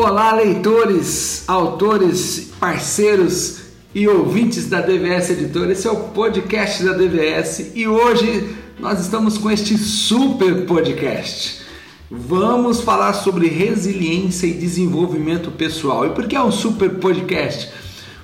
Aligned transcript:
Olá, 0.00 0.32
leitores, 0.32 1.42
autores, 1.48 2.52
parceiros 2.60 3.62
e 3.92 4.06
ouvintes 4.06 4.68
da 4.68 4.80
DVS 4.80 5.30
Editora. 5.30 5.72
Esse 5.72 5.88
é 5.88 5.90
o 5.90 6.10
podcast 6.10 6.84
da 6.84 6.92
DVS 6.92 7.72
e 7.74 7.88
hoje 7.88 8.56
nós 8.78 9.00
estamos 9.00 9.36
com 9.36 9.50
este 9.50 9.76
super 9.76 10.66
podcast. 10.66 11.62
Vamos 12.08 12.80
falar 12.80 13.12
sobre 13.12 13.48
resiliência 13.48 14.46
e 14.46 14.52
desenvolvimento 14.52 15.50
pessoal. 15.50 16.06
E 16.06 16.10
por 16.10 16.28
que 16.28 16.36
é 16.36 16.40
um 16.40 16.52
super 16.52 16.90
podcast? 16.90 17.68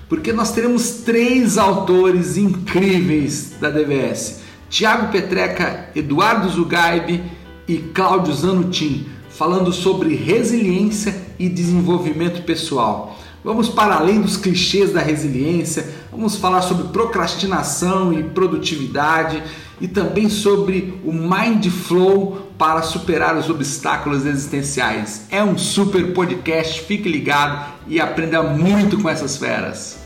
Porque 0.09 0.33
nós 0.33 0.53
teremos 0.53 1.03
três 1.05 1.59
autores 1.59 2.37
incríveis 2.37 3.55
da 3.61 3.69
DVS: 3.69 4.43
Tiago 4.71 5.11
Petreca, 5.11 5.91
Eduardo 5.97 6.49
Zugaib 6.51 7.21
e 7.67 7.79
Cláudio 7.79 8.33
Zanutin 8.33 9.09
falando 9.29 9.73
sobre 9.73 10.15
resiliência 10.15 11.24
e 11.39 11.49
desenvolvimento 11.49 12.43
pessoal. 12.43 13.19
Vamos 13.43 13.69
para 13.69 13.97
além 13.97 14.23
dos 14.23 14.37
clichês 14.37 14.93
da 14.93 15.01
resiliência, 15.01 15.87
vamos 16.11 16.37
falar 16.37 16.63
sobre 16.63 16.89
procrastinação 16.89 18.13
e 18.13 18.23
produtividade 18.23 19.43
e 19.81 19.87
também 19.87 20.31
sobre 20.31 20.99
o 21.05 21.13
Mind 21.13 21.67
Flow 21.67 22.53
para 22.57 22.83
superar 22.83 23.37
os 23.37 23.51
obstáculos 23.51 24.25
existenciais. 24.25 25.27
É 25.31 25.45
um 25.45 25.59
super 25.59 26.15
podcast, 26.15 26.83
fique 26.83 27.09
ligado 27.09 27.75
e 27.87 28.01
aprenda 28.01 28.43
muito 28.43 28.99
com 29.03 29.11
essas 29.11 29.37
feras. 29.37 30.04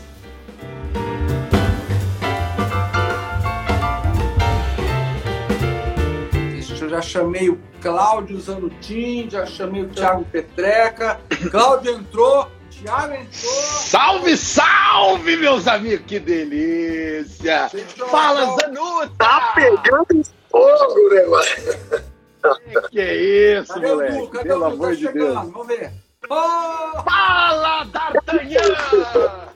Já 6.89 7.01
chamei 7.01 7.49
o 7.49 7.59
Cláudio 7.81 8.39
Zanutin, 8.39 9.29
já 9.29 9.45
chamei 9.45 9.83
o 9.83 9.89
Thiago 9.89 10.25
Petreca. 10.25 11.19
Cláudio 11.51 11.93
entrou, 11.93 12.47
Thiago 12.71 13.13
entrou. 13.13 13.27
Salve, 13.31 14.35
salve, 14.37 15.35
meus 15.37 15.67
amigos! 15.67 16.05
Que 16.07 16.19
delícia! 16.19 17.69
Fala, 18.09 18.45
Zanuta! 18.59 19.11
Tá 19.17 19.53
pegando 19.55 20.23
fogo, 20.49 21.09
né, 21.13 21.25
mano? 21.25 21.99
Que, 22.65 22.89
que 22.89 22.99
é 23.01 23.15
isso, 23.61 23.73
Cadê 23.73 23.87
moleque? 23.87 24.13
o 24.17 24.21
Du? 24.21 24.27
Cadê 24.29 24.47
Pelo 24.49 24.65
o 24.65 24.69
Du? 24.69 24.73
amor 24.75 24.87
Tá 24.89 24.93
de 24.95 25.01
chegando, 25.01 25.33
Deus. 25.33 25.51
vamos 25.51 25.67
ver. 25.67 25.91
Oh! 26.29 27.03
Fala, 27.03 27.83
D'Artagnan! 27.85 29.49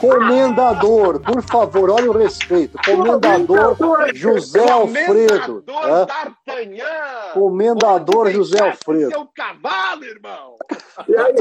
Comendador, 0.00 1.20
por 1.20 1.42
favor, 1.42 1.90
olha 1.90 2.10
o 2.10 2.16
respeito. 2.16 2.78
Comendador 2.84 3.76
José 4.14 4.70
Alfredo. 4.70 5.64
Comendador? 5.64 6.06
D'Artagnan! 6.06 7.32
Comendador 7.32 8.26
Onde 8.26 8.36
José 8.36 8.60
Alfredo. 8.60 9.10
Seu 9.10 9.26
cavalo, 9.34 10.04
irmão! 10.04 10.56
E 11.08 11.16
aí, 11.16 11.34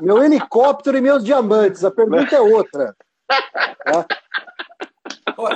Meu 0.00 0.22
helicóptero 0.22 0.96
e 0.98 1.00
meus 1.00 1.24
diamantes. 1.24 1.84
A 1.84 1.90
pergunta 1.90 2.34
é 2.34 2.40
outra. 2.40 2.94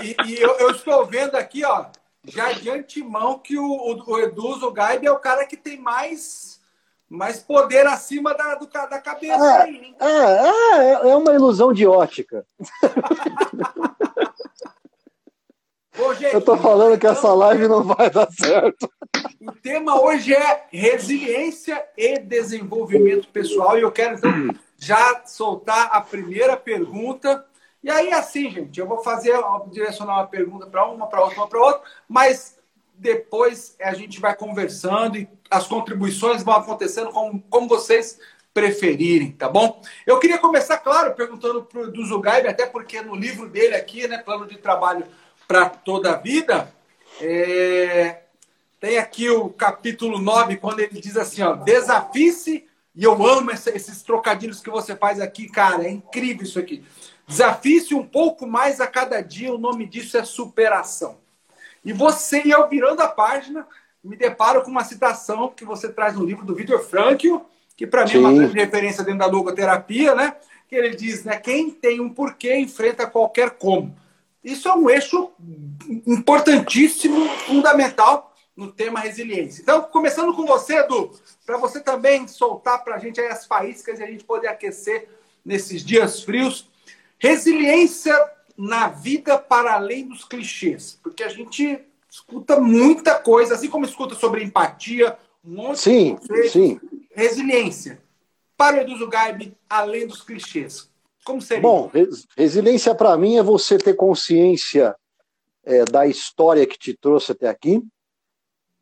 E 0.03 0.17
e 0.27 0.41
eu, 0.41 0.57
eu 0.59 0.71
estou 0.71 1.05
vendo 1.05 1.37
aqui, 1.37 1.65
ó, 1.65 1.87
já 2.25 2.53
de 2.53 2.71
antemão, 2.71 3.39
que 3.39 3.59
o, 3.59 3.65
o, 3.65 4.13
o 4.13 4.19
Edu 4.19 4.55
Zugaib 4.59 5.07
é 5.07 5.11
o 5.11 5.19
cara 5.19 5.47
que 5.47 5.57
tem 5.57 5.79
mais, 5.79 6.56
mais 7.09 7.39
poder 7.41 7.87
acima 7.87 8.35
da, 8.35 8.57
do, 8.57 8.67
da 8.67 8.99
cabeça 9.01 9.35
É. 9.35 9.63
aí, 9.63 9.77
hein? 9.77 9.97
É, 10.01 10.07
é, 11.07 11.11
é 11.11 11.17
uma 11.17 11.33
ilusão 11.33 11.73
de 11.73 11.87
ótica. 11.87 12.45
Ô, 15.99 16.13
gente, 16.15 16.35
Eu 16.35 16.43
tô 16.43 16.57
falando 16.59 16.99
que 16.99 17.07
essa 17.07 17.33
live 17.33 17.69
não 17.69 17.83
vai 17.83 18.11
dar 18.11 18.31
certo. 18.31 18.91
O 19.41 19.53
tema 19.53 19.99
hoje 20.01 20.35
é 20.35 20.67
resiliência 20.71 21.83
e 21.97 22.19
desenvolvimento 22.19 23.29
pessoal. 23.29 23.79
E 23.79 23.83
eu 23.83 23.91
quero, 23.91 24.17
então, 24.17 24.31
já 24.77 25.23
soltar 25.25 25.89
a 25.93 26.01
primeira 26.01 26.55
pergunta. 26.57 27.47
E 27.83 27.91
aí, 27.91 28.13
assim, 28.13 28.51
gente, 28.51 28.79
eu 28.79 28.87
vou 28.87 28.99
fazer, 29.03 29.39
direcionar 29.71 30.17
uma 30.17 30.27
pergunta 30.27 30.67
para 30.67 30.85
uma, 30.87 31.07
para 31.07 31.23
outra, 31.23 31.39
uma 31.39 31.49
para 31.49 31.61
outra, 31.61 31.83
mas 32.09 32.56
depois 32.99 33.77
a 33.81 33.95
gente 33.95 34.21
vai 34.21 34.35
conversando 34.35 35.19
e 35.19 35.29
as 35.51 35.67
contribuições 35.67 36.43
vão 36.43 36.55
acontecendo 36.55 37.11
como, 37.11 37.43
como 37.49 37.69
vocês 37.69 38.19
preferirem, 38.53 39.33
tá 39.33 39.49
bom? 39.49 39.83
Eu 40.07 40.19
queria 40.19 40.39
começar, 40.39 40.79
claro, 40.79 41.15
perguntando 41.15 41.63
para 41.63 41.81
o 41.83 42.07
Zugaib, 42.07 42.49
até 42.49 42.65
porque 42.65 43.03
no 43.03 43.15
livro 43.15 43.49
dele 43.49 43.75
aqui, 43.75 44.09
né, 44.09 44.19
Plano 44.19 44.47
de 44.47 44.57
Trabalho 44.57 45.05
para 45.47 45.69
Toda 45.69 46.13
a 46.13 46.17
Vida, 46.17 46.73
é, 47.21 48.23
tem 48.81 48.97
aqui 48.97 49.29
o 49.29 49.51
capítulo 49.51 50.19
9, 50.19 50.57
quando 50.57 50.81
ele 50.81 50.99
diz 50.99 51.19
assim, 51.19 51.43
ó, 51.43 51.55
desafie-se, 51.55 52.67
e 52.95 53.05
eu 53.05 53.27
amo 53.27 53.51
esses 53.51 54.03
trocadilhos 54.03 54.61
que 54.61 54.71
você 54.71 54.97
faz 54.97 55.21
aqui, 55.21 55.51
cara, 55.51 55.85
é 55.85 55.91
incrível 55.91 56.45
isso 56.45 56.59
aqui. 56.59 56.83
Desafie-se 57.29 57.95
um 57.95 58.07
pouco 58.07 58.47
mais 58.47 58.81
a 58.81 58.87
cada 58.87 59.21
dia, 59.21 59.53
o 59.53 59.59
nome 59.59 59.87
disso 59.87 60.17
é 60.17 60.25
superação. 60.25 61.19
E 61.87 61.93
você, 61.93 62.43
e 62.45 62.51
eu 62.51 62.69
virando 62.69 63.01
a 63.01 63.07
página, 63.07 63.65
me 64.03 64.17
deparo 64.17 64.61
com 64.63 64.71
uma 64.73 64.83
citação 64.83 65.49
que 65.49 65.65
você 65.65 65.89
traz 65.89 66.17
no 66.17 66.27
livro 66.27 66.45
do 66.45 66.53
Victor 66.53 66.81
Frankl, 66.81 67.37
que 67.77 67.87
para 67.87 68.05
mim 68.05 68.15
é 68.15 68.19
uma 68.19 68.33
grande 68.33 68.59
referência 68.59 69.05
dentro 69.05 69.21
da 69.21 69.27
logoterapia, 69.27 70.13
né? 70.13 70.35
Que 70.69 70.75
ele 70.75 70.97
diz, 70.97 71.23
né? 71.23 71.37
Quem 71.39 71.71
tem 71.71 72.01
um 72.01 72.09
porquê 72.09 72.57
enfrenta 72.57 73.07
qualquer 73.07 73.51
como. 73.51 73.97
Isso 74.43 74.69
é 74.69 74.75
um 74.75 74.91
eixo 74.91 75.31
importantíssimo, 76.05 77.29
fundamental 77.47 78.35
no 78.57 78.73
tema 78.73 78.99
resiliência. 78.99 79.63
Então, 79.63 79.83
começando 79.83 80.35
com 80.35 80.45
você, 80.45 80.79
Edu, 80.79 81.13
para 81.45 81.57
você 81.57 81.79
também 81.79 82.27
soltar 82.27 82.83
para 82.83 82.97
a 82.97 82.99
gente 82.99 83.21
as 83.21 83.47
faíscas 83.47 84.01
e 84.01 84.03
a 84.03 84.07
gente 84.07 84.25
poder 84.25 84.49
aquecer 84.49 85.09
nesses 85.45 85.85
dias 85.85 86.25
frios. 86.25 86.69
Resiliência 87.17 88.13
na 88.57 88.89
vida 88.89 89.39
para 89.39 89.75
além 89.75 90.09
dos 90.09 90.25
clichês, 90.25 90.99
porque 91.03 91.23
a 91.23 91.29
gente 91.29 91.81
escuta 92.11 92.59
muita 92.59 93.19
coisa, 93.19 93.55
assim 93.55 93.69
como 93.69 93.85
escuta 93.85 94.15
sobre 94.15 94.43
empatia, 94.43 95.19
um 95.45 95.55
monte 95.57 95.81
Sim, 95.81 96.15
de 96.15 96.21
conceitos. 96.21 96.53
sim. 96.53 96.81
Resiliência. 97.15 98.03
Para 98.57 98.77
o 98.77 98.81
Edu 98.81 98.97
Zugaib, 98.97 99.55
além 99.69 100.07
dos 100.07 100.23
clichês. 100.23 100.91
Como 101.25 101.43
seria? 101.43 101.63
Bom, 101.63 101.91
res- 101.93 102.27
resiliência 102.37 102.95
para 102.95 103.17
mim 103.19 103.37
é 103.37 103.43
você 103.43 103.77
ter 103.77 103.95
consciência 103.95 104.97
é, 105.65 105.85
da 105.85 106.07
história 106.07 106.67
que 106.67 106.79
te 106.79 106.97
trouxe 106.97 107.33
até 107.33 107.49
aqui, 107.49 107.83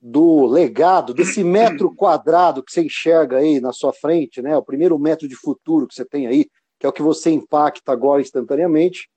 do 0.01 0.45
legado, 0.45 1.15
desse 1.15 1.43
metro 1.43 1.93
quadrado 1.95 2.63
que 2.63 2.71
você 2.71 2.83
enxerga 2.83 3.39
aí 3.39 3.59
na 3.59 3.73
sua 3.73 3.91
frente, 3.93 4.43
né? 4.43 4.55
O 4.55 4.63
primeiro 4.63 4.99
metro 4.99 5.27
de 5.27 5.35
futuro 5.35 5.89
que 5.89 5.95
você 5.95 6.05
tem 6.05 6.27
aí, 6.27 6.47
que 6.79 6.85
é 6.85 6.89
o 6.89 6.93
que 6.93 7.01
você 7.01 7.31
impacta 7.31 7.91
agora 7.91 8.21
instantaneamente, 8.21 9.09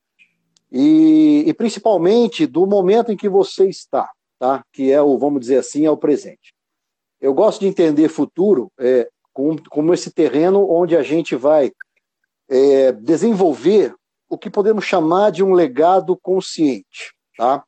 e, 0.72 1.44
e 1.48 1.54
principalmente 1.54 2.46
do 2.46 2.66
momento 2.66 3.12
em 3.12 3.18
que 3.18 3.30
você 3.30 3.68
está, 3.70 4.10
tá? 4.40 4.64
Que 4.72 4.92
é 4.92 5.02
o, 5.02 5.18
vamos 5.18 5.42
dizer 5.42 5.58
assim, 5.58 5.86
é 5.86 5.92
o 5.92 5.98
presente. 5.98 6.54
Eu 7.20 7.34
gosto 7.34 7.62
de 7.62 7.68
entender 7.68 8.10
futuro 8.10 8.72
é, 8.80 9.10
como, 9.34 9.70
como 9.70 9.94
esse 9.94 10.12
terreno 10.12 10.70
onde 10.70 10.96
a 10.96 11.02
gente 11.02 11.36
vai 11.36 11.72
é, 12.50 12.92
desenvolver 12.92 13.94
o 14.30 14.38
que 14.38 14.50
podemos 14.50 14.86
chamar 14.86 15.32
de 15.32 15.44
um 15.44 15.54
legado 15.54 16.18
consciente, 16.18 17.14
tá? 17.38 17.64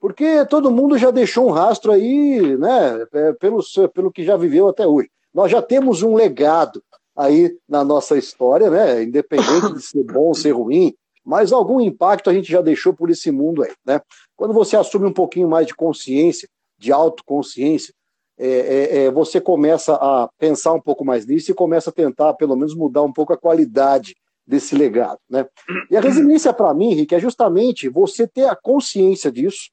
Porque 0.00 0.44
todo 0.46 0.70
mundo 0.70 0.98
já 0.98 1.12
deixou 1.12 1.46
um 1.46 1.52
rastro 1.52 1.92
aí, 1.92 2.56
né, 2.56 3.06
é, 3.12 3.32
pelo, 3.34 3.60
pelo 3.94 4.10
que 4.10 4.24
já 4.24 4.36
viveu 4.36 4.68
até 4.68 4.84
hoje. 4.84 5.08
Nós 5.32 5.50
já 5.50 5.62
temos 5.62 6.02
um 6.02 6.14
legado 6.14 6.82
aí 7.16 7.56
na 7.68 7.84
nossa 7.84 8.18
história, 8.18 8.68
né, 8.68 9.04
independente 9.04 9.74
de 9.74 9.80
ser 9.80 10.02
bom 10.02 10.24
ou 10.24 10.34
ser 10.34 10.50
ruim, 10.50 10.92
mas 11.24 11.52
algum 11.52 11.80
impacto 11.80 12.28
a 12.28 12.34
gente 12.34 12.50
já 12.50 12.60
deixou 12.60 12.92
por 12.92 13.10
esse 13.10 13.30
mundo 13.30 13.62
aí, 13.62 13.72
né? 13.84 14.00
Quando 14.36 14.52
você 14.52 14.76
assume 14.76 15.06
um 15.06 15.12
pouquinho 15.12 15.48
mais 15.48 15.66
de 15.66 15.74
consciência, 15.74 16.48
de 16.78 16.92
autoconsciência, 16.92 17.94
é, 18.38 18.48
é, 18.48 18.96
é, 19.04 19.10
você 19.10 19.40
começa 19.40 19.94
a 19.94 20.28
pensar 20.38 20.72
um 20.72 20.80
pouco 20.80 21.04
mais 21.04 21.26
nisso 21.26 21.50
e 21.50 21.54
começa 21.54 21.90
a 21.90 21.92
tentar, 21.92 22.34
pelo 22.34 22.56
menos, 22.56 22.74
mudar 22.74 23.02
um 23.02 23.12
pouco 23.12 23.32
a 23.32 23.38
qualidade 23.38 24.16
desse 24.46 24.74
legado. 24.74 25.18
Né? 25.30 25.46
E 25.90 25.96
a 25.96 26.00
resiliência, 26.00 26.52
para 26.52 26.74
mim, 26.74 26.94
Rick, 26.94 27.14
é 27.14 27.20
justamente 27.20 27.88
você 27.88 28.26
ter 28.26 28.48
a 28.48 28.56
consciência 28.56 29.30
disso, 29.30 29.70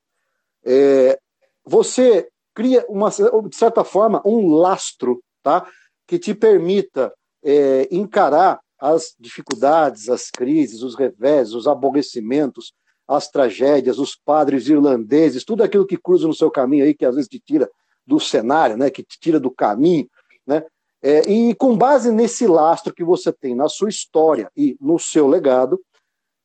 é, 0.63 1.17
você 1.65 2.27
cria, 2.53 2.85
uma, 2.89 3.09
de 3.09 3.55
certa 3.55 3.83
forma, 3.83 4.21
um 4.25 4.53
lastro 4.53 5.19
tá? 5.41 5.65
que 6.05 6.19
te 6.19 6.35
permita 6.35 7.13
é, 7.43 7.87
encarar 7.89 8.59
as 8.79 9.15
dificuldades, 9.19 10.09
as 10.09 10.29
crises, 10.29 10.81
os 10.81 10.95
revés, 10.95 11.53
os 11.53 11.67
aborrecimentos, 11.67 12.73
as 13.07 13.29
tragédias, 13.29 13.99
os 13.99 14.15
padres 14.15 14.67
irlandeses, 14.67 15.43
tudo 15.43 15.63
aquilo 15.63 15.85
que 15.85 15.97
cruza 15.97 16.27
no 16.27 16.33
seu 16.33 16.51
caminho 16.51 16.85
aí, 16.85 16.93
que 16.93 17.05
às 17.05 17.15
vezes 17.15 17.29
te 17.29 17.39
tira 17.39 17.69
do 18.05 18.19
cenário, 18.19 18.77
né, 18.77 18.89
que 18.89 19.03
te 19.03 19.19
tira 19.19 19.39
do 19.39 19.51
caminho, 19.51 20.07
né, 20.45 20.63
é, 21.01 21.21
e 21.31 21.55
com 21.55 21.77
base 21.77 22.11
nesse 22.11 22.45
lastro 22.45 22.93
que 22.93 23.03
você 23.03 23.31
tem 23.31 23.55
na 23.55 23.69
sua 23.69 23.89
história 23.89 24.51
e 24.55 24.77
no 24.79 24.99
seu 24.99 25.27
legado, 25.27 25.79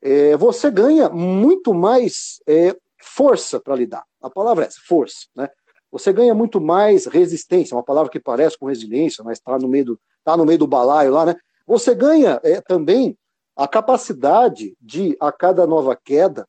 é, 0.00 0.36
você 0.36 0.70
ganha 0.70 1.08
muito 1.08 1.74
mais 1.74 2.40
é, 2.46 2.76
força 3.02 3.58
para 3.58 3.74
lidar. 3.74 4.04
A 4.22 4.30
palavra 4.30 4.64
é 4.64 4.68
essa, 4.68 4.80
força, 4.86 5.26
né? 5.34 5.48
você 5.90 6.12
ganha 6.12 6.34
muito 6.34 6.60
mais 6.60 7.06
resistência, 7.06 7.76
uma 7.76 7.82
palavra 7.82 8.10
que 8.10 8.18
parece 8.18 8.58
com 8.58 8.66
resiliência, 8.66 9.22
mas 9.22 9.38
está 9.38 9.56
no 9.58 9.68
meio 9.68 9.84
do, 9.84 10.00
tá 10.24 10.36
no 10.36 10.44
meio 10.44 10.58
do 10.58 10.66
balaio 10.66 11.12
lá, 11.12 11.26
né? 11.26 11.36
Você 11.66 11.94
ganha 11.94 12.40
é, 12.42 12.60
também 12.60 13.16
a 13.56 13.68
capacidade 13.68 14.76
de, 14.80 15.16
a 15.20 15.30
cada 15.30 15.66
nova 15.66 15.96
queda, 15.96 16.46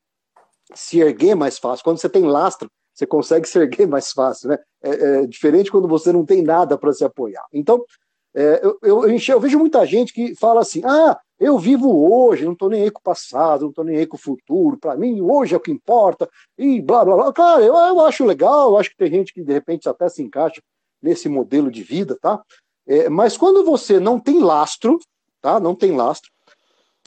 se 0.74 1.00
erguer 1.00 1.34
mais 1.34 1.58
fácil. 1.58 1.84
Quando 1.84 1.98
você 1.98 2.08
tem 2.08 2.24
lastro, 2.24 2.70
você 2.92 3.06
consegue 3.06 3.46
se 3.48 3.58
erguer 3.58 3.86
mais 3.86 4.10
fácil, 4.12 4.50
né? 4.50 4.58
É, 4.82 4.90
é 4.90 5.26
diferente 5.26 5.70
quando 5.70 5.88
você 5.88 6.12
não 6.12 6.24
tem 6.24 6.42
nada 6.42 6.76
para 6.76 6.92
se 6.92 7.04
apoiar. 7.04 7.44
Então, 7.52 7.84
é, 8.34 8.60
eu, 8.62 8.78
eu, 8.82 9.18
eu, 9.28 9.40
vejo 9.40 9.58
muita 9.58 9.86
gente 9.86 10.12
que 10.12 10.34
fala 10.34 10.60
assim: 10.60 10.82
ah, 10.84 11.18
eu 11.40 11.58
vivo 11.58 12.06
hoje, 12.06 12.44
não 12.44 12.52
estou 12.52 12.68
nem 12.68 12.82
aí 12.82 12.90
com 12.90 13.00
o 13.00 13.02
passado, 13.02 13.62
não 13.62 13.70
estou 13.70 13.84
nem 13.84 13.96
aí 13.96 14.06
com 14.06 14.16
o 14.16 14.20
futuro, 14.20 14.76
para 14.78 14.96
mim 14.96 15.22
hoje 15.22 15.54
é 15.54 15.56
o 15.56 15.60
que 15.60 15.70
importa, 15.70 16.28
e 16.58 16.82
blá 16.82 17.02
blá 17.02 17.16
blá. 17.16 17.32
Claro, 17.32 17.62
eu, 17.62 17.74
eu 17.74 18.00
acho 18.04 18.26
legal, 18.26 18.70
eu 18.70 18.76
acho 18.76 18.90
que 18.90 18.96
tem 18.96 19.10
gente 19.10 19.32
que 19.32 19.42
de 19.42 19.52
repente 19.52 19.88
até 19.88 20.06
se 20.08 20.22
encaixa 20.22 20.60
nesse 21.00 21.28
modelo 21.30 21.70
de 21.70 21.82
vida, 21.82 22.18
tá? 22.20 22.42
É, 22.86 23.08
mas 23.08 23.36
quando 23.36 23.64
você 23.64 23.98
não 23.98 24.20
tem 24.20 24.40
lastro, 24.40 24.98
tá? 25.40 25.58
Não 25.58 25.74
tem 25.74 25.96
lastro, 25.96 26.30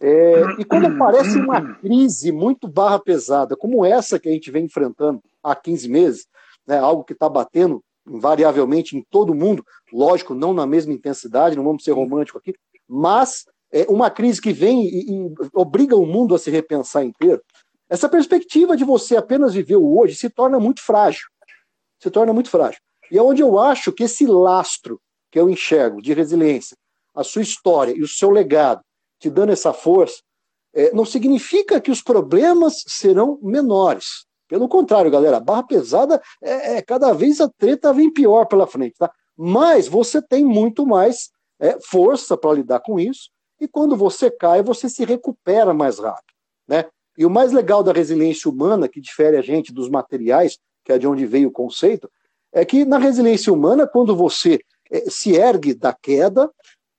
é, 0.02 0.42
e 0.58 0.64
quando 0.64 0.88
aparece 0.88 1.38
uma 1.38 1.76
crise 1.76 2.31
muito 2.31 2.68
barra 2.68 3.00
pesada, 3.00 3.56
como 3.56 3.86
essa 3.86 4.18
que 4.18 4.30
a 4.30 4.31
gente 4.31 4.50
vem 4.50 4.66
enfrentando 4.66 5.22
há 5.44 5.56
15 5.56 5.90
meses, 5.90 6.28
né, 6.66 6.80
algo 6.80 7.04
que 7.04 7.14
está 7.14 7.28
batendo 7.28 7.84
invariavelmente 8.08 8.96
em 8.96 9.04
todo 9.10 9.36
mundo, 9.36 9.64
lógico, 9.92 10.34
não 10.34 10.54
na 10.54 10.66
mesma 10.66 10.94
intensidade, 10.94 11.56
não 11.56 11.64
vamos 11.64 11.84
ser 11.84 11.92
românticos 11.92 12.42
aqui, 12.42 12.54
mas 12.88 13.44
é 13.72 13.86
uma 13.90 14.10
crise 14.10 14.42
que 14.42 14.54
vem 14.54 14.86
e, 14.86 15.12
e 15.12 15.34
obriga 15.54 15.96
o 15.96 16.06
mundo 16.06 16.34
a 16.34 16.40
se 16.40 16.50
repensar 16.50 17.04
inteiro. 17.04 17.42
Essa 17.90 18.08
perspectiva 18.08 18.78
de 18.78 18.84
você 18.84 19.18
apenas 19.18 19.54
viver 19.54 19.76
o 19.76 20.00
hoje 20.00 20.16
se 20.16 20.30
torna 20.30 20.60
muito 20.60 20.81
frágil. 20.81 21.28
Se 22.02 22.10
torna 22.10 22.31
muito 22.31 22.50
frágil. 22.50 22.80
E 23.12 23.18
é 23.18 23.22
onde 23.22 23.42
eu 23.42 23.60
acho 23.60 23.92
que 23.92 24.04
esse 24.04 24.26
lastro 24.26 25.00
que 25.31 25.40
eu 25.40 25.50
enxergo 25.50 26.02
de 26.02 26.14
resiliência, 26.14 26.76
a 27.14 27.24
sua 27.24 27.42
história 27.42 27.94
e 27.96 28.02
o 28.02 28.08
seu 28.08 28.30
legado, 28.30 28.81
te 29.20 29.30
dando 29.30 29.52
essa 29.52 29.74
força, 29.74 30.22
é, 30.74 30.94
não 30.94 31.06
significa 31.06 31.81
que 31.81 31.92
os 31.92 32.02
problemas 32.02 32.84
serão 32.88 33.40
menores. 33.42 34.26
Pelo 34.48 34.68
contrário, 34.68 35.12
galera, 35.12 35.38
a 35.38 35.42
barra 35.42 35.64
pesada 35.64 36.22
é, 36.42 36.78
é 36.78 36.81
cada 36.81 37.14
vez 37.14 37.42
a 37.42 37.50
treta 37.50 37.94
vem 37.94 38.12
pior 38.12 38.46
pela 38.46 38.66
frente, 38.66 38.96
tá? 38.98 39.12
Mas 39.38 39.88
você 39.88 40.22
tem 40.22 40.44
muito 40.44 40.86
mais 40.86 41.30
é, 41.60 41.78
força 41.80 42.38
para 42.38 42.54
lidar 42.54 42.80
com 42.80 43.00
isso, 43.00 43.30
e 43.60 43.68
quando 43.68 43.96
você 43.96 44.31
cai, 44.31 44.64
você 44.64 44.90
se 44.90 45.04
recupera 45.04 45.74
mais 45.74 46.00
rápido, 46.00 46.34
né? 46.68 46.86
E 47.18 47.26
o 47.26 47.30
mais 47.30 47.52
legal 47.52 47.84
da 47.84 47.92
resiliência 47.92 48.50
humana, 48.50 48.88
que 48.88 49.02
difere 49.02 49.36
a 49.36 49.42
gente 49.42 49.74
dos 49.74 49.90
materiais, 49.90 50.58
que 50.86 50.94
é 50.94 50.98
de 50.98 51.06
onde 51.06 51.26
veio 51.26 51.50
o 51.50 51.52
conceito, 51.52 52.10
é 52.52 52.64
que 52.64 52.86
na 52.86 52.98
resiliência 52.98 53.52
humana, 53.52 53.86
quando 53.86 54.16
você 54.16 54.60
se 55.10 55.36
ergue 55.36 55.74
da 55.74 55.94
queda, 55.94 56.52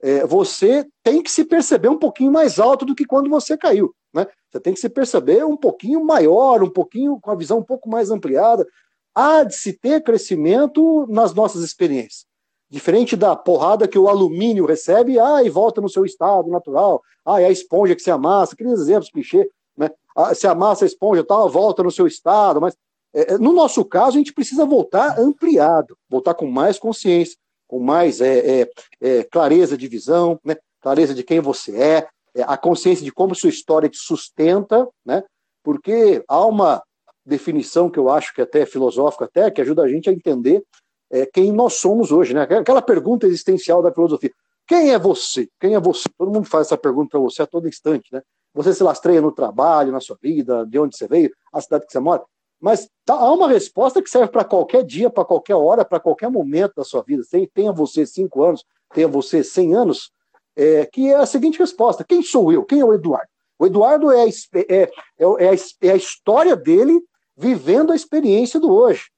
é, 0.03 0.27
você 0.27 0.87
tem 1.03 1.23
que 1.23 1.31
se 1.31 1.45
perceber 1.45 1.89
um 1.89 1.99
pouquinho 1.99 2.33
mais 2.33 2.59
alto 2.59 2.85
do 2.85 2.95
que 2.95 3.05
quando 3.05 3.29
você 3.29 3.57
caiu. 3.57 3.95
Né? 4.13 4.27
Você 4.51 4.61
tem 4.61 4.75
que 4.75 4.81
se 4.81 4.89
perceber 4.89 5.45
um 5.45 5.57
pouquinho 5.57 6.05
maior, 6.05 6.63
um 6.63 6.71
pouquinho 6.71 7.19
com 7.21 7.31
a 7.31 7.35
visão 7.35 7.59
um 7.59 7.65
pouco 7.65 7.89
mais 7.89 8.11
ampliada. 8.11 8.67
Há 9.15 9.45
de 9.45 9.55
se 9.55 9.73
ter 9.73 10.03
crescimento 10.03 11.07
nas 11.09 11.35
nossas 11.35 11.63
experiências. 11.63 12.25
Diferente 12.71 13.17
da 13.17 13.35
porrada 13.35 13.89
que 13.89 13.99
o 13.99 14.09
alumínio 14.09 14.65
recebe, 14.65 15.19
ah, 15.19 15.43
e 15.43 15.51
volta 15.51 15.81
no 15.81 15.89
seu 15.89 16.05
estado 16.05 16.49
natural, 16.49 17.03
ah, 17.27 17.41
é 17.41 17.47
a 17.47 17.51
esponja 17.51 17.97
que 17.97 18.03
se 18.03 18.11
amassa, 18.11 18.55
aqueles 18.55 18.79
exemplos 18.79 19.11
clichê, 19.11 19.51
né? 19.77 19.91
Ah, 20.17 20.35
se 20.35 20.47
amassa 20.47 20.85
a 20.85 20.87
esponja 20.87 21.25
tal, 21.25 21.49
volta 21.49 21.83
no 21.83 21.91
seu 21.91 22.07
estado, 22.07 22.61
mas 22.61 22.77
é, 23.13 23.35
é, 23.35 23.39
no 23.39 23.53
nosso 23.53 23.85
caso 23.85 24.17
a 24.17 24.19
gente 24.21 24.33
precisa 24.33 24.65
voltar 24.65 25.19
ampliado, 25.19 25.97
voltar 26.09 26.35
com 26.35 26.47
mais 26.47 26.79
consciência, 26.79 27.37
com 27.71 27.79
mais 27.79 28.21
é, 28.21 28.63
é, 28.63 28.71
é, 29.01 29.23
clareza 29.23 29.79
de 29.79 29.87
visão, 29.87 30.41
né? 30.45 30.57
clareza 30.81 31.15
de 31.15 31.23
quem 31.23 31.39
você 31.39 31.77
é, 31.81 32.09
é, 32.35 32.43
a 32.43 32.57
consciência 32.57 33.05
de 33.05 33.13
como 33.13 33.33
sua 33.33 33.49
história 33.49 33.89
te 33.89 33.97
sustenta, 33.97 34.89
né? 35.07 35.23
porque 35.63 36.21
há 36.27 36.45
uma 36.45 36.83
definição 37.25 37.89
que 37.89 37.97
eu 37.97 38.11
acho 38.11 38.35
que 38.35 38.43
até 38.43 38.63
é 38.63 38.67
filosófica, 38.67 39.27
até, 39.27 39.49
que 39.53 39.61
ajuda 39.61 39.85
a 39.85 39.89
gente 39.89 40.11
a 40.11 40.13
entender 40.13 40.65
é, 41.13 41.25
quem 41.25 41.53
nós 41.53 41.75
somos 41.75 42.11
hoje. 42.11 42.35
Né? 42.35 42.43
Aquela 42.43 42.83
pergunta 42.83 43.25
existencial 43.29 43.81
da 43.81 43.95
filosofia. 43.95 44.33
Quem 44.67 44.93
é 44.93 44.99
você? 44.99 45.49
Quem 45.61 45.77
é 45.77 45.81
você? 45.81 46.09
Todo 46.19 46.33
mundo 46.33 46.49
faz 46.49 46.67
essa 46.67 46.77
pergunta 46.77 47.11
para 47.11 47.21
você 47.21 47.43
a 47.43 47.47
todo 47.47 47.69
instante. 47.69 48.13
Né? 48.13 48.21
Você 48.53 48.75
se 48.75 48.83
lastreia 48.83 49.21
no 49.21 49.31
trabalho, 49.31 49.93
na 49.93 50.01
sua 50.01 50.19
vida, 50.21 50.67
de 50.67 50.77
onde 50.77 50.97
você 50.97 51.07
veio, 51.07 51.31
a 51.53 51.61
cidade 51.61 51.87
que 51.87 51.93
você 51.93 52.01
mora. 52.01 52.25
Mas 52.61 52.89
tá, 53.05 53.15
há 53.15 53.33
uma 53.33 53.49
resposta 53.49 54.03
que 54.03 54.11
serve 54.11 54.31
para 54.31 54.45
qualquer 54.45 54.85
dia, 54.85 55.09
para 55.09 55.25
qualquer 55.25 55.55
hora, 55.55 55.85
para 55.85 55.99
qualquer 55.99 56.31
momento 56.31 56.75
da 56.77 56.85
sua 56.85 57.03
vida. 57.03 57.23
Tenha 57.55 57.73
você 57.73 58.05
cinco 58.05 58.45
anos, 58.45 58.65
tenha 58.93 59.09
você 59.09 59.43
cem 59.43 59.75
anos, 59.75 60.13
é, 60.55 60.85
que 60.85 61.09
é 61.09 61.15
a 61.15 61.27
seguinte 61.27 61.59
resposta: 61.59 62.05
quem 62.05 62.23
sou 62.23 62.53
eu? 62.53 62.65
Quem 62.65 62.81
é 62.81 62.85
o 62.85 62.93
Eduardo? 62.93 63.29
O 63.59 63.67
Eduardo 63.67 64.11
é, 64.11 64.29
é, 64.29 64.31
é, 64.55 64.91
é, 65.19 65.49
a, 65.49 65.55
é 65.83 65.91
a 65.91 65.97
história 65.97 66.55
dele 66.55 67.01
vivendo 67.37 67.93
a 67.93 67.97
experiência 67.97 68.61
do 68.61 68.71
hoje 68.71 69.11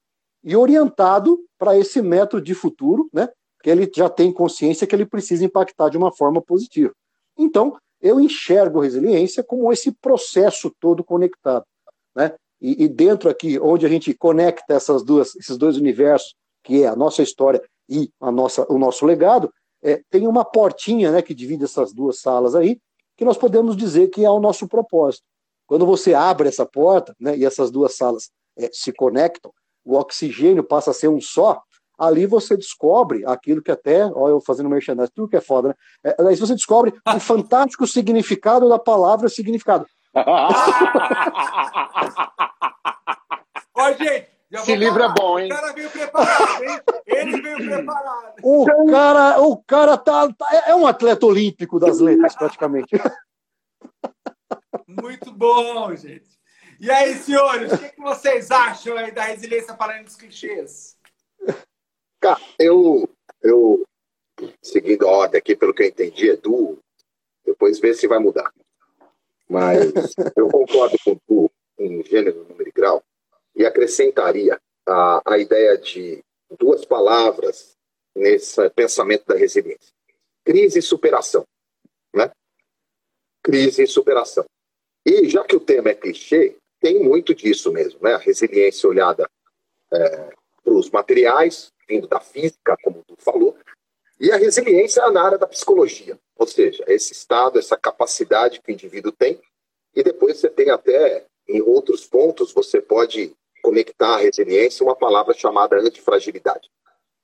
e 0.43 0.55
orientado 0.55 1.39
para 1.57 1.77
esse 1.77 2.01
método 2.01 2.43
de 2.43 2.53
futuro, 2.53 3.09
né? 3.13 3.29
Que 3.61 3.69
ele 3.69 3.89
já 3.93 4.09
tem 4.09 4.31
consciência 4.31 4.87
que 4.87 4.95
ele 4.95 5.05
precisa 5.05 5.45
impactar 5.45 5.89
de 5.89 5.97
uma 5.97 6.11
forma 6.11 6.41
positiva. 6.41 6.93
Então, 7.37 7.77
eu 8.01 8.19
enxergo 8.19 8.81
resiliência 8.81 9.43
como 9.43 9.71
esse 9.71 9.91
processo 9.91 10.73
todo 10.79 11.03
conectado, 11.03 11.65
né? 12.15 12.33
E, 12.63 12.85
e, 12.85 12.87
dentro 12.87 13.29
aqui, 13.29 13.59
onde 13.59 13.85
a 13.85 13.89
gente 13.89 14.13
conecta 14.13 14.73
essas 14.73 15.03
duas, 15.03 15.35
esses 15.35 15.57
dois 15.57 15.75
universos, 15.75 16.33
que 16.63 16.83
é 16.83 16.87
a 16.87 16.95
nossa 16.95 17.21
história 17.21 17.61
e 17.89 18.09
a 18.21 18.31
nossa, 18.31 18.65
o 18.71 18.79
nosso 18.79 19.05
legado, 19.05 19.51
é, 19.83 20.01
tem 20.09 20.25
uma 20.25 20.45
portinha 20.45 21.11
né, 21.11 21.21
que 21.21 21.33
divide 21.33 21.65
essas 21.65 21.93
duas 21.93 22.21
salas 22.21 22.55
aí, 22.55 22.79
que 23.17 23.25
nós 23.25 23.37
podemos 23.37 23.75
dizer 23.75 24.07
que 24.07 24.23
é 24.23 24.29
o 24.29 24.39
nosso 24.39 24.65
propósito. 24.65 25.25
Quando 25.67 25.85
você 25.85 26.13
abre 26.13 26.47
essa 26.47 26.65
porta 26.65 27.13
né, 27.19 27.37
e 27.37 27.43
essas 27.43 27.69
duas 27.69 27.97
salas 27.97 28.29
é, 28.57 28.69
se 28.71 28.93
conectam, 28.93 29.51
o 29.83 29.97
oxigênio 29.97 30.63
passa 30.63 30.91
a 30.91 30.93
ser 30.93 31.09
um 31.09 31.19
só, 31.19 31.61
ali 31.99 32.25
você 32.25 32.55
descobre 32.55 33.25
aquilo 33.25 33.61
que 33.61 33.71
até, 33.71 34.05
olha 34.05 34.31
eu 34.31 34.41
fazendo 34.41 34.69
merchandising, 34.69 35.11
tudo 35.13 35.27
que 35.27 35.35
é 35.35 35.41
foda, 35.41 35.69
né? 35.69 35.75
É, 36.05 36.15
aí 36.27 36.35
você 36.37 36.53
descobre 36.53 36.93
o 37.05 37.19
fantástico 37.19 37.85
significado 37.85 38.69
da 38.69 38.79
palavra 38.79 39.27
significado. 39.27 39.85
Ó, 43.75 43.91
gente, 43.93 44.29
esse 44.51 44.75
livro 44.75 45.01
é 45.01 45.09
bom, 45.09 45.39
hein? 45.39 45.51
O 45.51 45.55
cara 45.55 45.73
veio 45.73 45.89
preparado, 45.89 46.63
hein? 46.63 46.79
Ele 47.07 47.41
veio 47.41 47.57
preparado. 47.57 48.35
O 48.43 48.85
cara, 48.85 49.41
o 49.41 49.57
cara 49.63 49.97
tá, 49.97 50.31
tá, 50.31 50.63
é 50.67 50.75
um 50.75 50.85
atleta 50.85 51.25
olímpico 51.25 51.79
das 51.79 51.99
letras, 51.99 52.35
praticamente. 52.35 52.95
Muito 54.87 55.31
bom, 55.31 55.95
gente. 55.95 56.31
E 56.79 56.91
aí, 56.91 57.15
senhores, 57.15 57.73
o 57.73 57.77
que, 57.77 57.89
que 57.89 58.01
vocês 58.01 58.51
acham 58.51 58.95
aí 58.97 59.11
da 59.11 59.23
resiliência 59.23 59.75
falando 59.75 60.03
dos 60.03 60.15
clichês? 60.15 60.95
Cara, 62.19 62.39
eu, 62.59 63.09
eu 63.41 63.83
seguindo 64.61 65.07
a 65.07 65.11
ordem 65.11 65.39
aqui, 65.39 65.55
pelo 65.55 65.73
que 65.73 65.81
eu 65.81 65.87
entendi, 65.87 66.29
Edu, 66.29 66.77
depois 67.45 67.79
ver 67.79 67.95
se 67.95 68.07
vai 68.07 68.19
mudar. 68.19 68.53
Mas 69.49 69.91
eu 70.35 70.47
concordo 70.49 70.97
com 71.03 71.15
tu 71.27 71.51
em 71.77 72.03
gênero, 72.03 72.45
número 72.47 72.69
e 72.69 72.71
grau 72.71 73.03
e 73.55 73.65
acrescentaria 73.65 74.59
a, 74.87 75.21
a 75.25 75.37
ideia 75.37 75.77
de 75.77 76.23
duas 76.57 76.85
palavras 76.85 77.75
nesse 78.15 78.69
pensamento 78.71 79.25
da 79.25 79.35
resiliência: 79.35 79.93
crise 80.43 80.79
e 80.79 80.81
superação. 80.81 81.45
Né? 82.13 82.31
Crise 83.41 83.83
e 83.83 83.87
superação. 83.87 84.45
E 85.05 85.27
já 85.27 85.43
que 85.43 85.55
o 85.55 85.59
tema 85.59 85.89
é 85.89 85.95
clichê, 85.95 86.55
tem 86.79 87.03
muito 87.03 87.33
disso 87.33 87.71
mesmo, 87.71 87.99
né? 88.01 88.13
A 88.13 88.17
resiliência 88.17 88.87
olhada 88.87 89.29
é, 89.93 90.33
para 90.63 90.73
os 90.73 90.89
materiais, 90.89 91.71
vindo 91.87 92.07
da 92.07 92.19
física, 92.19 92.75
como 92.83 93.03
tu 93.05 93.15
falou, 93.19 93.57
e 94.19 94.31
a 94.31 94.37
resiliência 94.37 95.09
na 95.11 95.23
área 95.23 95.37
da 95.37 95.47
psicologia, 95.47 96.17
ou 96.43 96.47
seja, 96.47 96.83
esse 96.87 97.13
estado, 97.13 97.57
essa 97.57 97.77
capacidade 97.77 98.59
que 98.59 98.69
o 98.69 98.73
indivíduo 98.73 99.13
tem, 99.13 99.39
e 99.95 100.03
depois 100.03 100.37
você 100.37 100.49
tem 100.49 100.69
até 100.69 101.25
em 101.47 101.61
outros 101.61 102.05
pontos, 102.05 102.51
você 102.51 102.81
pode 102.81 103.33
conectar 103.61 104.15
a 104.15 104.17
resiliência 104.17 104.83
uma 104.83 104.95
palavra 104.95 105.33
chamada 105.33 105.77
antifragilidade. 105.77 106.69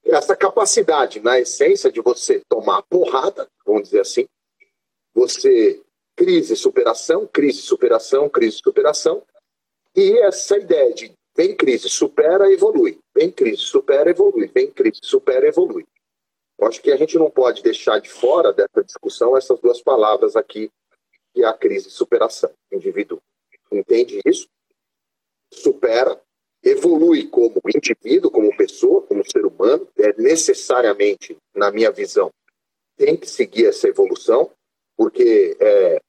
Essa 0.05 0.37
capacidade, 0.37 1.19
na 1.19 1.37
essência, 1.37 1.91
de 1.91 1.99
você 1.99 2.41
tomar 2.47 2.81
porrada, 2.83 3.45
vamos 3.65 3.83
dizer 3.83 3.99
assim, 3.99 4.25
você 5.13 5.81
crise, 6.15 6.55
superação, 6.55 7.27
crise, 7.27 7.61
superação, 7.61 8.29
crise, 8.29 8.61
superação, 8.63 9.21
e 9.93 10.17
essa 10.19 10.57
ideia 10.57 10.93
de 10.93 11.11
vem 11.35 11.53
crise, 11.57 11.89
supera, 11.89 12.49
evolui, 12.49 12.99
vem 13.13 13.29
crise, 13.29 13.63
supera, 13.63 14.11
evolui, 14.11 14.47
vem 14.47 14.71
crise, 14.71 15.01
supera, 15.03 15.45
evolui. 15.45 15.85
Eu 16.59 16.67
acho 16.67 16.81
que 16.81 16.91
a 16.91 16.97
gente 16.97 17.17
não 17.17 17.31
pode 17.31 17.63
deixar 17.63 17.99
de 17.99 18.09
fora 18.09 18.51
dessa 18.51 18.83
discussão 18.83 19.37
essas 19.37 19.59
duas 19.59 19.81
palavras 19.81 20.35
aqui, 20.35 20.69
que 21.33 21.43
é 21.43 21.47
a 21.47 21.53
crise 21.53 21.87
e 21.87 21.91
superação. 21.91 22.51
O 22.71 22.75
indivíduo 22.75 23.21
entende 23.71 24.19
isso, 24.25 24.47
supera, 25.53 26.19
evolui 26.61 27.27
como 27.27 27.61
indivíduo, 27.73 28.29
como 28.29 28.55
pessoa, 28.57 29.01
como 29.03 29.23
ser 29.29 29.45
humano, 29.45 29.87
é 29.97 30.13
necessariamente, 30.21 31.37
na 31.55 31.71
minha 31.71 31.91
visão, 31.91 32.29
tem 32.97 33.15
que 33.15 33.29
seguir 33.29 33.67
essa 33.67 33.87
evolução, 33.87 34.51
porque 34.97 35.55
é, 35.61 36.01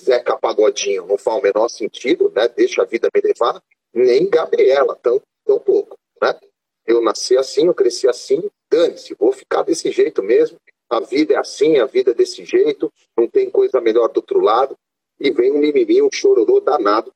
Zeca 0.00 0.38
Pagodinho 0.38 1.06
não 1.06 1.18
faz 1.18 1.38
o 1.38 1.42
menor 1.42 1.68
sentido, 1.68 2.30
né? 2.34 2.46
Deixa 2.48 2.82
a 2.82 2.84
vida 2.84 3.08
me 3.12 3.20
levar, 3.20 3.60
nem 3.92 4.30
Gabriela, 4.30 4.94
tão, 5.02 5.20
tão 5.44 5.58
pouco, 5.58 5.98
né? 6.22 6.38
Eu 6.86 7.02
nasci 7.02 7.36
assim, 7.36 7.66
eu 7.66 7.74
cresci 7.74 8.08
assim, 8.08 8.48
dane-se, 8.76 9.14
vou 9.14 9.32
ficar 9.32 9.62
desse 9.62 9.90
jeito 9.90 10.22
mesmo. 10.22 10.58
A 10.88 11.00
vida 11.00 11.34
é 11.34 11.38
assim, 11.38 11.78
a 11.78 11.86
vida 11.86 12.10
é 12.10 12.14
desse 12.14 12.44
jeito, 12.44 12.92
não 13.16 13.26
tem 13.26 13.50
coisa 13.50 13.80
melhor 13.80 14.08
do 14.08 14.18
outro 14.18 14.40
lado. 14.40 14.76
E 15.18 15.30
vem 15.30 15.50
um 15.50 15.58
mimimi, 15.58 16.02
um 16.02 16.10
chororô 16.12 16.60
danado, 16.60 17.10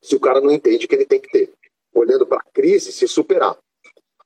se 0.00 0.14
o 0.14 0.20
cara 0.20 0.40
não 0.40 0.52
entende 0.52 0.86
que 0.86 0.94
ele 0.94 1.04
tem 1.04 1.20
que 1.20 1.28
ter. 1.28 1.52
Olhando 1.92 2.24
para 2.24 2.38
a 2.38 2.50
crise, 2.52 2.92
se 2.92 3.08
superar. 3.08 3.58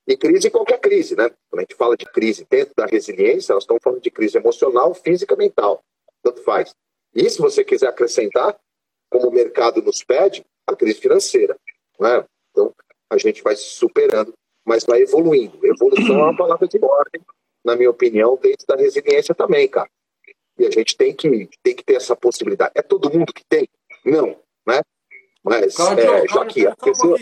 E 0.05 0.15
crise, 0.15 0.51
qualquer 0.51 0.79
crise, 0.79 1.15
né? 1.15 1.31
Quando 1.49 1.59
a 1.59 1.61
gente 1.61 1.75
fala 1.75 1.97
de 1.97 2.05
crise 2.05 2.45
dentro 2.47 2.73
da 2.75 2.85
resiliência, 2.85 3.55
nós 3.55 3.63
estamos 3.63 3.81
falando 3.81 4.01
de 4.01 4.11
crise 4.11 4.37
emocional, 4.37 4.93
física, 4.93 5.35
mental. 5.35 5.83
Tanto 6.21 6.43
faz. 6.43 6.75
E 7.15 7.27
se 7.29 7.39
você 7.39 7.63
quiser 7.63 7.87
acrescentar, 7.87 8.55
como 9.09 9.29
o 9.29 9.33
mercado 9.33 9.81
nos 9.81 10.03
pede, 10.03 10.45
a 10.67 10.75
crise 10.75 10.99
financeira. 10.99 11.57
Né? 11.99 12.23
Então, 12.51 12.73
a 13.09 13.17
gente 13.17 13.41
vai 13.41 13.55
se 13.55 13.63
superando, 13.63 14.33
mas 14.65 14.83
vai 14.85 15.01
evoluindo. 15.01 15.59
Evolução 15.65 16.19
é 16.19 16.23
uma 16.23 16.37
palavra 16.37 16.67
de 16.67 16.79
ordem, 16.81 17.21
na 17.63 17.75
minha 17.75 17.89
opinião, 17.89 18.37
dentro 18.41 18.65
da 18.67 18.75
resiliência 18.75 19.33
também, 19.33 19.67
cara. 19.67 19.89
E 20.57 20.65
a 20.65 20.71
gente 20.71 20.95
tem 20.95 21.13
que, 21.15 21.49
tem 21.61 21.75
que 21.75 21.83
ter 21.83 21.95
essa 21.95 22.15
possibilidade. 22.15 22.73
É 22.75 22.81
todo 22.81 23.11
mundo 23.11 23.33
que 23.33 23.43
tem? 23.45 23.67
Não, 24.05 24.37
né? 24.67 24.81
Mas, 25.43 25.75
Cláudio, 25.75 26.03
é, 26.03 26.27
já 26.27 26.45
que 26.45 26.67
a 26.67 26.75
pessoa... 26.75 27.17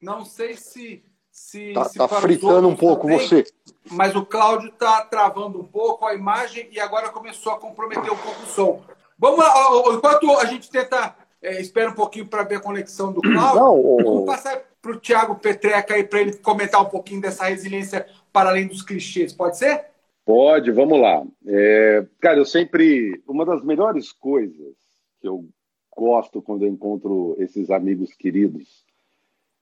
Não 0.00 0.24
sei 0.24 0.54
se 0.54 1.02
se, 1.36 1.74
tá, 1.74 1.84
se 1.84 1.98
tá 1.98 2.08
fritando 2.08 2.66
um 2.66 2.74
pouco 2.74 3.02
também, 3.02 3.18
você. 3.18 3.44
Mas 3.90 4.16
o 4.16 4.24
Cláudio 4.24 4.70
está 4.70 5.02
travando 5.02 5.60
um 5.60 5.64
pouco 5.64 6.06
a 6.06 6.14
imagem 6.14 6.66
e 6.72 6.80
agora 6.80 7.10
começou 7.10 7.52
a 7.52 7.58
comprometer 7.58 8.10
um 8.10 8.16
pouco 8.16 8.42
o 8.42 8.46
som. 8.46 8.82
Vamos 9.18 9.38
lá, 9.38 9.52
enquanto 9.92 10.30
a 10.38 10.46
gente 10.46 10.70
tenta, 10.70 11.14
é, 11.46 11.60
espera 11.60 11.90
um 11.90 11.94
pouquinho 11.94 12.26
para 12.26 12.42
ver 12.42 12.56
a 12.56 12.60
conexão 12.60 13.12
do 13.12 13.20
Cláudio, 13.22 13.60
Não, 13.60 13.96
vamos 14.04 14.26
passar 14.26 14.60
para 14.82 14.90
o 14.90 15.00
Thiago 15.00 15.36
Petreca 15.36 15.94
aí 15.94 16.04
para 16.04 16.20
ele 16.20 16.32
comentar 16.34 16.82
um 16.82 16.88
pouquinho 16.88 17.20
dessa 17.20 17.44
resiliência 17.44 18.06
para 18.32 18.50
além 18.50 18.66
dos 18.66 18.82
clichês. 18.82 19.32
Pode 19.32 19.56
ser? 19.56 19.86
Pode, 20.24 20.72
vamos 20.72 21.00
lá. 21.00 21.24
É, 21.46 22.04
cara, 22.20 22.38
eu 22.38 22.44
sempre. 22.44 23.22
Uma 23.28 23.44
das 23.44 23.64
melhores 23.64 24.10
coisas 24.12 24.74
que 25.20 25.28
eu 25.28 25.48
gosto 25.96 26.42
quando 26.42 26.64
eu 26.64 26.68
encontro 26.68 27.36
esses 27.38 27.70
amigos 27.70 28.12
queridos 28.12 28.84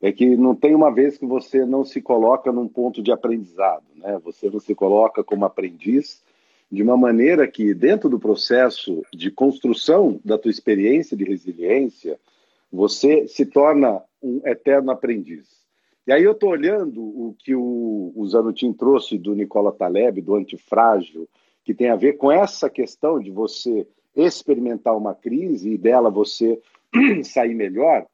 é 0.01 0.11
que 0.11 0.37
não 0.37 0.55
tem 0.55 0.75
uma 0.75 0.93
vez 0.93 1.17
que 1.17 1.27
você 1.27 1.65
não 1.65 1.85
se 1.85 2.01
coloca 2.01 2.51
num 2.51 2.67
ponto 2.67 3.03
de 3.03 3.13
aprendizado, 3.13 3.85
né? 3.95 4.19
Você 4.25 4.51
não 4.51 4.59
se 4.59 4.75
coloca 4.75 5.23
como 5.23 5.45
aprendiz 5.45 6.24
de 6.75 6.83
uma 6.83 6.97
maneira 6.97 7.47
que 7.47 7.73
dentro 7.73 8.09
do 8.09 8.19
processo 8.19 9.03
de 9.13 9.31
construção 9.31 10.21
da 10.25 10.37
tua 10.37 10.51
experiência 10.51 11.17
de 11.17 11.23
resiliência, 11.23 12.19
você 12.71 13.29
se 13.29 13.47
torna 13.47 14.03
um 14.21 14.41
eterno 14.45 14.91
aprendiz. 14.91 15.65
E 16.05 16.13
aí 16.13 16.25
eu 16.25 16.33
estou 16.33 16.51
olhando 16.51 17.01
o 17.01 17.37
que 17.39 17.55
o, 17.55 18.13
o 18.17 18.27
Zanutin 18.27 18.73
trouxe 18.73 19.17
do 19.17 19.35
Nicola 19.35 19.71
Taleb, 19.71 20.21
do 20.21 20.35
antifrágil, 20.35 21.29
que 21.65 21.73
tem 21.73 21.91
a 21.91 21.97
ver 21.97 22.15
com 22.15 22.31
essa 22.31 22.69
questão 22.69 23.21
de 23.21 23.31
você 23.31 23.87
experimentar 24.15 24.97
uma 24.97 25.15
crise 25.15 25.71
e 25.71 25.79
dela 25.79 26.11
você 26.11 26.61
sair 27.23 27.55
melhor. 27.55 28.05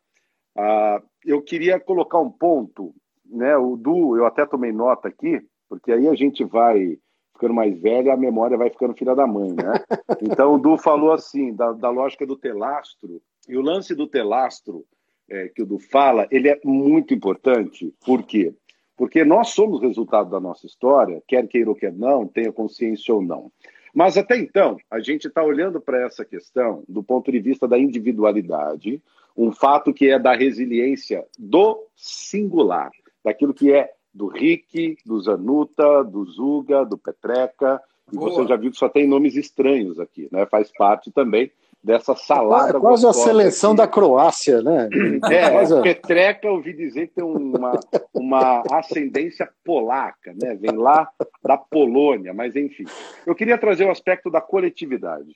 Ah, 0.55 1.03
eu 1.25 1.41
queria 1.41 1.81
colocar 1.81 2.21
um 2.21 2.31
ponto, 2.31 2.95
né? 3.25 3.57
O 3.57 3.75
Du, 3.75 4.17
eu 4.17 4.27
até 4.27 4.45
tomei 4.45 4.71
nota 4.71 5.09
aqui, 5.09 5.41
porque 5.69 5.91
aí 5.91 6.07
a 6.07 6.15
gente 6.15 6.45
vai 6.45 6.99
ficando 7.41 7.55
mais 7.55 7.81
velho, 7.81 8.09
e 8.09 8.11
a 8.11 8.17
memória 8.17 8.59
vai 8.59 8.69
ficando 8.69 8.95
filha 8.95 9.15
da 9.15 9.27
mãe, 9.27 9.51
né? 9.53 9.73
Então 10.21 10.55
o 10.55 10.59
Du 10.59 10.77
falou 10.77 11.13
assim 11.13 11.55
da, 11.55 11.73
da 11.73 11.89
lógica 11.89 12.27
do 12.27 12.37
telastro 12.37 13.23
e 13.49 13.57
o 13.57 13.63
lance 13.63 13.95
do 13.95 14.07
telastro 14.07 14.85
é, 15.29 15.49
que 15.49 15.63
o 15.63 15.67
Du 15.67 15.79
fala, 15.79 16.29
ele 16.31 16.49
é 16.49 16.61
muito 16.63 17.15
importante. 17.15 17.95
Por 18.05 18.23
quê? 18.25 18.53
Porque 18.97 19.25
nós 19.25 19.49
somos 19.51 19.81
resultado 19.81 20.29
da 20.29 20.39
nossa 20.39 20.67
história, 20.67 21.23
quer 21.27 21.47
queira 21.49 21.71
ou 21.71 21.75
quer 21.75 21.93
não, 21.93 22.27
tenha 22.27 22.53
consciência 22.53 23.15
ou 23.15 23.23
não. 23.23 23.51
Mas 23.95 24.19
até 24.19 24.37
então, 24.37 24.77
a 24.91 25.01
gente 25.01 25.27
está 25.27 25.43
olhando 25.43 25.81
para 25.81 26.05
essa 26.05 26.25
questão 26.25 26.85
do 26.87 27.03
ponto 27.03 27.33
de 27.33 27.41
vista 27.41 27.67
da 27.67 27.79
individualidade, 27.79 29.03
um 29.37 29.51
fato 29.51 29.95
que 29.95 30.11
é 30.11 30.19
da 30.19 30.35
resiliência 30.35 31.25
do 31.39 31.83
singular, 31.97 32.91
daquilo 33.25 33.55
que 33.55 33.73
é 33.73 33.91
do 34.13 34.29
Rick, 34.29 34.97
do 35.05 35.21
Zanuta, 35.21 36.03
do 36.05 36.25
Zuga, 36.25 36.85
do 36.85 36.99
Petreca, 36.99 37.81
e 38.13 38.17
Boa. 38.17 38.31
você 38.31 38.47
já 38.47 38.57
viu 38.57 38.71
que 38.71 38.77
só 38.77 38.89
tem 38.89 39.07
nomes 39.07 39.37
estranhos 39.37 40.01
aqui, 40.01 40.29
né? 40.33 40.45
Faz 40.47 40.71
parte 40.77 41.13
também 41.13 41.51
dessa 41.83 42.15
salada. 42.15 42.77
É 42.77 42.81
quase 42.81 43.07
a 43.07 43.13
seleção 43.13 43.71
aqui. 43.71 43.79
da 43.79 43.89
Croácia, 43.89 44.63
né? 44.63 44.89
É, 45.31 45.51
quase... 45.51 45.83
Petreca, 45.83 46.47
eu 46.47 46.55
ouvi 46.55 46.73
dizer 46.73 47.09
que 47.09 47.15
tem 47.15 47.25
uma, 47.25 47.79
uma 48.13 48.63
ascendência 48.73 49.49
polaca, 49.65 50.35
né? 50.41 50.57
Vem 50.57 50.77
lá 50.77 51.09
da 51.43 51.57
Polônia, 51.57 52.35
mas 52.35 52.57
enfim. 52.57 52.85
Eu 53.27 53.35
queria 53.35 53.57
trazer 53.57 53.85
o 53.87 53.91
aspecto 53.91 54.31
da 54.31 54.41
coletividade, 54.41 55.35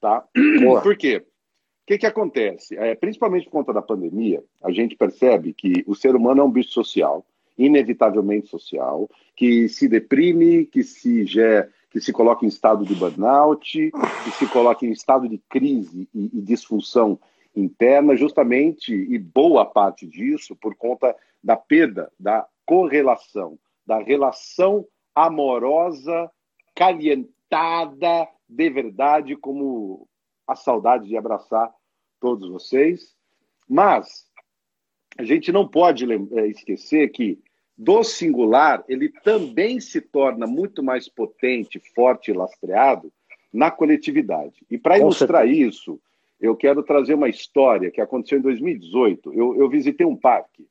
tá? 0.00 0.24
Boa. 0.62 0.80
Por 0.80 0.96
quê? 0.96 1.24
O 1.84 1.86
que, 1.86 1.98
que 1.98 2.06
acontece? 2.06 2.76
É, 2.78 2.94
principalmente 2.94 3.44
por 3.44 3.52
conta 3.52 3.72
da 3.72 3.82
pandemia, 3.82 4.42
a 4.62 4.70
gente 4.70 4.96
percebe 4.96 5.52
que 5.52 5.84
o 5.86 5.94
ser 5.94 6.16
humano 6.16 6.40
é 6.40 6.44
um 6.44 6.50
bicho 6.50 6.70
social, 6.70 7.26
inevitavelmente 7.56 8.48
social, 8.48 9.08
que 9.36 9.68
se 9.68 9.88
deprime, 9.88 10.66
que 10.66 10.82
se, 10.82 11.24
que 11.90 12.00
se 12.00 12.12
coloca 12.12 12.44
em 12.44 12.48
estado 12.48 12.84
de 12.84 12.94
burnout, 12.94 13.90
que 14.24 14.30
se 14.32 14.46
coloca 14.48 14.84
em 14.84 14.90
estado 14.90 15.28
de 15.28 15.38
crise 15.48 16.08
e, 16.14 16.30
e 16.32 16.42
disfunção 16.42 17.18
interna, 17.54 18.16
justamente, 18.16 18.92
e 18.92 19.18
boa 19.18 19.64
parte 19.64 20.06
disso 20.06 20.56
por 20.56 20.74
conta 20.74 21.14
da 21.42 21.56
perda 21.56 22.10
da 22.18 22.46
correlação, 22.66 23.58
da 23.86 23.98
relação 23.98 24.86
amorosa, 25.14 26.30
calientada 26.74 28.28
de 28.48 28.70
verdade, 28.70 29.36
como 29.36 30.08
a 30.46 30.56
saudade 30.56 31.06
de 31.08 31.16
abraçar 31.16 31.72
todos 32.20 32.48
vocês. 32.50 33.14
Mas 33.68 34.26
a 35.18 35.24
gente 35.24 35.52
não 35.52 35.66
pode 35.66 36.06
é, 36.10 36.46
esquecer 36.48 37.10
que 37.10 37.38
do 37.76 38.02
singular 38.02 38.84
ele 38.88 39.08
também 39.24 39.80
se 39.80 40.00
torna 40.00 40.46
muito 40.46 40.82
mais 40.82 41.08
potente, 41.08 41.80
forte 41.94 42.30
e 42.30 42.34
lastreado 42.34 43.12
na 43.52 43.70
coletividade. 43.70 44.64
E 44.70 44.78
para 44.78 44.98
ilustrar 44.98 45.46
certeza. 45.46 45.68
isso, 45.68 46.00
eu 46.40 46.56
quero 46.56 46.82
trazer 46.82 47.14
uma 47.14 47.28
história 47.28 47.90
que 47.90 48.00
aconteceu 48.00 48.38
em 48.38 48.42
2018. 48.42 49.32
Eu, 49.32 49.56
eu 49.56 49.68
visitei 49.68 50.06
um 50.06 50.16
parque. 50.16 50.66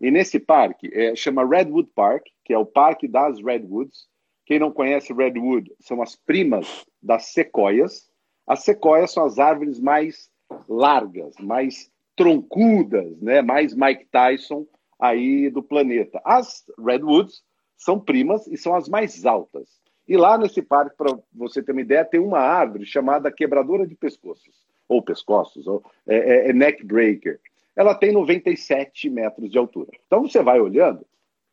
E 0.00 0.10
nesse 0.10 0.38
parque, 0.38 0.90
é, 0.92 1.14
chama 1.14 1.46
Redwood 1.46 1.88
Park, 1.94 2.26
que 2.44 2.52
é 2.52 2.58
o 2.58 2.66
parque 2.66 3.08
das 3.08 3.40
Redwoods. 3.42 4.06
Quem 4.44 4.58
não 4.58 4.70
conhece 4.70 5.12
Redwood 5.12 5.72
são 5.80 6.02
as 6.02 6.16
primas 6.16 6.84
das 7.02 7.26
sequoias. 7.26 8.08
As 8.46 8.64
sequoias 8.64 9.12
são 9.12 9.24
as 9.24 9.38
árvores 9.38 9.80
mais 9.80 10.28
largas, 10.68 11.34
mais 11.40 11.90
troncudas, 12.16 13.20
né? 13.20 13.42
mais 13.42 13.74
Mike 13.74 14.06
Tyson 14.06 14.66
aí 14.98 15.50
do 15.50 15.62
planeta. 15.62 16.20
As 16.24 16.64
Redwoods 16.78 17.42
são 17.76 17.98
primas 17.98 18.46
e 18.46 18.56
são 18.56 18.74
as 18.74 18.88
mais 18.88 19.24
altas. 19.24 19.68
E 20.06 20.16
lá 20.16 20.36
nesse 20.36 20.62
parque, 20.62 20.96
para 20.96 21.16
você 21.32 21.62
ter 21.62 21.72
uma 21.72 21.80
ideia, 21.80 22.04
tem 22.04 22.20
uma 22.20 22.38
árvore 22.38 22.84
chamada 22.84 23.32
quebradora 23.32 23.86
de 23.86 23.94
pescoços, 23.94 24.54
ou 24.86 25.02
pescoços, 25.02 25.66
ou, 25.66 25.82
é, 26.06 26.16
é, 26.16 26.50
é 26.50 26.52
neck 26.52 26.84
breaker. 26.84 27.40
Ela 27.74 27.94
tem 27.94 28.12
97 28.12 29.08
metros 29.10 29.50
de 29.50 29.58
altura. 29.58 29.90
Então 30.06 30.22
você 30.22 30.42
vai 30.42 30.60
olhando, 30.60 31.04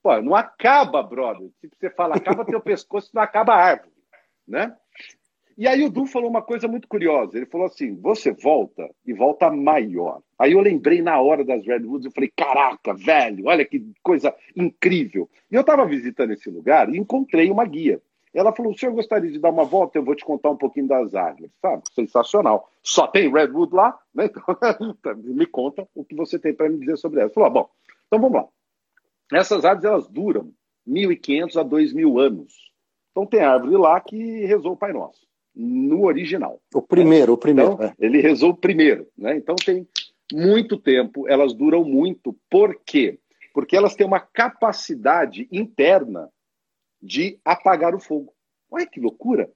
pô, 0.03 0.21
não 0.21 0.35
acaba, 0.35 1.01
brother. 1.01 1.49
Se 1.59 1.69
você 1.69 1.89
fala 1.89 2.15
acaba 2.15 2.45
teu 2.45 2.61
pescoço, 2.61 3.09
não 3.13 3.21
acaba 3.21 3.53
a 3.53 3.63
árvore, 3.63 3.91
né? 4.47 4.75
E 5.57 5.67
aí 5.67 5.83
o 5.83 5.89
Du 5.89 6.05
falou 6.05 6.29
uma 6.29 6.41
coisa 6.41 6.67
muito 6.67 6.87
curiosa. 6.87 7.37
Ele 7.37 7.45
falou 7.45 7.67
assim: 7.67 7.95
você 7.95 8.31
volta 8.31 8.89
e 9.05 9.13
volta 9.13 9.49
maior. 9.49 10.21
Aí 10.41 10.53
eu 10.53 10.59
lembrei 10.59 11.03
na 11.03 11.21
hora 11.21 11.45
das 11.45 11.63
Redwoods, 11.63 12.07
eu 12.07 12.11
falei: 12.11 12.33
caraca, 12.35 12.95
velho, 12.95 13.45
olha 13.45 13.63
que 13.63 13.85
coisa 14.01 14.33
incrível. 14.55 15.29
E 15.51 15.53
eu 15.53 15.61
estava 15.61 15.85
visitando 15.85 16.33
esse 16.33 16.49
lugar 16.49 16.89
e 16.89 16.97
encontrei 16.97 17.51
uma 17.51 17.63
guia. 17.63 18.01
Ela 18.33 18.51
falou: 18.51 18.71
o 18.71 18.75
senhor 18.75 18.91
gostaria 18.91 19.29
de 19.29 19.37
dar 19.37 19.51
uma 19.51 19.65
volta? 19.65 19.99
Eu 19.99 20.03
vou 20.03 20.15
te 20.15 20.25
contar 20.25 20.49
um 20.49 20.57
pouquinho 20.57 20.87
das 20.87 21.13
árvores. 21.13 21.51
Sabe? 21.61 21.83
Sensacional. 21.93 22.71
Só 22.81 23.05
tem 23.05 23.31
Redwood 23.31 23.75
lá? 23.75 23.95
Né? 24.15 24.31
Então, 24.31 25.15
me 25.21 25.45
conta 25.45 25.87
o 25.93 26.03
que 26.03 26.15
você 26.15 26.39
tem 26.39 26.55
para 26.55 26.67
me 26.69 26.79
dizer 26.79 26.97
sobre 26.97 27.19
elas. 27.19 27.31
Falou: 27.35 27.47
ah, 27.47 27.51
bom, 27.51 27.69
então 28.07 28.19
vamos 28.19 28.41
lá. 28.41 28.47
Essas 29.31 29.63
árvores 29.63 29.85
elas 29.91 30.07
duram 30.07 30.51
1.500 30.89 31.61
a 31.61 31.63
2.000 31.63 32.19
anos. 32.19 32.71
Então 33.11 33.27
tem 33.27 33.41
árvore 33.41 33.77
lá 33.77 34.01
que 34.01 34.43
rezou 34.47 34.71
o 34.71 34.77
Pai 34.77 34.91
Nosso 34.91 35.21
no 35.55 36.05
original. 36.05 36.59
O 36.73 36.81
primeiro, 36.81 37.27
né? 37.27 37.33
o 37.33 37.37
primeiro. 37.37 37.73
Então, 37.73 37.85
é. 37.85 37.93
Ele 37.99 38.21
rezou 38.21 38.55
primeiro, 38.55 39.07
né? 39.17 39.35
Então 39.35 39.55
tem 39.55 39.87
muito 40.31 40.77
tempo, 40.77 41.27
elas 41.27 41.53
duram 41.53 41.83
muito. 41.83 42.37
Por 42.49 42.79
quê? 42.85 43.19
Porque 43.53 43.75
elas 43.75 43.95
têm 43.95 44.05
uma 44.05 44.19
capacidade 44.19 45.47
interna 45.51 46.29
de 47.01 47.39
apagar 47.43 47.95
o 47.95 47.99
fogo. 47.99 48.33
Olha 48.69 48.85
que 48.85 48.99
loucura! 48.99 49.51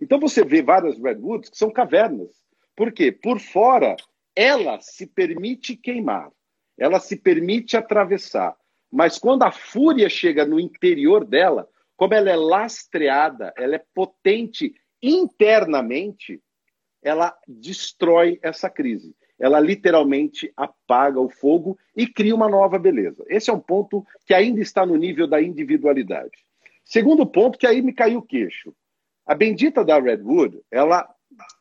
Então 0.00 0.18
você 0.18 0.44
vê 0.44 0.62
várias 0.62 0.98
redwoods 0.98 1.50
que 1.50 1.56
são 1.56 1.70
cavernas. 1.70 2.30
Por 2.74 2.92
quê? 2.92 3.10
Por 3.10 3.40
fora, 3.40 3.96
ela 4.34 4.78
se 4.80 5.06
permite 5.06 5.76
queimar, 5.76 6.30
ela 6.76 7.00
se 7.00 7.16
permite 7.16 7.76
atravessar. 7.76 8.54
Mas 8.92 9.18
quando 9.18 9.42
a 9.42 9.50
fúria 9.50 10.08
chega 10.08 10.44
no 10.44 10.60
interior 10.60 11.24
dela, 11.24 11.68
como 11.96 12.14
ela 12.14 12.30
é 12.30 12.36
lastreada, 12.36 13.52
ela 13.56 13.76
é 13.76 13.84
potente 13.94 14.74
internamente, 15.02 16.42
ela 17.02 17.36
destrói 17.48 18.38
essa 18.42 18.68
crise. 18.68 19.14
Ela 19.38 19.60
literalmente 19.60 20.52
apaga 20.56 21.20
o 21.20 21.28
fogo 21.28 21.78
e 21.94 22.06
cria 22.06 22.34
uma 22.34 22.48
nova 22.48 22.78
beleza. 22.78 23.24
Esse 23.28 23.50
é 23.50 23.52
um 23.52 23.60
ponto 23.60 24.04
que 24.24 24.32
ainda 24.32 24.60
está 24.60 24.86
no 24.86 24.96
nível 24.96 25.26
da 25.26 25.42
individualidade. 25.42 26.32
Segundo 26.84 27.26
ponto, 27.26 27.58
que 27.58 27.66
aí 27.66 27.82
me 27.82 27.92
caiu 27.92 28.20
o 28.20 28.22
queixo. 28.22 28.74
A 29.26 29.34
bendita 29.34 29.84
da 29.84 29.98
Redwood, 30.00 30.60
ela 30.70 31.06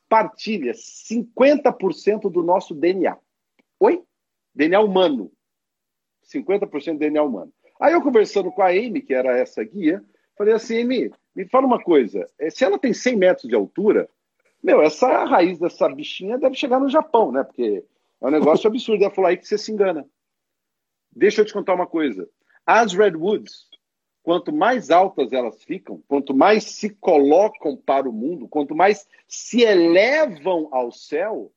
partilha 0.08 0.72
50% 0.74 2.32
do 2.32 2.44
nosso 2.44 2.74
DNA. 2.74 3.18
Oi? 3.80 4.04
DNA 4.54 4.80
humano. 4.80 5.32
50% 6.32 6.94
do 6.94 7.00
DNA 7.00 7.24
humano. 7.24 7.52
Aí 7.80 7.94
eu 7.94 8.02
conversando 8.02 8.52
com 8.52 8.62
a 8.62 8.70
Amy, 8.70 9.02
que 9.02 9.14
era 9.14 9.38
essa 9.38 9.64
guia, 9.64 10.04
falei 10.38 10.54
assim, 10.54 10.82
Amy, 10.82 11.12
me 11.36 11.46
fala 11.50 11.66
uma 11.66 11.82
coisa. 11.82 12.26
Eh, 12.40 12.50
se 12.50 12.64
ela 12.64 12.80
tem 12.80 12.94
100 12.94 13.16
metros 13.18 13.50
de 13.50 13.56
altura, 13.56 14.08
meu, 14.66 14.82
essa 14.82 15.26
raiz 15.26 15.60
dessa 15.60 15.88
bichinha 15.88 16.40
deve 16.40 16.56
chegar 16.56 16.80
no 16.80 16.90
Japão, 16.90 17.32
né? 17.32 17.44
Porque 17.44 17.86
é 18.20 18.26
um 18.26 18.32
negócio 18.32 18.66
absurdo. 18.68 19.04
Ela 19.04 19.14
falou 19.14 19.30
aí 19.30 19.38
que 19.38 19.48
você 19.48 19.60
se 19.60 19.72
engana. 19.72 20.04
Deixa 21.16 21.42
eu 21.42 21.46
te 21.46 21.54
contar 21.54 21.76
uma 21.76 21.86
coisa. 21.86 22.28
As 22.66 22.92
redwoods, 22.92 23.70
quanto 24.24 24.52
mais 24.52 24.90
altas 24.90 25.32
elas 25.32 25.64
ficam, 25.64 26.02
quanto 26.08 26.34
mais 26.34 26.64
se 26.64 26.90
colocam 26.90 27.78
para 27.78 28.10
o 28.10 28.12
mundo, 28.12 28.48
quanto 28.48 28.74
mais 28.74 29.08
se 29.28 29.62
elevam 29.62 30.68
ao 30.72 30.92
céu, 30.92 31.52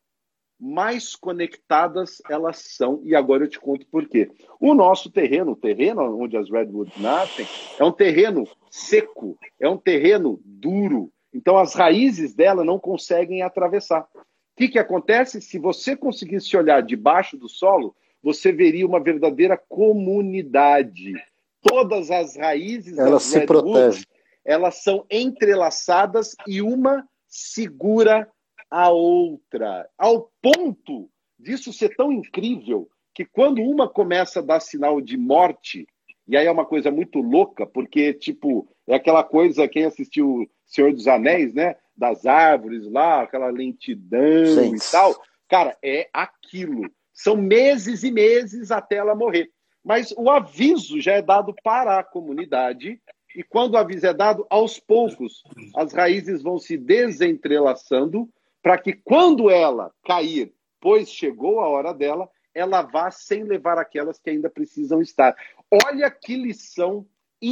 mais 0.61 1.17
conectadas 1.17 2.21
elas 2.29 2.59
são. 2.59 3.01
E 3.05 3.15
agora 3.15 3.45
eu 3.45 3.49
te 3.49 3.59
conto 3.59 3.87
por 3.87 4.07
quê. 4.07 4.31
O 4.61 4.75
nosso 4.75 5.11
terreno, 5.11 5.53
o 5.53 5.57
terreno 5.57 6.21
onde 6.21 6.37
as 6.37 6.51
redwoods 6.51 7.01
nascem, 7.01 7.47
é 7.79 7.85
um 7.85 7.93
terreno 7.93 8.47
seco, 8.71 9.39
é 9.59 9.67
um 9.67 9.79
terreno 9.79 10.39
duro. 10.45 11.11
Então 11.39 11.57
as 11.57 11.73
raízes 11.73 12.35
dela 12.35 12.65
não 12.65 12.81
conseguem 12.81 13.43
atravessar. 13.43 14.09
O 14.13 14.21
que, 14.57 14.67
que 14.67 14.79
acontece? 14.79 15.41
Se 15.41 15.57
você 15.57 15.97
conseguisse 15.97 16.57
olhar 16.57 16.83
debaixo 16.83 17.37
do 17.37 17.49
solo, 17.49 17.95
você 18.21 18.51
veria 18.51 18.85
uma 18.85 18.99
verdadeira 18.99 19.57
comunidade 19.57 21.15
todas 21.63 22.11
as 22.11 22.37
raízes 22.37 22.99
Elas 22.99 23.23
se 23.23 23.47
protegem. 23.47 24.05
elas 24.45 24.83
são 24.83 25.07
entrelaçadas 25.09 26.35
e 26.45 26.61
uma 26.61 27.09
segura 27.29 28.29
a 28.69 28.91
outra, 28.91 29.89
ao 29.97 30.31
ponto 30.43 31.09
disso 31.39 31.73
ser 31.73 31.95
tão 31.95 32.13
incrível 32.13 32.91
que 33.15 33.25
quando 33.25 33.63
uma 33.63 33.89
começa 33.89 34.41
a 34.41 34.43
dar 34.43 34.61
sinal 34.61 35.01
de 35.01 35.17
morte, 35.17 35.87
e 36.29 36.37
aí 36.37 36.47
é 36.47 36.51
uma 36.51 36.67
coisa 36.67 36.91
muito 36.91 37.21
louca, 37.21 37.67
porque, 37.67 38.13
tipo, 38.13 38.69
é 38.87 38.95
aquela 38.95 39.25
coisa, 39.25 39.67
quem 39.67 39.85
assistiu 39.85 40.49
Senhor 40.67 40.93
dos 40.93 41.09
Anéis, 41.09 41.55
né? 41.55 41.77
Das 41.97 42.27
árvores 42.27 42.87
lá, 42.91 43.23
aquela 43.23 43.49
lentidão 43.49 44.45
Gente. 44.45 44.77
e 44.77 44.91
tal. 44.93 45.17
Cara, 45.49 45.77
é 45.83 46.09
aquilo. 46.13 46.91
São 47.15 47.35
meses 47.35 48.05
e 48.05 48.11
meses 48.11 48.71
até 48.71 48.97
ela 48.97 49.15
morrer. 49.15 49.51
Mas 49.83 50.13
o 50.17 50.29
aviso 50.31 51.01
já 51.01 51.15
é 51.15 51.23
dado 51.23 51.55
para 51.65 51.99
a 51.99 52.05
comunidade, 52.05 53.01
e 53.35 53.43
quando 53.43 53.75
o 53.75 53.79
aviso 53.79 54.07
é 54.07 54.13
dado, 54.13 54.47
aos 54.51 54.79
poucos, 54.79 55.43
as 55.75 55.93
raízes 55.95 56.43
vão 56.43 56.59
se 56.59 56.77
desentrelaçando 56.77 58.29
para 58.63 58.77
que 58.77 58.93
quando 58.93 59.49
ela 59.49 59.91
cair, 60.05 60.53
pois 60.81 61.11
chegou 61.11 61.61
a 61.61 61.69
hora 61.69 61.95
dela, 61.95 62.29
ela 62.55 62.83
vá 62.83 63.11
sem 63.11 63.45
levar 63.45 63.79
aquelas 63.79 64.19
que 64.19 64.31
ainda 64.31 64.51
precisam 64.51 65.01
estar. 65.01 65.37
Olha 65.71 66.11
que 66.11 66.37
lição 66.37 67.07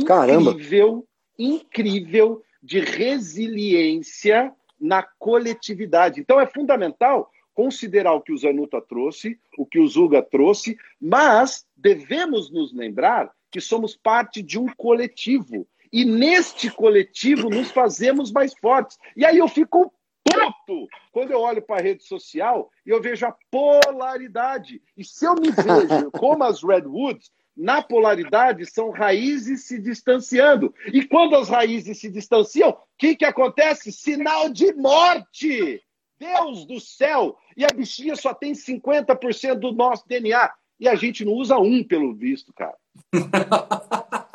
Caramba. 0.07 0.51
incrível, 0.51 1.07
incrível 1.39 2.43
de 2.63 2.81
resiliência 2.81 4.53
na 4.81 5.03
coletividade. 5.03 6.21
Então 6.21 6.41
é 6.41 6.47
fundamental 6.47 7.31
considerar 7.55 8.13
o 8.13 8.21
que 8.21 8.33
o 8.33 8.37
Zanuta 8.37 8.81
trouxe, 8.83 9.39
o 9.57 9.65
que 9.65 9.79
o 9.79 9.87
Zuga 9.87 10.23
trouxe, 10.23 10.77
mas 11.01 11.67
devemos 11.77 12.51
nos 12.51 12.73
lembrar 12.75 13.31
que 13.51 13.61
somos 13.61 13.97
parte 13.97 14.43
de 14.43 14.59
um 14.59 14.67
coletivo. 14.77 15.67
E 15.93 16.05
neste 16.05 16.71
coletivo 16.71 17.49
nos 17.49 17.71
fazemos 17.71 18.31
mais 18.31 18.53
fortes. 18.59 18.99
E 19.17 19.25
aí 19.25 19.39
eu 19.39 19.49
fico 19.49 19.93
puto 20.25 20.89
quando 21.13 21.31
eu 21.31 21.41
olho 21.41 21.63
para 21.63 21.81
a 21.81 21.83
rede 21.83 22.05
social 22.05 22.71
e 22.85 22.91
eu 22.91 23.01
vejo 23.01 23.25
a 23.25 23.35
polaridade. 23.51 24.83
E 24.97 25.05
se 25.05 25.25
eu 25.25 25.35
me 25.35 25.51
vejo 25.51 26.11
como 26.13 26.45
as 26.45 26.63
Redwoods, 26.63 27.31
na 27.57 27.81
polaridade 27.81 28.67
são 28.67 28.91
raízes 28.91 29.65
se 29.65 29.79
distanciando. 29.79 30.75
E 30.93 31.07
quando 31.07 31.37
as 31.37 31.49
raízes 31.49 31.99
se 31.99 32.11
distanciam, 32.11 32.71
o 32.71 32.79
que, 32.99 33.17
que 33.17 33.25
acontece? 33.25 33.91
Sinal 33.91 34.51
de 34.51 34.75
morte! 34.75 35.83
Deus 36.19 36.67
do 36.67 36.81
céu! 36.81 37.37
E 37.57 37.65
a 37.65 37.69
bichinha 37.69 38.15
só 38.17 38.35
tem 38.35 38.53
50% 38.53 39.55
do 39.55 39.73
nosso 39.73 40.07
DNA. 40.07 40.53
E 40.79 40.89
a 40.89 40.95
gente 40.95 41.25
não 41.25 41.33
usa 41.33 41.57
um, 41.57 41.83
pelo 41.83 42.15
visto, 42.15 42.53
cara. 42.53 42.77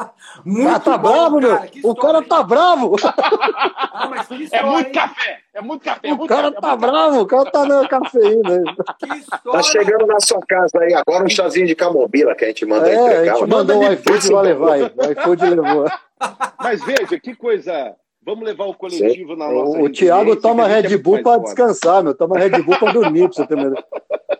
Muito 0.45 0.69
Ah, 0.69 0.79
tá 0.79 0.97
bom, 0.97 1.11
bravo, 1.11 1.39
meu. 1.39 1.57
que 1.61 1.79
O 1.85 1.91
história, 1.91 2.01
cara 2.01 2.17
hein? 2.19 2.25
tá 2.29 2.43
bravo. 2.43 2.95
Ah, 3.03 4.07
mas 4.09 4.27
que 4.27 4.33
É 4.41 4.43
história, 4.43 4.65
muito 4.67 4.87
hein? 4.87 4.93
café! 4.93 5.39
É 5.53 5.61
muito 5.61 5.83
café! 5.83 6.07
é 6.07 6.13
O 6.13 6.17
muito 6.17 6.29
cara 6.29 6.51
café, 6.51 6.61
tá 6.61 6.71
é 6.73 6.77
bravo. 6.77 7.21
O 7.21 7.25
cara 7.25 7.51
tá 7.51 7.65
na 7.65 7.87
cafeína. 7.87 8.63
Que 8.99 9.07
Tá 9.07 9.15
história. 9.17 9.63
chegando 9.63 10.05
na 10.07 10.19
sua 10.19 10.39
casa 10.47 10.79
aí 10.79 10.93
agora 10.93 11.23
um 11.23 11.29
chazinho 11.29 11.67
de 11.67 11.75
camomila 11.75 12.35
que 12.35 12.45
a 12.45 12.47
gente 12.47 12.65
manda 12.65 12.89
É, 12.89 12.95
a 12.97 13.01
entregar. 13.05 13.35
gente 13.37 13.41
Manda 13.49 13.55
mandou 13.73 13.77
o 13.81 13.85
ali, 13.85 13.95
iFood 13.95 14.31
vai 14.33 14.43
levar 14.43 14.73
aí. 14.73 14.83
O 14.83 15.11
iFood 15.11 15.45
levou. 15.49 15.85
Mas 16.59 16.83
veja, 16.83 17.19
que 17.19 17.35
coisa. 17.35 17.95
Vamos 18.23 18.45
levar 18.45 18.65
o 18.65 18.73
coletivo 18.75 19.35
na 19.35 19.47
nossa 19.51 19.79
O, 19.79 19.85
o 19.85 19.89
Thiago 19.91 20.35
toma 20.35 20.65
a 20.65 20.69
gente 20.69 20.75
é 20.77 20.81
Red 20.81 20.89
muito 20.89 21.03
Bull 21.03 21.23
forte. 21.23 21.43
descansar, 21.45 22.03
meu. 22.03 22.13
Toma 22.13 22.37
Red 22.37 22.61
Bull 22.61 22.77
pra 22.77 22.91
dormir, 22.91 23.27
pra 23.27 23.33
você 23.33 23.47
ter 23.47 23.57
ideia. 23.57 23.83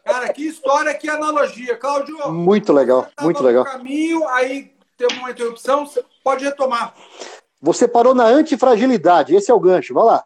Cara, 0.05 0.31
que 0.33 0.45
história, 0.47 0.93
que 0.93 1.09
analogia. 1.09 1.75
Cláudio, 1.77 2.15
Muito 2.31 2.71
legal, 2.71 3.07
muito 3.21 3.41
legal. 3.41 3.63
caminho, 3.65 4.27
aí 4.27 4.70
teve 5.07 5.19
uma 5.19 5.31
interrupção, 5.31 5.85
você 5.85 6.03
pode 6.23 6.43
retomar. 6.45 6.95
Você 7.59 7.87
parou 7.87 8.13
na 8.15 8.25
antifragilidade. 8.25 9.35
Esse 9.35 9.51
é 9.51 9.53
o 9.53 9.59
gancho. 9.59 9.93
Vai 9.93 10.03
lá. 10.03 10.23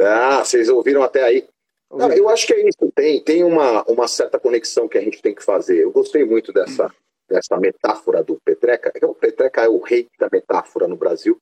Ah, 0.00 0.44
vocês 0.44 0.68
ouviram 0.68 1.02
até 1.02 1.22
aí. 1.22 1.48
Não, 1.90 2.10
eu 2.12 2.28
acho 2.28 2.46
que 2.46 2.52
é 2.52 2.66
isso. 2.68 2.78
Tem, 2.94 3.22
tem 3.22 3.44
uma, 3.44 3.82
uma 3.84 4.08
certa 4.08 4.38
conexão 4.38 4.88
que 4.88 4.98
a 4.98 5.00
gente 5.00 5.22
tem 5.22 5.34
que 5.34 5.42
fazer. 5.44 5.78
Eu 5.78 5.92
gostei 5.92 6.24
muito 6.24 6.52
dessa, 6.52 6.92
dessa 7.28 7.56
metáfora 7.56 8.22
do 8.22 8.38
Petreca. 8.44 8.92
O 9.06 9.14
Petreca 9.14 9.62
é 9.62 9.68
o 9.68 9.78
rei 9.78 10.08
da 10.18 10.28
metáfora 10.30 10.88
no 10.88 10.96
Brasil. 10.96 11.38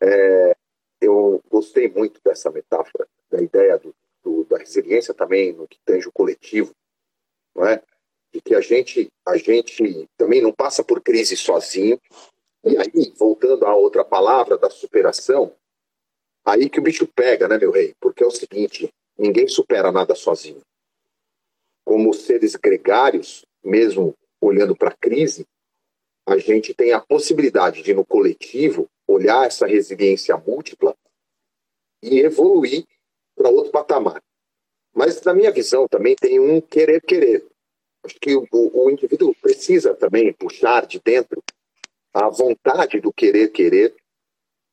É, 0.00 0.56
eu 1.00 1.40
gostei 1.50 1.88
muito 1.88 2.20
dessa 2.24 2.50
metáfora, 2.50 3.06
da 3.30 3.40
ideia 3.42 3.78
do, 3.78 3.94
do- 4.22 4.44
da 4.44 4.56
resiliência 4.58 5.12
também 5.14 5.52
no 5.52 5.68
que 5.68 5.78
tange 5.84 6.08
o 6.08 6.12
coletivo, 6.12 6.72
não 7.54 7.66
é? 7.66 7.80
De 8.34 8.40
que 8.40 8.52
a 8.52 8.60
gente, 8.60 9.08
a 9.24 9.36
gente 9.36 10.08
também 10.18 10.42
não 10.42 10.52
passa 10.52 10.82
por 10.82 11.00
crise 11.00 11.36
sozinho. 11.36 12.00
E 12.64 12.76
aí, 12.76 13.12
voltando 13.16 13.64
à 13.64 13.76
outra 13.76 14.04
palavra 14.04 14.58
da 14.58 14.68
superação, 14.68 15.54
aí 16.44 16.68
que 16.68 16.80
o 16.80 16.82
bicho 16.82 17.06
pega, 17.06 17.46
né, 17.46 17.56
meu 17.56 17.70
rei? 17.70 17.94
Porque 18.00 18.24
é 18.24 18.26
o 18.26 18.32
seguinte: 18.32 18.92
ninguém 19.16 19.46
supera 19.46 19.92
nada 19.92 20.16
sozinho. 20.16 20.60
Como 21.84 22.12
seres 22.12 22.56
gregários, 22.56 23.44
mesmo 23.62 24.14
olhando 24.40 24.74
para 24.74 24.88
a 24.88 24.96
crise, 24.96 25.46
a 26.26 26.36
gente 26.36 26.74
tem 26.74 26.92
a 26.92 27.00
possibilidade 27.00 27.82
de, 27.82 27.94
no 27.94 28.04
coletivo, 28.04 28.88
olhar 29.06 29.46
essa 29.46 29.66
resiliência 29.66 30.36
múltipla 30.36 30.96
e 32.02 32.18
evoluir 32.18 32.84
para 33.36 33.48
outro 33.48 33.70
patamar. 33.70 34.20
Mas, 34.92 35.20
na 35.22 35.34
minha 35.34 35.52
visão, 35.52 35.86
também 35.86 36.16
tem 36.16 36.40
um 36.40 36.60
querer-querer. 36.60 37.46
Acho 38.04 38.16
que 38.20 38.36
o, 38.36 38.46
o 38.52 38.90
indivíduo 38.90 39.34
precisa 39.40 39.94
também 39.94 40.32
puxar 40.32 40.86
de 40.86 41.00
dentro 41.00 41.42
a 42.12 42.28
vontade 42.28 43.00
do 43.00 43.12
querer-querer 43.12 43.96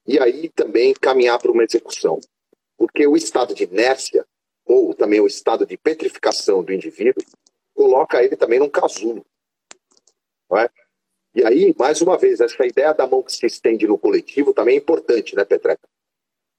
e 0.06 0.20
aí 0.20 0.50
também 0.50 0.94
caminhar 0.94 1.40
para 1.40 1.52
uma 1.52 1.64
execução. 1.64 2.20
Porque 2.78 3.08
o 3.08 3.16
estado 3.16 3.56
de 3.56 3.64
inércia, 3.64 4.26
ou 4.66 4.94
também 4.94 5.22
o 5.22 5.28
estado 5.28 5.66
de 5.66 5.78
petrificação 5.78 6.64
do 6.64 6.74
indivíduo, 6.74 7.24
coloca 7.74 8.22
ele 8.24 8.36
também 8.36 8.60
num 8.60 8.70
casulo. 8.70 9.26
Não 10.50 10.58
é? 10.58 10.70
E 11.34 11.44
aí, 11.46 11.74
mais 11.80 12.02
uma 12.02 12.18
vez, 12.18 12.42
essa 12.42 12.66
ideia 12.66 12.94
da 12.94 13.08
mão 13.08 13.24
que 13.24 13.32
se 13.32 13.46
estende 13.46 13.88
no 13.88 13.98
coletivo 13.98 14.54
também 14.54 14.76
é 14.76 14.80
importante, 14.80 15.36
né, 15.36 15.46
Petreca? 15.46 15.88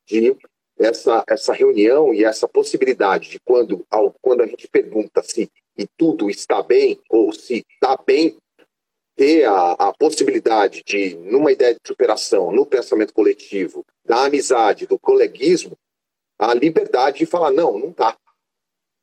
De 0.06 0.34
essa, 0.78 1.22
essa 1.28 1.52
reunião 1.52 2.14
e 2.14 2.24
essa 2.24 2.48
possibilidade 2.48 3.28
de 3.28 3.38
quando, 3.40 3.86
ao, 3.90 4.14
quando 4.22 4.40
a 4.40 4.46
gente 4.46 4.66
pergunta 4.68 5.22
se 5.22 5.50
e 5.76 5.86
tudo 5.96 6.28
está 6.30 6.62
bem 6.62 7.00
ou 7.08 7.32
se 7.32 7.64
está 7.74 7.96
bem, 7.96 8.36
ter 9.14 9.44
a, 9.44 9.72
a 9.72 9.92
possibilidade 9.92 10.82
de, 10.84 11.14
numa 11.16 11.52
ideia 11.52 11.74
de 11.74 11.80
superação, 11.86 12.50
no 12.50 12.64
pensamento 12.64 13.12
coletivo, 13.12 13.84
da 14.04 14.24
amizade, 14.24 14.86
do 14.86 14.98
coleguismo, 14.98 15.76
a 16.38 16.54
liberdade 16.54 17.18
de 17.18 17.26
falar, 17.26 17.50
não, 17.50 17.78
não 17.78 17.92
tá. 17.92 18.16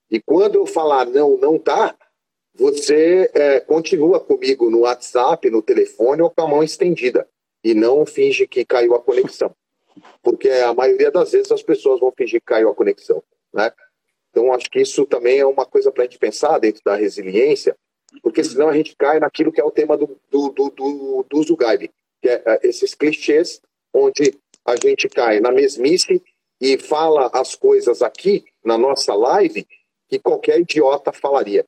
E 0.10 0.20
quando 0.20 0.56
eu 0.56 0.66
falar 0.66 1.06
não, 1.06 1.38
não 1.38 1.60
tá, 1.60 1.96
você 2.54 3.30
é, 3.34 3.60
continua 3.60 4.20
comigo 4.20 4.70
no 4.70 4.80
WhatsApp, 4.80 5.50
no 5.50 5.62
telefone 5.62 6.22
ou 6.22 6.30
com 6.30 6.42
a 6.42 6.48
mão 6.48 6.64
estendida. 6.64 7.28
E 7.64 7.74
não 7.74 8.06
finge 8.06 8.48
que 8.48 8.66
caiu 8.66 8.96
a 8.96 9.02
conexão. 9.02 9.54
Porque 10.22 10.50
a 10.50 10.74
maioria 10.74 11.12
das 11.12 11.32
vezes 11.32 11.52
as 11.52 11.62
pessoas 11.62 12.00
vão 12.00 12.12
fingir 12.12 12.40
que 12.40 12.48
caiu 12.48 12.70
a 12.70 12.76
conexão. 12.76 13.24
Né? 13.54 13.72
Então, 14.40 14.54
acho 14.54 14.72
que 14.72 14.80
isso 14.80 15.06
também 15.06 15.40
é 15.40 15.46
uma 15.46 15.66
coisa 15.66 15.92
para 15.92 16.04
a 16.04 16.06
gente 16.06 16.18
pensar 16.18 16.58
dentro 16.60 16.82
da 16.86 16.96
resiliência, 16.96 17.76
porque 18.24 18.42
senão 18.42 18.70
a 18.70 18.74
gente 18.74 18.96
cai 18.96 19.20
naquilo 19.20 19.52
que 19.52 19.60
é 19.60 19.64
o 19.66 19.70
tema 19.70 19.98
do, 19.98 20.18
do, 20.32 20.50
do, 20.50 20.70
do, 20.70 21.26
do 21.30 21.44
Zugaib, 21.44 21.92
que 22.22 22.30
é, 22.30 22.42
é 22.46 22.60
esses 22.64 22.96
clichês 22.96 23.62
onde 23.94 24.34
a 24.64 24.78
gente 24.78 25.10
cai 25.10 25.42
na 25.42 25.52
mesmice 25.52 26.24
e 26.62 26.78
fala 26.78 27.30
as 27.34 27.54
coisas 27.54 28.02
aqui 28.02 28.46
na 28.64 28.78
nossa 28.78 29.14
live 29.14 29.68
que 30.08 30.18
qualquer 30.18 30.62
idiota 30.62 31.12
falaria. 31.12 31.66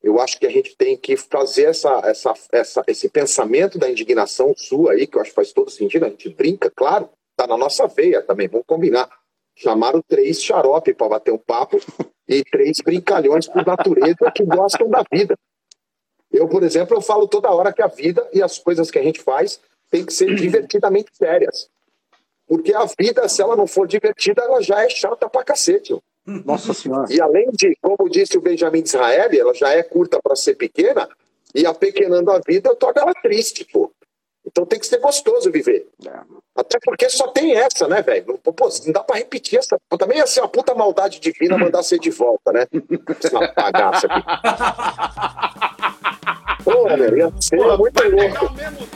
Eu 0.00 0.20
acho 0.20 0.38
que 0.38 0.46
a 0.46 0.50
gente 0.50 0.76
tem 0.76 0.96
que 0.96 1.16
fazer 1.16 1.64
essa, 1.64 2.02
essa, 2.04 2.34
essa, 2.52 2.84
esse 2.86 3.08
pensamento 3.08 3.80
da 3.80 3.90
indignação 3.90 4.54
sua 4.56 4.92
aí, 4.92 5.08
que 5.08 5.18
eu 5.18 5.22
acho 5.22 5.30
que 5.30 5.36
faz 5.36 5.52
todo 5.52 5.72
sentido, 5.72 6.06
a 6.06 6.08
gente 6.08 6.28
brinca, 6.28 6.70
claro, 6.70 7.10
tá 7.36 7.48
na 7.48 7.56
nossa 7.56 7.88
veia 7.88 8.22
também, 8.22 8.46
vamos 8.46 8.66
combinar. 8.66 9.10
Chamaram 9.56 10.02
três 10.06 10.42
xarope 10.42 10.92
para 10.94 11.08
bater 11.08 11.32
um 11.32 11.38
papo 11.38 11.80
e 12.28 12.44
três 12.44 12.78
brincalhões 12.84 13.48
por 13.48 13.64
natureza 13.66 14.30
que 14.34 14.44
gostam 14.44 14.88
da 14.88 15.02
vida. 15.10 15.36
Eu, 16.30 16.46
por 16.46 16.62
exemplo, 16.62 16.96
eu 16.96 17.00
falo 17.00 17.26
toda 17.26 17.50
hora 17.50 17.72
que 17.72 17.80
a 17.80 17.86
vida 17.86 18.28
e 18.32 18.42
as 18.42 18.58
coisas 18.58 18.90
que 18.90 18.98
a 18.98 19.02
gente 19.02 19.20
faz 19.20 19.58
tem 19.90 20.04
que 20.04 20.12
ser 20.12 20.34
divertidamente 20.34 21.10
sérias. 21.14 21.70
Porque 22.46 22.74
a 22.74 22.84
vida, 22.98 23.28
se 23.28 23.40
ela 23.40 23.56
não 23.56 23.66
for 23.66 23.88
divertida, 23.88 24.42
ela 24.42 24.60
já 24.60 24.84
é 24.84 24.88
chata 24.88 25.28
pra 25.28 25.42
cacete. 25.42 25.98
Nossa 26.26 26.74
Senhora. 26.74 27.06
E 27.10 27.20
além 27.20 27.50
de, 27.52 27.76
como 27.80 28.10
disse 28.10 28.36
o 28.36 28.40
Benjamin 28.40 28.82
Israel, 28.82 29.30
ela 29.32 29.54
já 29.54 29.70
é 29.70 29.82
curta 29.82 30.20
para 30.22 30.36
ser 30.36 30.54
pequena, 30.54 31.08
e 31.54 31.64
apequenando 31.64 32.30
a 32.30 32.40
vida, 32.46 32.74
torna 32.76 33.02
ela 33.02 33.14
triste, 33.14 33.64
pô. 33.64 33.90
Então 34.46 34.64
tem 34.64 34.78
que 34.78 34.86
ser 34.86 34.98
gostoso 34.98 35.50
viver. 35.50 35.88
É. 36.06 36.20
Até 36.56 36.78
porque 36.84 37.10
só 37.10 37.26
tem 37.28 37.56
essa, 37.56 37.88
né, 37.88 38.00
velho? 38.00 38.38
Pô, 38.38 38.54
não 38.84 38.92
dá 38.92 39.02
pra 39.02 39.16
repetir 39.16 39.58
essa. 39.58 39.76
Também 39.98 40.18
ia 40.18 40.26
ser 40.26 40.40
uma 40.40 40.48
puta 40.48 40.74
maldade 40.74 41.18
divina 41.20 41.58
mandar 41.58 41.82
ser 41.82 41.98
de 41.98 42.10
volta, 42.10 42.52
né? 42.52 42.66
Essa 43.22 43.52
bagaça 43.54 44.06
aqui. 44.06 44.22
Pô, 46.64 46.84
velho, 46.84 47.18
ia 47.18 47.30
ser 47.40 47.56
muito 47.56 48.08
louco. 48.08 48.95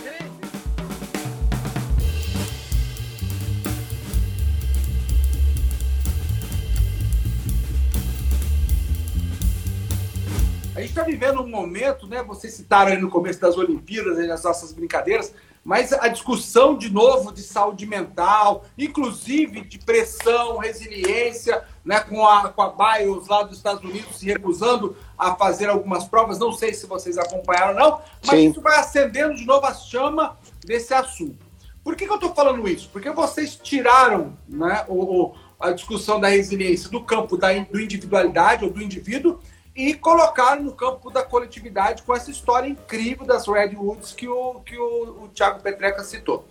A 10.75 10.81
gente 10.81 10.91
está 10.91 11.03
vivendo 11.03 11.41
um 11.43 11.49
momento, 11.49 12.07
né? 12.07 12.23
Vocês 12.23 12.55
citaram 12.55 12.93
aí 12.93 12.99
no 12.99 13.11
começo 13.11 13.41
das 13.41 13.57
Olimpíadas, 13.57 14.19
as 14.19 14.45
nossas 14.45 14.73
brincadeiras, 14.73 15.35
mas 15.65 15.93
a 15.93 16.07
discussão 16.07 16.79
de 16.79 16.91
novo 16.93 17.33
de 17.33 17.43
saúde 17.43 17.85
mental, 17.87 18.65
inclusive 18.79 19.63
de 19.63 19.79
pressão, 19.81 20.59
resiliência, 20.59 21.65
né? 21.85 21.99
Com 21.99 22.25
a, 22.25 22.49
com 22.51 22.63
a 22.63 22.69
BIOS 22.71 23.27
lá 23.27 23.43
dos 23.43 23.57
Estados 23.57 23.83
Unidos 23.83 24.17
se 24.17 24.27
recusando 24.27 24.97
a 25.19 25.35
fazer 25.35 25.69
algumas 25.69 26.05
provas. 26.05 26.39
Não 26.39 26.53
sei 26.53 26.73
se 26.73 26.87
vocês 26.87 27.19
acompanharam 27.19 27.75
ou 27.75 27.81
não, 27.81 28.03
mas 28.25 28.39
Sim. 28.39 28.51
isso 28.51 28.61
vai 28.61 28.79
acendendo 28.79 29.35
de 29.35 29.45
novo 29.45 29.67
a 29.67 29.75
chama 29.75 30.39
desse 30.65 30.95
assunto. 30.95 31.45
Por 31.83 31.97
que, 31.97 32.07
que 32.07 32.13
eu 32.13 32.17
estou 32.17 32.33
falando 32.33 32.69
isso? 32.69 32.89
Porque 32.93 33.11
vocês 33.11 33.57
tiraram 33.57 34.39
né, 34.49 34.85
o, 34.87 35.35
a 35.59 35.73
discussão 35.73 36.21
da 36.21 36.29
resiliência 36.29 36.89
do 36.89 37.03
campo 37.03 37.37
da 37.37 37.53
do 37.53 37.81
individualidade 37.81 38.65
ou 38.65 38.71
do 38.71 38.81
indivíduo 38.81 39.41
e 39.75 39.95
colocaram 39.95 40.63
no 40.63 40.73
campo 40.73 41.11
da 41.11 41.23
coletividade 41.23 42.03
com 42.03 42.15
essa 42.15 42.31
história 42.31 42.69
incrível 42.69 43.25
das 43.25 43.47
Redwoods 43.47 44.13
que 44.13 44.29
o, 44.29 44.61
que 44.61 44.77
o, 44.77 45.25
o 45.25 45.29
Thiago 45.29 45.61
Petreca 45.63 46.03
citou. 46.03 46.47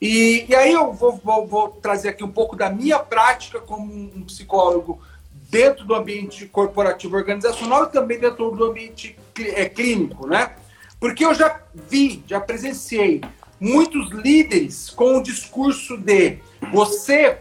E, 0.00 0.44
e 0.48 0.54
aí 0.54 0.72
eu 0.72 0.92
vou, 0.92 1.16
vou, 1.16 1.46
vou, 1.46 1.68
trazer 1.68 2.10
aqui 2.10 2.22
um 2.22 2.30
pouco 2.30 2.54
da 2.54 2.68
minha 2.68 2.98
prática 2.98 3.60
como 3.60 3.92
um 3.92 4.24
psicólogo 4.24 5.00
dentro 5.48 5.84
do 5.84 5.94
ambiente 5.94 6.46
corporativo 6.46 7.16
organizacional 7.16 7.84
e 7.84 7.92
também 7.92 8.18
dentro 8.18 8.50
do 8.50 8.64
ambiente 8.64 9.16
é, 9.38 9.68
clínico, 9.68 10.26
né? 10.26 10.54
Porque 11.00 11.24
eu 11.24 11.34
já 11.34 11.60
vi, 11.72 12.22
já 12.26 12.40
presenciei 12.40 13.22
muitos 13.60 14.10
líderes 14.10 14.90
com 14.90 15.18
o 15.18 15.22
discurso 15.22 15.96
de 15.96 16.38
você, 16.72 17.38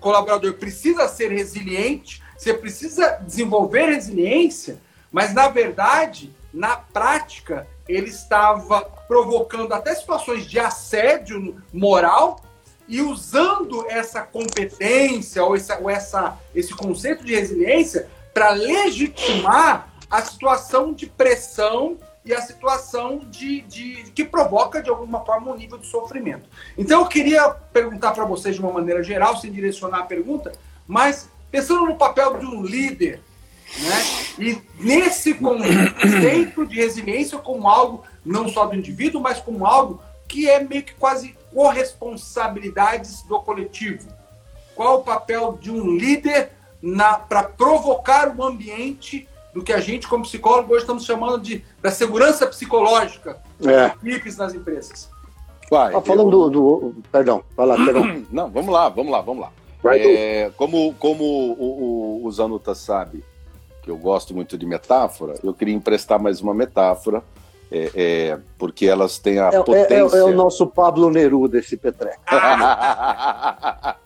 colaborador, 0.00 0.54
precisa 0.54 1.08
ser 1.08 1.30
resiliente, 1.30 2.22
você 2.38 2.54
precisa 2.54 3.18
desenvolver 3.20 3.86
resiliência, 3.86 4.78
mas 5.10 5.34
na 5.34 5.48
verdade, 5.48 6.32
na 6.54 6.76
prática, 6.76 7.66
ele 7.88 8.08
estava 8.08 8.82
provocando 9.08 9.74
até 9.74 9.92
situações 9.94 10.46
de 10.46 10.60
assédio 10.60 11.60
moral 11.72 12.40
e 12.86 13.02
usando 13.02 13.84
essa 13.88 14.22
competência 14.22 15.42
ou, 15.42 15.56
essa, 15.56 15.78
ou 15.78 15.90
essa, 15.90 16.38
esse 16.54 16.72
conceito 16.72 17.24
de 17.24 17.34
resiliência 17.34 18.08
para 18.32 18.50
legitimar 18.50 19.92
a 20.08 20.22
situação 20.22 20.92
de 20.92 21.06
pressão 21.06 21.98
e 22.24 22.32
a 22.32 22.40
situação 22.40 23.18
de, 23.18 23.62
de, 23.62 24.12
que 24.14 24.24
provoca 24.24 24.82
de 24.82 24.90
alguma 24.90 25.24
forma 25.24 25.50
um 25.50 25.56
nível 25.56 25.78
de 25.78 25.86
sofrimento. 25.86 26.48
Então 26.76 27.00
eu 27.00 27.06
queria 27.08 27.50
perguntar 27.50 28.12
para 28.12 28.24
vocês 28.24 28.54
de 28.54 28.60
uma 28.60 28.72
maneira 28.72 29.02
geral, 29.02 29.36
sem 29.38 29.50
direcionar 29.50 30.00
a 30.00 30.04
pergunta, 30.04 30.52
mas 30.86 31.28
pensando 31.50 31.86
no 31.86 31.96
papel 31.96 32.38
de 32.38 32.46
um 32.46 32.62
líder, 32.62 33.20
né? 33.80 34.02
E 34.38 34.62
nesse 34.78 35.34
conceito 35.34 36.66
de 36.66 36.76
resiliência 36.76 37.38
como 37.38 37.68
algo 37.68 38.04
não 38.24 38.48
só 38.48 38.66
do 38.66 38.76
indivíduo, 38.76 39.20
mas 39.20 39.40
como 39.40 39.66
algo 39.66 40.00
que 40.26 40.48
é 40.48 40.62
meio 40.62 40.82
que 40.82 40.94
quase 40.94 41.34
corresponsabilidades 41.52 43.22
do 43.22 43.40
coletivo. 43.40 44.08
Qual 44.74 45.00
o 45.00 45.02
papel 45.02 45.58
de 45.60 45.70
um 45.70 45.96
líder 45.96 46.52
para 47.28 47.42
provocar 47.42 48.28
um 48.28 48.44
ambiente 48.44 49.28
do 49.52 49.62
que 49.62 49.72
a 49.72 49.80
gente, 49.80 50.06
como 50.06 50.22
psicólogo, 50.22 50.72
hoje 50.72 50.82
estamos 50.82 51.04
chamando 51.04 51.40
de 51.40 51.64
da 51.82 51.90
segurança 51.90 52.46
psicológica 52.46 53.40
é. 53.64 53.86
equipes 53.86 54.36
nas 54.36 54.54
empresas? 54.54 55.10
Vai, 55.70 55.94
ah, 55.94 56.00
falando 56.00 56.32
eu... 56.32 56.50
do, 56.50 56.50
do, 56.50 56.94
Perdão, 57.10 57.42
vai 57.56 57.66
lá, 57.66 57.76
perdão. 57.76 58.24
Não, 58.30 58.48
vamos 58.50 58.72
lá, 58.72 58.88
vamos 58.88 59.12
lá, 59.12 59.20
vamos 59.20 59.42
lá. 59.42 59.52
É, 59.84 60.50
como 60.56 60.94
como 60.94 61.24
o, 61.24 62.22
o, 62.22 62.26
o 62.26 62.32
Zanuta 62.32 62.74
sabe, 62.74 63.24
que 63.82 63.90
eu 63.90 63.96
gosto 63.96 64.34
muito 64.34 64.58
de 64.58 64.66
metáfora, 64.66 65.34
eu 65.42 65.54
queria 65.54 65.74
emprestar 65.74 66.20
mais 66.20 66.40
uma 66.40 66.52
metáfora, 66.52 67.22
é, 67.70 67.90
é, 67.94 68.38
porque 68.58 68.86
elas 68.86 69.18
têm 69.18 69.38
a 69.38 69.48
é, 69.48 69.62
potência. 69.62 70.16
É, 70.16 70.20
é, 70.20 70.24
o 70.24 70.34
nosso 70.34 70.66
Pablo 70.66 71.10
Neruda, 71.10 71.58
esse 71.58 71.76
Petreca. 71.76 72.18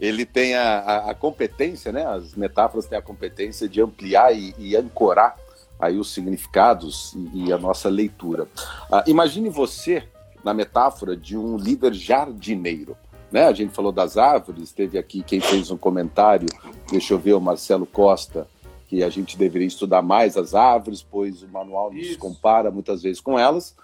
Ele 0.00 0.26
tem 0.26 0.54
a, 0.56 0.78
a, 0.80 1.10
a, 1.10 1.14
competência, 1.14 1.92
né? 1.92 2.04
As 2.04 2.34
metáforas 2.34 2.86
têm 2.86 2.98
a 2.98 3.02
competência 3.02 3.68
de 3.68 3.80
ampliar 3.80 4.34
e, 4.36 4.54
e 4.58 4.76
ancorar 4.76 5.36
aí 5.78 5.96
os 5.96 6.12
significados 6.12 7.14
e, 7.14 7.46
e 7.46 7.52
a 7.52 7.58
nossa 7.58 7.88
leitura. 7.88 8.48
Ah, 8.90 9.04
imagine 9.06 9.48
você 9.48 10.02
na 10.42 10.52
metáfora 10.52 11.16
de 11.16 11.36
um 11.36 11.56
líder 11.56 11.94
jardineiro. 11.94 12.96
Né? 13.34 13.46
A 13.46 13.52
gente 13.52 13.74
falou 13.74 13.90
das 13.90 14.16
árvores, 14.16 14.70
teve 14.70 14.96
aqui 14.96 15.20
quem 15.20 15.40
fez 15.40 15.68
um 15.68 15.76
comentário, 15.76 16.46
deixa 16.88 17.14
eu 17.14 17.18
ver, 17.18 17.32
o 17.32 17.40
Marcelo 17.40 17.84
Costa, 17.84 18.46
que 18.86 19.02
a 19.02 19.10
gente 19.10 19.36
deveria 19.36 19.66
estudar 19.66 20.02
mais 20.02 20.36
as 20.36 20.54
árvores, 20.54 21.02
pois 21.02 21.42
o 21.42 21.48
manual 21.48 21.92
nos 21.92 22.06
Isso. 22.06 22.18
compara 22.20 22.70
muitas 22.70 23.02
vezes 23.02 23.20
com 23.20 23.36
elas. 23.36 23.74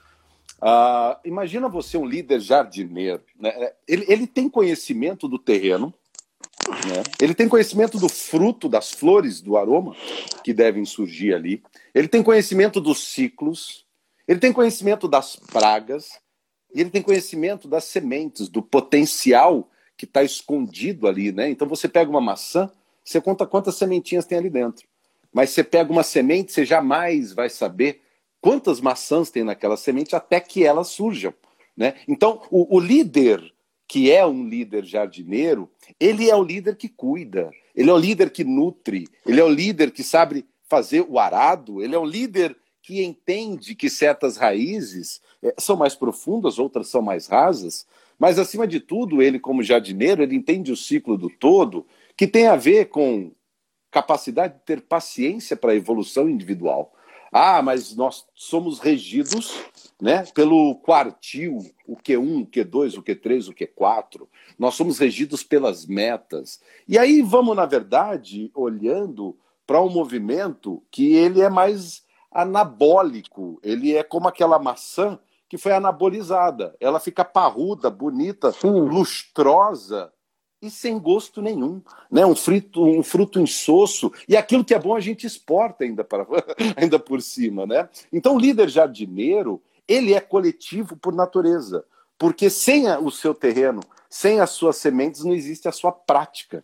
Uh, 0.62 1.18
imagina 1.24 1.68
você 1.68 1.98
um 1.98 2.06
líder 2.06 2.38
jardineiro. 2.38 3.22
Né? 3.40 3.72
Ele, 3.88 4.04
ele 4.06 4.24
tem 4.28 4.48
conhecimento 4.48 5.26
do 5.26 5.36
terreno, 5.36 5.92
né? 6.86 7.02
ele 7.20 7.34
tem 7.34 7.48
conhecimento 7.48 7.98
do 7.98 8.08
fruto, 8.08 8.68
das 8.68 8.92
flores, 8.92 9.40
do 9.40 9.56
aroma 9.56 9.96
que 10.44 10.54
devem 10.54 10.84
surgir 10.84 11.34
ali. 11.34 11.60
Ele 11.92 12.06
tem 12.06 12.22
conhecimento 12.22 12.80
dos 12.80 13.02
ciclos, 13.02 13.84
ele 14.28 14.38
tem 14.38 14.52
conhecimento 14.52 15.08
das 15.08 15.34
pragas, 15.34 16.20
e 16.74 16.80
ele 16.80 16.90
tem 16.90 17.02
conhecimento 17.02 17.68
das 17.68 17.84
sementes, 17.84 18.48
do 18.48 18.62
potencial 18.62 19.68
que 19.96 20.04
está 20.04 20.22
escondido 20.22 21.06
ali, 21.06 21.32
né? 21.32 21.50
Então 21.50 21.68
você 21.68 21.88
pega 21.88 22.10
uma 22.10 22.20
maçã, 22.20 22.70
você 23.04 23.20
conta 23.20 23.46
quantas 23.46 23.76
sementinhas 23.76 24.24
tem 24.24 24.38
ali 24.38 24.48
dentro. 24.48 24.86
Mas 25.32 25.50
você 25.50 25.62
pega 25.62 25.92
uma 25.92 26.02
semente, 26.02 26.52
você 26.52 26.64
jamais 26.64 27.32
vai 27.32 27.48
saber 27.48 28.00
quantas 28.40 28.80
maçãs 28.80 29.30
tem 29.30 29.44
naquela 29.44 29.76
semente 29.76 30.16
até 30.16 30.40
que 30.40 30.64
elas 30.64 30.88
surjam, 30.88 31.34
né? 31.76 31.94
Então 32.08 32.42
o, 32.50 32.76
o 32.76 32.80
líder 32.80 33.52
que 33.86 34.10
é 34.10 34.24
um 34.24 34.48
líder 34.48 34.84
jardineiro, 34.84 35.68
ele 35.98 36.30
é 36.30 36.36
o 36.36 36.44
líder 36.44 36.76
que 36.76 36.88
cuida, 36.88 37.50
ele 37.74 37.90
é 37.90 37.92
o 37.92 37.98
líder 37.98 38.30
que 38.30 38.44
nutre, 38.44 39.08
ele 39.26 39.40
é 39.40 39.44
o 39.44 39.48
líder 39.48 39.90
que 39.90 40.04
sabe 40.04 40.46
fazer 40.68 41.04
o 41.08 41.18
arado, 41.18 41.82
ele 41.82 41.94
é 41.94 41.98
o 41.98 42.04
líder 42.04 42.56
que 42.80 43.02
entende 43.02 43.74
que 43.74 43.90
certas 43.90 44.36
raízes 44.36 45.20
são 45.58 45.76
mais 45.76 45.94
profundas, 45.94 46.58
outras 46.58 46.88
são 46.88 47.02
mais 47.02 47.26
rasas, 47.26 47.86
mas 48.18 48.38
acima 48.38 48.66
de 48.66 48.80
tudo, 48.80 49.22
ele 49.22 49.38
como 49.38 49.62
jardineiro, 49.62 50.22
ele 50.22 50.36
entende 50.36 50.70
o 50.70 50.76
ciclo 50.76 51.16
do 51.16 51.30
todo, 51.30 51.86
que 52.16 52.26
tem 52.26 52.46
a 52.46 52.56
ver 52.56 52.90
com 52.90 53.32
capacidade 53.90 54.54
de 54.54 54.60
ter 54.60 54.82
paciência 54.82 55.56
para 55.56 55.72
a 55.72 55.76
evolução 55.76 56.28
individual. 56.28 56.92
Ah, 57.32 57.62
mas 57.62 57.94
nós 57.94 58.26
somos 58.34 58.80
regidos 58.80 59.54
né, 60.00 60.24
pelo 60.34 60.74
quartil, 60.76 61.58
o 61.86 61.96
Q1, 61.96 62.42
o 62.42 62.46
Q2, 62.46 62.98
o 62.98 63.02
Q3, 63.02 63.48
o 63.48 63.54
Q4. 63.54 64.26
Nós 64.58 64.74
somos 64.74 64.98
regidos 64.98 65.44
pelas 65.44 65.86
metas. 65.86 66.60
E 66.88 66.98
aí 66.98 67.22
vamos, 67.22 67.54
na 67.54 67.66
verdade, 67.66 68.50
olhando 68.52 69.38
para 69.64 69.80
um 69.80 69.88
movimento 69.88 70.82
que 70.90 71.14
ele 71.14 71.40
é 71.40 71.48
mais 71.48 72.02
anabólico. 72.32 73.60
Ele 73.62 73.94
é 73.94 74.02
como 74.02 74.26
aquela 74.26 74.58
maçã 74.58 75.18
que 75.50 75.58
foi 75.58 75.72
anabolizada. 75.72 76.76
Ela 76.78 77.00
fica 77.00 77.24
parruda, 77.24 77.90
bonita, 77.90 78.54
lustrosa, 78.62 80.12
e 80.62 80.70
sem 80.70 80.96
gosto 80.96 81.42
nenhum, 81.42 81.82
né? 82.10 82.24
Um 82.24 82.36
frito, 82.36 82.84
um 82.84 83.02
fruto 83.02 83.40
insosso 83.40 84.12
e 84.28 84.36
aquilo 84.36 84.64
que 84.64 84.74
é 84.74 84.78
bom 84.78 84.94
a 84.94 85.00
gente 85.00 85.26
exporta 85.26 85.84
ainda 85.84 86.04
para 86.04 86.24
ainda 86.76 86.98
por 86.98 87.20
cima, 87.20 87.66
né? 87.66 87.88
Então 88.12 88.36
o 88.36 88.38
líder 88.38 88.68
jardineiro 88.68 89.60
ele 89.88 90.14
é 90.14 90.20
coletivo 90.20 90.96
por 90.96 91.12
natureza, 91.12 91.84
porque 92.16 92.48
sem 92.48 92.86
o 92.98 93.10
seu 93.10 93.34
terreno, 93.34 93.80
sem 94.08 94.38
as 94.38 94.50
suas 94.50 94.76
sementes 94.76 95.24
não 95.24 95.32
existe 95.32 95.66
a 95.66 95.72
sua 95.72 95.90
prática. 95.90 96.62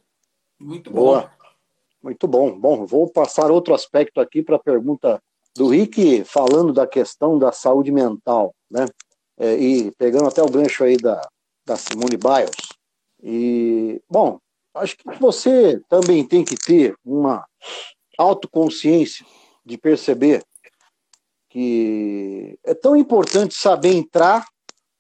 Muito 0.61 0.91
boa, 0.93 1.31
muito 2.01 2.29
bom. 2.29 2.57
Bom, 2.57 2.87
vou 2.87 3.09
passar 3.09 3.51
outro 3.51 3.75
aspecto 3.75 4.21
aqui 4.21 4.43
para 4.43 4.57
a 4.57 4.61
pergunta 4.63 5.21
do 5.57 5.69
Rick 5.69 6.25
falando 6.25 6.73
da 6.73 6.87
questão 6.87 7.39
da 7.39 7.53
saúde 7.53 7.91
mental, 7.91 8.55
né? 8.71 8.87
É, 9.39 9.55
e 9.57 9.91
pegando 9.93 10.27
até 10.27 10.43
o 10.43 10.51
gancho 10.51 10.85
aí 10.85 10.97
da, 10.97 11.21
da 11.67 11.77
Simone 11.77 12.17
Biles. 12.17 12.57
E, 13.23 14.01
bom, 14.09 14.39
acho 14.75 14.97
que 14.97 15.05
você 15.19 15.81
também 15.89 16.27
tem 16.27 16.45
que 16.45 16.57
ter 16.57 16.95
uma 17.05 17.45
autoconsciência 18.19 19.27
de 19.65 19.77
perceber 19.77 20.43
que 21.51 22.59
é 22.65 22.75
tão 22.75 22.97
importante 22.97 23.55
saber 23.55 23.95
entrar 23.95 24.47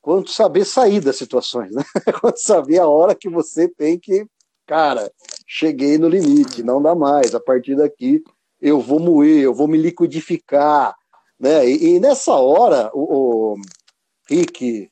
quanto 0.00 0.30
saber 0.30 0.64
sair 0.64 1.00
das 1.00 1.16
situações, 1.16 1.74
né? 1.74 1.82
Quanto 2.20 2.38
saber 2.40 2.78
a 2.78 2.86
hora 2.86 3.12
que 3.12 3.28
você 3.28 3.68
tem 3.68 3.98
que, 3.98 4.24
cara, 4.64 5.10
cheguei 5.46 5.98
no 5.98 6.08
limite, 6.08 6.62
não 6.62 6.80
dá 6.80 6.94
mais, 6.94 7.34
a 7.34 7.40
partir 7.40 7.76
daqui 7.76 8.22
eu 8.66 8.80
vou 8.80 8.98
moer, 8.98 9.42
eu 9.42 9.54
vou 9.54 9.68
me 9.68 9.78
liquidificar, 9.78 10.96
né? 11.38 11.68
E, 11.68 11.94
e 11.94 12.00
nessa 12.00 12.34
hora, 12.34 12.90
o, 12.92 13.52
o 13.52 13.56
Rick, 14.28 14.90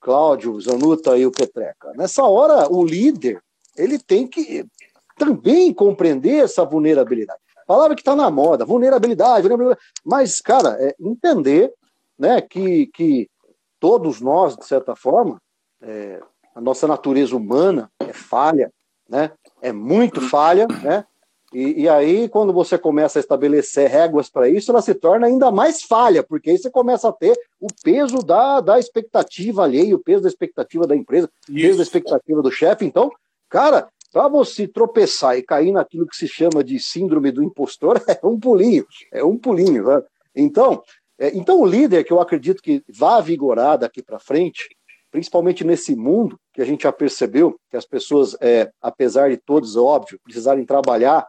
Cláudio, 0.00 0.58
Zanuta 0.58 1.18
e 1.18 1.26
o 1.26 1.30
Petreca. 1.30 1.92
Nessa 1.94 2.24
hora, 2.24 2.72
o 2.72 2.82
líder 2.82 3.42
ele 3.76 3.98
tem 3.98 4.26
que 4.26 4.66
também 5.18 5.74
compreender 5.74 6.44
essa 6.44 6.64
vulnerabilidade. 6.64 7.38
Palavra 7.66 7.94
que 7.94 8.00
está 8.00 8.16
na 8.16 8.30
moda, 8.30 8.64
vulnerabilidade, 8.64 9.42
vulnerabilidade, 9.46 9.80
mas, 10.02 10.40
cara, 10.40 10.76
é 10.80 10.94
entender 10.98 11.72
né, 12.18 12.40
que, 12.40 12.86
que 12.88 13.28
todos 13.78 14.20
nós, 14.20 14.56
de 14.56 14.64
certa 14.64 14.96
forma, 14.96 15.40
é, 15.82 16.20
a 16.54 16.60
nossa 16.60 16.88
natureza 16.88 17.36
humana 17.36 17.90
é 18.00 18.12
falha, 18.12 18.72
né, 19.08 19.32
é 19.60 19.70
muito 19.70 20.20
falha, 20.20 20.66
né, 20.82 21.04
e, 21.52 21.82
e, 21.82 21.88
aí, 21.88 22.28
quando 22.28 22.52
você 22.52 22.78
começa 22.78 23.18
a 23.18 23.20
estabelecer 23.20 23.90
réguas 23.90 24.30
para 24.30 24.48
isso, 24.48 24.70
ela 24.70 24.80
se 24.80 24.94
torna 24.94 25.26
ainda 25.26 25.50
mais 25.50 25.82
falha, 25.82 26.22
porque 26.22 26.50
aí 26.50 26.58
você 26.58 26.70
começa 26.70 27.08
a 27.08 27.12
ter 27.12 27.38
o 27.60 27.66
peso 27.82 28.18
da, 28.18 28.60
da 28.60 28.78
expectativa 28.78 29.64
alheia, 29.64 29.94
o 29.94 29.98
peso 29.98 30.22
da 30.22 30.28
expectativa 30.28 30.86
da 30.86 30.96
empresa, 30.96 31.30
o 31.48 31.52
peso 31.52 31.76
da 31.76 31.82
expectativa 31.82 32.42
do 32.42 32.50
chefe. 32.50 32.84
Então, 32.84 33.10
cara, 33.48 33.88
para 34.12 34.28
você 34.28 34.68
tropeçar 34.68 35.36
e 35.36 35.42
cair 35.42 35.72
naquilo 35.72 36.06
que 36.06 36.16
se 36.16 36.28
chama 36.28 36.62
de 36.62 36.78
síndrome 36.78 37.30
do 37.30 37.42
impostor, 37.42 38.00
é 38.08 38.26
um 38.26 38.38
pulinho, 38.38 38.86
é 39.12 39.24
um 39.24 39.36
pulinho. 39.36 39.84
Né? 39.84 40.02
Então, 40.34 40.82
é, 41.18 41.36
então, 41.36 41.60
o 41.60 41.66
líder 41.66 42.04
que 42.04 42.12
eu 42.12 42.20
acredito 42.20 42.62
que 42.62 42.82
vá 42.88 43.20
vigorar 43.20 43.78
daqui 43.78 44.02
para 44.02 44.18
frente, 44.18 44.68
principalmente 45.10 45.64
nesse 45.64 45.94
mundo 45.94 46.38
que 46.52 46.60
a 46.62 46.64
gente 46.64 46.82
já 46.82 46.92
percebeu 46.92 47.56
que 47.70 47.76
as 47.76 47.86
pessoas, 47.86 48.36
é, 48.40 48.70
apesar 48.80 49.30
de 49.30 49.36
todos, 49.36 49.76
óbvio, 49.76 50.18
precisarem 50.24 50.64
trabalhar 50.64 51.26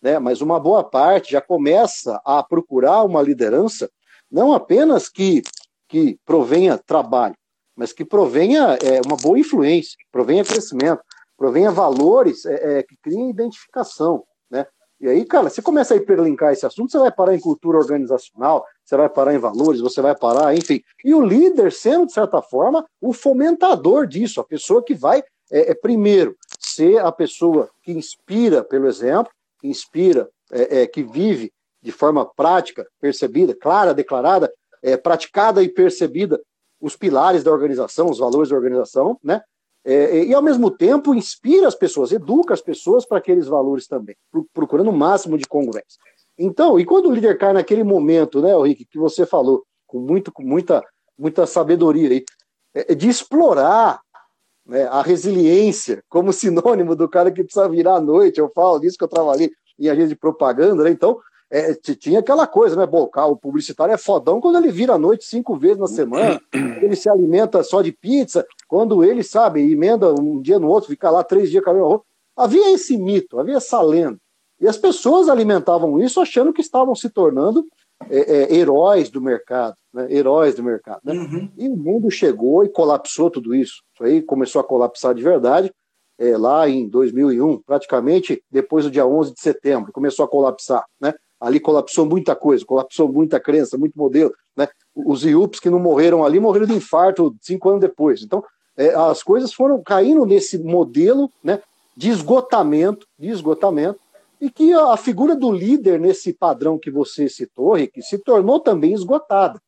né? 0.00 0.18
mas 0.18 0.40
uma 0.40 0.58
boa 0.60 0.84
parte 0.84 1.32
já 1.32 1.40
começa 1.40 2.20
a 2.24 2.42
procurar 2.42 3.02
uma 3.04 3.22
liderança 3.22 3.90
não 4.30 4.52
apenas 4.52 5.08
que, 5.08 5.42
que 5.88 6.18
provenha 6.24 6.78
trabalho, 6.78 7.36
mas 7.76 7.92
que 7.92 8.04
provenha 8.04 8.78
é, 8.82 9.00
uma 9.06 9.16
boa 9.16 9.38
influência, 9.38 9.96
provenha 10.10 10.44
crescimento, 10.44 11.02
provenha 11.36 11.70
valores 11.70 12.44
é, 12.46 12.78
é, 12.78 12.82
que 12.82 12.96
criem 12.96 13.30
identificação. 13.30 14.24
Né? 14.50 14.66
E 14.98 15.08
aí, 15.08 15.24
cara, 15.24 15.50
você 15.50 15.60
começa 15.60 15.92
a 15.94 15.96
hiperlinkar 15.96 16.52
esse 16.52 16.64
assunto, 16.64 16.90
você 16.90 16.98
vai 16.98 17.12
parar 17.12 17.34
em 17.34 17.40
cultura 17.40 17.78
organizacional, 17.78 18.64
você 18.82 18.96
vai 18.96 19.08
parar 19.08 19.34
em 19.34 19.38
valores, 19.38 19.80
você 19.80 20.00
vai 20.00 20.16
parar, 20.16 20.56
enfim. 20.56 20.82
E 21.04 21.14
o 21.14 21.20
líder 21.20 21.70
sendo, 21.70 22.06
de 22.06 22.12
certa 22.12 22.40
forma, 22.40 22.84
o 23.00 23.12
fomentador 23.12 24.06
disso, 24.06 24.40
a 24.40 24.44
pessoa 24.44 24.82
que 24.82 24.94
vai, 24.94 25.22
é, 25.52 25.72
é 25.72 25.74
primeiro, 25.74 26.34
ser 26.58 26.98
a 26.98 27.12
pessoa 27.12 27.68
que 27.82 27.92
inspira 27.92 28.64
pelo 28.64 28.88
exemplo, 28.88 29.30
inspira, 29.62 30.28
é, 30.52 30.82
é, 30.82 30.86
que 30.86 31.02
vive 31.02 31.52
de 31.82 31.92
forma 31.92 32.24
prática, 32.24 32.86
percebida, 33.00 33.54
clara, 33.54 33.94
declarada, 33.94 34.52
é, 34.82 34.96
praticada 34.96 35.62
e 35.62 35.68
percebida 35.68 36.40
os 36.80 36.96
pilares 36.96 37.42
da 37.42 37.50
organização, 37.50 38.10
os 38.10 38.18
valores 38.18 38.50
da 38.50 38.56
organização, 38.56 39.18
né? 39.22 39.40
É, 39.84 40.24
e 40.24 40.34
ao 40.34 40.42
mesmo 40.42 40.68
tempo 40.68 41.14
inspira 41.14 41.68
as 41.68 41.76
pessoas, 41.76 42.10
educa 42.10 42.52
as 42.52 42.60
pessoas 42.60 43.06
para 43.06 43.18
aqueles 43.18 43.46
valores 43.46 43.86
também, 43.86 44.16
procurando 44.52 44.90
o 44.90 44.96
máximo 44.96 45.38
de 45.38 45.46
congruência. 45.46 46.00
Então, 46.36 46.78
e 46.78 46.84
quando 46.84 47.08
o 47.08 47.12
líder 47.12 47.38
cai 47.38 47.52
naquele 47.52 47.84
momento, 47.84 48.42
né, 48.42 48.52
Rick, 48.60 48.84
que 48.84 48.98
você 48.98 49.24
falou 49.24 49.64
com 49.86 50.00
muito, 50.00 50.32
com 50.32 50.42
muita, 50.42 50.82
muita 51.16 51.46
sabedoria 51.46 52.10
aí, 52.10 52.24
é, 52.74 52.92
é 52.92 52.94
de 52.96 53.08
explorar 53.08 54.00
né, 54.66 54.84
a 54.86 55.02
resiliência 55.02 56.02
como 56.08 56.32
sinônimo 56.32 56.96
do 56.96 57.08
cara 57.08 57.30
que 57.30 57.42
precisa 57.42 57.68
virar 57.68 57.96
à 57.96 58.00
noite. 58.00 58.38
Eu 58.38 58.50
falo 58.54 58.78
disso 58.78 58.98
que 58.98 59.04
eu 59.04 59.08
trabalhei 59.08 59.50
em 59.78 59.88
agência 59.88 60.08
de 60.08 60.16
propaganda, 60.16 60.84
né? 60.84 60.90
Então, 60.90 61.18
é, 61.50 61.74
tinha 61.74 62.18
aquela 62.18 62.46
coisa, 62.46 62.74
né? 62.74 62.86
Bom, 62.86 63.08
o 63.14 63.36
publicitário 63.36 63.94
é 63.94 63.98
fodão 63.98 64.40
quando 64.40 64.58
ele 64.58 64.72
vira 64.72 64.94
à 64.94 64.98
noite 64.98 65.24
cinco 65.24 65.56
vezes 65.56 65.78
na 65.78 65.86
semana, 65.86 66.40
ele 66.82 66.96
se 66.96 67.08
alimenta 67.08 67.62
só 67.62 67.82
de 67.82 67.92
pizza, 67.92 68.44
quando 68.66 69.04
ele, 69.04 69.22
sabe, 69.22 69.60
emenda 69.60 70.12
um 70.12 70.40
dia 70.40 70.58
no 70.58 70.68
outro, 70.68 70.90
fica 70.90 71.10
lá 71.10 71.22
três 71.22 71.50
dias 71.50 71.62
com 71.62 71.70
a 71.70 71.74
mesma 71.74 71.88
roupa. 71.88 72.04
Havia 72.36 72.74
esse 72.74 72.96
mito, 72.96 73.38
havia 73.38 73.56
essa 73.56 73.80
lenda. 73.80 74.18
E 74.60 74.66
as 74.66 74.76
pessoas 74.76 75.28
alimentavam 75.28 76.00
isso 76.00 76.20
achando 76.20 76.52
que 76.52 76.60
estavam 76.60 76.94
se 76.94 77.10
tornando 77.10 77.64
é, 78.10 78.18
é, 78.18 78.54
heróis 78.54 79.10
do 79.10 79.20
mercado, 79.20 79.74
né? 79.92 80.06
heróis 80.10 80.54
do 80.54 80.62
mercado. 80.62 81.00
Né? 81.04 81.14
Uhum. 81.14 81.50
E 81.56 81.68
o 81.68 81.76
mundo 81.76 82.10
chegou 82.10 82.64
e 82.64 82.68
colapsou 82.68 83.30
tudo 83.30 83.54
isso. 83.54 83.82
Isso 83.94 84.04
aí 84.04 84.22
começou 84.22 84.60
a 84.60 84.64
colapsar 84.64 85.14
de 85.14 85.22
verdade 85.22 85.72
é, 86.18 86.36
lá 86.36 86.68
em 86.68 86.88
2001, 86.88 87.62
praticamente 87.62 88.42
depois 88.50 88.84
do 88.84 88.90
dia 88.90 89.06
11 89.06 89.34
de 89.34 89.40
setembro, 89.40 89.92
começou 89.92 90.24
a 90.24 90.28
colapsar. 90.28 90.84
Né? 91.00 91.14
Ali 91.40 91.60
colapsou 91.60 92.06
muita 92.06 92.34
coisa, 92.34 92.64
colapsou 92.64 93.12
muita 93.12 93.38
crença, 93.38 93.76
muito 93.76 93.98
modelo. 93.98 94.32
Né? 94.56 94.68
Os 94.94 95.24
IUPs 95.24 95.60
que 95.60 95.70
não 95.70 95.78
morreram 95.78 96.24
ali 96.24 96.40
morreram 96.40 96.66
de 96.66 96.74
infarto 96.74 97.34
cinco 97.40 97.68
anos 97.68 97.80
depois. 97.80 98.22
Então, 98.22 98.42
é, 98.76 98.94
as 98.94 99.22
coisas 99.22 99.52
foram 99.52 99.82
caindo 99.82 100.24
nesse 100.24 100.58
modelo 100.58 101.30
né, 101.42 101.60
de 101.96 102.10
esgotamento, 102.10 103.06
de 103.18 103.28
esgotamento, 103.28 103.98
e 104.40 104.50
que 104.50 104.72
a 104.72 104.96
figura 104.96 105.34
do 105.34 105.50
líder 105.50 105.98
nesse 105.98 106.32
padrão 106.32 106.78
que 106.78 106.90
você 106.90 107.28
citou, 107.28 107.74
Rick, 107.74 108.02
se 108.02 108.18
tornou 108.18 108.60
também 108.60 108.92
esgotada. 108.92 109.60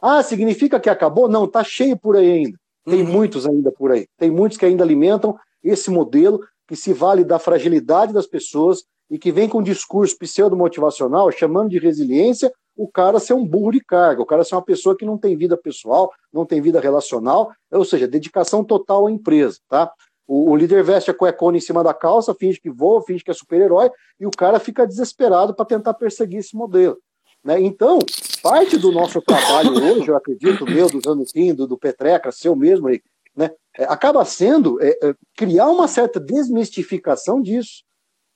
Ah, 0.00 0.22
significa 0.22 0.80
que 0.80 0.90
acabou? 0.90 1.28
Não, 1.28 1.44
está 1.44 1.62
cheio 1.62 1.96
por 1.96 2.16
aí 2.16 2.30
ainda. 2.30 2.58
Tem 2.84 3.02
uhum. 3.02 3.12
muitos 3.12 3.46
ainda 3.46 3.70
por 3.70 3.92
aí. 3.92 4.06
Tem 4.18 4.30
muitos 4.30 4.58
que 4.58 4.66
ainda 4.66 4.82
alimentam 4.82 5.36
esse 5.62 5.90
modelo 5.90 6.40
que 6.66 6.74
se 6.74 6.92
vale 6.92 7.24
da 7.24 7.38
fragilidade 7.38 8.12
das 8.12 8.26
pessoas 8.26 8.84
e 9.10 9.18
que 9.18 9.30
vem 9.30 9.48
com 9.48 9.58
um 9.58 9.62
discurso 9.62 10.16
pseudo-motivacional, 10.18 11.30
chamando 11.30 11.70
de 11.70 11.78
resiliência 11.78 12.52
o 12.76 12.88
cara 12.88 13.20
ser 13.20 13.34
um 13.34 13.46
burro 13.46 13.72
de 13.72 13.80
carga, 13.80 14.22
o 14.22 14.26
cara 14.26 14.44
ser 14.44 14.54
uma 14.54 14.64
pessoa 14.64 14.96
que 14.96 15.04
não 15.04 15.18
tem 15.18 15.36
vida 15.36 15.56
pessoal, 15.56 16.10
não 16.32 16.46
tem 16.46 16.60
vida 16.60 16.80
relacional, 16.80 17.52
ou 17.70 17.84
seja, 17.84 18.08
dedicação 18.08 18.64
total 18.64 19.06
à 19.06 19.10
empresa, 19.10 19.58
tá? 19.68 19.92
O, 20.26 20.50
o 20.50 20.56
líder 20.56 20.82
veste 20.82 21.10
a 21.10 21.14
cuecona 21.14 21.56
em 21.56 21.60
cima 21.60 21.82
da 21.82 21.92
calça, 21.92 22.34
finge 22.34 22.60
que 22.60 22.70
voa, 22.70 23.02
finge 23.02 23.24
que 23.24 23.30
é 23.30 23.34
super-herói, 23.34 23.90
e 24.18 24.26
o 24.26 24.30
cara 24.30 24.58
fica 24.58 24.86
desesperado 24.86 25.54
para 25.54 25.64
tentar 25.64 25.94
perseguir 25.94 26.38
esse 26.38 26.56
modelo. 26.56 26.98
Né? 27.44 27.60
Então, 27.60 27.98
parte 28.42 28.76
do 28.76 28.92
nosso 28.92 29.20
trabalho 29.20 29.72
hoje, 29.82 30.08
eu 30.08 30.16
acredito, 30.16 30.64
meu, 30.64 30.88
do 30.88 31.00
Zanuquim, 31.00 31.54
do, 31.54 31.66
do 31.66 31.76
Petreca, 31.76 32.30
seu 32.30 32.54
mesmo, 32.54 32.88
né, 33.34 33.50
é, 33.76 33.84
acaba 33.84 34.24
sendo 34.24 34.80
é, 34.80 34.90
é, 35.02 35.14
criar 35.36 35.68
uma 35.68 35.88
certa 35.88 36.20
desmistificação 36.20 37.40
disso. 37.40 37.82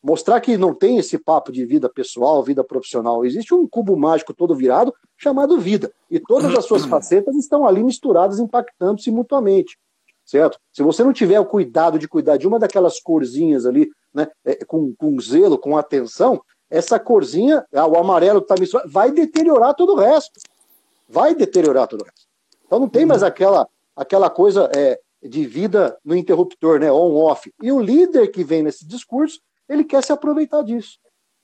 Mostrar 0.03 0.41
que 0.41 0.57
não 0.57 0.73
tem 0.73 0.99
esse 0.99 1.19
papo 1.19 1.51
de 1.51 1.65
vida 1.65 1.89
pessoal, 1.89 2.43
vida 2.43 2.63
profissional. 2.63 3.25
Existe 3.25 3.53
um 3.53 3.67
cubo 3.67 3.97
mágico 3.97 4.33
todo 4.33 4.55
virado 4.55 4.95
chamado 5.17 5.59
vida. 5.59 5.93
E 6.11 6.21
todas 6.21 6.55
as 6.55 6.65
suas 6.65 6.85
facetas 6.85 7.35
estão 7.35 7.67
ali 7.67 7.83
misturadas, 7.83 8.39
impactando-se 8.39 9.11
mutuamente. 9.11 9.77
Certo? 10.27 10.59
Se 10.73 10.83
você 10.83 11.05
não 11.05 11.13
tiver 11.13 11.39
o 11.39 11.47
cuidado 11.47 11.99
de 12.01 12.09
cuidar 12.09 12.37
de 12.37 12.49
uma 12.49 12.59
daquelas 12.59 12.99
corzinhas 12.99 13.65
ali, 13.65 13.89
né, 14.13 14.29
é, 14.45 14.65
com, 14.65 14.93
com 14.97 15.21
zelo, 15.21 15.57
com 15.57 15.79
atenção, 15.79 16.43
essa 16.69 16.99
corzinha, 16.99 17.65
ah, 17.73 17.87
o 17.87 17.97
amarelo 17.97 18.41
que 18.41 18.53
está 18.53 18.57
misturado, 18.59 18.91
vai 18.91 19.13
deteriorar 19.13 19.75
todo 19.75 19.93
o 19.93 19.97
resto. 19.97 20.41
Vai 21.09 21.33
deteriorar 21.33 21.87
todo 21.87 22.03
o 22.03 22.05
resto. 22.05 22.27
Então 22.67 22.81
não 22.81 22.89
tem 22.89 23.07
mais 23.07 23.23
aquela, 23.23 23.69
aquela 23.95 24.29
coisa 24.29 24.69
é, 24.77 24.99
de 25.23 25.47
vida 25.47 25.97
no 26.05 26.17
interruptor, 26.17 26.81
né, 26.81 26.91
on-off. 26.91 27.53
E 27.63 27.71
o 27.71 27.81
líder 27.81 28.27
que 28.29 28.43
vem 28.43 28.65
nesse 28.65 28.85
discurso 28.85 29.41
ele 29.69 29.85
quer 29.85 30.03
se 30.03 30.13
aproveitar 30.13 30.63
disso. 30.63 30.99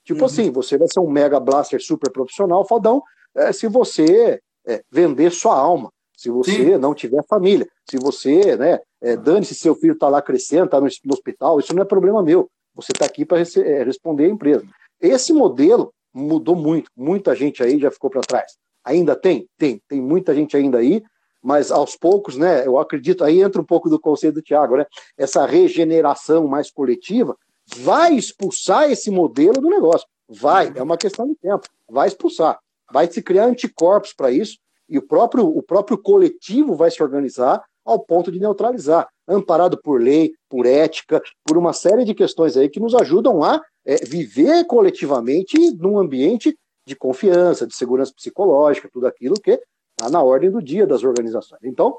Tipo 0.05 0.21
uhum. 0.21 0.27
assim, 0.27 0.51
você 0.51 0.77
vai 0.77 0.89
ser 0.89 1.01
um 1.01 1.11
mega 1.11 1.39
blaster 1.39 1.81
super 1.81 2.11
profissional, 2.11 2.67
fodão, 2.67 3.03
é, 3.35 3.53
se 3.53 3.69
você 3.69 4.41
é, 4.67 4.83
vender 4.91 5.31
sua 5.31 5.57
alma, 5.57 5.93
se 6.23 6.31
você 6.31 6.53
Sim. 6.53 6.79
não 6.79 6.95
tiver 6.95 7.25
família, 7.25 7.69
se 7.91 7.99
você, 7.99 8.57
né, 8.57 8.79
é, 9.01 9.17
dane-se 9.17 9.57
seu 9.57 9.75
filho 9.75 9.95
está 9.95 10.09
lá 10.09 10.23
crescendo, 10.23 10.67
está 10.67 10.81
no, 10.81 10.87
no, 10.87 11.13
hospital, 11.13 11.59
isso 11.59 11.75
não 11.75 11.83
é 11.83 11.85
problema 11.85 12.23
meu. 12.23 12.49
Você 12.77 12.93
está 12.93 13.05
aqui 13.07 13.25
para 13.25 13.39
é, 13.41 13.83
responder 13.83 14.27
a 14.27 14.29
empresa. 14.29 14.65
Esse 15.01 15.33
modelo 15.33 15.93
mudou 16.15 16.55
muito, 16.55 16.89
muita 16.97 17.35
gente 17.35 17.61
aí 17.61 17.77
já 17.77 17.91
ficou 17.91 18.09
para 18.09 18.21
trás. 18.21 18.53
Ainda 18.85 19.17
tem? 19.17 19.49
Tem, 19.59 19.83
tem 19.89 20.01
muita 20.01 20.33
gente 20.33 20.57
ainda 20.57 20.79
aí, 20.79 21.03
mas 21.43 21.73
aos 21.73 21.97
poucos, 21.97 22.37
né, 22.37 22.65
eu 22.65 22.79
acredito, 22.79 23.25
aí 23.25 23.43
entra 23.43 23.61
um 23.61 23.65
pouco 23.65 23.91
do 23.91 23.99
conceito 23.99 24.35
do 24.35 24.43
Tiago, 24.43 24.77
né, 24.77 24.87
essa 25.19 25.45
regeneração 25.45 26.47
mais 26.47 26.71
coletiva, 26.71 27.37
vai 27.79 28.15
expulsar 28.15 28.89
esse 28.89 29.11
modelo 29.11 29.61
do 29.61 29.69
negócio. 29.69 30.07
Vai, 30.29 30.73
é 30.77 30.83
uma 30.85 30.97
questão 30.97 31.27
de 31.27 31.35
tempo. 31.35 31.67
Vai 31.91 32.07
expulsar. 32.07 32.61
Vai 32.93 33.11
se 33.11 33.21
criar 33.21 33.47
anticorpos 33.47 34.13
para 34.13 34.31
isso 34.31 34.63
e 34.93 34.99
o 34.99 35.03
próprio, 35.03 35.47
o 35.47 35.63
próprio 35.63 35.97
coletivo 35.97 36.77
vai 36.77 36.91
se 36.91 37.03
organizar 37.03 37.65
ao 37.85 37.99
ponto 37.99 38.31
de 38.31 38.39
neutralizar, 38.39 39.09
amparado 39.27 39.81
por 39.81 40.01
lei, 40.01 40.33
por 40.49 40.67
ética, 40.67 41.21
por 41.45 41.57
uma 41.57 41.73
série 41.73 42.05
de 42.05 42.15
questões 42.15 42.57
aí 42.57 42.69
que 42.69 42.79
nos 42.79 42.95
ajudam 42.95 43.43
a 43.43 43.61
é, 43.85 43.97
viver 44.05 44.65
coletivamente 44.67 45.57
num 45.77 45.99
ambiente 45.99 46.57
de 46.87 46.95
confiança, 46.95 47.67
de 47.67 47.75
segurança 47.75 48.13
psicológica, 48.15 48.89
tudo 48.93 49.07
aquilo 49.07 49.35
que 49.35 49.59
está 49.99 50.11
na 50.11 50.23
ordem 50.23 50.51
do 50.51 50.63
dia 50.63 50.87
das 50.87 51.03
organizações. 51.03 51.63
Então, 51.65 51.97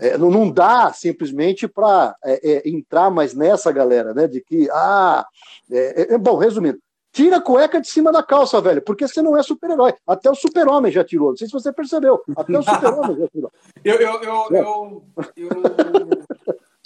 é, 0.00 0.18
não, 0.18 0.30
não, 0.30 0.50
dá 0.50 0.92
simplesmente 0.92 1.68
para 1.68 2.14
é, 2.24 2.50
é, 2.52 2.68
entrar 2.68 3.10
mais 3.10 3.34
nessa 3.34 3.70
galera, 3.70 4.12
né? 4.12 4.26
De 4.26 4.40
que, 4.42 4.68
ah, 4.70 5.24
é, 5.70 6.14
é, 6.14 6.18
bom, 6.18 6.36
resumindo, 6.36 6.78
tira 7.16 7.38
a 7.38 7.40
cueca 7.40 7.80
de 7.80 7.88
cima 7.88 8.12
da 8.12 8.22
calça, 8.22 8.60
velho, 8.60 8.82
porque 8.82 9.08
você 9.08 9.22
não 9.22 9.34
é 9.38 9.42
super-herói. 9.42 9.94
Até 10.06 10.30
o 10.30 10.34
super-homem 10.34 10.92
já 10.92 11.02
tirou. 11.02 11.30
Não 11.30 11.36
sei 11.38 11.46
se 11.46 11.52
você 11.54 11.72
percebeu. 11.72 12.22
Até 12.36 12.58
o 12.58 12.62
super-homem 12.62 13.16
já 13.20 13.28
tirou. 13.28 13.52
eu, 13.82 13.94
eu, 13.94 14.22
eu, 14.22 14.46
eu, 14.50 15.04
eu 15.34 15.50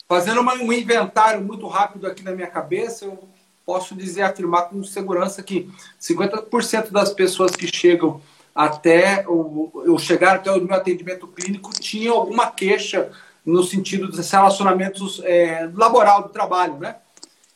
fazendo 0.09 0.41
uma, 0.41 0.55
um 0.55 0.73
inventário 0.73 1.43
muito 1.43 1.67
rápido 1.67 2.07
aqui 2.07 2.23
na 2.23 2.31
minha 2.31 2.47
cabeça, 2.47 3.07
eu 3.07 3.19
posso 3.67 3.93
dizer, 3.97 4.23
afirmar 4.23 4.69
com 4.69 4.85
segurança 4.85 5.43
que 5.43 5.69
50% 6.01 6.93
das 6.93 7.13
pessoas 7.13 7.57
que 7.57 7.67
chegam 7.67 8.21
até 8.55 9.25
eu 9.25 9.99
chegar 9.99 10.37
até 10.37 10.53
o 10.53 10.61
meu 10.61 10.77
atendimento 10.77 11.27
clínico, 11.27 11.73
tinha 11.73 12.13
alguma 12.13 12.53
queixa 12.53 13.11
no 13.45 13.65
sentido 13.65 14.07
dos 14.07 14.31
relacionamentos 14.31 15.21
é, 15.25 15.69
laboral 15.75 16.23
do 16.23 16.29
trabalho, 16.29 16.75
né? 16.79 16.97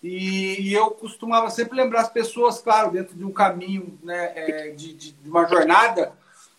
E, 0.05 0.61
e, 0.61 0.75
eu 0.75 0.91
costumava 0.91 1.49
sempre 1.49 1.79
lembrar 1.79 2.03
as 2.03 2.11
pessoas, 2.11 2.61
claro, 2.61 2.91
dentro 2.91 3.17
de 3.17 3.25
um 3.25 3.33
caminho, 3.33 3.99
né, 4.03 4.33
é, 4.37 4.69
de, 4.69 4.93
de, 4.93 5.17
uma 5.25 5.47
jornada 5.47 6.13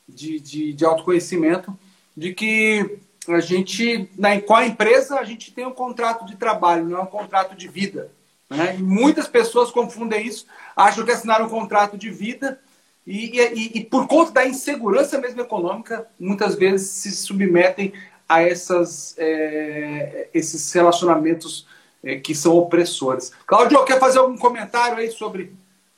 de, 0.09 0.39
de, 0.39 0.73
de, 0.73 0.83
autoconhecimento, 0.83 1.77
de 2.17 2.33
que 2.33 2.97
a 3.27 3.39
gente, 3.39 4.09
na, 4.17 4.41
com 4.41 4.55
a 4.55 4.65
empresa, 4.65 5.19
a 5.19 5.23
gente 5.23 5.51
tem 5.53 5.63
um 5.63 5.71
contrato 5.71 6.25
de 6.25 6.35
trabalho, 6.35 6.85
não 6.85 6.97
é 6.97 7.01
um 7.01 7.05
contrato 7.05 7.55
de 7.55 7.67
vida. 7.67 8.11
Né? 8.49 8.77
E 8.79 8.81
muitas 8.81 9.27
pessoas 9.27 9.69
confundem 9.69 10.25
isso, 10.25 10.47
acham 10.75 11.05
que 11.05 11.11
assinaram 11.11 11.45
um 11.45 11.49
contrato 11.49 11.99
de 11.99 12.09
vida 12.09 12.59
e, 13.05 13.39
e, 13.39 13.77
e, 13.77 13.85
por 13.85 14.07
conta 14.07 14.31
da 14.31 14.47
insegurança 14.47 15.19
mesmo 15.19 15.41
econômica, 15.41 16.07
muitas 16.19 16.55
vezes 16.55 16.89
se 16.89 17.11
submetem 17.11 17.93
a 18.27 18.41
essas, 18.41 19.13
é, 19.19 20.29
esses 20.33 20.73
relacionamentos 20.73 21.67
é, 22.05 22.17
que 22.19 22.35
são 22.35 22.55
opressores. 22.55 23.31
Claudio, 23.47 23.83
quer 23.83 23.99
fazer 23.99 24.19
algum 24.19 24.37
comentário 24.37 24.99
aí 24.99 25.09
sobre, 25.09 25.51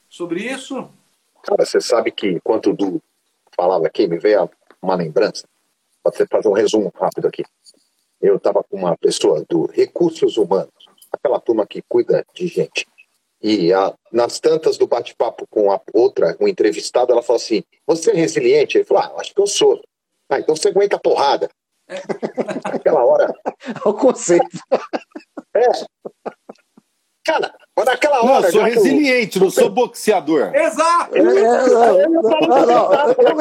sobre 0.09 0.41
isso? 0.41 0.89
Cara, 1.43 1.65
você 1.65 1.81
sabe 1.81 2.11
que 2.11 2.29
enquanto 2.29 2.71
o 2.71 2.73
Du 2.73 3.01
falava 3.55 3.85
aqui, 3.85 4.07
me 4.07 4.17
veio 4.17 4.49
uma 4.81 4.95
lembrança. 4.95 5.45
Pode 6.01 6.25
fazer 6.25 6.47
um 6.47 6.53
resumo 6.53 6.91
rápido 6.95 7.27
aqui. 7.27 7.43
Eu 8.21 8.37
estava 8.37 8.63
com 8.63 8.77
uma 8.77 8.97
pessoa 8.97 9.45
do 9.47 9.67
Recursos 9.67 10.37
Humanos, 10.37 10.71
aquela 11.11 11.39
turma 11.39 11.67
que 11.67 11.83
cuida 11.87 12.25
de 12.33 12.47
gente. 12.47 12.87
E 13.41 13.71
a, 13.71 13.93
nas 14.11 14.39
tantas 14.39 14.77
do 14.77 14.87
bate-papo 14.87 15.45
com 15.47 15.71
a 15.71 15.79
outra, 15.93 16.35
um 16.39 16.47
entrevistado, 16.47 17.11
ela 17.11 17.21
falou 17.21 17.39
assim: 17.39 17.63
Você 17.85 18.11
é 18.11 18.15
resiliente? 18.15 18.77
Ele 18.77 18.85
falou: 18.85 19.03
Ah, 19.03 19.21
acho 19.21 19.33
que 19.35 19.41
eu 19.41 19.45
sou. 19.45 19.79
Ah, 20.29 20.39
então 20.39 20.55
você 20.55 20.69
aguenta 20.69 20.95
a 20.95 20.99
porrada. 20.99 21.49
Naquela 22.65 23.06
hora. 23.06 23.34
o 23.86 23.93
conceito. 23.93 24.45
É. 25.56 25.69
Cara, 27.26 27.54
mas 27.76 27.86
naquela 27.86 28.23
hora. 28.23 28.39
Não, 28.39 28.45
eu 28.45 28.52
sou 28.52 28.63
resiliente, 28.63 29.38
eu... 29.38 29.43
não 29.43 29.50
sou 29.52 29.69
boxeador. 29.69 30.56
Exato! 30.56 31.15
É, 31.15 31.19
é, 31.19 32.08
não, 32.08 32.21
não, 32.21 32.58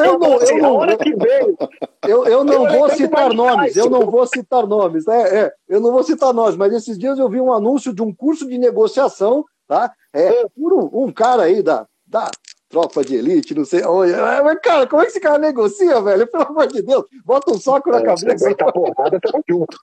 eu 0.03 0.19
não. 0.19 0.41
Eu 0.41 0.57
não, 0.59 0.75
hora 0.75 0.97
que 0.97 1.15
veio. 1.15 1.57
Eu, 2.05 2.25
eu 2.25 2.43
não 2.43 2.67
vou 2.67 2.89
citar 2.89 3.33
nomes, 3.33 3.77
eu 3.77 3.89
não 3.89 4.09
vou 4.09 4.27
citar 4.27 4.67
nomes. 4.67 5.07
É, 5.07 5.39
é, 5.39 5.53
eu 5.69 5.79
não 5.79 5.91
vou 5.91 6.03
citar 6.03 6.33
nomes, 6.33 6.57
mas 6.57 6.73
esses 6.73 6.97
dias 6.97 7.17
eu 7.17 7.29
vi 7.29 7.39
um 7.39 7.53
anúncio 7.53 7.93
de 7.93 8.01
um 8.01 8.13
curso 8.13 8.47
de 8.47 8.57
negociação 8.57 9.45
tá? 9.67 9.93
É 10.13 10.47
por 10.55 10.73
um, 10.73 11.03
um 11.03 11.11
cara 11.11 11.43
aí 11.43 11.61
da, 11.61 11.85
da 12.05 12.31
tropa 12.69 13.03
de 13.03 13.15
elite, 13.15 13.55
não 13.55 13.65
sei 13.65 13.83
onde. 13.85 14.13
Mas, 14.13 14.59
cara, 14.61 14.87
como 14.87 15.01
é 15.01 15.05
que 15.05 15.11
esse 15.11 15.19
cara 15.19 15.37
negocia, 15.37 16.01
velho? 16.01 16.27
Pelo 16.27 16.43
amor 16.43 16.67
de 16.67 16.81
Deus, 16.81 17.05
bota 17.25 17.51
um 17.51 17.59
soco 17.59 17.89
na 17.89 17.99
é, 17.99 18.03
cabeça. 18.03 18.55
Tá 18.55 18.71
porrada, 18.71 19.19
tamo 19.19 19.43
junto. 19.47 19.77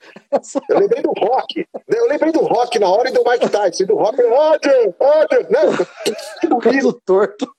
Eu 0.70 0.78
lembrei 0.78 1.02
do 1.02 1.12
rock. 1.18 1.66
Eu 1.88 2.06
lembrei 2.06 2.32
do 2.32 2.40
rock 2.40 2.78
na 2.78 2.88
hora 2.88 3.08
e 3.08 3.12
do 3.12 3.24
Mike 3.28 3.50
Tyson. 3.50 3.84
Do 3.84 3.96
rock, 3.96 4.22
Roger, 4.22 4.94
Roger, 4.98 5.50
né? 5.50 5.60
Tudo 6.40 7.00
torto. 7.04 7.52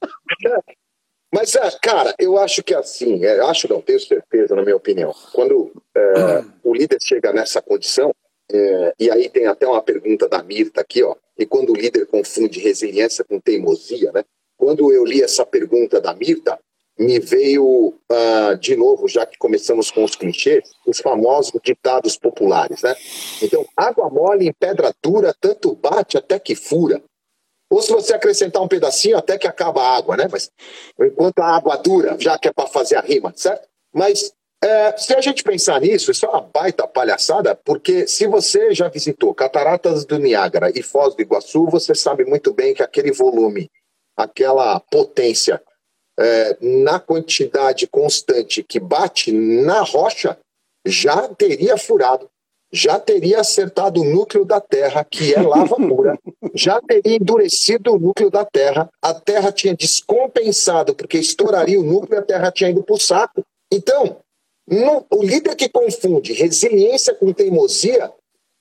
Mas, 1.34 1.54
é, 1.56 1.70
cara, 1.82 2.16
eu 2.18 2.38
acho 2.40 2.64
que 2.64 2.74
assim, 2.74 3.24
é, 3.24 3.40
acho 3.42 3.72
não, 3.72 3.82
tenho 3.82 4.00
certeza, 4.00 4.56
na 4.56 4.64
minha 4.64 4.76
opinião. 4.76 5.14
Quando 5.34 5.72
é, 5.96 6.44
o 6.64 6.74
líder 6.74 6.98
chega 7.02 7.32
nessa 7.32 7.62
condição, 7.62 8.12
é, 8.52 8.94
e 9.00 9.12
aí 9.12 9.30
tem 9.30 9.46
até 9.46 9.68
uma 9.68 9.82
pergunta 9.82 10.28
da 10.28 10.42
Mirta 10.42 10.82
aqui, 10.82 11.04
ó. 11.04 11.16
E 11.38 11.46
quando 11.46 11.72
o 11.72 11.76
líder 11.76 12.08
confunde 12.08 12.60
resiliência 12.60 13.24
com 13.24 13.40
teimosia, 13.40 14.12
né? 14.12 14.24
Quando 14.60 14.92
eu 14.92 15.06
li 15.06 15.24
essa 15.24 15.46
pergunta 15.46 16.02
da 16.02 16.14
Mirta, 16.14 16.60
me 17.00 17.18
veio 17.18 17.96
uh, 18.12 18.58
de 18.60 18.76
novo, 18.76 19.08
já 19.08 19.26
que 19.26 19.38
começamos 19.38 19.90
com 19.90 20.04
os 20.04 20.16
clichês, 20.16 20.70
os 20.86 21.00
famosos 21.00 21.58
ditados 21.64 22.18
populares, 22.18 22.82
né? 22.84 22.94
Então, 23.42 23.66
água 23.76 24.10
mole 24.10 24.46
em 24.46 24.54
pedra 24.54 24.94
dura, 25.02 25.34
tanto 25.40 25.74
bate 25.76 26.18
até 26.18 26.38
que 26.38 26.56
fura. 26.56 27.02
Ou 27.72 27.82
se 27.82 27.90
você 27.90 28.14
acrescentar 28.14 28.62
um 28.62 28.68
pedacinho, 28.68 29.18
até 29.18 29.38
que 29.38 29.48
acaba 29.48 29.82
a 29.82 29.96
água, 29.96 30.18
né? 30.18 30.28
Mas 30.30 30.52
enquanto 31.00 31.40
a 31.40 31.56
água 31.56 31.78
dura, 31.78 32.18
já 32.20 32.38
que 32.38 32.50
é 32.50 32.52
para 32.52 32.68
fazer 32.68 32.98
a 32.98 33.02
rima, 33.02 33.32
certo? 33.34 33.66
Mas 33.94 34.34
é, 34.62 34.98
se 34.98 35.14
a 35.14 35.22
gente 35.22 35.42
pensar 35.42 35.80
nisso, 35.80 36.12
isso 36.12 36.26
é 36.26 36.30
uma 36.30 36.42
baita 36.42 36.86
palhaçada, 36.86 37.56
porque 37.56 38.08
se 38.08 38.28
você 38.28 38.74
já 38.74 38.90
visitou 38.90 39.34
Cataratas 39.34 40.04
do 40.04 40.20
Niágara 40.20 40.70
e 40.76 40.84
Foz 40.84 41.16
do 41.16 41.22
Iguaçu, 41.22 41.66
você 41.68 41.96
sabe 41.96 42.26
muito 42.26 42.54
bem 42.54 42.74
que 42.74 42.84
aquele 42.84 43.14
volume, 43.14 43.70
aquela 44.24 44.80
potência, 44.80 45.62
é, 46.20 46.58
na 46.62 47.00
quantidade 47.00 47.88
constante 47.88 48.62
que 48.62 48.80
bate 48.80 49.32
na 49.32 49.82
rocha, 49.82 50.38
já 50.86 51.28
teria 51.30 51.78
furado, 51.78 52.30
já 52.72 53.00
teria 53.00 53.40
acertado 53.40 54.02
o 54.02 54.04
núcleo 54.06 54.46
da 54.46 54.60
Terra, 54.60 55.04
que 55.04 55.34
é 55.34 55.42
lava 55.42 55.76
pura, 55.88 56.20
já 56.54 56.82
teria 56.82 57.16
endurecido 57.16 57.94
o 57.94 58.00
núcleo 58.00 58.30
da 58.30 58.46
Terra, 58.46 58.90
a 59.02 59.14
Terra 59.14 59.52
tinha 59.52 59.76
descompensado, 59.76 60.94
porque 60.94 61.18
estouraria 61.18 61.80
o 61.80 61.84
núcleo 61.84 62.18
e 62.18 62.20
a 62.20 62.26
Terra 62.26 62.52
tinha 62.52 62.70
ido 62.70 62.84
para 62.84 62.96
o 62.96 63.00
saco. 63.00 63.44
Então, 63.72 64.18
no, 64.68 65.06
o 65.12 65.24
líder 65.24 65.56
que 65.56 65.70
confunde 65.70 66.34
resiliência 66.34 67.14
com 67.14 67.34
teimosia 67.34 68.12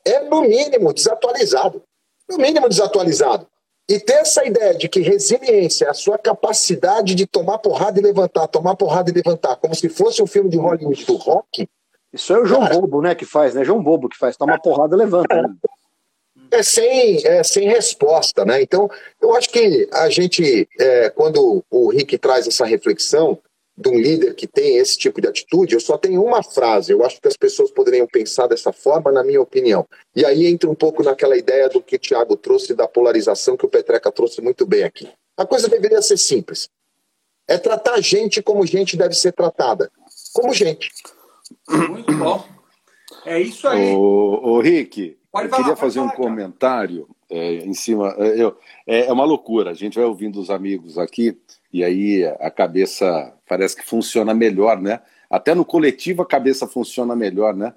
é, 0.07 0.21
no 0.21 0.43
mínimo, 0.43 0.93
desatualizado. 0.93 1.83
No 2.29 2.39
mínimo, 2.39 2.69
desatualizado. 2.69 3.47
E 3.89 3.99
ter 3.99 4.15
essa 4.15 4.45
ideia 4.45 4.75
de 4.75 4.89
que 4.89 5.01
resiliência 5.01 5.87
é 5.87 5.91
a 5.91 5.95
sua 5.95 6.19
capacidade 6.19 7.15
de 7.15 7.27
tomar 7.27 7.59
porrada 7.59 7.99
e 7.99 8.03
levantar, 8.03 8.47
tomar 8.47 8.77
porrada 8.77 9.11
e 9.11 9.15
levantar, 9.15 9.57
como 9.57 9.75
se 9.75 9.89
fosse 9.89 10.23
um 10.23 10.27
filme 10.27 10.51
de 10.51 10.59
Hollywood 10.59 11.07
do 11.07 11.17
rock. 11.17 11.67
Isso 12.13 12.33
é 12.35 12.41
o 12.41 12.45
João 12.45 12.63
cara, 12.63 12.75
Bobo, 12.75 13.01
né, 13.01 13.15
que 13.15 13.25
faz, 13.25 13.55
né? 13.55 13.65
João 13.65 13.83
Bobo 13.83 14.09
que 14.09 14.19
faz, 14.19 14.37
toma 14.37 14.61
porrada 14.61 14.95
e 14.95 14.99
levanta. 14.99 15.43
Né? 15.43 15.55
é 16.51 16.63
sem, 16.63 17.27
é 17.27 17.43
sem 17.43 17.69
resposta, 17.69 18.45
né? 18.45 18.63
Então, 18.63 18.91
eu 19.21 19.35
acho 19.35 19.51
que 19.51 19.89
a 19.93 20.09
gente, 20.09 20.69
é, 20.79 21.11
quando 21.11 21.65
o 21.71 21.91
Rick 21.91 22.17
traz 22.19 22.47
essa 22.47 22.65
reflexão 22.65 23.39
de 23.81 23.89
um 23.89 23.97
líder 23.97 24.35
que 24.35 24.47
tem 24.47 24.77
esse 24.77 24.99
tipo 24.99 25.21
de 25.21 25.29
atitude, 25.29 25.75
eu 25.75 25.81
só 25.81 25.97
tenho 25.97 26.25
uma 26.25 26.43
frase, 26.43 26.91
eu 26.91 27.05
acho 27.05 27.21
que 27.21 27.29
as 27.29 27.37
pessoas 27.37 27.71
poderiam 27.71 28.09
pensar 28.09 28.49
dessa 28.49 28.73
forma, 28.73 29.13
na 29.13 29.23
minha 29.23 29.41
opinião. 29.41 29.87
E 30.17 30.25
aí 30.25 30.47
entra 30.47 30.69
um 30.69 30.75
pouco 30.75 31.03
naquela 31.05 31.37
ideia 31.37 31.69
do 31.69 31.81
que 31.81 31.95
o 31.95 31.99
Tiago 31.99 32.37
trouxe, 32.37 32.75
da 32.75 32.89
polarização 32.89 33.57
que 33.57 33.65
o 33.65 33.69
Petreca 33.69 34.11
trouxe 34.11 34.41
muito 34.41 34.67
bem 34.67 34.83
aqui. 34.83 35.09
A 35.37 35.47
coisa 35.47 35.69
deveria 35.69 36.03
ser 36.03 36.17
simples. 36.19 36.69
É 37.47 37.57
tratar 37.57 37.95
a 37.95 38.01
gente 38.01 38.43
como 38.43 38.67
gente 38.67 38.97
deve 38.97 39.15
ser 39.15 39.33
tratada. 39.33 39.91
Como 40.35 40.53
gente. 40.53 40.91
Muito 41.69 42.13
bom. 42.17 42.45
É 43.25 43.41
isso 43.41 43.67
aí. 43.69 43.95
Ô, 43.95 44.41
ô 44.55 44.61
Rick, 44.61 45.17
Pode 45.31 45.47
eu 45.47 45.51
falar, 45.51 45.63
queria 45.63 45.77
fazer 45.77 46.01
um 46.01 46.05
falar, 46.09 46.17
cara. 46.17 46.29
comentário 46.29 47.09
é, 47.31 47.55
em 47.57 47.75
cima. 47.75 48.15
é, 48.19 48.43
eu- 48.43 48.57
é, 48.87 49.07
é 49.07 49.13
uma 49.13 49.25
loucura. 49.25 49.71
A 49.71 49.75
gente 49.75 49.95
vai 49.95 50.05
ouvindo 50.05 50.41
os 50.41 50.51
amigos 50.51 50.99
aqui 50.99 51.39
e 51.73 51.85
aí 51.85 52.25
a 52.41 52.51
cabeça 52.51 53.33
parece 53.47 53.77
que 53.77 53.85
funciona 53.85 54.35
melhor, 54.35 54.81
né? 54.81 55.01
Até 55.31 55.55
no 55.55 55.65
coletivo 55.65 56.23
a 56.23 56.27
cabeça 56.27 56.67
funciona 56.67 57.15
melhor, 57.15 57.55
né? 57.55 57.75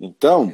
Então, 0.00 0.52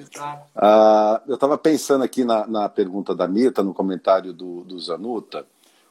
ah, 0.56 1.22
eu 1.28 1.34
estava 1.34 1.56
pensando 1.56 2.02
aqui 2.02 2.24
na, 2.24 2.46
na 2.46 2.68
pergunta 2.68 3.14
da 3.14 3.28
Mita, 3.28 3.62
no 3.62 3.72
comentário 3.72 4.32
do, 4.32 4.64
do 4.64 4.78
Zanuta, 4.80 5.46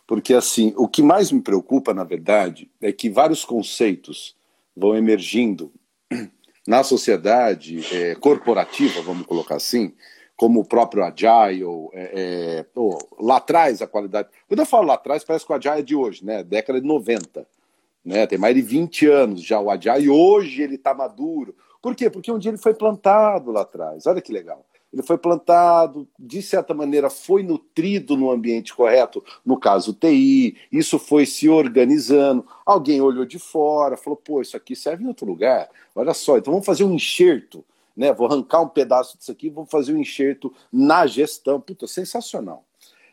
porque 0.06 0.34
assim, 0.34 0.74
o 0.76 0.88
que 0.88 1.02
mais 1.02 1.32
me 1.32 1.42
preocupa, 1.42 1.94
na 1.94 2.04
verdade, 2.04 2.70
é 2.82 2.92
que 2.92 3.10
vários 3.10 3.46
conceitos 3.46 4.36
vão 4.76 4.96
emergindo 4.96 5.72
na 6.68 6.84
sociedade 6.84 7.82
eh, 7.96 8.16
corporativa, 8.16 9.02
vamos 9.02 9.26
colocar 9.26 9.56
assim, 9.56 9.94
como 10.36 10.60
o 10.60 10.66
próprio 10.66 11.04
Agile, 11.04 11.64
é, 11.94 12.66
pô, 12.74 12.98
lá 13.20 13.38
atrás 13.38 13.82
a 13.82 13.88
qualidade. 13.88 14.30
Quando 14.48 14.60
eu 14.60 14.66
falo 14.66 14.88
lá 14.88 14.96
atrás, 14.96 15.24
parece 15.24 15.46
que 15.46 15.52
o 15.52 15.56
Agile 15.56 15.80
é 15.80 15.84
de 15.84 15.96
hoje, 15.96 16.26
né? 16.26 16.44
Década 16.44 16.82
de 16.82 16.88
90. 16.88 17.48
Né? 18.04 18.28
Tem 18.28 18.38
mais 18.38 18.54
de 18.54 18.62
20 18.62 19.08
anos 19.08 19.42
já 19.42 19.60
o 19.60 19.70
Agile, 19.70 20.06
e 20.06 20.10
hoje 20.10 20.62
ele 20.62 20.76
está 20.76 20.94
maduro. 20.94 21.56
Por 21.82 21.96
quê? 21.96 22.10
Porque 22.10 22.32
um 22.32 22.38
dia 22.38 22.52
ele 22.52 22.58
foi 22.58 22.74
plantado 22.74 23.52
lá 23.52 23.62
atrás. 23.62 24.06
Olha 24.08 24.22
que 24.22 24.34
legal. 24.34 24.66
Ele 24.92 25.04
foi 25.04 25.18
plantado, 25.18 26.08
de 26.18 26.42
certa 26.42 26.74
maneira, 26.74 27.10
foi 27.10 27.44
nutrido 27.44 28.16
no 28.16 28.32
ambiente 28.32 28.74
correto, 28.74 29.22
no 29.46 29.58
caso 29.58 29.94
TI, 29.94 30.56
isso 30.72 30.98
foi 30.98 31.26
se 31.26 31.50
organizando. 31.50 32.46
Alguém 32.66 33.02
olhou 33.02 33.26
de 33.26 33.38
fora, 33.38 33.98
falou: 33.98 34.16
pô, 34.16 34.42
isso 34.42 34.56
aqui 34.56 34.76
serve 34.76 35.04
em 35.04 35.08
outro 35.08 35.26
lugar. 35.26 35.70
Olha 35.94 36.14
só, 36.14 36.38
então 36.38 36.54
vamos 36.54 36.66
fazer 36.66 36.86
um 36.86 36.94
enxerto 36.94 37.64
né? 37.96 38.14
Vou 38.14 38.28
arrancar 38.28 38.62
um 38.62 38.70
pedaço 38.70 39.18
disso 39.18 39.32
aqui, 39.32 39.50
vou 39.50 39.66
fazer 39.66 39.94
um 39.94 39.98
enxerto 39.98 40.54
na 40.72 41.08
gestão. 41.08 41.60
Puta, 41.62 41.88
sensacional. 41.88 42.66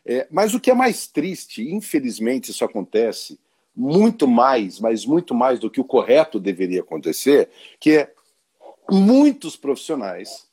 É, 0.05 0.27
mas 0.29 0.53
o 0.53 0.59
que 0.59 0.69
é 0.69 0.73
mais 0.73 1.07
triste, 1.07 1.63
infelizmente 1.71 2.51
isso 2.51 2.65
acontece 2.65 3.39
muito 3.75 4.27
mais, 4.27 4.79
mas 4.79 5.05
muito 5.05 5.33
mais 5.33 5.59
do 5.59 5.69
que 5.69 5.81
o 5.81 5.85
correto 5.85 6.39
deveria 6.39 6.81
acontecer, 6.81 7.49
que 7.79 7.91
é 7.91 8.13
muitos 8.89 9.55
profissionais 9.55 10.47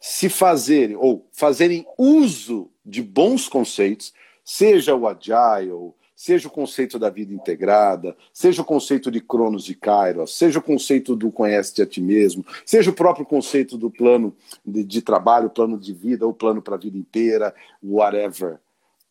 se 0.00 0.28
fazerem 0.28 0.96
ou 0.96 1.26
fazerem 1.32 1.84
uso 1.98 2.70
de 2.86 3.02
bons 3.02 3.48
conceitos, 3.48 4.14
seja 4.44 4.94
o 4.94 5.06
agile, 5.06 5.92
seja 6.18 6.48
o 6.48 6.50
conceito 6.50 6.98
da 6.98 7.08
vida 7.08 7.32
integrada, 7.32 8.16
seja 8.32 8.60
o 8.62 8.64
conceito 8.64 9.08
de 9.08 9.20
Cronos 9.20 9.68
e 9.68 9.74
Kairos, 9.76 10.36
seja 10.36 10.58
o 10.58 10.62
conceito 10.62 11.14
do 11.14 11.30
conhece-te 11.30 11.80
a 11.80 11.86
ti 11.86 12.00
mesmo, 12.00 12.44
seja 12.66 12.90
o 12.90 12.92
próprio 12.92 13.24
conceito 13.24 13.78
do 13.78 13.88
plano 13.88 14.36
de, 14.66 14.82
de 14.82 15.00
trabalho, 15.00 15.48
plano 15.48 15.78
de 15.78 15.92
vida, 15.92 16.26
ou 16.26 16.34
plano 16.34 16.60
para 16.60 16.74
a 16.74 16.78
vida 16.78 16.98
inteira, 16.98 17.54
whatever, 17.80 18.58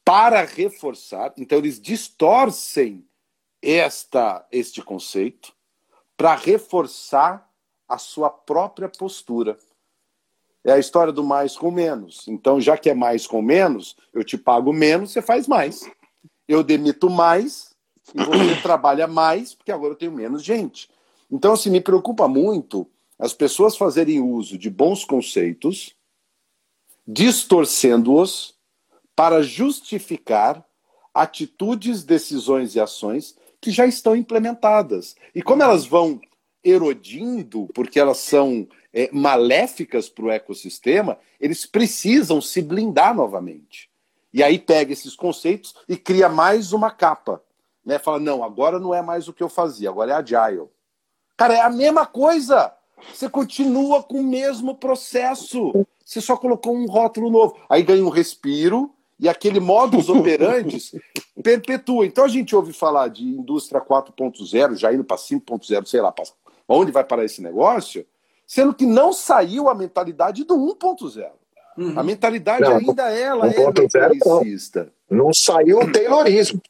para 0.04 0.44
reforçar. 0.44 1.34
Então, 1.38 1.58
eles 1.60 1.80
distorcem 1.80 3.06
esta, 3.62 4.46
este 4.52 4.82
conceito 4.82 5.54
para 6.18 6.36
reforçar 6.36 7.50
a 7.88 7.98
sua 7.98 8.30
própria 8.30 8.90
postura. 8.90 9.58
É 10.62 10.74
a 10.74 10.80
história 10.80 11.14
do 11.14 11.24
mais 11.24 11.56
com 11.56 11.72
menos. 11.72 12.28
Então, 12.28 12.60
já 12.60 12.78
que 12.78 12.90
é 12.90 12.94
mais 12.94 13.26
com 13.26 13.42
menos, 13.42 13.96
eu 14.14 14.26
te 14.26 14.38
pago 14.38 14.74
menos, 14.74 15.14
você 15.14 15.22
faz 15.22 15.48
mais 15.48 15.90
eu 16.48 16.64
demito 16.64 17.10
mais 17.10 17.76
e 18.14 18.24
você 18.24 18.56
trabalha 18.62 19.08
mais, 19.08 19.54
porque 19.54 19.72
agora 19.72 19.94
eu 19.94 19.98
tenho 19.98 20.12
menos 20.12 20.44
gente. 20.44 20.90
Então, 21.30 21.54
assim, 21.54 21.70
me 21.70 21.82
preocupa 21.82 22.28
muito 22.28 22.88
as 23.20 23.34
pessoas 23.34 23.76
fazerem 23.76 24.22
uso 24.22 24.58
de 24.58 24.70
bons 24.70 25.04
conceitos, 25.04 25.96
distorcendo-os 27.06 28.56
para 29.16 29.42
justificar 29.42 30.64
atitudes, 31.14 32.04
decisões 32.04 32.76
e 32.76 32.80
ações 32.80 33.36
que 33.60 33.72
já 33.72 33.88
estão 33.88 34.16
implementadas. 34.16 35.16
E 35.34 35.42
como 35.42 35.64
elas 35.64 35.86
vão 35.86 36.22
erodindo, 36.64 37.68
porque 37.74 38.00
elas 38.00 38.20
são 38.20 38.68
é, 38.94 39.10
maléficas 39.12 40.10
para 40.10 40.26
o 40.26 40.32
ecossistema, 40.32 41.18
eles 41.40 41.66
precisam 41.66 42.42
se 42.42 42.62
blindar 42.62 43.16
novamente. 43.16 43.90
E 44.34 44.44
aí 44.44 44.60
pega 44.60 44.94
esses 44.94 45.16
conceitos 45.16 45.76
e 45.88 45.96
cria 45.96 46.30
mais 46.30 46.74
uma 46.74 46.92
capa. 46.92 47.42
Né? 47.86 47.98
Fala, 47.98 48.20
não, 48.20 48.44
agora 48.44 48.80
não 48.80 48.94
é 48.94 49.02
mais 49.02 49.28
o 49.28 49.34
que 49.34 49.42
eu 49.42 49.50
fazia, 49.50 49.90
agora 49.90 50.12
é 50.12 50.16
agile. 50.16 50.68
Cara, 51.38 51.54
é 51.54 51.62
a 51.62 51.70
mesma 51.70 52.06
coisa. 52.06 52.74
Você 53.14 53.30
continua 53.30 54.04
com 54.04 54.20
o 54.20 54.24
mesmo 54.24 54.76
processo. 54.76 55.86
Você 56.04 56.20
só 56.20 56.36
colocou 56.36 56.76
um 56.76 56.88
rótulo 56.88 57.30
novo. 57.30 57.56
Aí 57.70 57.84
ganha 57.84 58.04
um 58.04 58.10
respiro 58.10 58.92
e 59.20 59.30
aquele 59.30 59.60
modus 59.60 60.10
operandi 60.10 60.78
perpetua. 61.44 62.06
Então 62.06 62.26
a 62.26 62.28
gente 62.28 62.56
ouve 62.56 62.74
falar 62.74 63.08
de 63.10 63.24
indústria 63.24 63.82
4.0, 63.82 64.76
já 64.76 64.94
indo 64.94 65.04
para 65.04 65.18
5.0, 65.18 65.86
sei 65.86 66.02
lá, 66.02 66.14
onde 66.68 66.92
vai 66.92 67.04
parar 67.04 67.26
esse 67.26 67.42
negócio, 67.42 68.06
sendo 68.46 68.74
que 68.74 68.86
não 68.86 69.14
saiu 69.14 69.70
a 69.70 69.76
mentalidade 69.76 70.44
do 70.44 70.56
1.0. 70.56 71.30
Uhum. 71.78 72.00
A 72.00 72.04
mentalidade 72.04 72.62
não, 72.62 72.78
ainda 72.78 73.10
ela 73.12 73.48
é. 73.48 73.56
Não. 75.10 75.18
não 75.18 75.34
saiu 75.34 75.80
o 75.80 75.92
Taylorismo. 75.92 76.62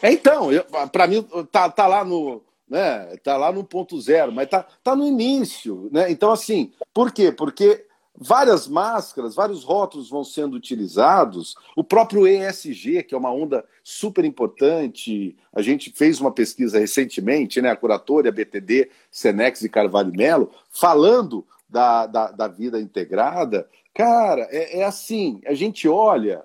É, 0.00 0.10
então, 0.10 0.48
para 0.90 1.06
mim 1.06 1.26
tá, 1.52 1.68
tá 1.68 1.86
lá 1.86 2.04
no 2.04 2.42
né, 2.68 3.16
tá 3.22 3.36
lá 3.36 3.52
no 3.52 3.62
ponto 3.62 4.00
zero, 4.00 4.32
mas 4.32 4.48
tá, 4.48 4.64
tá 4.82 4.96
no 4.96 5.06
início, 5.06 5.88
né? 5.92 6.10
Então 6.10 6.32
assim, 6.32 6.72
por 6.94 7.12
quê? 7.12 7.30
Porque 7.30 7.84
várias 8.16 8.68
máscaras, 8.68 9.34
vários 9.34 9.64
rótulos 9.64 10.08
vão 10.08 10.24
sendo 10.24 10.54
utilizados. 10.54 11.54
O 11.76 11.82
próprio 11.82 12.26
ESG, 12.26 13.02
que 13.02 13.14
é 13.14 13.18
uma 13.18 13.32
onda 13.32 13.64
super 13.82 14.24
importante, 14.24 15.36
a 15.52 15.60
gente 15.60 15.92
fez 15.94 16.20
uma 16.20 16.32
pesquisa 16.32 16.78
recentemente, 16.78 17.60
né? 17.60 17.70
A 17.70 17.76
curatória 17.76 18.32
BTD, 18.32 18.90
Senex 19.10 19.62
e 19.62 19.68
Carvalho 19.68 20.12
Melo, 20.16 20.50
falando 20.70 21.44
da, 21.68 22.06
da, 22.06 22.30
da 22.30 22.48
vida 22.48 22.80
integrada. 22.80 23.68
Cara, 23.94 24.48
é, 24.50 24.80
é 24.80 24.84
assim, 24.84 25.40
a 25.46 25.54
gente 25.54 25.88
olha. 25.88 26.44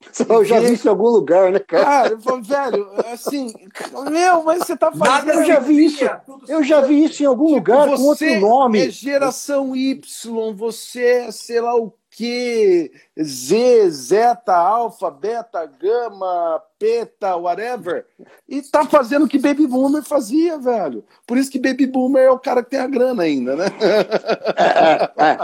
Eu 0.28 0.44
já 0.44 0.60
vi 0.60 0.72
isso 0.72 0.86
em 0.86 0.90
algum 0.90 1.08
lugar, 1.08 1.52
né, 1.52 1.58
cara? 1.58 1.84
Cara, 1.84 2.12
eu 2.14 2.20
falo, 2.20 2.42
velho, 2.42 2.90
assim, 3.12 3.52
meu, 4.10 4.42
mas 4.44 4.60
você 4.60 4.74
tá 4.74 4.90
fazendo. 4.90 5.40
eu 5.40 5.44
já 5.44 5.60
vi 5.60 5.84
isso. 5.84 6.04
Eu 6.48 6.62
já 6.62 6.80
vi 6.80 7.04
isso 7.04 7.22
em 7.22 7.26
algum 7.26 7.44
tipo, 7.44 7.56
lugar 7.56 7.86
com 7.86 8.02
outro 8.04 8.40
nome. 8.40 8.86
É 8.86 8.90
geração 8.90 9.76
Y, 9.76 10.54
você 10.54 11.04
é 11.04 11.30
sei 11.30 11.60
lá 11.60 11.76
o 11.76 11.92
que, 12.10 12.90
Z, 13.22 13.90
Zeta, 13.90 14.54
Alfa, 14.54 15.10
Beta, 15.10 15.64
Gama, 15.64 16.60
Peta, 16.78 17.36
whatever. 17.36 18.04
E 18.48 18.60
tá 18.62 18.84
fazendo 18.84 19.26
o 19.26 19.28
que 19.28 19.38
Baby 19.38 19.66
Boomer 19.66 20.02
fazia, 20.02 20.58
velho. 20.58 21.04
Por 21.26 21.38
isso 21.38 21.50
que 21.50 21.58
Baby 21.58 21.86
Boomer 21.86 22.24
é 22.24 22.30
o 22.30 22.38
cara 22.38 22.64
que 22.64 22.70
tem 22.70 22.80
a 22.80 22.88
grana 22.88 23.22
ainda, 23.22 23.54
né? 23.54 23.66
É, 24.56 25.24
é. 25.24 25.38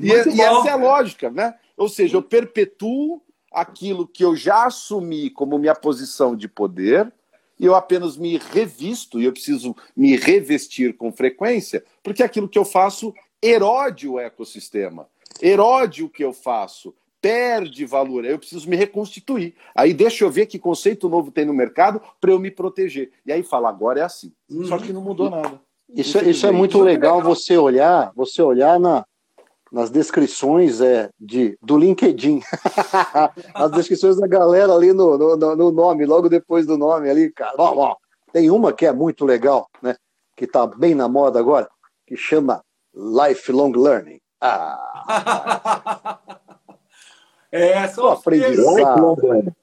e, 0.00 0.08
e 0.08 0.40
essa 0.40 0.68
é 0.68 0.72
a 0.72 0.76
lógica, 0.76 1.30
né? 1.30 1.54
Ou 1.76 1.88
seja, 1.88 2.16
eu 2.16 2.22
perpetuo 2.22 3.20
aquilo 3.52 4.06
que 4.06 4.24
eu 4.24 4.36
já 4.36 4.66
assumi 4.66 5.30
como 5.30 5.58
minha 5.58 5.74
posição 5.74 6.36
de 6.36 6.46
poder 6.46 7.12
e 7.58 7.66
eu 7.66 7.74
apenas 7.74 8.16
me 8.16 8.38
revisto 8.38 9.20
e 9.20 9.24
eu 9.24 9.32
preciso 9.32 9.76
me 9.94 10.16
revestir 10.16 10.96
com 10.96 11.12
frequência, 11.12 11.84
porque 12.02 12.22
aquilo 12.22 12.48
que 12.48 12.58
eu 12.58 12.64
faço 12.64 13.12
erode 13.42 14.08
o 14.08 14.18
ecossistema, 14.18 15.06
erode 15.40 16.02
o 16.02 16.08
que 16.08 16.24
eu 16.24 16.32
faço, 16.32 16.94
perde 17.20 17.84
valor. 17.84 18.24
Eu 18.24 18.38
preciso 18.38 18.68
me 18.68 18.76
reconstituir. 18.76 19.54
Aí 19.74 19.92
deixa 19.92 20.24
eu 20.24 20.30
ver 20.30 20.46
que 20.46 20.58
conceito 20.58 21.08
novo 21.08 21.30
tem 21.30 21.44
no 21.44 21.54
mercado 21.54 22.00
para 22.20 22.30
eu 22.30 22.38
me 22.38 22.50
proteger. 22.50 23.10
E 23.26 23.32
aí 23.32 23.42
fala, 23.42 23.68
agora 23.68 24.00
é 24.00 24.02
assim. 24.02 24.32
Uhum. 24.50 24.64
Só 24.64 24.78
que 24.78 24.92
não 24.92 25.02
mudou 25.02 25.30
nada. 25.30 25.60
Isso, 25.94 26.18
isso 26.24 26.46
é 26.46 26.52
muito 26.52 26.80
legal 26.80 27.20
você 27.20 27.56
olhar, 27.56 28.12
você 28.14 28.40
olhar 28.40 28.78
na, 28.78 29.04
nas 29.72 29.90
descrições 29.90 30.80
é, 30.80 31.10
de, 31.18 31.58
do 31.60 31.76
LinkedIn. 31.76 32.40
As 33.52 33.70
descrições 33.72 34.16
da 34.16 34.26
galera 34.26 34.72
ali 34.72 34.92
no, 34.92 35.18
no, 35.18 35.56
no, 35.56 35.70
nome, 35.72 36.06
logo 36.06 36.28
depois 36.28 36.64
do 36.64 36.78
nome 36.78 37.10
ali, 37.10 37.30
cara. 37.32 37.54
Ó, 37.58 37.76
ó, 37.76 37.96
tem 38.32 38.50
uma 38.50 38.72
que 38.72 38.86
é 38.86 38.92
muito 38.92 39.24
legal, 39.24 39.68
né? 39.82 39.96
Que 40.36 40.46
tá 40.46 40.64
bem 40.66 40.94
na 40.94 41.08
moda 41.08 41.40
agora, 41.40 41.68
que 42.06 42.16
chama 42.16 42.62
Lifelong 43.00 43.72
Learning. 43.72 44.20
Ah, 44.40 46.18
É, 47.52 47.86
são 47.88 48.04
O 48.04 48.08
aprendizado. 48.08 49.54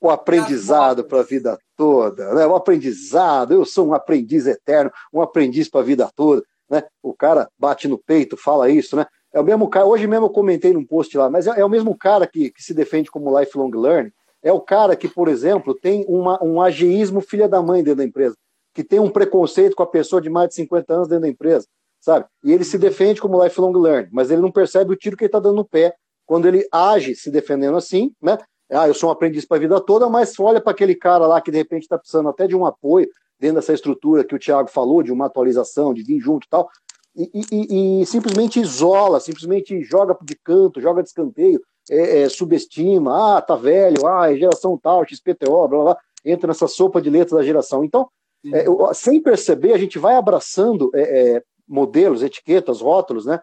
O 0.00 0.10
aprendizado 0.10 1.04
para 1.04 1.20
a 1.20 1.24
vida 1.24 1.58
toda, 1.76 2.34
né? 2.34 2.46
O 2.46 2.54
aprendizado, 2.54 3.54
eu 3.54 3.64
sou 3.64 3.88
um 3.88 3.94
aprendiz 3.94 4.46
eterno, 4.46 4.90
um 5.12 5.20
aprendiz 5.20 5.68
para 5.68 5.80
a 5.80 5.84
vida 5.84 6.10
toda, 6.14 6.42
né? 6.68 6.82
O 7.02 7.14
cara 7.14 7.48
bate 7.58 7.86
no 7.86 7.98
peito, 7.98 8.36
fala 8.36 8.68
isso, 8.68 8.96
né? 8.96 9.06
É 9.32 9.40
o 9.40 9.44
mesmo 9.44 9.68
cara, 9.68 9.86
hoje 9.86 10.06
mesmo 10.06 10.26
eu 10.26 10.30
comentei 10.30 10.72
num 10.72 10.84
post 10.84 11.16
lá, 11.16 11.30
mas 11.30 11.46
é, 11.46 11.60
é 11.60 11.64
o 11.64 11.68
mesmo 11.68 11.96
cara 11.96 12.26
que, 12.26 12.50
que 12.50 12.62
se 12.62 12.74
defende 12.74 13.10
como 13.10 13.38
lifelong 13.38 13.70
learning, 13.70 14.12
é 14.42 14.52
o 14.52 14.60
cara 14.60 14.96
que, 14.96 15.08
por 15.08 15.28
exemplo, 15.28 15.72
tem 15.72 16.04
uma, 16.08 16.42
um 16.42 16.60
ageísmo 16.60 17.20
filha 17.20 17.48
da 17.48 17.62
mãe 17.62 17.82
dentro 17.82 17.98
da 17.98 18.04
empresa, 18.04 18.36
que 18.74 18.82
tem 18.82 18.98
um 18.98 19.08
preconceito 19.08 19.76
com 19.76 19.82
a 19.84 19.86
pessoa 19.86 20.20
de 20.20 20.28
mais 20.28 20.48
de 20.48 20.56
50 20.56 20.94
anos 20.94 21.08
dentro 21.08 21.22
da 21.22 21.28
empresa, 21.28 21.66
sabe? 22.02 22.26
E 22.44 22.52
ele 22.52 22.64
se 22.64 22.76
defende 22.76 23.20
como 23.20 23.42
lifelong 23.42 23.72
learning, 23.72 24.10
mas 24.12 24.30
ele 24.30 24.42
não 24.42 24.50
percebe 24.50 24.92
o 24.92 24.96
tiro 24.96 25.16
que 25.16 25.24
ele 25.24 25.28
está 25.28 25.38
dando 25.38 25.56
no 25.56 25.64
pé 25.64 25.94
quando 26.26 26.46
ele 26.46 26.66
age 26.70 27.14
se 27.14 27.30
defendendo 27.30 27.76
assim, 27.76 28.12
né? 28.20 28.36
Ah, 28.70 28.88
eu 28.88 28.94
sou 28.94 29.08
um 29.08 29.12
aprendiz 29.12 29.44
para 29.44 29.58
a 29.58 29.60
vida 29.60 29.80
toda, 29.80 30.08
mas 30.08 30.38
olha 30.40 30.60
para 30.60 30.72
aquele 30.72 30.94
cara 30.94 31.26
lá 31.26 31.40
que 31.40 31.50
de 31.50 31.58
repente 31.58 31.82
está 31.82 31.98
precisando 31.98 32.28
até 32.28 32.46
de 32.46 32.56
um 32.56 32.64
apoio 32.66 33.06
dentro 33.38 33.56
dessa 33.56 33.72
estrutura 33.72 34.24
que 34.24 34.34
o 34.34 34.38
Thiago 34.38 34.70
falou, 34.70 35.02
de 35.02 35.12
uma 35.12 35.26
atualização, 35.26 35.92
de 35.92 36.02
vir 36.02 36.20
junto 36.20 36.46
e 36.46 36.48
tal, 36.48 36.68
e, 37.14 38.00
e, 38.00 38.06
simplesmente 38.06 38.58
isola, 38.58 39.20
simplesmente 39.20 39.82
joga 39.82 40.16
de 40.22 40.34
canto, 40.36 40.80
joga 40.80 41.02
de 41.02 41.08
escanteio, 41.08 41.60
é, 41.90 42.22
é, 42.22 42.28
subestima, 42.28 43.36
ah, 43.36 43.42
tá 43.42 43.54
velho, 43.54 44.06
ah, 44.06 44.32
é 44.32 44.36
geração 44.36 44.78
tal, 44.78 45.04
XPTO, 45.06 45.50
blá, 45.50 45.68
blá, 45.68 45.82
blá, 45.84 45.98
entra 46.24 46.48
nessa 46.48 46.66
sopa 46.66 47.02
de 47.02 47.10
letras 47.10 47.38
da 47.38 47.44
geração. 47.44 47.84
Então, 47.84 48.08
é, 48.46 48.64
sem 48.94 49.22
perceber, 49.22 49.72
a 49.72 49.78
gente 49.78 49.98
vai 49.98 50.16
abraçando 50.16 50.90
é, 50.94 51.36
é, 51.36 51.42
modelos, 51.66 52.22
etiquetas, 52.22 52.80
rótulos, 52.80 53.26
né? 53.26 53.40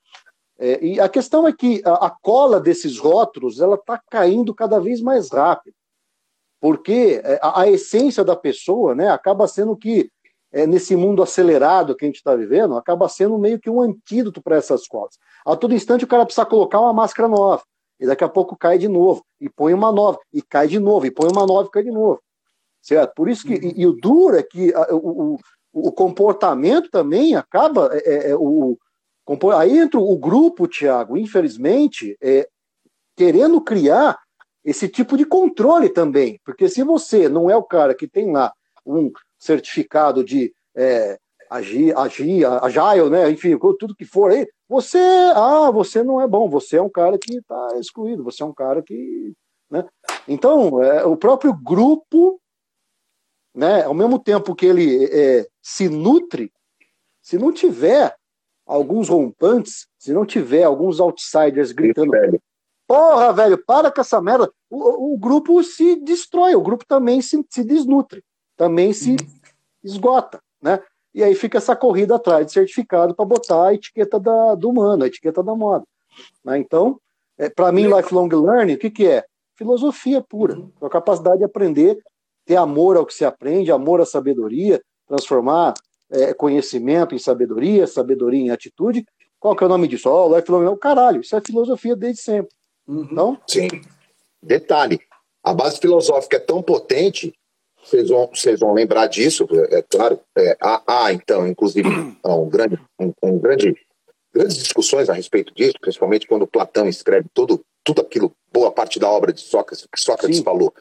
É, 0.59 0.83
e 0.85 0.99
a 0.99 1.07
questão 1.07 1.47
é 1.47 1.53
que 1.53 1.81
a, 1.85 2.07
a 2.07 2.09
cola 2.09 2.59
desses 2.59 2.97
rótulos 2.97 3.61
ela 3.61 3.75
está 3.75 3.99
caindo 4.11 4.53
cada 4.53 4.77
vez 4.77 5.01
mais 5.01 5.31
rápido, 5.31 5.73
porque 6.59 7.21
é, 7.23 7.39
a, 7.41 7.61
a, 7.61 7.69
essência 7.69 8.25
da 8.25 8.35
pessoa, 8.35 8.93
né, 8.93 9.09
acaba 9.09 9.47
sendo 9.47 9.77
que 9.77 10.11
é, 10.51 10.67
nesse 10.67 10.97
mundo 10.97 11.23
acelerado 11.23 11.95
que 11.95 12.03
a 12.03 12.07
gente 12.07 12.17
está 12.17 12.35
vivendo, 12.35 12.75
acaba 12.75 13.07
sendo 13.07 13.37
meio 13.37 13.57
que 13.57 13.69
um 13.69 13.81
antídoto 13.81 14.41
para 14.41 14.57
essas 14.57 14.85
colas. 14.85 15.17
A 15.45 15.55
todo 15.55 15.73
instante 15.73 16.03
o 16.03 16.07
cara 16.07 16.25
precisa 16.25 16.45
colocar 16.45 16.81
uma 16.81 16.93
máscara 16.93 17.29
nova, 17.29 17.63
e 17.97 18.05
daqui 18.05 18.25
a 18.25 18.29
pouco 18.29 18.57
cai 18.57 18.77
de 18.77 18.89
novo, 18.89 19.23
e 19.39 19.49
põe 19.49 19.73
uma 19.73 19.93
nova, 19.93 20.19
e 20.33 20.41
cai 20.41 20.67
de 20.67 20.77
novo, 20.79 21.05
e 21.05 21.11
põe 21.11 21.29
uma 21.31 21.45
nova 21.45 21.69
e 21.69 21.71
cai 21.71 21.83
de 21.83 21.91
novo. 21.91 22.21
Certo? 22.81 23.13
Por 23.13 23.29
isso 23.29 23.45
que, 23.45 23.53
e, 23.53 23.81
e 23.81 23.87
o 23.87 23.93
duro 23.93 24.35
é 24.35 24.43
que 24.43 24.73
a, 24.73 24.93
o, 24.93 25.37
o, 25.87 25.91
comportamento 25.91 26.89
também 26.89 27.35
acaba, 27.35 27.89
é, 27.93 28.31
é, 28.31 28.35
o, 28.35 28.77
Aí 29.55 29.77
entra 29.77 29.99
o 29.99 30.17
grupo, 30.17 30.67
Tiago, 30.67 31.15
infelizmente, 31.15 32.17
é, 32.19 32.47
querendo 33.15 33.61
criar 33.61 34.17
esse 34.65 34.89
tipo 34.89 35.15
de 35.15 35.23
controle 35.23 35.89
também. 35.89 36.39
Porque 36.43 36.67
se 36.67 36.83
você 36.83 37.29
não 37.29 37.49
é 37.49 37.55
o 37.55 37.63
cara 37.63 37.93
que 37.93 38.07
tem 38.07 38.31
lá 38.31 38.51
um 38.85 39.11
certificado 39.37 40.23
de 40.23 40.51
é, 40.75 41.19
agir, 41.49 41.95
agir, 41.97 42.45
agile, 42.45 43.09
né? 43.09 43.29
Enfim, 43.29 43.57
tudo 43.57 43.95
que 43.95 44.05
for 44.05 44.31
aí, 44.31 44.47
você, 44.67 44.99
ah, 45.35 45.71
você 45.71 46.03
não 46.03 46.21
é 46.21 46.27
bom, 46.27 46.49
você 46.49 46.77
é 46.77 46.81
um 46.81 46.89
cara 46.89 47.17
que 47.17 47.37
está 47.37 47.77
excluído, 47.79 48.23
você 48.23 48.43
é 48.43 48.45
um 48.45 48.53
cara 48.53 48.81
que. 48.81 49.33
Né? 49.69 49.83
Então, 50.27 50.81
é, 50.81 51.05
o 51.05 51.17
próprio 51.17 51.53
grupo, 51.53 52.39
né, 53.53 53.83
ao 53.83 53.93
mesmo 53.93 54.19
tempo 54.19 54.55
que 54.55 54.65
ele 54.65 55.05
é, 55.05 55.47
se 55.61 55.89
nutre, 55.89 56.51
se 57.21 57.37
não 57.37 57.51
tiver 57.51 58.15
alguns 58.65 59.09
rompantes, 59.09 59.87
se 59.97 60.13
não 60.13 60.25
tiver 60.25 60.63
alguns 60.63 60.99
outsiders 60.99 61.71
gritando, 61.71 62.11
porra, 62.87 63.33
velho, 63.33 63.57
para 63.65 63.91
com 63.91 64.01
essa 64.01 64.21
merda, 64.21 64.51
o, 64.69 65.13
o, 65.13 65.17
grupo 65.17 65.63
se 65.63 65.95
destrói, 65.97 66.55
o 66.55 66.61
grupo 66.61 66.85
também 66.87 67.21
se, 67.21 67.43
se 67.49 67.63
desnutre, 67.63 68.23
também 68.55 68.93
se 68.93 69.15
esgota, 69.83 70.41
né? 70.61 70.81
E 71.13 71.23
aí 71.23 71.33
fica 71.33 71.57
essa 71.57 71.75
corrida 71.75 72.15
atrás 72.15 72.45
de 72.45 72.51
certificado 72.51 73.15
para 73.15 73.25
botar 73.25 73.67
a 73.67 73.73
etiqueta 73.73 74.19
da, 74.19 74.55
do 74.55 74.69
humano, 74.69 75.03
a 75.03 75.07
etiqueta 75.07 75.41
da 75.41 75.55
moda. 75.55 75.83
Né? 76.45 76.59
Então, 76.59 76.99
é, 77.37 77.49
para 77.49 77.71
mim, 77.71 77.87
lifelong 77.87 78.29
learning, 78.29 78.73
o 78.73 78.77
que, 78.77 78.91
que 78.91 79.07
é? 79.07 79.25
Filosofia 79.55 80.21
pura, 80.21 80.61
a 80.81 80.89
capacidade 80.89 81.39
de 81.39 81.43
aprender, 81.43 81.97
ter 82.49 82.55
amor 82.55 82.97
ao 82.97 83.05
que 83.05 83.13
se 83.13 83.23
aprende, 83.23 83.71
amor 83.71 84.01
à 84.01 84.05
sabedoria, 84.07 84.81
transformar 85.07 85.75
é, 86.09 86.33
conhecimento 86.33 87.13
em 87.13 87.19
sabedoria, 87.19 87.85
sabedoria 87.85 88.41
em 88.41 88.49
atitude. 88.49 89.05
Qual 89.39 89.55
que 89.55 89.63
é 89.63 89.67
o 89.67 89.69
nome 89.69 89.87
disso? 89.87 90.09
Oh, 90.09 90.35
lifelong 90.35 90.61
learning, 90.61 90.79
caralho, 90.79 91.21
isso 91.21 91.35
é 91.35 91.41
filosofia 91.41 91.95
desde 91.95 92.23
sempre. 92.23 92.49
Uhum. 92.87 93.07
Então, 93.11 93.37
Sim. 93.47 93.67
Detalhe, 94.41 94.99
a 95.43 95.53
base 95.53 95.77
filosófica 95.77 96.37
é 96.37 96.39
tão 96.39 96.63
potente, 96.63 97.31
vocês 97.83 98.09
vão, 98.09 98.27
vocês 98.33 98.59
vão 98.59 98.73
lembrar 98.73 99.05
disso, 99.05 99.47
é, 99.51 99.77
é 99.77 99.81
claro. 99.83 100.19
É, 100.35 100.57
há, 100.59 100.81
há, 100.87 101.13
então, 101.13 101.47
inclusive, 101.47 101.87
um 102.25 102.49
grande, 102.49 102.79
um, 102.99 103.13
um, 103.21 103.37
grande, 103.37 103.75
grandes 104.33 104.57
discussões 104.57 105.07
a 105.07 105.13
respeito 105.13 105.53
disso, 105.53 105.75
principalmente 105.79 106.25
quando 106.25 106.47
Platão 106.47 106.89
escreve 106.89 107.27
todo, 107.31 107.63
tudo 107.83 108.01
aquilo, 108.01 108.33
boa 108.51 108.71
parte 108.71 108.97
da 108.97 109.07
obra 109.07 109.31
de 109.31 109.41
Sócrates, 109.41 109.85
que 109.85 110.01
Sócrates 110.01 110.37
Sim. 110.37 110.43
falou, 110.43 110.73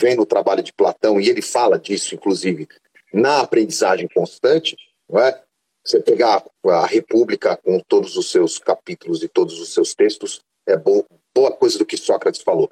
vem 0.00 0.16
no 0.16 0.26
trabalho 0.26 0.62
de 0.62 0.72
Platão, 0.72 1.20
e 1.20 1.28
ele 1.28 1.42
fala 1.42 1.78
disso, 1.78 2.14
inclusive, 2.14 2.68
na 3.12 3.40
aprendizagem 3.40 4.08
constante, 4.08 4.76
não 5.08 5.20
é? 5.20 5.42
Você 5.84 6.00
pegar 6.00 6.44
a 6.64 6.86
República 6.86 7.56
com 7.56 7.78
todos 7.86 8.16
os 8.16 8.30
seus 8.30 8.58
capítulos 8.58 9.22
e 9.22 9.28
todos 9.28 9.60
os 9.60 9.72
seus 9.72 9.94
textos, 9.94 10.40
é 10.66 10.76
boa, 10.76 11.04
coisa 11.58 11.78
do 11.78 11.86
que 11.86 11.96
Sócrates 11.96 12.42
falou. 12.42 12.68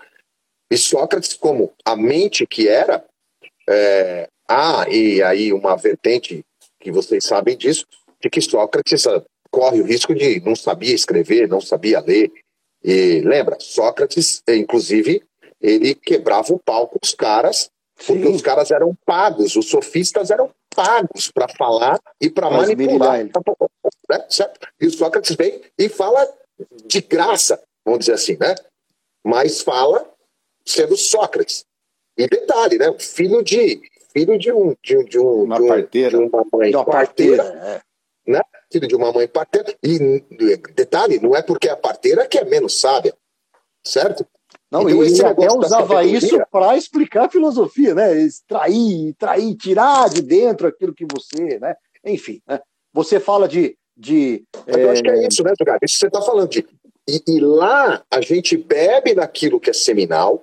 E 0.68 0.76
Sócrates, 0.76 1.34
como 1.34 1.72
a 1.84 1.94
mente 1.94 2.44
que 2.44 2.66
era, 2.68 3.04
é, 3.68 4.28
há 4.48 4.88
e 4.88 5.22
aí 5.22 5.52
uma 5.52 5.76
vertente 5.76 6.44
que 6.80 6.90
vocês 6.90 7.24
sabem 7.24 7.56
disso, 7.56 7.86
de 8.20 8.28
que 8.28 8.40
Sócrates 8.40 9.06
ah, 9.06 9.22
corre 9.50 9.80
o 9.80 9.84
risco 9.84 10.12
de 10.12 10.40
não 10.40 10.56
sabia 10.56 10.94
escrever, 10.94 11.48
não 11.48 11.60
sabia 11.60 12.00
ler. 12.00 12.32
E 12.82 13.20
lembra, 13.20 13.56
Sócrates, 13.60 14.42
inclusive, 14.48 15.22
ele 15.60 15.94
quebrava 15.94 16.52
o 16.52 16.58
pau 16.58 16.88
com 16.88 16.98
os 17.02 17.14
caras 17.14 17.70
porque 18.06 18.26
Sim. 18.26 18.34
os 18.34 18.42
caras 18.42 18.70
eram 18.70 18.94
pagos, 19.06 19.56
os 19.56 19.68
sofistas 19.68 20.30
eram 20.30 20.50
pagos 20.74 21.30
para 21.30 21.48
falar 21.48 22.00
e 22.20 22.28
para 22.28 22.50
manipular. 22.50 23.24
Né? 23.24 24.26
Certo? 24.28 24.68
E 24.80 24.86
o 24.86 24.90
Sócrates 24.90 25.36
vem 25.36 25.62
e 25.78 25.88
fala 25.88 26.26
de 26.84 27.00
graça, 27.00 27.62
vamos 27.84 28.00
dizer 28.00 28.14
assim, 28.14 28.36
né? 28.38 28.54
Mas 29.24 29.62
fala 29.62 30.10
sendo 30.66 30.96
Sócrates. 30.96 31.64
E 32.16 32.26
detalhe, 32.26 32.78
né? 32.78 32.94
Filho 32.98 33.42
de 33.42 33.80
filho 34.12 34.38
de 34.38 34.52
um 34.52 34.74
de, 34.82 34.96
um, 34.96 35.04
de, 35.04 35.18
um, 35.18 35.42
uma, 35.44 35.56
de, 35.56 35.62
um, 35.62 35.68
parteira. 35.68 36.18
de 36.18 36.24
uma 36.24 36.44
mãe 36.52 36.70
de 36.70 36.76
uma 36.76 36.84
parteira, 36.84 37.42
parteira 37.44 37.82
é. 38.26 38.30
né? 38.32 38.40
Filho 38.72 38.88
de 38.88 38.96
uma 38.96 39.12
mãe 39.12 39.28
parteira. 39.28 39.74
E 39.82 40.20
detalhe, 40.74 41.20
não 41.20 41.34
é 41.34 41.42
porque 41.42 41.68
é 41.68 41.76
parteira 41.76 42.26
que 42.26 42.38
é 42.38 42.44
menos 42.44 42.80
sábia, 42.80 43.14
certo? 43.84 44.26
Não, 44.74 44.90
então, 44.90 45.04
e 45.04 45.24
até 45.24 45.52
usava 45.52 46.04
isso 46.04 46.36
para 46.50 46.76
explicar 46.76 47.26
a 47.26 47.30
filosofia, 47.30 47.94
né? 47.94 48.20
Extrair, 48.22 49.14
trair, 49.16 49.54
tirar 49.54 50.10
de 50.10 50.20
dentro 50.20 50.66
aquilo 50.66 50.92
que 50.92 51.06
você, 51.06 51.60
né? 51.60 51.76
Enfim, 52.04 52.42
né? 52.44 52.60
Você 52.92 53.20
fala 53.20 53.46
de. 53.46 53.78
de 53.96 54.42
Eu 54.66 54.88
é... 54.88 54.90
acho 54.90 55.02
que 55.02 55.10
é 55.10 55.28
isso, 55.28 55.44
né, 55.44 55.52
Tugar? 55.56 55.78
Isso 55.80 55.94
que 55.94 56.00
você 56.00 56.06
está 56.08 56.20
falando 56.20 56.48
de. 56.48 56.66
E, 57.08 57.22
e, 57.28 57.40
lá 57.40 58.02
a 58.10 58.20
gente 58.20 58.56
bebe 58.56 59.14
naquilo 59.14 59.60
que 59.60 59.70
é 59.70 59.72
seminal, 59.72 60.42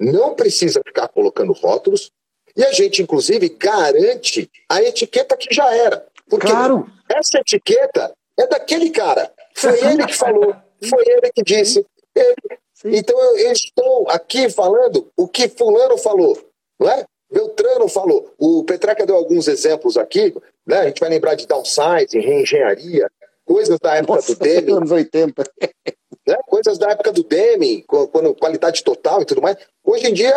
não 0.00 0.34
precisa 0.34 0.80
ficar 0.86 1.08
colocando 1.08 1.52
rótulos, 1.52 2.10
e 2.56 2.64
a 2.64 2.72
gente, 2.72 3.02
inclusive, 3.02 3.50
garante 3.50 4.50
a 4.66 4.82
etiqueta 4.82 5.36
que 5.36 5.52
já 5.54 5.74
era. 5.74 6.06
Porque 6.26 6.46
claro. 6.46 6.86
essa 7.06 7.38
etiqueta 7.38 8.14
é 8.38 8.46
daquele 8.46 8.88
cara. 8.88 9.30
Foi 9.54 9.78
ele 9.84 10.06
que 10.06 10.14
falou, 10.14 10.54
foi 10.88 11.04
ele 11.06 11.30
que 11.34 11.42
disse. 11.42 11.84
Ele 12.14 12.61
Sim. 12.82 12.96
Então 12.96 13.16
eu 13.38 13.52
estou 13.52 14.08
aqui 14.08 14.50
falando 14.50 15.08
o 15.16 15.28
que 15.28 15.48
fulano 15.48 15.96
falou, 15.96 16.36
não 16.78 16.90
é? 16.90 17.04
Beltrano 17.32 17.88
falou. 17.88 18.34
O 18.36 18.64
Petreca 18.64 19.06
deu 19.06 19.16
alguns 19.16 19.48
exemplos 19.48 19.96
aqui, 19.96 20.34
né? 20.66 20.80
A 20.80 20.86
gente 20.86 21.00
vai 21.00 21.08
lembrar 21.08 21.34
de 21.34 21.46
downsizing, 21.46 22.20
reengenharia, 22.20 23.10
coisas 23.46 23.78
da 23.78 23.96
época 23.96 24.16
Nossa, 24.16 24.34
do 24.34 24.38
Deming. 24.38 24.72
anos 24.72 24.90
80. 24.90 25.42
Né? 26.24 26.36
Coisas 26.46 26.78
da 26.78 26.90
época 26.90 27.10
do 27.10 27.24
Deming, 27.24 27.82
quando 27.82 28.32
qualidade 28.36 28.84
total 28.84 29.22
e 29.22 29.24
tudo 29.24 29.42
mais. 29.42 29.56
Hoje 29.84 30.06
em 30.06 30.14
dia 30.14 30.32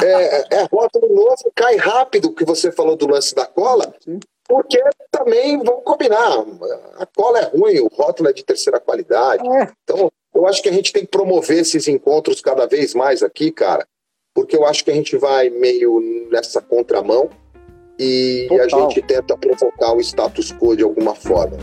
é, 0.00 0.58
é 0.58 0.62
rótulo 0.70 1.12
novo, 1.12 1.50
cai 1.52 1.74
rápido, 1.74 2.32
que 2.32 2.44
você 2.44 2.70
falou 2.70 2.94
do 2.94 3.08
lance 3.08 3.34
da 3.34 3.44
cola, 3.44 3.92
Sim. 4.04 4.20
porque 4.46 4.80
também, 5.10 5.58
vamos 5.58 5.82
combinar, 5.82 6.44
a 6.96 7.06
cola 7.06 7.40
é 7.40 7.44
ruim, 7.46 7.80
o 7.80 7.88
rótulo 7.88 8.28
é 8.28 8.32
de 8.32 8.44
terceira 8.44 8.78
qualidade. 8.78 9.42
É. 9.48 9.68
Então, 9.82 10.12
eu 10.36 10.46
acho 10.46 10.62
que 10.62 10.68
a 10.68 10.72
gente 10.72 10.92
tem 10.92 11.02
que 11.02 11.10
promover 11.10 11.60
esses 11.60 11.88
encontros 11.88 12.42
cada 12.42 12.66
vez 12.66 12.94
mais 12.94 13.22
aqui, 13.22 13.50
cara, 13.50 13.86
porque 14.34 14.54
eu 14.54 14.66
acho 14.66 14.84
que 14.84 14.90
a 14.90 14.94
gente 14.94 15.16
vai 15.16 15.48
meio 15.48 15.98
nessa 16.30 16.60
contramão 16.60 17.30
e 17.98 18.44
Total. 18.46 18.64
a 18.64 18.88
gente 18.90 19.00
tenta 19.00 19.34
provocar 19.38 19.94
o 19.94 20.00
status 20.00 20.52
quo 20.52 20.76
de 20.76 20.82
alguma 20.82 21.14
forma. 21.14 21.56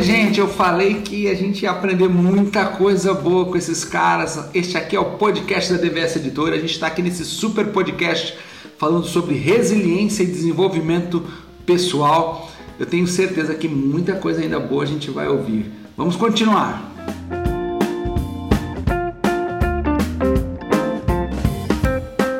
Gente, 0.00 0.40
eu 0.40 0.48
falei 0.48 1.00
que 1.02 1.28
a 1.28 1.34
gente 1.34 1.62
ia 1.62 1.70
aprender 1.70 2.08
muita 2.08 2.66
coisa 2.66 3.14
boa 3.14 3.44
com 3.44 3.56
esses 3.56 3.84
caras. 3.84 4.36
Este 4.52 4.76
aqui 4.76 4.96
é 4.96 5.00
o 5.00 5.16
podcast 5.16 5.72
da 5.74 5.78
DVS 5.78 6.16
Editora. 6.16 6.56
A 6.56 6.58
gente 6.58 6.72
está 6.72 6.88
aqui 6.88 7.02
nesse 7.02 7.24
super 7.24 7.66
podcast 7.68 8.36
falando 8.82 9.06
sobre 9.06 9.36
resiliência 9.36 10.24
e 10.24 10.26
desenvolvimento 10.26 11.24
pessoal. 11.64 12.48
Eu 12.80 12.84
tenho 12.84 13.06
certeza 13.06 13.54
que 13.54 13.68
muita 13.68 14.16
coisa 14.16 14.40
ainda 14.40 14.58
boa 14.58 14.82
a 14.82 14.86
gente 14.86 15.08
vai 15.08 15.28
ouvir. 15.28 15.72
Vamos 15.96 16.16
continuar. 16.16 16.82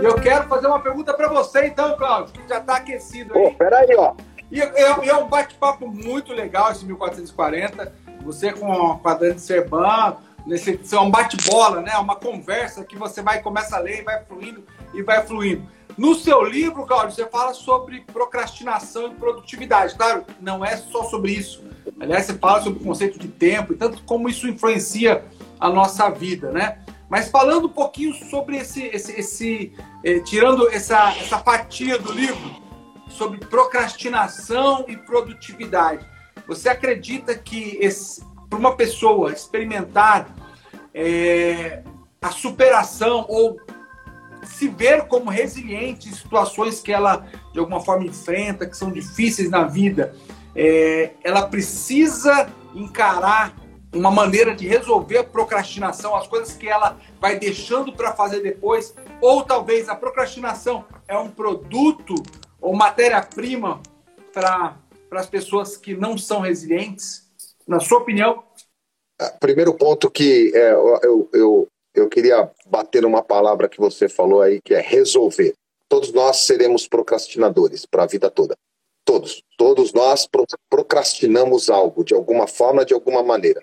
Eu 0.02 0.16
quero 0.16 0.48
fazer 0.48 0.66
uma 0.66 0.80
pergunta 0.80 1.14
para 1.14 1.28
você, 1.28 1.66
então, 1.66 1.96
Cláudio, 1.96 2.32
que 2.32 2.48
já 2.48 2.58
está 2.58 2.78
aquecido 2.78 3.32
aí. 3.36 3.44
Pô, 3.44 3.54
peraí, 3.54 3.94
ó. 3.96 4.14
E 4.50 4.60
é, 4.60 5.08
é 5.10 5.14
um 5.14 5.28
bate-papo 5.28 5.86
muito 5.86 6.32
legal 6.32 6.72
esse 6.72 6.84
1440. 6.84 7.94
Você 8.24 8.52
com, 8.52 8.98
com 8.98 9.08
a 9.08 9.14
Dani 9.14 9.38
Serban, 9.38 10.16
nesse, 10.44 10.80
é 10.92 10.98
um 10.98 11.08
bate-bola, 11.08 11.80
né? 11.80 11.96
Uma 11.98 12.16
conversa 12.16 12.82
que 12.82 12.98
você 12.98 13.22
vai 13.22 13.40
começa 13.40 13.76
a 13.76 13.78
ler 13.78 14.00
e 14.00 14.02
vai 14.02 14.24
fluindo 14.24 14.64
e 14.92 15.02
vai 15.02 15.24
fluindo. 15.24 15.62
No 15.96 16.14
seu 16.14 16.42
livro, 16.42 16.86
Cláudio, 16.86 17.14
você 17.14 17.26
fala 17.26 17.52
sobre 17.52 18.00
procrastinação 18.00 19.12
e 19.12 19.14
produtividade. 19.14 19.94
Claro, 19.94 20.24
não 20.40 20.64
é 20.64 20.76
só 20.76 21.04
sobre 21.04 21.32
isso. 21.32 21.62
Aliás, 22.00 22.26
você 22.26 22.34
fala 22.34 22.62
sobre 22.62 22.80
o 22.80 22.84
conceito 22.84 23.18
de 23.18 23.28
tempo 23.28 23.72
e 23.72 23.76
tanto 23.76 24.02
como 24.04 24.28
isso 24.28 24.48
influencia 24.48 25.24
a 25.60 25.68
nossa 25.68 26.10
vida, 26.10 26.50
né? 26.50 26.78
Mas 27.08 27.28
falando 27.28 27.66
um 27.66 27.72
pouquinho 27.72 28.14
sobre 28.14 28.56
esse, 28.56 28.84
esse, 28.86 29.12
esse 29.12 29.72
eh, 30.02 30.20
tirando 30.20 30.68
essa, 30.70 31.10
essa 31.10 31.38
fatia 31.38 31.98
do 31.98 32.10
livro, 32.10 32.62
sobre 33.12 33.38
procrastinação 33.38 34.84
e 34.88 34.96
produtividade. 34.96 36.04
Você 36.48 36.68
acredita 36.68 37.36
que 37.36 37.78
para 38.48 38.58
uma 38.58 38.74
pessoa 38.74 39.32
experimentar 39.32 40.28
é, 40.94 41.82
a 42.20 42.30
superação 42.30 43.24
ou 43.28 43.56
se 44.44 44.68
ver 44.68 45.06
como 45.06 45.30
resiliente 45.30 46.08
em 46.08 46.12
situações 46.12 46.80
que 46.80 46.92
ela 46.92 47.26
de 47.52 47.58
alguma 47.58 47.80
forma 47.80 48.04
enfrenta, 48.04 48.66
que 48.66 48.76
são 48.76 48.90
difíceis 48.90 49.50
na 49.50 49.64
vida, 49.64 50.14
é, 50.54 51.10
ela 51.22 51.46
precisa 51.46 52.48
encarar 52.74 53.54
uma 53.94 54.10
maneira 54.10 54.54
de 54.54 54.66
resolver 54.66 55.18
a 55.18 55.24
procrastinação, 55.24 56.16
as 56.16 56.26
coisas 56.26 56.54
que 56.54 56.66
ela 56.66 56.98
vai 57.20 57.38
deixando 57.38 57.92
para 57.92 58.12
fazer 58.12 58.40
depois, 58.40 58.94
ou 59.20 59.42
talvez 59.44 59.88
a 59.88 59.94
procrastinação 59.94 60.84
é 61.06 61.16
um 61.16 61.30
produto 61.30 62.14
ou 62.60 62.74
matéria-prima 62.74 63.82
para 64.32 64.76
as 65.12 65.26
pessoas 65.26 65.76
que 65.76 65.94
não 65.94 66.16
são 66.16 66.40
resilientes? 66.40 67.30
Na 67.66 67.80
sua 67.80 67.98
opinião? 67.98 68.42
É, 69.20 69.28
primeiro 69.38 69.74
ponto 69.74 70.10
que 70.10 70.50
é, 70.54 70.72
eu, 70.72 71.28
eu, 71.32 71.68
eu 71.94 72.08
queria 72.08 72.50
bater 72.66 73.02
numa 73.02 73.22
palavra 73.22 73.68
que 73.68 73.78
você 73.78 74.08
falou 74.08 74.40
aí, 74.40 74.60
que 74.60 74.74
é 74.74 74.80
resolver. 74.80 75.54
Todos 75.88 76.12
nós 76.12 76.38
seremos 76.38 76.88
procrastinadores 76.88 77.84
para 77.84 78.04
a 78.04 78.06
vida 78.06 78.30
toda. 78.30 78.56
Todos. 79.04 79.42
Todos 79.58 79.92
nós 79.92 80.28
procrastinamos 80.70 81.68
algo, 81.68 82.04
de 82.04 82.14
alguma 82.14 82.46
forma, 82.46 82.84
de 82.84 82.94
alguma 82.94 83.22
maneira. 83.22 83.60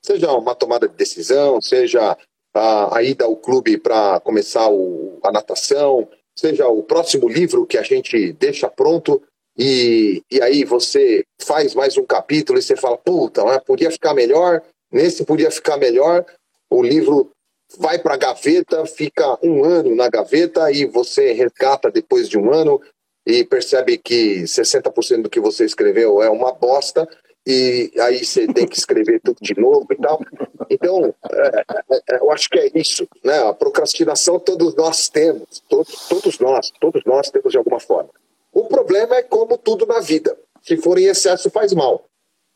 Seja 0.00 0.32
uma 0.32 0.54
tomada 0.54 0.88
de 0.88 0.94
decisão, 0.94 1.60
seja 1.60 2.16
a, 2.54 2.96
a 2.96 3.02
ida 3.02 3.24
ao 3.24 3.36
clube 3.36 3.76
para 3.76 4.20
começar 4.20 4.68
o, 4.70 5.18
a 5.22 5.32
natação, 5.32 6.08
seja 6.34 6.68
o 6.68 6.82
próximo 6.82 7.28
livro 7.28 7.66
que 7.66 7.76
a 7.76 7.82
gente 7.82 8.32
deixa 8.32 8.68
pronto 8.68 9.22
e, 9.58 10.22
e 10.30 10.42
aí 10.42 10.64
você 10.64 11.24
faz 11.40 11.74
mais 11.74 11.96
um 11.96 12.04
capítulo 12.04 12.58
e 12.58 12.62
você 12.62 12.76
fala, 12.76 12.98
puta, 12.98 13.42
podia 13.60 13.90
ficar 13.90 14.12
melhor, 14.12 14.62
nesse 14.92 15.24
podia 15.24 15.50
ficar 15.50 15.78
melhor, 15.78 16.24
o 16.70 16.82
livro 16.82 17.30
vai 17.78 17.98
para 17.98 18.14
a 18.14 18.18
gaveta, 18.18 18.84
fica 18.86 19.38
um 19.42 19.64
ano 19.64 19.94
na 19.94 20.08
gaveta 20.08 20.70
e 20.70 20.84
você 20.84 21.32
resgata 21.32 21.90
depois 21.90 22.28
de 22.28 22.38
um 22.38 22.52
ano 22.52 22.80
e 23.26 23.44
percebe 23.44 23.98
que 23.98 24.42
60% 24.42 25.22
do 25.22 25.30
que 25.30 25.40
você 25.40 25.64
escreveu 25.64 26.22
é 26.22 26.30
uma 26.30 26.52
bosta 26.52 27.08
e 27.46 27.92
aí 28.00 28.24
você 28.24 28.46
tem 28.46 28.66
que 28.66 28.76
escrever 28.76 29.20
tudo 29.22 29.38
de 29.40 29.58
novo 29.58 29.86
e 29.90 29.96
tal. 29.96 30.20
Então, 30.68 31.14
é, 31.30 31.64
é, 32.10 32.20
eu 32.20 32.32
acho 32.32 32.50
que 32.50 32.58
é 32.58 32.70
isso, 32.74 33.06
né? 33.24 33.38
A 33.48 33.54
procrastinação 33.54 34.40
todos 34.40 34.74
nós 34.74 35.08
temos, 35.08 35.62
todos, 35.68 36.08
todos 36.08 36.38
nós, 36.40 36.72
todos 36.80 37.02
nós 37.04 37.30
temos 37.30 37.52
de 37.52 37.58
alguma 37.58 37.78
forma. 37.78 38.10
O 38.52 38.64
problema 38.64 39.16
é 39.16 39.22
como 39.22 39.56
tudo 39.56 39.86
na 39.86 40.00
vida. 40.00 40.36
Se 40.62 40.76
for 40.76 40.98
em 40.98 41.04
excesso, 41.04 41.48
faz 41.50 41.72
mal. 41.72 42.04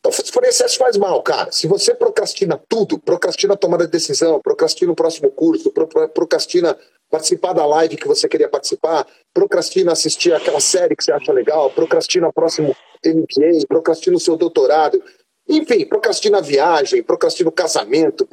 Então, 0.01 0.11
em 0.11 0.49
excesso, 0.49 0.79
faz 0.79 0.97
mal, 0.97 1.23
cara. 1.23 1.53
Se 1.53 1.67
você 1.67 1.95
procrastina 1.95 2.61
tudo, 2.69 2.99
procrastina 2.99 3.53
a 3.53 3.57
tomada 3.57 3.85
de 3.85 3.93
decisão, 3.93 4.41
procrastina 4.41 4.91
o 4.91 4.97
próximo 4.97 5.31
curso, 5.31 5.71
procrastina 6.15 6.77
participar 7.11 7.53
da 7.53 7.67
live 7.67 7.97
que 7.97 8.09
você 8.09 8.29
queria 8.29 8.49
participar, 8.49 9.07
procrastina 9.35 9.93
assistir 9.93 10.33
aquela 10.33 10.61
série 10.61 10.97
que 10.97 11.05
você 11.05 11.13
acha 11.13 11.33
legal, 11.33 11.71
procrastina 11.71 12.29
o 12.29 12.33
próximo 12.33 12.75
MBA, 13.05 13.67
procrastina 13.69 14.17
o 14.17 14.21
seu 14.21 14.37
doutorado, 14.37 15.03
enfim, 15.47 15.85
procrastina 15.85 16.39
a 16.39 16.43
viagem, 16.43 17.03
procrastina 17.03 17.49
o 17.51 17.53
casamento, 17.53 18.27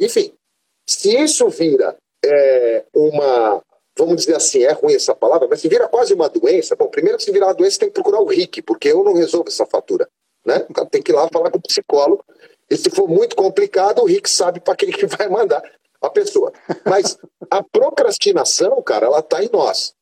enfim. 0.00 0.34
Se 0.86 1.16
isso 1.16 1.48
vira 1.48 1.96
é, 2.24 2.84
uma, 2.94 3.62
vamos 3.96 4.16
dizer 4.16 4.34
assim, 4.34 4.64
é 4.64 4.72
ruim 4.72 4.94
essa 4.94 5.14
palavra, 5.14 5.46
mas 5.48 5.60
se 5.60 5.68
vira 5.68 5.88
quase 5.88 6.12
uma 6.12 6.28
doença, 6.28 6.76
bom, 6.76 6.88
primeiro 6.88 7.16
que 7.16 7.24
se 7.24 7.32
virar 7.32 7.46
uma 7.46 7.54
doença 7.54 7.78
tem 7.78 7.88
que 7.88 7.94
procurar 7.94 8.20
o 8.20 8.26
RIC, 8.26 8.62
porque 8.62 8.88
eu 8.88 9.04
não 9.04 9.14
resolvo 9.14 9.48
essa 9.48 9.64
fatura, 9.64 10.08
né? 10.44 10.66
Tem 10.90 11.02
que 11.02 11.12
ir 11.12 11.14
lá 11.14 11.28
falar 11.32 11.50
com 11.50 11.58
o 11.58 11.62
psicólogo, 11.62 12.24
e 12.70 12.76
se 12.76 12.90
for 12.90 13.06
muito 13.08 13.36
complicado, 13.36 14.00
o 14.00 14.06
RIC 14.06 14.26
sabe 14.28 14.60
para 14.60 14.74
quem 14.74 14.90
que 14.90 15.06
vai 15.06 15.28
mandar 15.28 15.62
a 16.00 16.08
pessoa. 16.08 16.52
Mas 16.84 17.18
a 17.50 17.62
procrastinação, 17.62 18.82
cara, 18.82 19.06
ela 19.06 19.20
está 19.20 19.44
em 19.44 19.50
nós. 19.52 19.94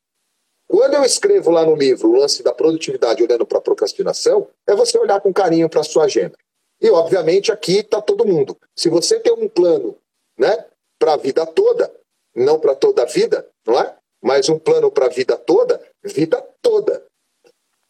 Quando 0.67 0.93
eu 0.93 1.03
escrevo 1.03 1.51
lá 1.51 1.65
no 1.65 1.75
livro 1.75 2.09
o 2.09 2.15
lance 2.15 2.41
da 2.41 2.53
produtividade 2.53 3.21
olhando 3.21 3.45
para 3.45 3.57
a 3.57 3.61
procrastinação, 3.61 4.47
é 4.65 4.73
você 4.73 4.97
olhar 4.97 5.19
com 5.19 5.33
carinho 5.33 5.69
para 5.69 5.81
a 5.81 5.83
sua 5.83 6.05
agenda. 6.05 6.37
E, 6.81 6.89
obviamente, 6.89 7.51
aqui 7.51 7.79
está 7.79 8.01
todo 8.01 8.25
mundo. 8.25 8.57
Se 8.73 8.87
você 8.87 9.19
tem 9.19 9.33
um 9.33 9.49
plano 9.49 9.97
né, 10.39 10.65
para 10.97 11.13
a 11.13 11.17
vida 11.17 11.45
toda, 11.45 11.93
não 12.33 12.57
para 12.57 12.73
toda 12.73 13.03
a 13.03 13.05
vida, 13.05 13.45
não 13.67 13.79
é? 13.79 13.93
Mas 14.23 14.47
um 14.47 14.57
plano 14.57 14.89
para 14.89 15.07
a 15.07 15.09
vida 15.09 15.35
toda, 15.35 15.81
vida 16.03 16.41
toda. 16.61 17.03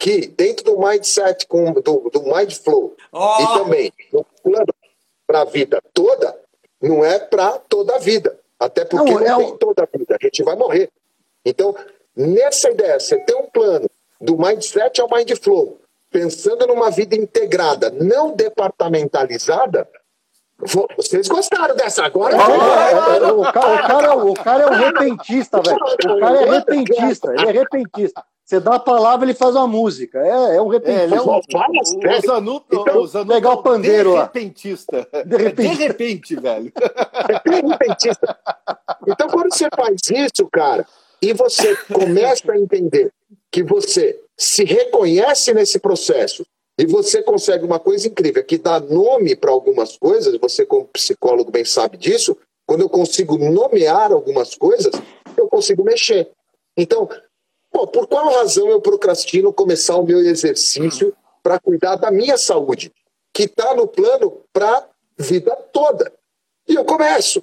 Que 0.02 0.26
dentro 0.26 0.66
do 0.66 0.80
mindset, 0.80 1.46
com, 1.46 1.74
do, 1.74 2.10
do 2.10 2.24
mind 2.24 2.52
flow, 2.54 2.96
oh. 3.12 3.38
e 3.40 3.60
também 3.60 3.94
no 4.12 4.26
plano 4.42 4.74
para 5.28 5.42
a 5.42 5.46
vida 5.46 5.80
toda, 5.94 6.36
não 6.82 7.06
é 7.06 7.20
para 7.20 7.60
toda 7.70 7.96
a 7.96 8.00
vida. 8.00 8.36
Até 8.60 8.84
porque 8.84 9.14
não, 9.14 9.20
não 9.20 9.42
é 9.42 9.46
tem 9.46 9.58
toda 9.58 9.84
a 9.84 9.98
vida, 9.98 10.18
a 10.20 10.26
gente 10.26 10.42
vai 10.42 10.56
morrer. 10.56 10.90
Então, 11.46 11.76
nessa 12.16 12.72
ideia, 12.72 13.00
você 13.00 13.16
tem 13.20 13.36
um 13.36 13.46
plano 13.46 13.88
do 14.20 14.36
mindset 14.36 15.00
ao 15.00 15.08
mind 15.08 15.34
flow, 15.40 15.80
pensando 16.10 16.66
numa 16.66 16.90
vida 16.90 17.16
integrada, 17.16 17.92
não 17.92 18.36
departamentalizada, 18.36 19.88
vocês 20.98 21.28
gostaram 21.28 21.76
dessa 21.76 22.06
agora? 22.06 22.38
Ah, 22.38 23.34
o, 23.34 23.42
cara, 23.44 23.76
o, 23.76 23.88
cara, 23.88 24.16
o 24.16 24.34
cara 24.34 24.64
é 24.64 24.68
um 24.68 24.74
repentista, 24.74 25.62
velho. 25.62 25.78
O 25.78 26.20
cara 26.20 26.42
é 26.42 26.50
repentista, 26.50 27.34
ele 27.34 27.50
é 27.50 27.52
repentista. 27.52 28.24
Você 28.52 28.60
dá 28.60 28.76
a 28.76 28.80
palavra, 28.80 29.26
ele 29.26 29.34
faz 29.34 29.56
uma 29.56 29.66
música. 29.66 30.20
É, 30.20 30.58
é 30.58 30.62
um 30.62 30.68
repentista. 30.68 31.02
É, 31.02 31.06
ele 31.06 31.16
é 31.16 31.22
um, 31.22 31.30
o, 31.30 31.38
o 31.38 32.22
Zanuto, 32.22 32.82
então, 32.82 32.98
o 32.98 33.08
Zanuto 33.08 33.34
pegar 33.34 33.54
o 33.54 33.64
pandeiro 33.64 34.14
lá. 34.14 34.24
Repentista. 34.24 35.08
De 35.26 35.38
repente. 35.38 35.70
É 35.70 35.74
de 35.74 35.84
repente, 35.84 36.36
velho. 36.36 36.74
É 36.76 37.50
repentista. 37.66 38.38
Então, 39.08 39.30
quando 39.30 39.54
você 39.54 39.70
faz 39.74 40.02
isso, 40.10 40.50
cara, 40.52 40.86
e 41.22 41.32
você 41.32 41.78
começa 41.94 42.52
a 42.52 42.60
entender 42.60 43.14
que 43.50 43.64
você 43.64 44.20
se 44.38 44.66
reconhece 44.66 45.54
nesse 45.54 45.80
processo 45.80 46.46
e 46.78 46.86
você 46.86 47.24
consegue 47.24 47.64
uma 47.64 47.80
coisa 47.80 48.06
incrível, 48.06 48.44
que 48.44 48.58
dá 48.58 48.82
nome 48.82 49.34
para 49.34 49.52
algumas 49.52 49.96
coisas, 49.96 50.38
você 50.42 50.66
como 50.66 50.90
psicólogo 50.92 51.52
bem 51.52 51.64
sabe 51.64 51.96
disso, 51.96 52.36
quando 52.66 52.82
eu 52.82 52.90
consigo 52.90 53.38
nomear 53.38 54.12
algumas 54.12 54.56
coisas, 54.56 54.92
eu 55.38 55.48
consigo 55.48 55.86
mexer. 55.86 56.30
Então, 56.76 57.08
por 57.72 58.08
qual 58.08 58.34
razão 58.34 58.70
eu 58.70 58.82
procrastino 58.82 59.54
começar 59.54 59.96
o 59.96 60.06
meu 60.06 60.20
exercício 60.20 61.16
para 61.42 61.60
cuidar 61.60 61.96
da 61.96 62.12
minha 62.12 62.38
saúde, 62.38 62.92
que 63.34 63.44
está 63.44 63.74
no 63.74 63.88
plano 63.88 64.42
para 64.54 64.78
a 64.78 64.86
vida 65.18 65.56
toda? 65.72 66.12
E 66.68 66.76
eu 66.76 66.86
começo. 66.86 67.42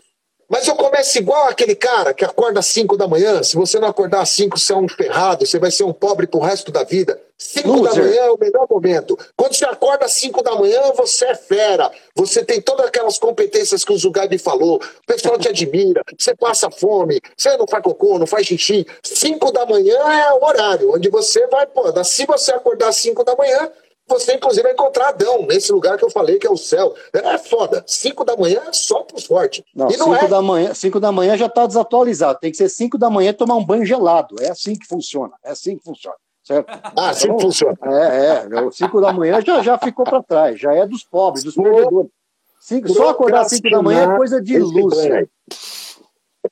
Mas 0.49 0.67
eu 0.67 0.75
começo 0.75 1.19
igual 1.19 1.47
aquele 1.47 1.75
cara 1.75 2.15
que 2.15 2.25
acorda 2.25 2.61
às 2.61 2.67
5 2.67 2.97
da 2.97 3.07
manhã. 3.07 3.43
Se 3.43 3.55
você 3.55 3.79
não 3.79 3.89
acordar 3.89 4.23
às 4.23 4.31
5, 4.31 4.59
você 4.59 4.73
é 4.73 4.77
um 4.77 4.89
ferrado, 4.89 5.47
você 5.47 5.59
vai 5.59 5.71
ser 5.71 5.85
um 5.85 5.93
pobre 5.93 6.27
pro 6.27 6.41
resto 6.41 6.73
da 6.73 6.85
vida. 6.85 7.21
5 7.37 7.83
da 7.83 7.95
manhã 7.95 8.23
é 8.23 8.31
o 8.31 8.39
melhor 8.39 8.67
momento. 8.69 9.17
Quando 9.37 9.55
você 9.55 9.67
acorda 9.67 10.07
às 10.07 10.13
5 10.13 10.43
da 10.43 10.55
manhã, 10.55 10.91
você 10.97 11.27
é 11.27 11.35
fera. 11.35 11.91
Você 12.15 12.43
tem 12.43 12.63
todas 12.63 12.87
aquelas 12.87 13.19
competências 13.19 13.85
que 13.85 13.93
o 13.93 13.99
Zugabi 13.99 14.39
falou. 14.39 14.77
O 14.77 15.07
pessoal 15.07 15.39
te 15.39 15.49
admira. 15.49 16.03
Você 16.19 16.35
passa 16.35 16.71
fome. 16.71 17.21
Você 17.37 17.55
não 17.59 17.67
faz 17.69 17.85
cocô, 17.85 18.19
não 18.19 18.27
faz 18.27 18.47
xixi. 18.47 18.87
5 19.05 19.53
da 19.53 19.67
manhã 19.67 19.99
é 19.99 20.33
o 20.33 20.45
horário 20.45 20.95
onde 20.95 21.11
você 21.11 21.47
vai, 21.49 21.67
pô, 21.67 21.93
se 22.03 22.25
você 22.25 22.53
acordar 22.53 22.89
às 22.89 22.97
5 22.97 23.23
da 23.23 23.37
manhã, 23.37 23.71
você, 24.09 24.35
inclusive, 24.35 24.63
vai 24.63 24.73
encontrar 24.73 25.09
Adão 25.09 25.47
nesse 25.47 25.71
lugar 25.71 25.99
que 25.99 26.05
eu 26.05 26.11
falei, 26.11 26.39
que 26.39 26.47
é 26.47 26.51
o 26.51 26.57
céu. 26.57 26.95
É 27.13 27.39
foda. 27.39 27.85
Cinco 27.87 28.25
da 28.25 28.37
manhã 28.37 28.63
é 28.67 28.73
só 28.73 29.03
pros 29.03 29.25
fortes. 29.25 29.63
Não, 29.75 29.91
cinco 29.91 30.15
é. 30.15 30.29
da 30.29 30.43
manhã, 30.43 30.75
cinco 30.75 30.99
da 30.99 31.13
manhã 31.13 31.37
já 31.37 31.47
está 31.47 31.67
desatualizado. 31.67 32.39
Tem 32.41 32.51
que 32.51 32.57
ser 32.57 32.69
cinco 32.69 32.97
da 32.97 33.11
manhã 33.11 33.31
e 33.31 33.35
tomar 33.35 33.57
um 33.57 33.65
banho 33.65 33.85
gelado. 33.85 34.37
É 34.41 34.49
assim 34.51 34.75
que 34.75 34.87
funciona. 34.87 35.35
É 35.45 35.51
assim 35.51 35.77
que 35.77 35.85
funciona. 35.85 36.17
Certo? 36.43 36.67
Ah, 36.97 37.11
assim 37.11 37.27
Então, 37.27 37.41
funciona. 37.41 37.77
É, 37.85 38.47
é. 38.47 38.71
Cinco 38.73 39.01
da 39.01 39.13
manhã 39.13 39.41
já, 39.45 39.63
já 39.63 39.77
ficou 39.77 40.05
para 40.05 40.23
trás. 40.23 40.59
Já 40.59 40.73
é 40.73 40.87
dos 40.87 41.05
pobres, 41.05 41.45
dos 41.45 41.55
perdedores. 41.55 42.11
Cinco, 42.61 42.89
só 42.89 43.11
acordar 43.11 43.45
cinco 43.45 43.71
da 43.71 43.83
manhã 43.83 44.13
é 44.13 44.17
coisa 44.17 44.41
de 44.41 44.59
Lúcia. 44.59 45.29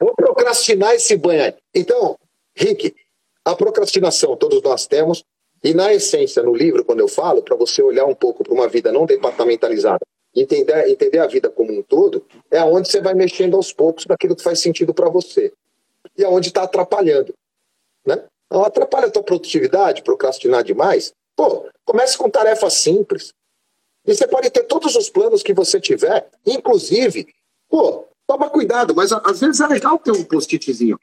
Vou 0.00 0.14
procrastinar 0.14 0.92
esse 0.94 1.16
banho 1.16 1.44
aí. 1.44 1.54
Então, 1.74 2.18
Rick, 2.54 2.94
a 3.44 3.54
procrastinação 3.54 4.36
todos 4.36 4.62
nós 4.62 4.86
temos, 4.86 5.24
e 5.66 5.74
na 5.74 5.92
essência, 5.92 6.44
no 6.44 6.54
livro, 6.54 6.84
quando 6.84 7.00
eu 7.00 7.08
falo, 7.08 7.42
para 7.42 7.56
você 7.56 7.82
olhar 7.82 8.06
um 8.06 8.14
pouco 8.14 8.44
para 8.44 8.54
uma 8.54 8.68
vida 8.68 8.92
não 8.92 9.04
departamentalizada, 9.04 10.06
entender, 10.32 10.88
entender 10.88 11.18
a 11.18 11.26
vida 11.26 11.50
como 11.50 11.76
um 11.76 11.82
todo, 11.82 12.24
é 12.52 12.62
onde 12.62 12.88
você 12.88 13.00
vai 13.00 13.14
mexendo 13.14 13.56
aos 13.56 13.72
poucos 13.72 14.06
daquilo 14.06 14.36
que 14.36 14.44
faz 14.44 14.60
sentido 14.60 14.94
para 14.94 15.08
você. 15.08 15.52
E 16.16 16.24
aonde 16.24 16.50
está 16.50 16.62
atrapalhando. 16.62 17.34
Né? 18.06 18.22
Então, 18.46 18.64
atrapalha 18.64 19.08
a 19.08 19.10
tua 19.10 19.24
produtividade, 19.24 20.04
procrastinar 20.04 20.62
demais. 20.62 21.12
Pô, 21.34 21.68
comece 21.84 22.16
com 22.16 22.30
tarefas 22.30 22.74
simples. 22.74 23.34
E 24.06 24.14
você 24.14 24.28
pode 24.28 24.48
ter 24.50 24.62
todos 24.62 24.94
os 24.94 25.10
planos 25.10 25.42
que 25.42 25.52
você 25.52 25.80
tiver, 25.80 26.28
inclusive, 26.46 27.26
pô, 27.68 28.04
toma 28.24 28.48
cuidado, 28.48 28.94
mas 28.94 29.10
às 29.10 29.40
vezes 29.40 29.60
é 29.60 29.66
legal 29.66 29.98
ter 29.98 30.12
um 30.12 30.22
post-itzinho. 30.22 30.96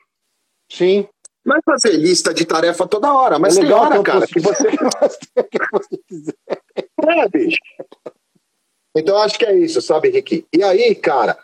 Sim. 0.72 1.06
Não 1.46 1.58
é 1.58 1.60
fazer 1.66 1.92
lista 1.92 2.34
de 2.34 2.46
tarefa 2.46 2.88
toda 2.88 3.14
hora, 3.14 3.38
mas 3.38 3.58
é 3.58 3.62
tem 3.62 3.72
hora, 3.72 4.00
um 4.00 4.04
cara, 4.04 4.26
que 4.26 4.40
você 4.40 4.64
Que 5.52 5.60
você 5.72 5.98
quiser. 6.08 6.36
é, 7.08 7.30
bicho. 7.30 7.60
Então 8.96 9.18
acho 9.18 9.38
que 9.38 9.46
é 9.46 9.56
isso, 9.56 9.82
sabe, 9.82 10.10
Ricky? 10.10 10.46
E 10.54 10.64
aí, 10.64 10.96
cara, 10.96 11.38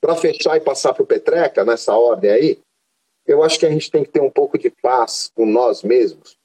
para 0.00 0.16
fechar 0.16 0.56
e 0.56 0.60
passar 0.60 0.94
pro 0.94 1.06
Petreca 1.06 1.64
nessa 1.64 1.94
ordem 1.94 2.30
aí, 2.30 2.58
eu 3.26 3.42
acho 3.42 3.58
que 3.58 3.66
a 3.66 3.70
gente 3.70 3.90
tem 3.90 4.04
que 4.04 4.10
ter 4.10 4.20
um 4.20 4.30
pouco 4.30 4.58
de 4.58 4.70
paz 4.82 5.30
com 5.34 5.44
nós 5.44 5.82
mesmos 5.82 6.36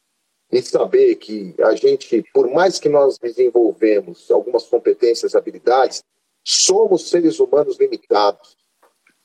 e 0.52 0.62
saber 0.62 1.16
que 1.16 1.56
a 1.60 1.74
gente, 1.76 2.24
por 2.34 2.50
mais 2.52 2.80
que 2.80 2.90
nós 2.90 3.18
desenvolvemos 3.18 4.30
algumas 4.30 4.66
competências, 4.66 5.36
habilidades, 5.36 6.04
somos 6.46 7.10
seres 7.10 7.40
humanos 7.40 7.80
limitados 7.80 8.58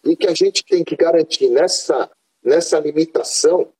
e 0.04 0.14
que 0.16 0.28
a 0.28 0.34
gente 0.34 0.64
tem 0.64 0.84
que 0.84 0.94
garantir 0.94 1.48
nessa 1.48 2.08
nessa 2.46 2.78
limitação 2.78 3.72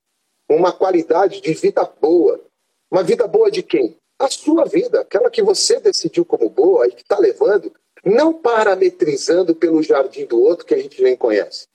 uma 0.49 0.73
qualidade 0.73 1.41
de 1.41 1.55
vida 1.55 1.85
boa. 1.85 2.45
Uma 2.91 3.03
vida 3.03 3.27
boa 3.27 3.51
de 3.51 3.63
quem? 3.63 3.97
A 4.19 4.29
sua 4.29 4.65
vida, 4.65 5.01
aquela 5.01 5.31
que 5.31 5.43
você 5.43 5.79
decidiu 5.79 6.25
como 6.25 6.49
boa 6.49 6.87
e 6.87 6.93
que 6.93 7.03
está 7.03 7.19
levando, 7.19 7.73
não 8.05 8.33
parametrizando 8.35 9.55
pelo 9.55 9.83
jardim 9.83 10.27
do 10.27 10.41
outro 10.41 10.67
que 10.67 10.75
a 10.75 10.79
gente 10.79 11.03
nem 11.03 11.17
conhece, 11.17 11.67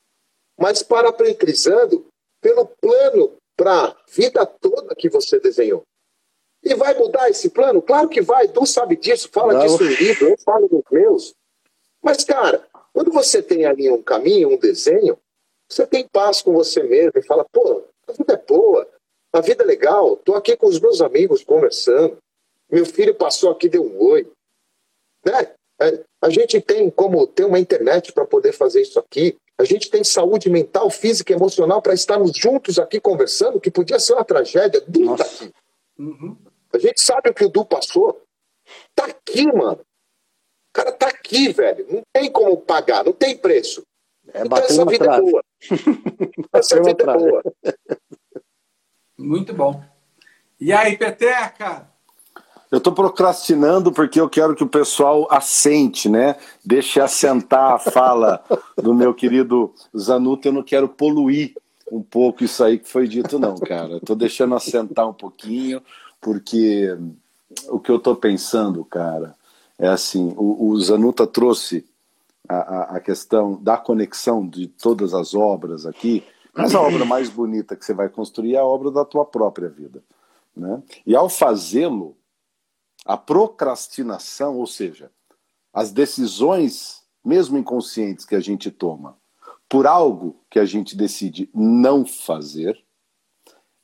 mas 0.59 0.83
parametrizando 0.83 2.05
pelo 2.41 2.65
plano 2.65 3.33
para 3.55 3.85
a 3.85 3.95
vida 4.09 4.45
toda 4.45 4.95
que 4.95 5.09
você 5.09 5.39
desenhou. 5.39 5.83
E 6.63 6.73
vai 6.75 6.97
mudar 6.97 7.29
esse 7.29 7.49
plano? 7.49 7.81
Claro 7.81 8.07
que 8.07 8.21
vai, 8.21 8.47
Tu 8.47 8.65
sabe 8.65 8.95
disso, 8.95 9.29
fala 9.31 9.53
Não. 9.53 9.61
disso 9.61 9.83
no 9.83 9.89
livro, 9.89 10.29
eu 10.29 10.37
falo 10.37 10.67
nos 10.71 10.83
meus. 10.91 11.33
Mas, 12.01 12.23
cara, 12.23 12.65
quando 12.93 13.11
você 13.11 13.41
tem 13.41 13.65
ali 13.65 13.89
um 13.89 14.01
caminho, 14.01 14.49
um 14.49 14.57
desenho, 14.57 15.17
você 15.71 15.87
tem 15.87 16.07
paz 16.07 16.41
com 16.41 16.53
você 16.53 16.83
mesmo 16.83 17.13
e 17.15 17.23
fala, 17.23 17.45
pô, 17.51 17.83
a 18.07 18.11
vida 18.11 18.33
é 18.33 18.37
boa, 18.37 18.87
a 19.33 19.41
vida 19.41 19.63
é 19.63 19.65
legal, 19.65 20.17
tô 20.17 20.35
aqui 20.35 20.55
com 20.57 20.67
os 20.67 20.79
meus 20.79 21.01
amigos 21.01 21.43
conversando, 21.43 22.17
meu 22.69 22.85
filho 22.85 23.15
passou 23.15 23.51
aqui, 23.51 23.69
deu 23.69 23.83
um 23.83 24.03
oi. 24.03 24.29
Né? 25.25 25.53
É, 25.79 26.03
A 26.21 26.29
gente 26.29 26.59
tem 26.61 26.89
como 26.89 27.25
ter 27.25 27.45
uma 27.45 27.59
internet 27.59 28.11
para 28.11 28.25
poder 28.25 28.51
fazer 28.51 28.81
isso 28.81 28.99
aqui, 28.99 29.37
a 29.57 29.63
gente 29.63 29.91
tem 29.91 30.03
saúde 30.03 30.49
mental, 30.49 30.89
física 30.89 31.31
e 31.31 31.35
emocional 31.35 31.81
para 31.81 31.93
estarmos 31.93 32.35
juntos 32.35 32.79
aqui 32.79 32.99
conversando, 32.99 33.61
que 33.61 33.69
podia 33.69 33.99
ser 33.99 34.13
uma 34.13 34.25
tragédia. 34.25 34.81
Du 34.87 35.15
tá 35.15 35.23
aqui. 35.23 35.53
Uhum. 35.99 36.35
A 36.73 36.79
gente 36.79 36.99
sabe 36.99 37.29
o 37.29 37.33
que 37.33 37.45
o 37.45 37.49
Du 37.49 37.63
passou. 37.63 38.23
Tá 38.95 39.05
aqui, 39.05 39.45
mano. 39.45 39.81
O 39.81 40.73
cara 40.73 40.91
tá 40.91 41.07
aqui, 41.09 41.53
velho. 41.53 41.85
Não 41.91 42.01
tem 42.11 42.31
como 42.31 42.57
pagar, 42.57 43.03
não 43.05 43.13
tem 43.13 43.37
preço. 43.37 43.83
É 44.33 44.41
então 44.41 44.57
essa 44.57 44.85
vida 44.85 45.05
é 45.05 45.21
boa. 45.21 45.43
Essa 46.53 46.77
vida 46.77 46.91
é 46.91 46.93
trave. 46.93 47.19
boa. 47.19 47.43
Muito 49.17 49.53
bom. 49.53 49.83
E 50.59 50.73
aí, 50.73 50.97
Peteca? 50.97 51.89
Eu 52.71 52.77
estou 52.77 52.93
procrastinando 52.93 53.91
porque 53.91 54.19
eu 54.19 54.29
quero 54.29 54.55
que 54.55 54.63
o 54.63 54.67
pessoal 54.67 55.27
assente, 55.29 56.07
né? 56.07 56.37
Deixe 56.63 57.01
assentar 57.01 57.73
a 57.73 57.79
fala 57.79 58.41
do 58.81 58.93
meu 58.93 59.13
querido 59.13 59.73
Zanuto. 59.95 60.47
Eu 60.47 60.53
não 60.53 60.63
quero 60.63 60.87
poluir 60.87 61.53
um 61.91 62.01
pouco 62.01 62.45
isso 62.45 62.63
aí 62.63 62.79
que 62.79 62.87
foi 62.87 63.07
dito, 63.09 63.37
não, 63.37 63.55
cara. 63.55 63.97
Estou 63.97 64.15
deixando 64.15 64.55
assentar 64.55 65.09
um 65.09 65.13
pouquinho, 65.13 65.81
porque 66.21 66.97
o 67.67 67.77
que 67.77 67.91
eu 67.91 67.97
estou 67.97 68.15
pensando, 68.15 68.85
cara, 68.85 69.35
é 69.77 69.89
assim: 69.89 70.33
o, 70.37 70.69
o 70.69 70.79
Zanuta 70.79 71.27
trouxe 71.27 71.85
a, 72.47 72.95
a, 72.97 72.99
questão 72.99 73.61
da 73.61 73.77
conexão 73.77 74.47
de 74.47 74.67
todas 74.67 75.13
as 75.13 75.33
obras 75.33 75.85
aqui, 75.85 76.23
mas 76.53 76.75
a 76.75 76.81
obra 76.81 77.05
mais 77.05 77.29
bonita 77.29 77.75
que 77.75 77.85
você 77.85 77.93
vai 77.93 78.09
construir 78.09 78.55
é 78.55 78.59
a 78.59 78.65
obra 78.65 78.91
da 78.91 79.05
tua 79.05 79.25
própria 79.25 79.69
vida. 79.69 80.03
Né? 80.55 80.81
E 81.05 81.15
ao 81.15 81.29
fazê-lo, 81.29 82.17
a 83.05 83.15
procrastinação, 83.15 84.57
ou 84.57 84.67
seja, 84.67 85.11
as 85.73 85.91
decisões, 85.91 87.03
mesmo 87.23 87.57
inconscientes, 87.57 88.25
que 88.25 88.35
a 88.35 88.41
gente 88.41 88.69
toma 88.69 89.17
por 89.69 89.87
algo 89.87 90.35
que 90.49 90.59
a 90.59 90.65
gente 90.65 90.97
decide 90.97 91.49
não 91.53 92.05
fazer, 92.05 92.83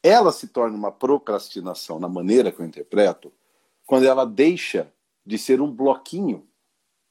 ela 0.03 0.31
se 0.31 0.47
torna 0.47 0.77
uma 0.77 0.91
procrastinação, 0.91 1.99
na 1.99 2.09
maneira 2.09 2.51
que 2.51 2.59
eu 2.59 2.65
interpreto, 2.65 3.31
quando 3.85 4.05
ela 4.05 4.25
deixa 4.25 4.91
de 5.25 5.37
ser 5.37 5.61
um 5.61 5.71
bloquinho 5.71 6.46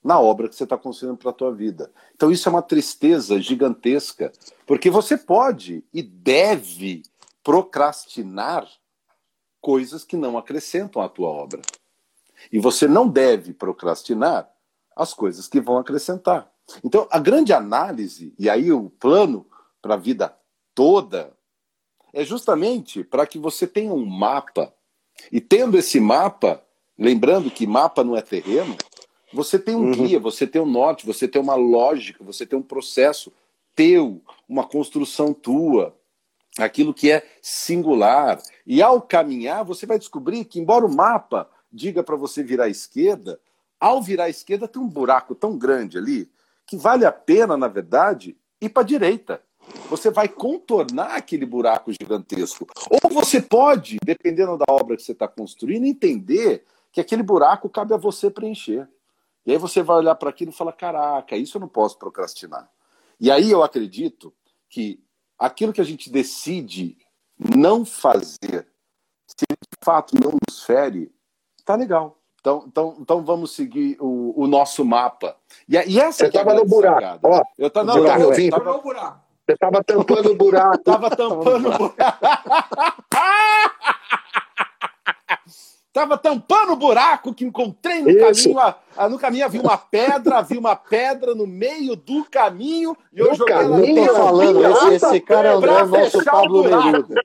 na 0.06 0.20
obra 0.20 0.48
que 0.48 0.54
você 0.54 0.62
está 0.62 0.78
construindo 0.78 1.16
para 1.16 1.30
a 1.30 1.34
tua 1.34 1.52
vida. 1.52 1.90
Então 2.14 2.30
isso 2.30 2.48
é 2.48 2.52
uma 2.52 2.62
tristeza 2.62 3.40
gigantesca, 3.40 4.32
porque 4.64 4.88
você 4.88 5.18
pode 5.18 5.84
e 5.92 6.00
deve 6.00 7.02
procrastinar 7.42 8.68
coisas 9.60 10.04
que 10.04 10.16
não 10.16 10.38
acrescentam 10.38 11.02
à 11.02 11.08
tua 11.08 11.28
obra. 11.28 11.60
E 12.52 12.60
você 12.60 12.86
não 12.86 13.08
deve 13.08 13.52
procrastinar 13.52 14.48
as 14.94 15.12
coisas 15.12 15.48
que 15.48 15.60
vão 15.60 15.76
acrescentar. 15.76 16.48
Então, 16.84 17.08
a 17.10 17.18
grande 17.18 17.52
análise, 17.52 18.32
e 18.38 18.48
aí 18.48 18.70
o 18.70 18.88
plano 18.88 19.44
para 19.82 19.94
a 19.94 19.98
vida 19.98 20.36
toda, 20.72 21.32
é 22.12 22.22
justamente 22.24 23.02
para 23.02 23.26
que 23.26 23.40
você 23.40 23.66
tenha 23.66 23.92
um 23.92 24.06
mapa. 24.06 24.72
E 25.32 25.40
tendo 25.40 25.76
esse 25.76 25.98
mapa, 25.98 26.62
lembrando 26.96 27.50
que 27.50 27.66
mapa 27.66 28.04
não 28.04 28.16
é 28.16 28.22
terreno, 28.22 28.76
você 29.32 29.58
tem 29.58 29.74
um 29.74 29.86
Uhum. 29.86 29.92
guia, 29.92 30.20
você 30.20 30.46
tem 30.46 30.60
um 30.60 30.66
norte, 30.66 31.06
você 31.06 31.26
tem 31.26 31.40
uma 31.40 31.54
lógica, 31.54 32.22
você 32.22 32.46
tem 32.46 32.58
um 32.58 32.62
processo 32.62 33.32
teu, 33.74 34.22
uma 34.48 34.64
construção 34.64 35.34
tua, 35.34 35.94
aquilo 36.58 36.94
que 36.94 37.10
é 37.10 37.26
singular. 37.42 38.40
E 38.66 38.80
ao 38.80 39.02
caminhar, 39.02 39.64
você 39.64 39.84
vai 39.84 39.98
descobrir 39.98 40.44
que, 40.44 40.58
embora 40.58 40.86
o 40.86 40.94
mapa 40.94 41.48
diga 41.70 42.02
para 42.02 42.16
você 42.16 42.42
virar 42.42 42.64
à 42.64 42.68
esquerda, 42.68 43.38
ao 43.78 44.02
virar 44.02 44.24
à 44.24 44.30
esquerda 44.30 44.66
tem 44.66 44.80
um 44.80 44.88
buraco 44.88 45.34
tão 45.34 45.58
grande 45.58 45.98
ali 45.98 46.30
que 46.66 46.76
vale 46.76 47.04
a 47.04 47.12
pena, 47.12 47.56
na 47.56 47.68
verdade, 47.68 48.36
ir 48.60 48.70
para 48.70 48.82
a 48.82 48.86
direita. 48.86 49.40
Você 49.90 50.10
vai 50.10 50.28
contornar 50.28 51.16
aquele 51.16 51.44
buraco 51.44 51.92
gigantesco. 51.92 52.66
Ou 52.90 53.10
você 53.10 53.42
pode, 53.42 53.98
dependendo 54.04 54.56
da 54.56 54.64
obra 54.68 54.96
que 54.96 55.02
você 55.02 55.12
está 55.12 55.28
construindo, 55.28 55.84
entender 55.84 56.64
que 56.90 57.00
aquele 57.00 57.22
buraco 57.22 57.68
cabe 57.68 57.92
a 57.92 57.96
você 57.96 58.30
preencher. 58.30 58.88
E 59.46 59.52
aí 59.52 59.58
você 59.58 59.80
vai 59.82 59.96
olhar 59.96 60.16
para 60.16 60.28
aquilo 60.28 60.50
e 60.50 60.54
falar: 60.54 60.72
caraca, 60.72 61.36
isso 61.36 61.56
eu 61.56 61.60
não 61.60 61.68
posso 61.68 61.96
procrastinar. 61.98 62.68
E 63.18 63.30
aí 63.30 63.50
eu 63.50 63.62
acredito 63.62 64.34
que 64.68 65.00
aquilo 65.38 65.72
que 65.72 65.80
a 65.80 65.84
gente 65.84 66.10
decide 66.10 66.98
não 67.38 67.84
fazer, 67.84 68.66
se 69.26 69.46
de 69.48 69.84
fato 69.84 70.14
não 70.20 70.32
nos 70.48 70.64
fere, 70.64 71.14
tá 71.64 71.76
legal. 71.76 72.18
Então, 72.40 72.64
então, 72.66 72.96
então 73.00 73.24
vamos 73.24 73.52
seguir 73.52 73.96
o, 74.00 74.32
o 74.40 74.46
nosso 74.46 74.84
mapa. 74.84 75.36
E, 75.68 75.74
e 75.74 75.98
essa 75.98 76.26
Você 76.26 76.30
que 76.30 76.38
é 76.38 76.44
no 76.44 76.64
buraco. 76.64 77.28
Ó, 77.28 77.42
Eu 77.58 77.70
tava, 77.70 77.86
não, 77.86 77.96
buraco, 77.98 78.18
tava, 78.18 78.30
eu 78.30 78.36
vi. 78.36 78.50
tava, 78.50 78.62
Tornou 78.62 78.80
o 78.80 78.82
buraco. 78.82 79.20
você 79.44 79.52
estava 79.52 79.84
tampando 79.84 80.30
o 80.30 80.36
buraco. 80.36 80.78
Tava 80.84 81.10
tampando 81.10 81.68
o 81.68 81.78
buraco. 81.78 81.96
Tava 85.96 86.18
tampando 86.18 86.74
o 86.74 86.76
buraco 86.76 87.32
que 87.32 87.42
encontrei 87.42 88.02
no 88.02 88.10
Isso. 88.10 88.52
caminho. 88.52 88.74
Ah, 88.94 89.08
no 89.08 89.18
caminho 89.18 89.46
havia 89.46 89.62
uma 89.62 89.78
pedra, 89.78 90.36
havia 90.36 90.60
uma 90.60 90.76
pedra 90.76 91.34
no 91.34 91.46
meio 91.46 91.96
do 91.96 92.22
caminho 92.30 92.94
e 93.14 93.18
eu 93.18 93.28
No 93.30 93.34
joguei 93.34 93.54
ela 93.54 93.62
caminho? 93.80 94.04
Eu 94.04 94.08
tô 94.08 94.14
falando, 94.14 94.66
esse, 94.66 95.06
esse 95.06 95.20
cara 95.20 95.48
é 95.48 95.56
o, 95.56 95.64
é 95.64 95.84
nosso 95.86 96.22
Pablo 96.22 96.62
buraco. 96.64 96.84
Neruda. 96.86 97.22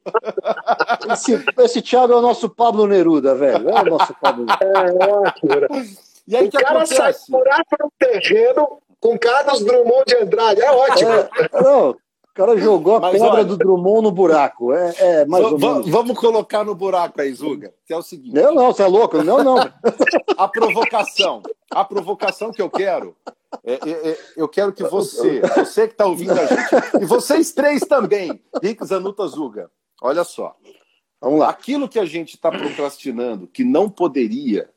Esse, 1.11 1.45
esse 1.59 1.82
Thiago 1.82 2.13
é 2.13 2.15
o 2.15 2.22
nosso 2.22 2.47
Pablo 2.47 2.88
Neruda, 2.88 3.36
velho. 3.36 3.69
É 3.69 3.82
o 3.82 3.86
nosso 3.86 4.15
Pablo 4.22 4.45
Neruda. 4.45 5.01
É 5.01 5.05
ótimo. 5.05 5.51
E 6.30 6.36
aí 6.38 6.45
o 6.45 6.47
O 6.47 6.51
que 6.51 6.57
cara 6.57 6.86
sai 6.86 6.97
acontece? 6.97 7.30
morar 7.30 7.65
para 7.69 7.86
um 7.86 7.89
terreno 7.99 8.78
com 9.01 9.19
Carlos 9.19 9.65
Drummond 9.65 10.05
de 10.07 10.15
Andrade. 10.15 10.61
É 10.61 10.72
ótimo. 10.72 11.11
É, 11.11 11.30
não, 11.61 11.93
o 12.32 12.34
cara 12.34 12.57
jogou 12.57 12.95
a 12.95 12.99
Mas 13.01 13.11
pedra 13.13 13.27
olha- 13.29 13.45
do 13.45 13.57
Drummond 13.57 14.03
no 14.03 14.11
buraco. 14.11 14.73
É, 14.73 14.93
é 14.99 15.25
mais 15.25 15.43
ou 15.45 15.59
menos. 15.59 15.89
vamos 15.89 16.17
colocar 16.17 16.63
no 16.63 16.73
buraco 16.73 17.19
aí, 17.21 17.34
Zuga, 17.34 17.73
que 17.86 17.93
é 17.93 17.97
o 17.97 18.01
seguinte. 18.01 18.34
Não, 18.34 18.53
não, 18.55 18.67
você 18.73 18.84
é 18.84 18.88
louco. 18.88 19.21
Não, 19.21 19.43
não. 19.43 19.57
a 20.38 20.47
provocação, 20.47 21.41
a 21.69 21.84
provocação 21.84 22.51
que 22.51 22.61
eu 22.61 22.69
quero, 22.69 23.15
é, 23.65 23.73
é, 23.73 24.09
é, 24.11 24.17
eu 24.38 24.47
quero 24.47 24.71
que 24.71 24.84
você, 24.84 25.41
você 25.41 25.88
que 25.88 25.93
está 25.93 26.05
ouvindo 26.05 26.32
a 26.32 26.45
gente, 26.45 27.01
e 27.01 27.05
vocês 27.05 27.51
três 27.51 27.82
também, 27.82 28.41
Rick 28.63 28.86
Zanuta 28.86 29.27
Zuga, 29.27 29.69
olha 30.01 30.23
só, 30.23 30.55
Vamos 31.19 31.39
lá. 31.39 31.49
aquilo 31.49 31.89
que 31.89 31.99
a 31.99 32.05
gente 32.05 32.36
está 32.36 32.49
procrastinando, 32.49 33.45
que 33.47 33.63
não 33.65 33.89
poderia, 33.89 34.69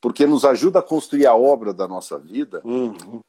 porque 0.00 0.26
nos 0.26 0.44
ajuda 0.44 0.78
a 0.78 0.82
construir 0.82 1.26
a 1.26 1.34
obra 1.36 1.72
da 1.74 1.86
nossa 1.86 2.18
vida, 2.18 2.62
Uhum. 2.64 3.20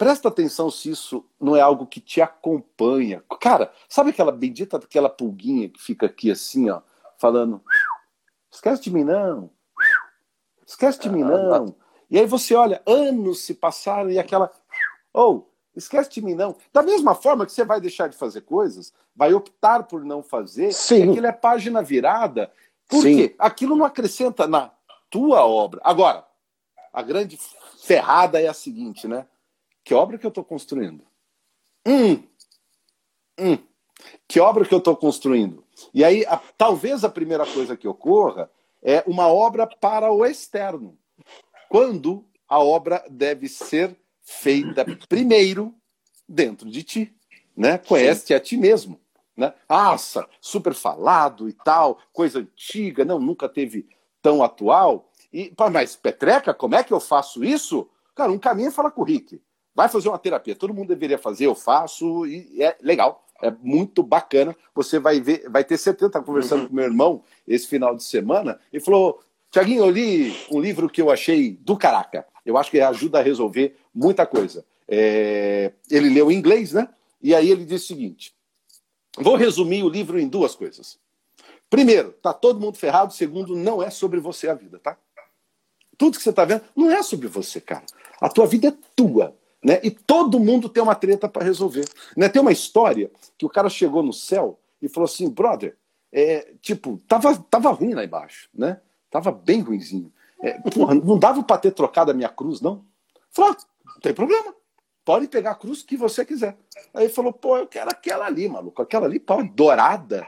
Presta 0.00 0.28
atenção 0.28 0.70
se 0.70 0.88
isso 0.88 1.26
não 1.38 1.54
é 1.54 1.60
algo 1.60 1.86
que 1.86 2.00
te 2.00 2.22
acompanha. 2.22 3.22
Cara, 3.38 3.70
sabe 3.86 4.08
aquela 4.08 4.32
bendita 4.32 4.78
aquela 4.78 5.10
pulguinha 5.10 5.68
que 5.68 5.78
fica 5.78 6.06
aqui 6.06 6.30
assim, 6.30 6.70
ó, 6.70 6.80
falando, 7.18 7.62
esquece 8.50 8.80
de 8.80 8.90
mim 8.90 9.04
não, 9.04 9.50
esquece 10.66 11.00
de 11.00 11.10
mim 11.10 11.22
não. 11.22 11.76
E 12.10 12.18
aí 12.18 12.24
você 12.24 12.54
olha, 12.54 12.80
anos 12.86 13.40
se 13.40 13.52
passaram 13.52 14.10
e 14.10 14.18
aquela, 14.18 14.50
ou 15.12 15.52
esquece 15.76 16.08
de 16.08 16.22
mim 16.22 16.34
não. 16.34 16.56
Da 16.72 16.82
mesma 16.82 17.14
forma 17.14 17.44
que 17.44 17.52
você 17.52 17.62
vai 17.62 17.78
deixar 17.78 18.08
de 18.08 18.16
fazer 18.16 18.40
coisas, 18.40 18.94
vai 19.14 19.34
optar 19.34 19.82
por 19.82 20.02
não 20.02 20.22
fazer, 20.22 20.72
Sim. 20.72 21.10
aquilo 21.10 21.26
é 21.26 21.32
página 21.32 21.82
virada. 21.82 22.50
Por 22.88 23.02
Sim. 23.02 23.16
quê? 23.16 23.36
Aquilo 23.38 23.76
não 23.76 23.84
acrescenta 23.84 24.46
na 24.46 24.70
tua 25.10 25.44
obra. 25.44 25.78
Agora, 25.84 26.26
a 26.90 27.02
grande 27.02 27.38
ferrada 27.84 28.40
é 28.40 28.48
a 28.48 28.54
seguinte, 28.54 29.06
né? 29.06 29.26
Que 29.90 29.94
obra 29.94 30.16
que 30.16 30.24
eu 30.24 30.28
estou 30.28 30.44
construindo? 30.44 31.04
Hum, 31.84 32.22
hum, 33.36 33.58
que 34.28 34.38
obra 34.38 34.64
que 34.64 34.72
eu 34.72 34.78
estou 34.78 34.96
construindo? 34.96 35.64
E 35.92 36.04
aí, 36.04 36.24
a- 36.26 36.40
talvez 36.56 37.02
a 37.02 37.08
primeira 37.08 37.44
coisa 37.44 37.76
que 37.76 37.88
ocorra 37.88 38.48
é 38.80 39.02
uma 39.04 39.26
obra 39.26 39.66
para 39.66 40.12
o 40.12 40.24
externo, 40.24 40.96
quando 41.68 42.24
a 42.48 42.60
obra 42.60 43.04
deve 43.10 43.48
ser 43.48 43.96
feita 44.22 44.86
primeiro 45.08 45.74
dentro 46.28 46.70
de 46.70 46.84
ti, 46.84 47.12
né? 47.56 47.76
Conhece 47.78 48.32
a 48.32 48.38
ti 48.38 48.56
mesmo, 48.56 49.00
né? 49.36 49.52
Nossa, 49.68 50.24
super 50.40 50.72
falado 50.72 51.48
e 51.48 51.52
tal, 51.52 51.98
coisa 52.12 52.38
antiga, 52.38 53.04
não, 53.04 53.18
nunca 53.18 53.48
teve 53.48 53.88
tão 54.22 54.40
atual. 54.40 55.10
E, 55.32 55.52
mas 55.72 55.96
Petreca, 55.96 56.54
como 56.54 56.76
é 56.76 56.84
que 56.84 56.92
eu 56.92 57.00
faço 57.00 57.42
isso? 57.42 57.90
Cara, 58.14 58.30
um 58.30 58.38
caminho 58.38 58.68
é 58.68 58.70
falar 58.70 58.92
com 58.92 59.00
o 59.00 59.04
Rick. 59.04 59.42
Vai 59.74 59.88
fazer 59.88 60.08
uma 60.08 60.18
terapia. 60.18 60.54
Todo 60.54 60.74
mundo 60.74 60.88
deveria 60.88 61.18
fazer, 61.18 61.46
eu 61.46 61.54
faço, 61.54 62.26
e 62.26 62.62
é 62.62 62.76
legal. 62.80 63.24
É 63.42 63.50
muito 63.62 64.02
bacana. 64.02 64.54
Você 64.74 64.98
vai 64.98 65.20
ver, 65.20 65.48
vai 65.48 65.64
ter 65.64 65.78
certeza, 65.78 66.08
estava 66.08 66.24
conversando 66.24 66.68
com 66.68 66.74
meu 66.74 66.84
irmão 66.84 67.22
esse 67.46 67.66
final 67.66 67.96
de 67.96 68.04
semana, 68.04 68.60
e 68.72 68.78
falou: 68.78 69.20
Tiaguinho, 69.50 69.84
eu 69.84 69.90
li 69.90 70.36
um 70.50 70.60
livro 70.60 70.88
que 70.88 71.00
eu 71.00 71.10
achei 71.10 71.52
do 71.52 71.76
caraca. 71.76 72.26
Eu 72.44 72.56
acho 72.56 72.70
que 72.70 72.80
ajuda 72.80 73.18
a 73.18 73.22
resolver 73.22 73.76
muita 73.94 74.26
coisa. 74.26 74.64
É, 74.86 75.72
Ele 75.90 76.10
leu 76.10 76.30
em 76.30 76.36
inglês, 76.36 76.72
né? 76.72 76.88
E 77.22 77.34
aí 77.34 77.50
ele 77.50 77.64
disse 77.64 77.84
o 77.84 77.88
seguinte: 77.88 78.34
vou 79.18 79.36
resumir 79.36 79.82
o 79.82 79.88
livro 79.88 80.18
em 80.18 80.28
duas 80.28 80.54
coisas. 80.54 80.98
Primeiro, 81.68 82.12
tá 82.12 82.32
todo 82.32 82.60
mundo 82.60 82.76
ferrado. 82.76 83.12
Segundo, 83.12 83.56
não 83.56 83.82
é 83.82 83.90
sobre 83.90 84.18
você 84.18 84.48
a 84.48 84.54
vida, 84.54 84.78
tá? 84.78 84.96
Tudo 85.96 86.16
que 86.16 86.22
você 86.22 86.32
tá 86.32 86.44
vendo 86.44 86.62
não 86.74 86.90
é 86.90 87.02
sobre 87.02 87.28
você, 87.28 87.60
cara. 87.60 87.84
A 88.20 88.28
tua 88.28 88.46
vida 88.46 88.68
é 88.68 88.74
tua. 88.96 89.36
Né? 89.62 89.78
E 89.82 89.90
todo 89.90 90.40
mundo 90.40 90.68
tem 90.68 90.82
uma 90.82 90.94
treta 90.94 91.28
para 91.28 91.44
resolver. 91.44 91.86
Né? 92.16 92.28
Tem 92.28 92.40
uma 92.40 92.52
história 92.52 93.10
que 93.36 93.44
o 93.44 93.50
cara 93.50 93.68
chegou 93.68 94.02
no 94.02 94.12
céu 94.12 94.58
e 94.80 94.88
falou 94.88 95.04
assim, 95.04 95.28
brother, 95.28 95.76
é, 96.12 96.54
tipo, 96.60 97.00
tava, 97.06 97.36
tava 97.50 97.70
ruim 97.70 97.94
lá 97.94 98.04
embaixo, 98.04 98.48
né? 98.54 98.80
Tava 99.10 99.30
bem 99.30 99.60
ruinzinho. 99.60 100.12
É, 100.40 100.58
porra, 100.70 100.94
não 100.94 101.18
dava 101.18 101.42
para 101.42 101.60
ter 101.60 101.72
trocado 101.72 102.10
a 102.10 102.14
minha 102.14 102.28
cruz, 102.28 102.60
não? 102.60 102.84
Falou, 103.30 103.52
ah, 103.52 103.56
não 103.86 104.00
tem 104.00 104.14
problema. 104.14 104.54
Pode 105.04 105.28
pegar 105.28 105.52
a 105.52 105.54
cruz 105.54 105.82
que 105.82 105.96
você 105.96 106.24
quiser. 106.24 106.56
Aí 106.94 107.08
falou, 107.08 107.32
pô, 107.32 107.58
eu 107.58 107.66
quero 107.66 107.90
aquela 107.90 108.26
ali, 108.26 108.48
maluco. 108.48 108.80
Aquela 108.82 109.06
ali, 109.06 109.18
pau, 109.20 109.42
dourada, 109.42 110.26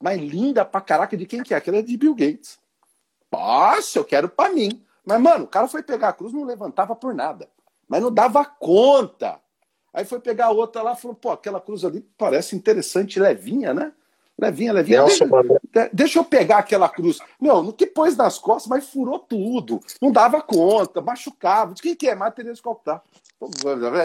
mas 0.00 0.20
linda 0.20 0.64
pra 0.64 0.80
caraca. 0.80 1.16
De 1.16 1.26
quem 1.26 1.42
que 1.42 1.54
é? 1.54 1.56
Aquela 1.56 1.78
é 1.78 1.82
de 1.82 1.96
Bill 1.96 2.14
Gates. 2.14 2.58
Nossa, 3.30 3.98
eu 3.98 4.04
quero 4.04 4.28
pra 4.28 4.50
mim. 4.50 4.84
Mas, 5.04 5.20
mano, 5.20 5.44
o 5.44 5.48
cara 5.48 5.66
foi 5.66 5.82
pegar 5.82 6.10
a 6.10 6.12
cruz, 6.12 6.32
não 6.32 6.44
levantava 6.44 6.94
por 6.94 7.14
nada. 7.14 7.48
Mas 7.92 8.00
não 8.00 8.10
dava 8.10 8.42
conta. 8.42 9.38
Aí 9.92 10.06
foi 10.06 10.18
pegar 10.18 10.46
a 10.46 10.50
outra 10.50 10.80
lá 10.80 10.94
e 10.94 10.96
falou, 10.96 11.14
pô, 11.14 11.30
aquela 11.30 11.60
cruz 11.60 11.84
ali 11.84 12.00
parece 12.16 12.56
interessante, 12.56 13.20
levinha, 13.20 13.74
né? 13.74 13.92
Levinha, 14.40 14.72
levinha. 14.72 15.02
Nelson 15.02 15.26
Deixa, 15.70 15.90
deixa 15.92 16.18
eu 16.18 16.24
pegar 16.24 16.56
aquela 16.56 16.88
cruz. 16.88 17.18
Meu, 17.38 17.62
no 17.62 17.70
que 17.70 17.84
pôs 17.84 18.16
nas 18.16 18.38
costas, 18.38 18.66
mas 18.66 18.88
furou 18.88 19.18
tudo. 19.18 19.78
Não 20.00 20.10
dava 20.10 20.40
conta, 20.40 21.02
machucava. 21.02 21.74
De 21.74 21.82
quem 21.82 21.94
que 21.94 22.08
é? 22.08 22.14
Matheus 22.14 22.62
Calcutá. 22.62 23.02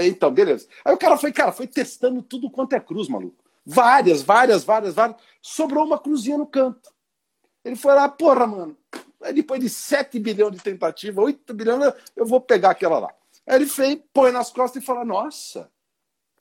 Então, 0.04 0.30
beleza. 0.32 0.68
Aí 0.84 0.94
o 0.94 0.98
cara 0.98 1.16
foi, 1.16 1.32
cara, 1.32 1.54
foi 1.54 1.66
testando 1.66 2.22
tudo 2.22 2.52
quanto 2.52 2.74
é 2.74 2.82
cruz, 2.82 3.08
maluco. 3.08 3.42
Várias, 3.66 4.22
várias, 4.22 4.66
várias, 4.66 4.96
várias. 4.96 5.16
Sobrou 5.42 5.86
uma 5.86 5.98
cruzinha 5.98 6.38
no 6.38 6.46
canto. 6.46 6.92
Ele 7.64 7.78
foi 7.78 7.94
lá, 7.94 8.10
porra, 8.10 8.46
mano. 8.46 8.76
Aí 9.24 9.34
depois 9.34 9.62
de 9.62 9.70
7 9.70 10.20
bilhões 10.20 10.52
de 10.52 10.60
tentativa, 10.62 11.22
8 11.22 11.54
bilhões, 11.54 11.94
eu 12.18 12.26
vou 12.26 12.42
pegar 12.42 12.72
aquela 12.72 13.00
lá. 13.00 13.14
Aí 13.48 13.56
ele 13.56 13.66
fez, 13.66 13.98
põe 14.14 14.32
nas 14.32 14.52
costas 14.52 14.82
e 14.84 14.86
fala: 14.86 15.06
Nossa, 15.06 15.70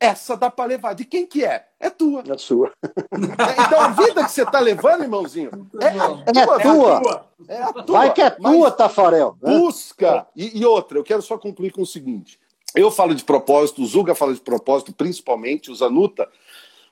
essa 0.00 0.36
dá 0.36 0.50
pra 0.50 0.64
levar. 0.64 0.94
De 0.94 1.04
quem 1.04 1.26
que 1.26 1.44
é? 1.44 1.66
É 1.78 1.88
tua. 1.88 2.22
É 2.28 2.36
sua. 2.38 2.72
É, 2.84 3.62
Então 3.66 3.80
a 3.80 3.88
vida 3.88 4.24
que 4.24 4.30
você 4.30 4.44
tá 4.44 4.59
levando, 4.61 5.02
irmãozinho, 5.04 5.50
é 5.80 5.86
a 5.88 6.40
É 6.40 6.46
tua. 6.46 7.00
tua. 7.00 7.30
É 7.48 7.62
a 7.62 7.72
tua. 7.72 7.98
Vai 7.98 8.12
que 8.12 8.20
é 8.22 8.36
Mas 8.38 8.52
tua, 8.52 8.70
Tafarel. 8.70 9.36
né? 9.40 9.59
Busca. 9.59 10.26
E, 10.34 10.59
e 10.59 10.64
outra, 10.66 10.98
eu 10.98 11.04
quero 11.04 11.22
só 11.22 11.38
concluir 11.38 11.70
com 11.72 11.82
o 11.82 11.86
seguinte: 11.86 12.38
eu 12.74 12.90
falo 12.90 13.14
de 13.14 13.24
propósito, 13.24 13.82
o 13.82 13.86
Zuga 13.86 14.14
fala 14.14 14.34
de 14.34 14.40
propósito, 14.40 14.92
principalmente, 14.92 15.70
o 15.70 15.74
Zanuta 15.74 16.28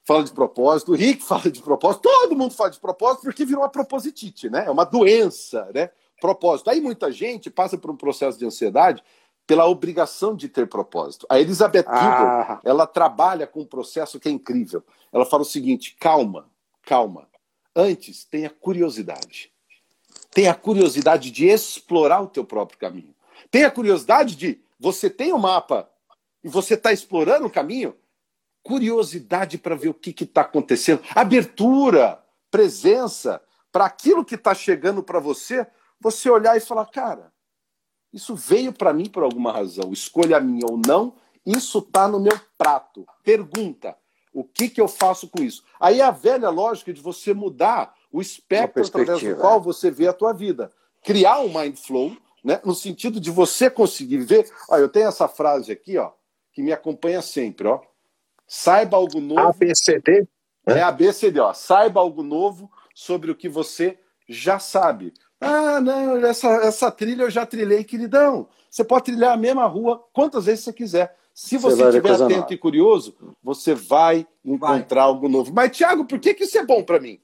fala 0.07 0.23
de 0.23 0.33
propósito, 0.33 0.93
o 0.93 0.95
Rick 0.95 1.23
fala 1.25 1.51
de 1.51 1.63
propósito, 1.63 2.03
todo 2.03 2.37
mundo 2.37 2.53
fala 2.55 2.71
de 2.71 2.79
propósito 2.79 3.23
porque 3.23 3.45
virou 3.45 3.63
uma 3.63 3.71
propositite, 3.71 4.49
né? 4.51 4.65
É 4.67 4.71
uma 4.71 4.85
doença, 4.85 5.69
né? 5.75 5.91
Propósito. 6.21 6.71
Aí 6.71 6.81
muita 6.81 7.11
gente 7.11 7.51
passa 7.51 7.77
por 7.77 7.91
um 7.91 7.97
processo 7.97 8.39
de 8.39 8.47
ansiedade 8.47 9.03
pela 9.47 9.67
obrigação 9.67 10.35
de 10.35 10.49
ter 10.49 10.67
propósito. 10.69 11.27
A 11.29 11.39
Elizabeth 11.39 11.85
Ah. 11.87 11.99
Gilbert, 12.01 12.61
ela 12.65 12.87
trabalha 12.87 13.47
com 13.47 13.61
um 13.61 13.67
processo 13.67 14.19
que 14.19 14.29
é 14.29 14.33
incrível. 14.33 14.83
Ela 15.13 15.27
fala 15.27 15.43
o 15.43 15.47
seguinte: 15.47 15.97
calma, 15.99 16.49
calma. 16.83 17.29
Antes, 17.77 18.25
tenha 18.25 18.49
curiosidade. 18.49 19.53
Tenha 20.31 20.55
curiosidade 20.55 21.31
de 21.31 21.47
explorar 21.47 22.21
o 22.21 22.27
teu 22.27 22.45
próprio 22.45 22.79
caminho. 22.79 23.15
Tenha 23.51 23.71
curiosidade 23.71 24.37
de 24.37 24.61
você 24.79 25.09
tem 25.09 25.33
o 25.33 25.37
um 25.37 25.39
mapa 25.39 25.89
e 26.43 26.49
você 26.49 26.75
está 26.75 26.93
explorando 26.93 27.47
o 27.47 27.51
caminho. 27.51 27.97
Curiosidade 28.63 29.59
para 29.59 29.75
ver 29.75 29.89
o 29.89 29.95
que 29.95 30.15
está 30.25 30.41
acontecendo. 30.41 31.03
Abertura, 31.15 32.23
presença 32.51 33.41
para 33.71 33.85
aquilo 33.85 34.25
que 34.25 34.35
está 34.35 34.55
chegando 34.55 35.03
para 35.03 35.21
você. 35.21 35.67
Você 36.01 36.29
olhar 36.31 36.57
e 36.57 36.61
falar, 36.61 36.87
cara, 36.87 37.33
isso 38.15 38.37
veio 38.37 38.73
para 38.73 38.93
mim 38.93 39.09
por 39.09 39.25
alguma 39.25 39.51
razão. 39.51 39.93
Escolha 39.93 40.39
minha 40.39 40.65
ou 40.71 40.81
não, 40.87 41.15
isso 41.45 41.81
está 41.81 42.07
no 42.07 42.21
meu 42.21 42.39
prato. 42.57 43.05
Pergunta: 43.25 43.97
o 44.33 44.45
que, 44.45 44.69
que 44.69 44.81
eu 44.81 44.87
faço 44.87 45.29
com 45.29 45.43
isso? 45.43 45.65
Aí 45.81 46.01
a 46.01 46.13
velha 46.13 46.49
lógica 46.49 46.93
de 46.93 47.01
você 47.01 47.35
mudar 47.35 47.93
o 48.13 48.21
espectro 48.21 48.87
através 48.87 49.21
do 49.21 49.37
qual 49.37 49.59
é. 49.59 49.63
você 49.63 49.91
vê 49.91 50.07
a 50.07 50.13
tua 50.13 50.33
vida. 50.33 50.71
Criar 51.03 51.41
um 51.41 51.53
mind 51.53 51.77
flow, 51.77 52.17
né, 52.43 52.61
no 52.65 52.75
sentido 52.75 53.19
de 53.19 53.31
você 53.33 53.69
conseguir 53.69 54.19
ver. 54.19 54.49
Ó, 54.71 54.79
eu 54.79 54.89
tenho 54.89 55.09
essa 55.09 55.27
frase 55.27 55.73
aqui, 55.73 55.99
ó, 55.99 56.13
que 56.53 56.63
me 56.63 56.73
acompanha 56.73 57.21
sempre, 57.21 57.67
ó. 57.67 57.81
Saiba 58.47 58.97
algo 58.97 59.21
novo. 59.21 59.41
ABCD? 59.41 60.29
É 60.67 60.81
ABCD, 60.83 61.41
ó. 61.41 61.53
Saiba 61.53 62.01
algo 62.01 62.23
novo 62.23 62.71
sobre 62.95 63.33
o 63.33 63.35
que 63.35 63.49
você 63.49 63.99
já 64.29 64.59
sabe. 64.59 65.13
Ah, 65.45 65.81
não, 65.81 66.17
essa, 66.25 66.49
essa 66.57 66.91
trilha 66.91 67.23
eu 67.25 67.31
já 67.31 67.45
trilhei, 67.45 67.85
queridão. 67.85 68.49
Você 68.71 68.83
pode 68.85 69.05
trilhar 69.05 69.33
a 69.33 69.37
mesma 69.37 69.67
rua 69.67 70.05
quantas 70.13 70.47
vezes 70.47 70.65
você 70.65 70.73
quiser. 70.73 71.17
Se 71.35 71.59
Você 71.59 71.77
você 71.77 71.83
vai 71.83 71.93
ver 71.93 71.99
estiver 71.99 72.15
atento 72.25 72.41
nova. 72.41 72.55
e 72.55 72.59
curioso, 72.59 73.17
você 73.43 73.75
vai 73.75 74.27
encontrar 74.45 75.03
algo 75.03 75.29
novo. 75.29 75.53
Mas, 75.53 75.77
Thiago, 75.77 76.05
por 76.05 76.19
que, 76.21 76.33
que 76.35 76.45
isso 76.45 76.57
é 76.57 76.65
bom 76.65 76.83
para 76.83 77.01
mim? 77.01 77.21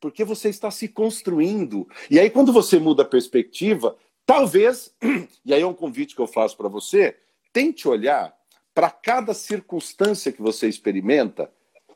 Porque 0.00 0.24
você 0.24 0.48
está 0.48 0.70
se 0.70 0.88
construindo. 0.88 1.86
E 2.10 2.18
aí, 2.18 2.30
quando 2.30 2.52
você 2.52 2.78
muda 2.78 3.02
a 3.02 3.06
perspectiva, 3.06 3.96
talvez, 4.24 4.94
e 5.44 5.52
aí 5.52 5.60
é 5.60 5.66
um 5.66 5.74
convite 5.74 6.14
que 6.14 6.20
eu 6.20 6.26
faço 6.26 6.56
para 6.56 6.68
você, 6.68 7.16
tente 7.52 7.86
olhar 7.86 8.34
para 8.74 8.90
cada 8.90 9.34
circunstância 9.34 10.32
que 10.32 10.42
você 10.42 10.68
experimenta 10.68 11.50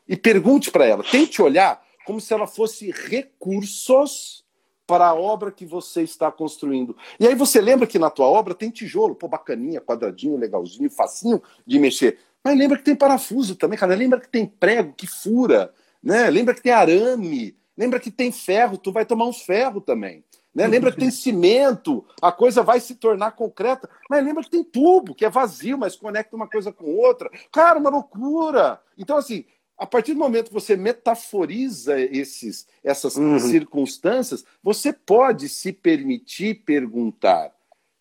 e 0.08 0.16
pergunte 0.16 0.70
para 0.70 0.86
ela, 0.86 1.04
tente 1.04 1.40
olhar 1.40 1.82
como 2.06 2.20
se 2.20 2.32
ela 2.32 2.46
fosse 2.46 2.90
recursos 2.90 4.44
para 4.90 5.06
a 5.06 5.14
obra 5.14 5.52
que 5.52 5.64
você 5.64 6.02
está 6.02 6.32
construindo. 6.32 6.96
E 7.20 7.24
aí 7.24 7.32
você 7.36 7.60
lembra 7.60 7.86
que 7.86 7.96
na 7.96 8.10
tua 8.10 8.26
obra 8.26 8.56
tem 8.56 8.70
tijolo, 8.70 9.14
pô, 9.14 9.28
bacaninha, 9.28 9.80
quadradinho, 9.80 10.36
legalzinho, 10.36 10.90
facinho 10.90 11.40
de 11.64 11.78
mexer. 11.78 12.18
Mas 12.42 12.58
lembra 12.58 12.76
que 12.76 12.82
tem 12.82 12.96
parafuso 12.96 13.54
também, 13.54 13.78
cara. 13.78 13.94
Lembra 13.94 14.18
que 14.18 14.28
tem 14.28 14.44
prego 14.44 14.92
que 14.92 15.06
fura, 15.06 15.72
né? 16.02 16.28
Lembra 16.28 16.54
que 16.54 16.60
tem 16.60 16.72
arame, 16.72 17.56
lembra 17.78 18.00
que 18.00 18.10
tem 18.10 18.32
ferro, 18.32 18.76
tu 18.76 18.90
vai 18.90 19.06
tomar 19.06 19.26
uns 19.26 19.42
ferros 19.42 19.84
também. 19.84 20.24
Né? 20.52 20.66
Lembra 20.66 20.90
que 20.90 20.98
tem 20.98 21.10
cimento, 21.12 22.04
a 22.20 22.32
coisa 22.32 22.60
vai 22.60 22.80
se 22.80 22.96
tornar 22.96 23.30
concreta. 23.36 23.88
Mas 24.08 24.24
lembra 24.24 24.42
que 24.42 24.50
tem 24.50 24.64
tubo, 24.64 25.14
que 25.14 25.24
é 25.24 25.30
vazio, 25.30 25.78
mas 25.78 25.94
conecta 25.94 26.34
uma 26.34 26.48
coisa 26.48 26.72
com 26.72 26.96
outra. 26.96 27.30
Cara, 27.52 27.78
uma 27.78 27.90
loucura. 27.90 28.80
Então, 28.98 29.16
assim, 29.16 29.44
a 29.80 29.86
partir 29.86 30.12
do 30.12 30.20
momento 30.20 30.48
que 30.48 30.52
você 30.52 30.76
metaforiza 30.76 31.98
esses, 31.98 32.66
essas 32.84 33.16
uhum. 33.16 33.38
circunstâncias, 33.38 34.44
você 34.62 34.92
pode 34.92 35.48
se 35.48 35.72
permitir 35.72 36.62
perguntar 36.66 37.50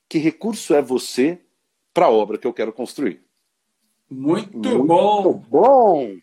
que 0.09 0.17
recurso 0.17 0.75
é 0.75 0.81
você 0.81 1.39
para 1.93 2.07
a 2.07 2.09
obra 2.09 2.37
que 2.37 2.45
eu 2.45 2.51
quero 2.51 2.73
construir. 2.73 3.23
Muito, 4.11 4.57
Muito 4.57 4.83
bom! 4.83 5.41
bom! 5.49 6.15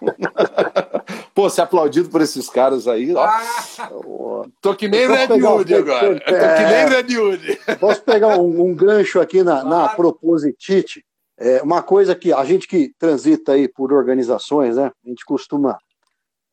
Pô, 1.34 1.50
ser 1.50 1.60
aplaudido 1.60 2.08
por 2.08 2.22
esses 2.22 2.48
caras 2.48 2.88
aí, 2.88 3.14
ó. 3.14 3.22
Ah, 3.22 3.90
tô 4.62 4.74
que 4.74 4.88
nem 4.88 5.06
Red 5.06 5.32
Hood 5.34 5.74
agora. 5.74 6.20
É... 6.24 6.32
Tô 6.32 6.56
que 6.56 6.64
nem 6.72 6.88
Red 6.88 7.18
Hood. 7.18 7.60
Posso 7.78 8.02
pegar 8.02 8.38
um, 8.38 8.62
um 8.62 8.74
gancho 8.74 9.20
aqui 9.20 9.42
na, 9.42 9.62
na 9.62 9.90
Propositite? 9.90 11.04
É 11.40 11.62
uma 11.62 11.82
coisa 11.82 12.14
que 12.14 12.34
a 12.34 12.44
gente 12.44 12.68
que 12.68 12.92
transita 12.98 13.52
aí 13.52 13.66
por 13.66 13.94
organizações, 13.94 14.76
né? 14.76 14.92
A 15.02 15.08
gente 15.08 15.24
costuma. 15.24 15.78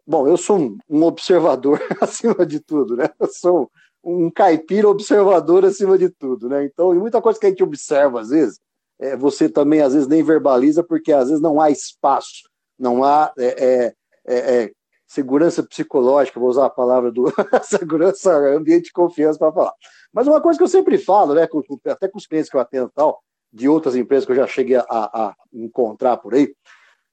Bom, 0.07 0.25
eu 0.25 0.37
sou 0.37 0.77
um, 0.89 1.03
observador 1.03 1.81
acima 1.99 2.45
de 2.45 2.61
tudo, 2.61 2.95
né? 2.95 3.09
Eu 3.19 3.27
sou 3.27 3.69
um 4.01 4.31
caipira 4.31 4.87
observador 4.87 5.65
acima 5.65 5.97
de 5.97 6.09
tudo, 6.09 6.47
né? 6.47 6.63
Então, 6.63 6.95
e 6.95 6.97
muita 6.97 7.21
coisa 7.21 7.37
que 7.37 7.45
a 7.45 7.49
gente 7.49 7.61
observa 7.61 8.21
às 8.21 8.29
vezes, 8.29 8.61
é, 8.97 9.17
você 9.17 9.49
também 9.49 9.81
às 9.81 9.93
vezes 9.93 10.07
nem 10.07 10.23
verbaliza 10.23 10.81
porque 10.81 11.11
às 11.11 11.27
vezes 11.27 11.41
não 11.41 11.59
há 11.59 11.69
espaço, 11.69 12.49
não 12.79 13.03
há 13.03 13.33
é, 13.37 13.45
é, 13.45 13.93
é, 14.25 14.63
é 14.63 14.71
segurança 15.05 15.61
psicológica, 15.63 16.39
vou 16.39 16.47
usar 16.49 16.65
a 16.65 16.69
palavra 16.69 17.11
do 17.11 17.25
segurança, 17.63 18.33
ambiente 18.55 18.85
de 18.85 18.93
confiança 18.93 19.37
para 19.37 19.51
falar. 19.51 19.73
Mas 20.13 20.27
uma 20.27 20.39
coisa 20.39 20.57
que 20.57 20.63
eu 20.63 20.69
sempre 20.69 20.97
falo, 20.97 21.33
né, 21.33 21.45
até 21.87 22.07
com 22.07 22.17
os 22.17 22.25
clientes 22.25 22.49
que 22.49 22.55
eu 22.55 22.61
atendo 22.61 22.89
tal, 22.95 23.21
de 23.51 23.67
outras 23.67 23.95
empresas 23.95 24.25
que 24.25 24.31
eu 24.31 24.35
já 24.35 24.47
cheguei 24.47 24.77
a, 24.77 24.85
a 24.89 25.35
encontrar 25.53 26.17
por 26.17 26.33
aí. 26.33 26.53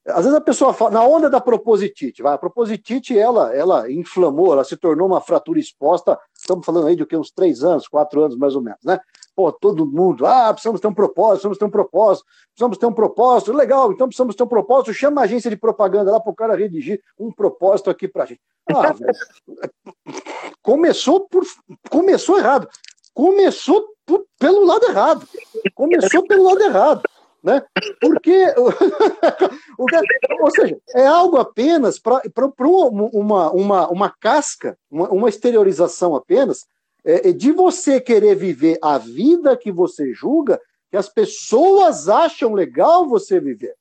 Às 0.07 0.25
vezes 0.25 0.35
a 0.35 0.41
pessoa 0.41 0.75
fala, 0.75 0.91
na 0.91 1.03
onda 1.03 1.31
da 1.31 1.41
propositite, 1.41 2.23
vai, 2.23 2.35
a 2.35 2.39
propositite, 2.39 3.19
ela, 3.19 3.55
ela 3.55 3.91
inflamou, 3.91 4.53
ela 4.53 4.63
se 4.63 4.77
tornou 4.77 5.07
uma 5.07 5.21
fratura 5.21 5.59
exposta, 5.59 6.19
estamos 6.37 6.67
falando 6.67 6.89
aí 6.89 6.97
de 6.97 7.17
uns 7.17 7.31
três 7.31 7.65
anos, 7.65 7.89
quatro 7.89 8.23
anos 8.23 8.37
mais 8.37 8.55
ou 8.55 8.61
menos, 8.61 8.81
né? 8.85 9.01
Pô, 9.35 9.51
todo 9.51 9.87
mundo, 9.87 10.27
ah, 10.27 10.53
precisamos 10.53 10.79
ter 10.79 10.89
um 10.89 10.95
propósito, 10.95 11.49
precisamos 11.49 11.59
ter 11.59 11.65
um 11.65 11.71
propósito, 11.71 12.27
precisamos 12.51 12.79
ter 12.79 12.87
um 12.87 12.93
propósito, 12.93 13.53
legal, 13.55 13.93
então 13.93 14.07
precisamos 14.07 14.37
ter 14.37 14.43
um 14.43 14.49
propósito, 14.49 14.93
chama 14.93 15.23
a 15.23 15.25
agência 15.25 15.49
de 15.49 15.57
propaganda 15.57 16.13
lá 16.13 16.21
para 16.21 16.31
o 16.31 16.37
cara 16.37 16.55
redigir 16.55 17.01
um 17.19 17.33
propósito 17.33 17.89
aqui 17.89 18.07
para 18.07 18.25
a 18.25 18.27
gente. 18.27 18.43
Ah, 18.69 18.95
começou, 20.61 21.27
por, 21.29 21.45
começou 21.89 22.39
errado, 22.39 22.69
começou 23.15 23.94
pelo 24.39 24.65
lado 24.65 24.87
errado. 24.87 25.29
Começou 25.75 26.27
pelo 26.27 26.45
lado 26.45 26.63
errado. 26.63 27.03
Né? 27.43 27.63
Porque, 28.01 28.55
ou 30.41 30.51
seja, 30.51 30.79
é 30.95 31.07
algo 31.07 31.37
apenas 31.37 31.99
para 31.99 32.23
uma, 33.13 33.51
uma, 33.51 33.89
uma 33.91 34.11
casca, 34.11 34.79
uma, 34.91 35.11
uma 35.11 35.29
exteriorização 35.29 36.15
apenas, 36.15 36.65
é, 37.05 37.29
é, 37.29 37.33
de 37.33 37.53
você 37.53 38.01
querer 38.01 38.35
viver 38.35 38.79
a 38.83 38.97
vida 38.97 39.57
que 39.59 39.71
você 39.71 40.15
julga, 40.15 40.59
que 40.91 40.97
as 40.97 41.09
pessoas 41.09 42.09
acham 42.09 42.55
legal 42.55 43.07
você 43.07 43.39
viver. 43.39 43.75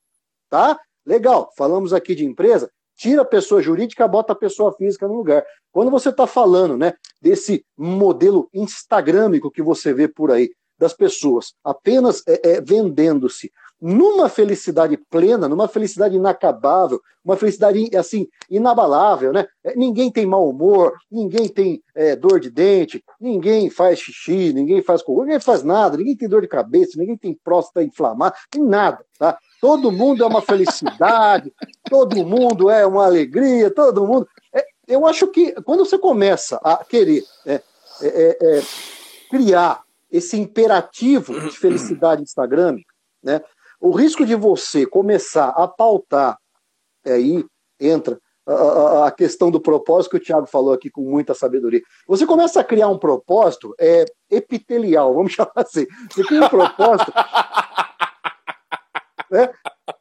Tá? 0.49 0.77
Legal, 1.05 1.49
falamos 1.57 1.93
aqui 1.93 2.15
de 2.15 2.25
empresa, 2.25 2.69
tira 2.95 3.21
a 3.21 3.25
pessoa 3.25 3.61
jurídica, 3.61 4.07
bota 4.07 4.33
a 4.33 4.35
pessoa 4.35 4.73
física 4.73 5.07
no 5.07 5.15
lugar. 5.15 5.43
Quando 5.71 5.91
você 5.91 6.09
está 6.09 6.27
falando 6.27 6.77
né, 6.77 6.93
desse 7.21 7.65
modelo 7.77 8.49
instagramico 8.53 9.51
que 9.51 9.61
você 9.61 9.93
vê 9.93 10.07
por 10.07 10.31
aí, 10.31 10.49
das 10.77 10.93
pessoas 10.93 11.53
apenas 11.63 12.23
é, 12.27 12.55
é, 12.55 12.61
vendendo-se 12.61 13.51
numa 13.81 14.29
felicidade 14.29 14.97
plena, 15.09 15.47
numa 15.47 15.67
felicidade 15.67 16.15
inacabável, 16.15 17.01
uma 17.23 17.35
felicidade 17.35 17.95
assim 17.97 18.27
inabalável, 18.49 19.33
né? 19.33 19.45
É, 19.63 19.75
ninguém 19.75 20.09
tem 20.09 20.25
mau 20.25 20.49
humor, 20.49 20.93
ninguém 21.11 21.49
tem 21.49 21.81
é, 21.93 22.15
dor 22.15 22.39
de 22.39 22.49
dente, 22.49 23.03
ninguém 23.19 23.69
faz 23.69 23.99
xixi, 23.99 24.53
ninguém 24.53 24.81
faz 24.81 25.01
cocô, 25.01 25.23
ninguém 25.23 25.39
faz 25.39 25.63
nada, 25.63 25.97
ninguém 25.97 26.15
tem 26.15 26.29
dor 26.29 26.41
de 26.41 26.47
cabeça, 26.47 26.97
ninguém 26.97 27.17
tem 27.17 27.37
próstata 27.43 27.83
inflamada, 27.83 28.35
nada, 28.57 29.05
tá? 29.19 29.37
Todo 29.63 29.93
mundo 29.93 30.21
é 30.21 30.27
uma 30.27 30.41
felicidade, 30.41 31.53
todo 31.89 32.25
mundo 32.25 32.69
é 32.69 32.85
uma 32.85 33.05
alegria, 33.05 33.71
todo 33.71 34.05
mundo. 34.05 34.27
É, 34.53 34.65
eu 34.85 35.07
acho 35.07 35.25
que 35.27 35.53
quando 35.61 35.85
você 35.85 35.97
começa 35.97 36.59
a 36.61 36.83
querer 36.83 37.23
é, 37.45 37.61
é, 38.01 38.37
é 38.41 38.61
criar 39.29 39.81
esse 40.11 40.37
imperativo 40.37 41.39
de 41.39 41.57
felicidade 41.57 42.21
Instagram, 42.21 42.75
né? 43.23 43.41
O 43.79 43.91
risco 43.91 44.25
de 44.25 44.35
você 44.35 44.85
começar 44.85 45.47
a 45.51 45.65
pautar, 45.65 46.37
aí 47.05 47.45
entra 47.79 48.19
a, 48.45 49.07
a, 49.07 49.11
questão 49.11 49.49
do 49.49 49.61
propósito 49.61 50.11
que 50.11 50.17
o 50.17 50.25
Thiago 50.25 50.45
falou 50.45 50.73
aqui 50.73 50.89
com 50.89 51.03
muita 51.03 51.33
sabedoria. 51.33 51.81
Você 52.05 52.25
começa 52.25 52.59
a 52.59 52.65
criar 52.65 52.89
um 52.89 52.99
propósito 52.99 53.73
é, 53.79 54.03
epitelial, 54.29 55.13
vamos 55.13 55.31
chamar 55.35 55.53
assim. 55.55 55.87
Você 56.11 56.21
cria 56.25 56.43
um 56.43 56.49
propósito. 56.49 57.13
né? 59.33 59.49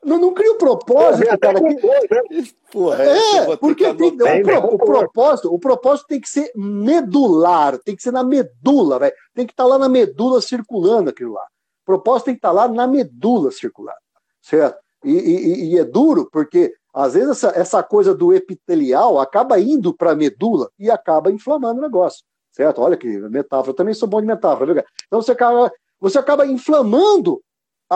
Não, 0.04 0.18
não 0.18 0.34
cria 0.34 0.52
um 0.52 0.58
propósito, 0.58 1.24
Porra, 1.24 1.38
cara. 1.38 1.58
Que... 1.58 1.74
Né? 1.74 2.44
Porra, 2.70 3.02
é, 3.02 3.56
porque 3.56 3.94
tem, 3.94 4.10
o, 4.10 4.74
o, 4.74 4.78
propósito, 4.78 5.52
o 5.52 5.58
propósito 5.58 6.06
tem 6.06 6.20
que 6.20 6.28
ser 6.28 6.52
medular, 6.54 7.78
tem 7.78 7.96
que 7.96 8.02
ser 8.02 8.12
na 8.12 8.22
medula, 8.22 8.98
velho. 8.98 9.14
Tem 9.34 9.46
que 9.46 9.52
estar 9.52 9.64
tá 9.64 9.68
lá 9.70 9.78
na 9.78 9.88
medula 9.88 10.40
circulando 10.42 11.10
aquilo 11.10 11.32
lá. 11.32 11.42
O 11.42 11.86
propósito 11.86 12.26
tem 12.26 12.34
que 12.34 12.38
estar 12.38 12.50
tá 12.50 12.54
lá 12.54 12.68
na 12.68 12.86
medula 12.86 13.50
circulando, 13.50 13.98
certo? 14.40 14.78
E, 15.02 15.12
e, 15.12 15.72
e, 15.72 15.78
é 15.78 15.84
duro 15.84 16.28
porque 16.30 16.72
às 16.94 17.14
vezes 17.14 17.30
essa, 17.30 17.48
essa 17.58 17.82
coisa 17.82 18.14
do 18.14 18.32
epitelial 18.32 19.18
acaba 19.18 19.58
indo 19.58 19.92
para 19.92 20.12
a 20.12 20.14
medula 20.14 20.70
e 20.78 20.90
acaba 20.90 21.32
inflamando 21.32 21.80
o 21.80 21.82
negócio, 21.82 22.22
certo? 22.52 22.80
Olha 22.80 22.96
que 22.96 23.08
metáfora, 23.08 23.70
eu 23.70 23.74
também 23.74 23.94
sou 23.94 24.06
bom 24.06 24.20
de 24.20 24.28
metáfora, 24.28 24.72
viu? 24.72 24.84
Então 25.06 25.20
você 25.20 25.32
acaba, 25.32 25.72
você 25.98 26.18
acaba 26.18 26.46
inflamando 26.46 27.42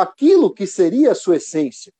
aquilo 0.03 0.53
que 0.53 0.67
seria 0.67 1.13
a 1.13 1.15
sua 1.15 1.37
essência, 1.37 1.93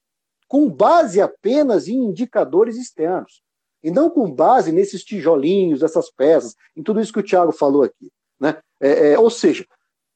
com 0.47 0.69
base 0.69 1.21
apenas 1.21 1.89
em 1.89 1.97
indicadores 1.97 2.77
externos, 2.77 3.43
e 3.83 3.91
não 3.91 4.11
com 4.11 4.31
base 4.31 4.73
nesses 4.73 5.03
tijolinhos, 5.03 5.83
essas 5.83 6.11
peças, 6.11 6.55
em 6.77 6.83
tudo 6.83 7.01
isso 7.01 7.13
que 7.13 7.21
o 7.21 7.23
Tiago 7.23 7.53
falou 7.53 7.83
aqui. 7.83 8.11
Né? 8.39 8.59
É, 8.81 9.13
é, 9.13 9.19
ou 9.19 9.31
seja, 9.31 9.67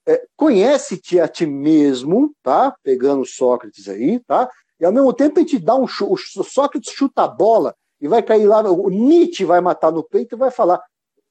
é, 0.06 0.26
conhece-te 0.36 1.18
a 1.20 1.28
ti 1.28 1.46
mesmo, 1.46 2.34
tá? 2.42 2.74
Pegando 2.82 3.24
Sócrates 3.24 3.88
aí, 3.88 4.18
tá? 4.20 4.50
E 4.78 4.84
ao 4.84 4.92
mesmo 4.92 5.12
tempo 5.12 5.38
a 5.38 5.42
gente 5.42 5.58
dá 5.58 5.74
um 5.74 5.84
o 5.84 6.16
Sócrates 6.16 6.92
chuta 6.92 7.22
a 7.22 7.28
bola 7.28 7.74
e 8.00 8.08
vai 8.08 8.22
cair 8.22 8.46
lá, 8.46 8.62
o 8.62 8.88
Nietzsche 8.88 9.44
vai 9.44 9.60
matar 9.60 9.92
no 9.92 10.02
peito 10.02 10.34
e 10.34 10.38
vai 10.38 10.50
falar: 10.50 10.82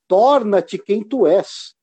torna-te 0.08 0.78
quem 0.78 1.04
tu 1.04 1.26
és. 1.26 1.74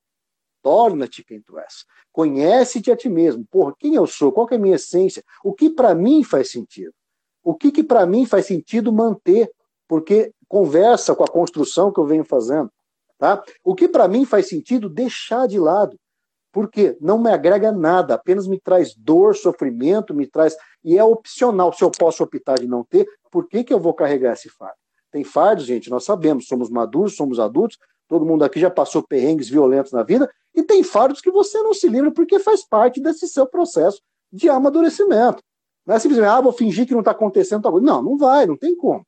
Torna-te 0.66 1.22
quem 1.22 1.40
tu 1.40 1.56
és. 1.60 1.84
Conhece-te 2.10 2.90
a 2.90 2.96
ti 2.96 3.08
mesmo. 3.08 3.46
Porra, 3.48 3.72
quem 3.78 3.94
eu 3.94 4.04
sou? 4.04 4.32
Qual 4.32 4.48
é 4.50 4.56
a 4.56 4.58
minha 4.58 4.74
essência? 4.74 5.22
O 5.44 5.52
que 5.52 5.70
para 5.70 5.94
mim 5.94 6.24
faz 6.24 6.50
sentido? 6.50 6.92
O 7.40 7.54
que, 7.54 7.70
que 7.70 7.84
para 7.84 8.04
mim 8.04 8.26
faz 8.26 8.46
sentido 8.46 8.92
manter? 8.92 9.48
Porque 9.86 10.32
conversa 10.48 11.14
com 11.14 11.22
a 11.22 11.28
construção 11.28 11.92
que 11.92 12.00
eu 12.00 12.04
venho 12.04 12.24
fazendo. 12.24 12.68
Tá? 13.16 13.44
O 13.62 13.76
que 13.76 13.86
para 13.86 14.08
mim 14.08 14.24
faz 14.24 14.48
sentido 14.48 14.88
deixar 14.88 15.46
de 15.46 15.56
lado. 15.56 15.96
Porque 16.50 16.98
não 17.00 17.16
me 17.16 17.30
agrega 17.30 17.70
nada, 17.70 18.14
apenas 18.14 18.48
me 18.48 18.58
traz 18.58 18.92
dor, 18.92 19.36
sofrimento, 19.36 20.12
me 20.12 20.26
traz. 20.26 20.56
E 20.82 20.98
é 20.98 21.04
opcional. 21.04 21.72
Se 21.72 21.84
eu 21.84 21.92
posso 21.92 22.24
optar 22.24 22.58
de 22.58 22.66
não 22.66 22.82
ter, 22.82 23.06
por 23.30 23.46
que, 23.46 23.62
que 23.62 23.72
eu 23.72 23.78
vou 23.78 23.94
carregar 23.94 24.32
esse 24.32 24.48
fardo? 24.48 24.74
Tem 25.12 25.22
fardos, 25.22 25.64
gente, 25.64 25.88
nós 25.88 26.04
sabemos, 26.04 26.48
somos 26.48 26.68
maduros, 26.68 27.14
somos 27.14 27.38
adultos, 27.38 27.78
todo 28.08 28.24
mundo 28.24 28.44
aqui 28.44 28.60
já 28.60 28.70
passou 28.70 29.02
perrengues 29.02 29.48
violentos 29.48 29.92
na 29.92 30.02
vida, 30.02 30.30
e 30.54 30.62
tem 30.62 30.82
fardos 30.82 31.20
que 31.20 31.30
você 31.30 31.62
não 31.62 31.74
se 31.74 31.88
livra 31.88 32.10
porque 32.10 32.38
faz 32.38 32.66
parte 32.66 33.00
desse 33.00 33.28
seu 33.28 33.46
processo 33.46 34.00
de 34.32 34.48
amadurecimento. 34.48 35.42
Não 35.86 35.94
é 35.94 35.98
simplesmente, 35.98 36.28
ah, 36.28 36.40
vou 36.40 36.52
fingir 36.52 36.86
que 36.86 36.92
não 36.92 37.00
está 37.00 37.12
acontecendo. 37.12 37.62
Tá... 37.62 37.70
Não, 37.70 38.02
não 38.02 38.16
vai, 38.16 38.46
não 38.46 38.56
tem 38.56 38.74
como. 38.74 39.06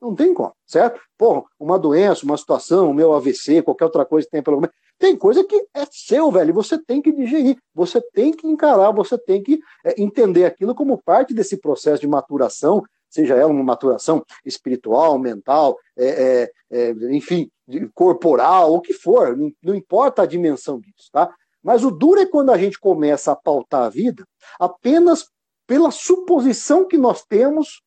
Não 0.00 0.14
tem 0.14 0.34
como, 0.34 0.52
certo? 0.66 1.00
Pô, 1.16 1.46
uma 1.58 1.78
doença, 1.78 2.24
uma 2.24 2.36
situação, 2.36 2.90
o 2.90 2.94
meu 2.94 3.14
AVC, 3.14 3.62
qualquer 3.62 3.86
outra 3.86 4.04
coisa 4.04 4.26
que 4.26 4.30
tenha 4.30 4.42
pelo 4.42 4.60
menos. 4.60 4.74
Tem 4.98 5.16
coisa 5.16 5.42
que 5.42 5.56
é 5.74 5.84
seu, 5.90 6.30
velho, 6.30 6.54
você 6.54 6.78
tem 6.78 7.00
que 7.00 7.10
digerir, 7.10 7.56
você 7.74 8.00
tem 8.12 8.32
que 8.32 8.46
encarar, 8.46 8.92
você 8.92 9.18
tem 9.18 9.42
que 9.42 9.58
é, 9.84 10.00
entender 10.00 10.44
aquilo 10.44 10.74
como 10.74 11.02
parte 11.02 11.34
desse 11.34 11.56
processo 11.56 12.00
de 12.00 12.06
maturação, 12.06 12.82
seja 13.14 13.34
ela 13.34 13.52
uma 13.52 13.62
maturação 13.62 14.24
espiritual, 14.44 15.18
mental, 15.18 15.78
é, 15.96 16.50
é, 16.70 16.78
é 16.78 16.90
enfim, 17.14 17.48
corporal, 17.94 18.74
o 18.74 18.80
que 18.80 18.92
for, 18.92 19.36
não, 19.36 19.52
não 19.62 19.74
importa 19.74 20.22
a 20.22 20.26
dimensão 20.26 20.80
disso, 20.80 21.08
tá? 21.12 21.32
Mas 21.62 21.84
o 21.84 21.90
duro 21.90 22.20
é 22.20 22.26
quando 22.26 22.50
a 22.50 22.58
gente 22.58 22.78
começa 22.78 23.30
a 23.30 23.36
pautar 23.36 23.84
a 23.84 23.88
vida 23.88 24.26
apenas 24.58 25.28
pela 25.66 25.92
suposição 25.92 26.86
que 26.86 26.98
nós 26.98 27.24
temos 27.24 27.80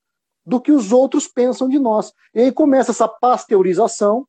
do 0.45 0.61
que 0.61 0.71
os 0.71 0.93
outros 0.93 1.27
pensam 1.27 1.67
de 1.67 1.77
nós. 1.77 2.13
E 2.33 2.39
aí 2.39 2.51
começa 2.51 2.91
essa 2.91 3.07
pasteurização, 3.07 4.25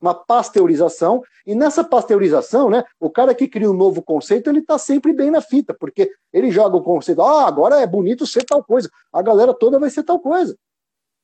uma 0.00 0.14
pasteurização, 0.14 1.22
e 1.46 1.54
nessa 1.54 1.82
pasteurização, 1.82 2.70
né, 2.70 2.84
o 3.00 3.10
cara 3.10 3.34
que 3.34 3.48
cria 3.48 3.70
um 3.70 3.76
novo 3.76 4.02
conceito, 4.02 4.50
ele 4.50 4.60
está 4.60 4.78
sempre 4.78 5.12
bem 5.12 5.30
na 5.30 5.40
fita, 5.40 5.74
porque 5.74 6.12
ele 6.32 6.50
joga 6.50 6.76
o 6.76 6.82
conceito, 6.82 7.22
ah, 7.22 7.46
agora 7.46 7.80
é 7.80 7.86
bonito 7.86 8.26
ser 8.26 8.44
tal 8.44 8.62
coisa, 8.62 8.90
a 9.12 9.22
galera 9.22 9.54
toda 9.54 9.78
vai 9.78 9.90
ser 9.90 10.02
tal 10.02 10.20
coisa. 10.20 10.56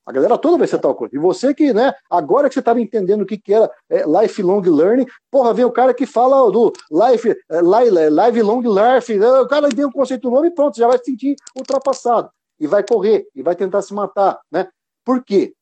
A 0.04 0.10
galera 0.10 0.36
toda 0.36 0.58
vai 0.58 0.66
ser 0.66 0.80
tal 0.80 0.96
coisa. 0.96 1.14
E 1.14 1.18
você 1.18 1.54
que, 1.54 1.72
né, 1.72 1.94
agora 2.10 2.48
que 2.48 2.54
você 2.54 2.60
estava 2.60 2.80
entendendo 2.80 3.22
o 3.22 3.26
que, 3.26 3.38
que 3.38 3.54
era 3.54 3.70
é, 3.88 4.02
lifelong 4.04 4.60
learning, 4.62 5.06
porra, 5.30 5.54
vem 5.54 5.64
o 5.64 5.70
cara 5.70 5.94
que 5.94 6.06
fala 6.06 6.50
do 6.50 6.72
life, 6.90 7.30
é, 7.30 7.60
live, 7.60 8.42
long 8.42 8.60
learning, 8.60 9.18
né, 9.18 9.30
o 9.40 9.46
cara 9.46 9.68
tem 9.68 9.84
um 9.84 9.92
conceito 9.92 10.28
novo 10.28 10.44
e 10.44 10.50
pronto, 10.50 10.76
já 10.76 10.88
vai 10.88 10.98
se 10.98 11.04
sentir 11.04 11.36
ultrapassado. 11.56 12.30
E 12.58 12.66
vai 12.66 12.82
correr, 12.82 13.26
e 13.34 13.42
vai 13.42 13.54
tentar 13.54 13.82
se 13.82 13.94
matar, 13.94 14.40
né? 14.50 14.68
Por 15.04 15.24
quê? 15.24 15.52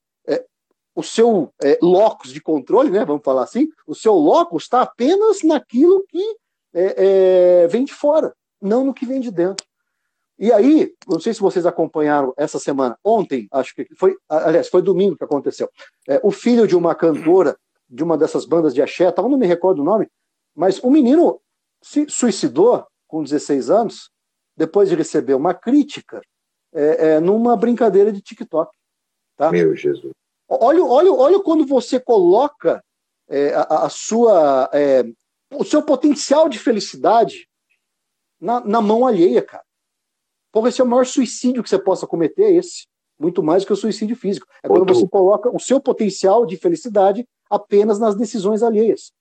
O 1.00 1.02
seu 1.02 1.50
é, 1.62 1.78
locus 1.80 2.30
de 2.30 2.42
controle, 2.42 2.90
né, 2.90 3.06
vamos 3.06 3.22
falar 3.24 3.44
assim, 3.44 3.70
o 3.86 3.94
seu 3.94 4.12
locus 4.12 4.64
está 4.64 4.82
apenas 4.82 5.42
naquilo 5.42 6.04
que 6.06 6.22
é, 6.74 7.62
é, 7.62 7.66
vem 7.68 7.86
de 7.86 7.94
fora, 7.94 8.34
não 8.60 8.84
no 8.84 8.92
que 8.92 9.06
vem 9.06 9.18
de 9.18 9.30
dentro. 9.30 9.64
E 10.38 10.52
aí, 10.52 10.94
não 11.08 11.18
sei 11.18 11.32
se 11.32 11.40
vocês 11.40 11.64
acompanharam 11.64 12.34
essa 12.36 12.58
semana, 12.58 12.98
ontem, 13.02 13.48
acho 13.50 13.74
que 13.74 13.88
foi, 13.96 14.14
aliás, 14.28 14.68
foi 14.68 14.82
domingo 14.82 15.16
que 15.16 15.24
aconteceu. 15.24 15.70
É, 16.06 16.20
o 16.22 16.30
filho 16.30 16.66
de 16.66 16.76
uma 16.76 16.94
cantora 16.94 17.56
de 17.88 18.04
uma 18.04 18.18
dessas 18.18 18.44
bandas 18.44 18.74
de 18.74 18.82
axé, 18.82 19.10
tal, 19.10 19.26
não 19.26 19.38
me 19.38 19.46
recordo 19.46 19.80
o 19.80 19.84
nome, 19.84 20.06
mas 20.54 20.78
o 20.80 20.90
menino 20.90 21.40
se 21.82 22.06
suicidou 22.10 22.86
com 23.08 23.22
16 23.22 23.70
anos 23.70 24.10
depois 24.54 24.90
de 24.90 24.96
receber 24.96 25.32
uma 25.32 25.54
crítica 25.54 26.20
é, 26.74 27.12
é, 27.12 27.20
numa 27.20 27.56
brincadeira 27.56 28.12
de 28.12 28.20
TikTok. 28.20 28.70
Tá? 29.34 29.50
Meu 29.50 29.74
Jesus. 29.74 30.12
Olha, 30.50 30.84
olha, 30.84 31.12
olha 31.12 31.40
quando 31.40 31.64
você 31.64 32.00
coloca 32.00 32.82
é, 33.28 33.54
a, 33.54 33.84
a, 33.84 33.88
sua, 33.88 34.68
é, 34.72 35.04
o 35.54 35.64
seu 35.64 35.80
potencial 35.80 36.48
de 36.48 36.58
felicidade 36.58 37.48
na, 38.40 38.60
na 38.60 38.80
mão 38.80 39.06
alheia, 39.06 39.42
cara. 39.42 39.62
Porra, 40.50 40.68
esse 40.68 40.80
é 40.80 40.84
o 40.84 40.88
maior 40.88 41.06
suicídio 41.06 41.62
que 41.62 41.68
você 41.68 41.78
possa 41.78 42.06
cometer, 42.06 42.42
é 42.42 42.52
esse. 42.52 42.88
Muito 43.16 43.42
mais 43.42 43.62
do 43.62 43.66
que 43.68 43.72
o 43.72 43.76
suicídio 43.76 44.16
físico. 44.16 44.46
É 44.62 44.66
quando 44.66 44.92
você 44.92 45.06
coloca 45.06 45.54
o 45.54 45.60
seu 45.60 45.80
potencial 45.80 46.44
de 46.44 46.56
felicidade 46.56 47.24
apenas 47.48 48.00
nas 48.00 48.16
decisões 48.16 48.62
alheias. 48.62 49.12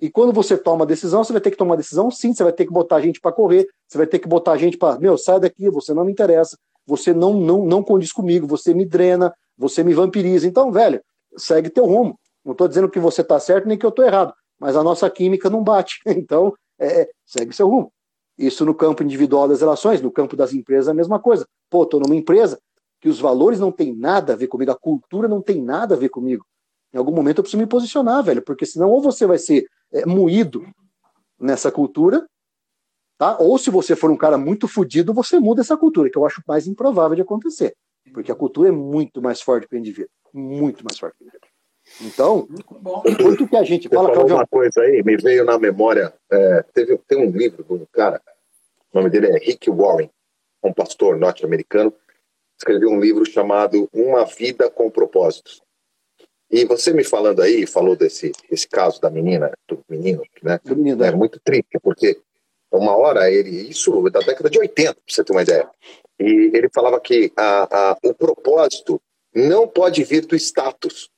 E 0.00 0.10
quando 0.10 0.32
você 0.32 0.58
toma 0.58 0.84
a 0.84 0.86
decisão, 0.86 1.24
você 1.24 1.32
vai 1.32 1.40
ter 1.40 1.50
que 1.50 1.56
tomar 1.56 1.74
a 1.74 1.78
decisão 1.78 2.10
sim, 2.10 2.34
você 2.34 2.42
vai 2.44 2.52
ter 2.52 2.66
que 2.66 2.72
botar 2.72 2.96
a 2.96 3.00
gente 3.00 3.20
para 3.20 3.32
correr, 3.32 3.66
você 3.86 3.96
vai 3.96 4.06
ter 4.06 4.18
que 4.18 4.28
botar 4.28 4.52
a 4.52 4.58
gente 4.58 4.76
para, 4.76 4.98
meu, 4.98 5.16
sai 5.16 5.40
daqui, 5.40 5.70
você 5.70 5.94
não 5.94 6.04
me 6.04 6.12
interessa, 6.12 6.58
você 6.86 7.14
não, 7.14 7.34
não, 7.34 7.64
não 7.64 7.82
condiz 7.82 8.12
comigo, 8.12 8.46
você 8.46 8.74
me 8.74 8.84
drena, 8.84 9.34
você 9.58 9.82
me 9.82 9.92
vampiriza. 9.92 10.46
Então, 10.46 10.70
velho, 10.70 11.02
segue 11.36 11.68
teu 11.68 11.84
rumo. 11.84 12.18
Não 12.44 12.52
estou 12.52 12.68
dizendo 12.68 12.88
que 12.88 13.00
você 13.00 13.20
está 13.20 13.38
certo 13.40 13.66
nem 13.66 13.76
que 13.76 13.84
eu 13.84 13.90
estou 13.90 14.04
errado, 14.04 14.32
mas 14.58 14.76
a 14.76 14.82
nossa 14.82 15.10
química 15.10 15.50
não 15.50 15.62
bate. 15.62 16.00
Então, 16.06 16.54
é, 16.78 17.02
é, 17.02 17.10
segue 17.26 17.52
seu 17.52 17.68
rumo. 17.68 17.92
Isso 18.38 18.64
no 18.64 18.72
campo 18.72 19.02
individual 19.02 19.48
das 19.48 19.60
relações, 19.60 20.00
no 20.00 20.12
campo 20.12 20.36
das 20.36 20.52
empresas 20.52 20.86
é 20.86 20.92
a 20.92 20.94
mesma 20.94 21.18
coisa. 21.18 21.44
Pô, 21.68 21.82
estou 21.82 21.98
numa 21.98 22.14
empresa 22.14 22.58
que 23.00 23.08
os 23.08 23.18
valores 23.18 23.58
não 23.58 23.72
têm 23.72 23.94
nada 23.94 24.32
a 24.32 24.36
ver 24.36 24.46
comigo, 24.46 24.70
a 24.70 24.78
cultura 24.78 25.26
não 25.26 25.42
tem 25.42 25.60
nada 25.60 25.94
a 25.94 25.98
ver 25.98 26.08
comigo. 26.08 26.46
Em 26.92 26.98
algum 26.98 27.12
momento 27.12 27.38
eu 27.38 27.42
preciso 27.42 27.60
me 27.60 27.66
posicionar, 27.66 28.22
velho, 28.22 28.42
porque 28.42 28.64
senão 28.64 28.90
ou 28.90 29.02
você 29.02 29.26
vai 29.26 29.38
ser 29.38 29.66
é, 29.92 30.06
moído 30.06 30.64
nessa 31.38 31.70
cultura, 31.70 32.26
tá? 33.16 33.36
Ou 33.38 33.58
se 33.58 33.70
você 33.70 33.94
for 33.94 34.10
um 34.10 34.16
cara 34.16 34.38
muito 34.38 34.66
fodido, 34.66 35.12
você 35.12 35.38
muda 35.38 35.60
essa 35.60 35.76
cultura, 35.76 36.08
que 36.08 36.16
eu 36.16 36.24
acho 36.24 36.42
mais 36.46 36.66
improvável 36.66 37.16
de 37.16 37.22
acontecer. 37.22 37.74
Porque 38.12 38.32
a 38.32 38.34
cultura 38.34 38.68
é 38.68 38.72
muito 38.72 39.22
mais 39.22 39.40
forte 39.40 39.66
que 39.68 39.74
o 39.74 39.78
indivíduo. 39.78 40.10
Muito 40.32 40.84
mais 40.84 40.98
forte 40.98 41.16
que 41.18 41.24
o 41.24 41.26
indivíduo. 41.26 41.48
Então, 42.02 42.48
muito 43.20 43.48
que 43.48 43.56
a 43.56 43.62
gente 43.62 43.88
Você 43.88 43.94
fala, 43.94 44.14
falou 44.14 44.32
uma 44.32 44.46
coisa 44.46 44.82
aí, 44.82 45.02
me 45.02 45.16
veio 45.16 45.44
na 45.44 45.58
memória. 45.58 46.12
É, 46.30 46.62
teve, 46.74 46.98
tem 47.08 47.18
um 47.18 47.30
livro 47.30 47.64
um 47.70 47.86
cara, 47.90 48.20
o 48.92 48.98
nome 48.98 49.10
dele 49.10 49.28
é 49.28 49.38
Rick 49.38 49.70
Warren, 49.70 50.10
um 50.62 50.72
pastor 50.72 51.16
norte-americano, 51.16 51.92
escreveu 52.58 52.90
um 52.90 53.00
livro 53.00 53.24
chamado 53.24 53.88
Uma 53.92 54.24
Vida 54.24 54.70
com 54.70 54.90
Propósitos. 54.90 55.62
E 56.50 56.64
você 56.64 56.92
me 56.92 57.04
falando 57.04 57.42
aí, 57.42 57.66
falou 57.66 57.94
desse 57.94 58.32
esse 58.50 58.66
caso 58.66 59.00
da 59.00 59.10
menina, 59.10 59.52
do 59.68 59.80
menino, 59.88 60.22
né? 60.42 60.58
Do 60.64 60.76
menino, 60.76 61.04
é, 61.04 61.08
é 61.08 61.12
muito 61.12 61.38
triste, 61.40 61.78
porque 61.82 62.20
uma 62.70 62.96
hora 62.96 63.30
ele, 63.30 63.68
isso 63.68 64.06
é 64.06 64.10
da 64.10 64.20
década 64.20 64.50
de 64.50 64.58
80, 64.58 64.94
para 64.94 65.02
você 65.06 65.24
ter 65.24 65.32
uma 65.32 65.42
ideia. 65.42 65.68
E 66.18 66.50
ele 66.52 66.68
falava 66.74 67.00
que 67.00 67.32
a, 67.36 67.90
a, 67.90 67.98
o 68.02 68.14
propósito 68.14 69.00
não 69.34 69.66
pode 69.68 70.02
vir 70.04 70.26
do 70.26 70.36
status. 70.36 71.10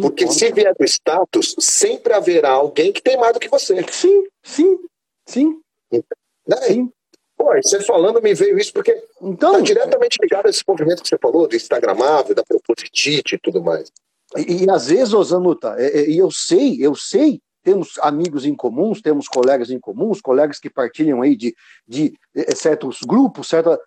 Porque 0.00 0.26
se 0.26 0.50
vier 0.50 0.74
do 0.74 0.84
status, 0.84 1.54
sempre 1.58 2.12
haverá 2.14 2.50
alguém 2.50 2.92
que 2.92 3.02
tem 3.02 3.16
mais 3.16 3.32
do 3.32 3.40
que 3.40 3.48
você. 3.48 3.84
Sim, 3.90 4.24
sim, 4.42 4.78
sim. 5.26 5.60
Né? 5.92 6.56
sim. 6.62 6.92
Pô, 7.36 7.52
você 7.62 7.80
falando 7.80 8.22
me 8.22 8.32
veio 8.32 8.58
isso 8.58 8.72
porque 8.72 9.04
então, 9.20 9.52
está 9.52 9.60
diretamente 9.60 10.18
ligado 10.20 10.46
a 10.46 10.50
esse 10.50 10.62
movimento 10.66 11.02
que 11.02 11.08
você 11.08 11.18
falou, 11.18 11.46
do 11.46 11.56
Instagramável, 11.56 12.34
da 12.34 12.44
Propositite 12.44 13.34
e 13.34 13.38
tudo 13.38 13.62
mais. 13.62 13.90
E, 14.36 14.64
e 14.64 14.70
às 14.70 14.86
vezes, 14.86 15.12
Osanuta, 15.12 15.76
e, 15.78 16.12
e 16.12 16.18
eu 16.18 16.30
sei, 16.30 16.78
eu 16.80 16.94
sei, 16.94 17.40
temos 17.64 17.98
amigos 18.00 18.44
em 18.44 18.54
comuns, 18.54 19.00
temos 19.00 19.26
colegas 19.26 19.70
em 19.70 19.80
comuns, 19.80 20.20
colegas 20.20 20.60
que 20.60 20.70
partilham 20.70 21.22
aí 21.22 21.34
de, 21.34 21.56
de, 21.88 22.14
de 22.34 22.56
certos 22.56 23.00
grupos, 23.00 23.48
certa, 23.48 23.80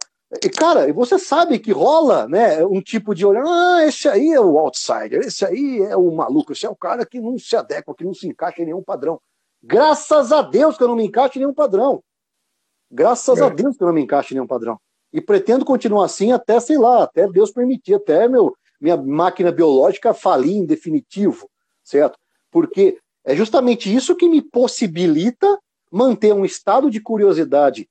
e, 0.43 0.49
cara, 0.49 0.91
você 0.91 1.17
sabe 1.17 1.57
que 1.57 1.71
rola 1.71 2.27
né, 2.27 2.65
um 2.65 2.81
tipo 2.81 3.15
de 3.15 3.25
olhar, 3.25 3.45
ah, 3.47 3.85
esse 3.85 4.09
aí 4.09 4.33
é 4.33 4.41
o 4.41 4.57
outsider, 4.57 5.21
esse 5.21 5.45
aí 5.45 5.81
é 5.83 5.95
o 5.95 6.11
maluco, 6.11 6.51
esse 6.51 6.65
é 6.65 6.69
o 6.69 6.75
cara 6.75 7.05
que 7.05 7.19
não 7.19 7.37
se 7.39 7.55
adequa, 7.55 7.95
que 7.95 8.03
não 8.03 8.13
se 8.13 8.27
encaixa 8.27 8.61
em 8.61 8.65
nenhum 8.65 8.83
padrão. 8.83 9.21
Graças 9.63 10.33
a 10.33 10.41
Deus 10.41 10.77
que 10.77 10.83
eu 10.83 10.87
não 10.89 10.97
me 10.97 11.05
encaixo 11.05 11.37
em 11.37 11.41
nenhum 11.41 11.53
padrão. 11.53 12.03
Graças 12.91 13.39
é. 13.39 13.43
a 13.43 13.49
Deus 13.49 13.77
que 13.77 13.83
eu 13.83 13.87
não 13.87 13.93
me 13.93 14.01
encaixo 14.01 14.33
em 14.33 14.35
nenhum 14.35 14.47
padrão. 14.47 14.77
E 15.13 15.21
pretendo 15.21 15.63
continuar 15.63 16.05
assim 16.05 16.33
até, 16.33 16.59
sei 16.59 16.77
lá, 16.77 17.03
até 17.03 17.25
Deus 17.27 17.51
permitir, 17.51 17.93
até 17.93 18.27
meu, 18.27 18.53
minha 18.81 18.97
máquina 18.97 19.51
biológica 19.51 20.13
falir 20.13 20.57
em 20.57 20.65
definitivo, 20.65 21.49
certo? 21.81 22.19
Porque 22.51 22.99
é 23.27 23.35
justamente 23.35 23.93
isso 23.93 24.15
que 24.15 24.29
me 24.29 24.41
possibilita 24.41 25.59
manter 25.91 26.33
um 26.33 26.45
estado 26.45 26.89
de 26.89 27.01
curiosidade 27.01 27.87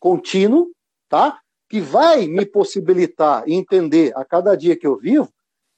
contínuo, 0.00 0.70
tá? 1.08 1.38
que 1.68 1.78
vai 1.78 2.26
me 2.26 2.46
possibilitar 2.46 3.44
entender 3.46 4.16
a 4.16 4.24
cada 4.24 4.56
dia 4.56 4.74
que 4.74 4.86
eu 4.86 4.96
vivo 4.96 5.28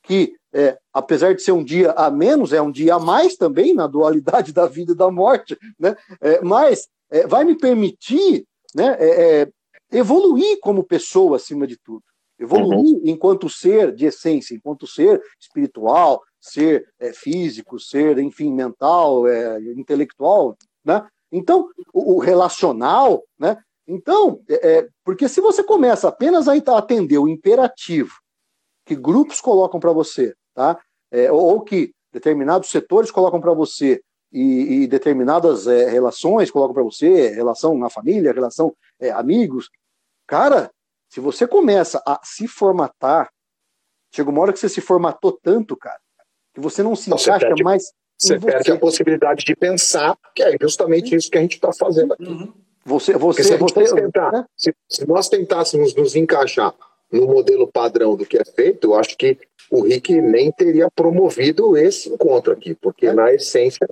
que, 0.03 0.35
é, 0.53 0.79
apesar 0.93 1.35
de 1.35 1.43
ser 1.43 1.53
um 1.53 1.65
dia 1.65 1.91
a 1.93 2.11
menos, 2.11 2.53
é 2.53 2.63
um 2.63 2.71
dia 2.71 2.95
a 2.95 2.99
mais 2.99 3.37
também 3.37 3.75
na 3.75 3.87
dualidade 3.87 4.53
da 4.55 4.67
vida 4.67 4.93
e 4.93 4.97
da 4.97 5.11
morte, 5.11 5.59
né? 5.79 5.97
É, 6.21 6.41
mas 6.41 6.89
é, 7.11 7.27
vai 7.27 7.45
me 7.45 7.57
permitir 7.57 8.47
né, 8.75 8.97
é, 8.99 9.43
é, 9.43 9.49
evoluir 9.93 10.59
como 10.61 10.85
pessoa 10.85 11.37
acima 11.37 11.67
de 11.67 11.77
tudo. 11.77 12.03
Evoluir 12.39 12.97
uhum. 12.97 13.03
enquanto 13.05 13.51
ser 13.51 13.93
de 13.93 14.07
essência, 14.07 14.55
enquanto 14.55 14.87
ser 14.87 15.21
espiritual, 15.39 16.23
ser 16.41 16.89
é, 16.99 17.13
físico, 17.13 17.79
ser, 17.79 18.19
enfim, 18.19 18.53
mental, 18.53 19.25
intelectual, 19.77 20.57
né? 20.85 21.07
Então, 21.31 21.69
o, 21.93 22.17
o 22.17 22.19
relacional, 22.19 23.23
né? 23.39 23.63
Então, 23.87 24.41
é, 24.49 24.79
é, 24.79 24.89
porque 25.05 25.29
se 25.29 25.41
você 25.41 25.63
começa 25.63 26.09
apenas 26.09 26.49
a 26.49 26.55
atender 26.55 27.19
o 27.19 27.29
imperativo 27.29 28.13
que 28.87 28.95
grupos 28.95 29.41
colocam 29.41 29.81
para 29.81 29.93
você, 29.93 30.35
tá? 30.55 30.81
É, 31.11 31.31
ou 31.31 31.61
que 31.63 31.93
determinados 32.13 32.71
setores 32.71 33.11
colocam 33.11 33.41
para 33.41 33.53
você 33.53 34.01
e, 34.33 34.83
e, 34.83 34.87
determinadas 34.87 35.67
é, 35.67 35.89
relações 35.91 36.51
colocam 36.51 36.75
para 36.75 36.83
você, 36.85 37.29
relação 37.31 37.77
na 37.77 37.91
família, 37.91 38.33
relação 38.33 38.75
é, 39.01 39.11
amigos, 39.11 39.69
cara, 40.27 40.71
se 41.09 41.19
você 41.19 41.47
começa 41.47 42.01
a 42.07 42.21
se 42.23 42.47
formatar, 42.47 43.29
chega 44.15 44.31
uma 44.31 44.41
hora 44.41 44.53
que 44.53 44.59
você 44.59 44.69
se 44.69 44.81
formatou 44.81 45.33
tanto, 45.43 45.77
cara, 45.77 46.01
que 46.55 46.61
você 46.61 46.83
não 46.83 46.95
se 46.97 47.11
encaixa 47.11 47.39
perde, 47.39 47.63
mais. 47.63 47.93
Você, 48.19 48.39
você 48.39 48.47
perde 48.47 48.73
a 48.73 48.79
possibilidade 48.79 49.45
de 49.45 49.57
pensar, 49.57 50.17
que 50.35 50.43
é 50.43 50.55
justamente 50.61 51.15
isso 51.15 51.31
que 51.31 51.39
a 51.39 51.41
gente 51.41 51.55
está 51.55 51.73
fazendo 51.73 52.13
aqui. 52.13 52.25
Uhum. 52.25 52.53
Você, 52.85 53.13
você, 53.15 53.43
se, 53.43 53.57
você 53.57 53.95
tentar, 53.95 54.33
né? 54.33 54.45
se, 54.57 54.75
se, 54.89 55.07
nós 55.07 55.29
tentássemos 55.29 55.95
nos 55.95 56.17
encaixar 56.17 56.75
no 57.13 57.27
modelo 57.27 57.67
padrão 57.67 58.17
do 58.17 58.25
que 58.25 58.39
é 58.39 58.45
feito, 58.45 58.89
eu 58.89 58.95
acho 58.95 59.17
que 59.17 59.39
o 59.71 59.83
Rick 59.83 60.21
nem 60.21 60.51
teria 60.51 60.91
promovido 60.91 61.77
esse 61.77 62.09
encontro 62.09 62.53
aqui, 62.53 62.75
porque 62.75 63.07
É. 63.07 63.13
na 63.13 63.33
essência 63.33 63.87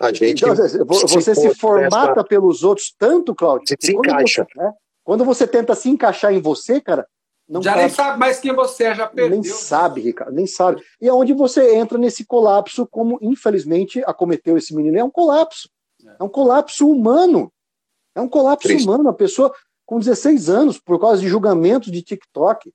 a 0.00 0.12
gente. 0.12 0.44
Então, 0.44 0.54
você 0.86 1.34
se 1.34 1.54
formata 1.56 2.24
pelos 2.24 2.62
outros 2.62 2.94
tanto, 2.96 3.34
Cláudio, 3.34 3.68
Se 3.68 3.76
que 3.76 3.92
quando 3.92 4.02
desencaixa. 4.02 4.46
você, 4.50 4.58
né, 4.60 4.72
quando 5.04 5.24
você 5.24 5.46
tenta 5.46 5.74
se 5.74 5.88
encaixar 5.88 6.32
em 6.32 6.40
você, 6.40 6.80
cara, 6.80 7.06
não 7.48 7.62
já 7.62 7.74
nem 7.76 7.88
sabe 7.88 8.18
mais 8.18 8.38
quem 8.38 8.54
você 8.54 8.84
é, 8.84 8.94
já 8.94 9.06
perdeu. 9.06 9.40
Nem 9.40 9.42
sabe, 9.42 10.00
Ricardo, 10.02 10.34
nem 10.34 10.46
sabe. 10.46 10.82
E 11.00 11.08
é 11.08 11.12
onde 11.12 11.32
você 11.32 11.74
entra 11.74 11.96
nesse 11.96 12.24
colapso, 12.26 12.86
como 12.86 13.18
infelizmente 13.22 14.02
acometeu 14.06 14.56
esse 14.58 14.74
menino. 14.74 14.98
É 14.98 15.04
um 15.04 15.10
colapso. 15.10 15.68
É 16.18 16.22
um 16.22 16.28
colapso 16.28 16.88
humano. 16.88 17.50
É 18.14 18.20
um 18.20 18.28
colapso 18.28 18.68
Triste. 18.68 18.86
humano. 18.86 19.08
A 19.08 19.14
pessoa 19.14 19.52
com 19.86 19.98
16 19.98 20.50
anos, 20.50 20.78
por 20.78 21.00
causa 21.00 21.20
de 21.22 21.28
julgamentos 21.28 21.90
de 21.90 22.02
TikTok, 22.02 22.70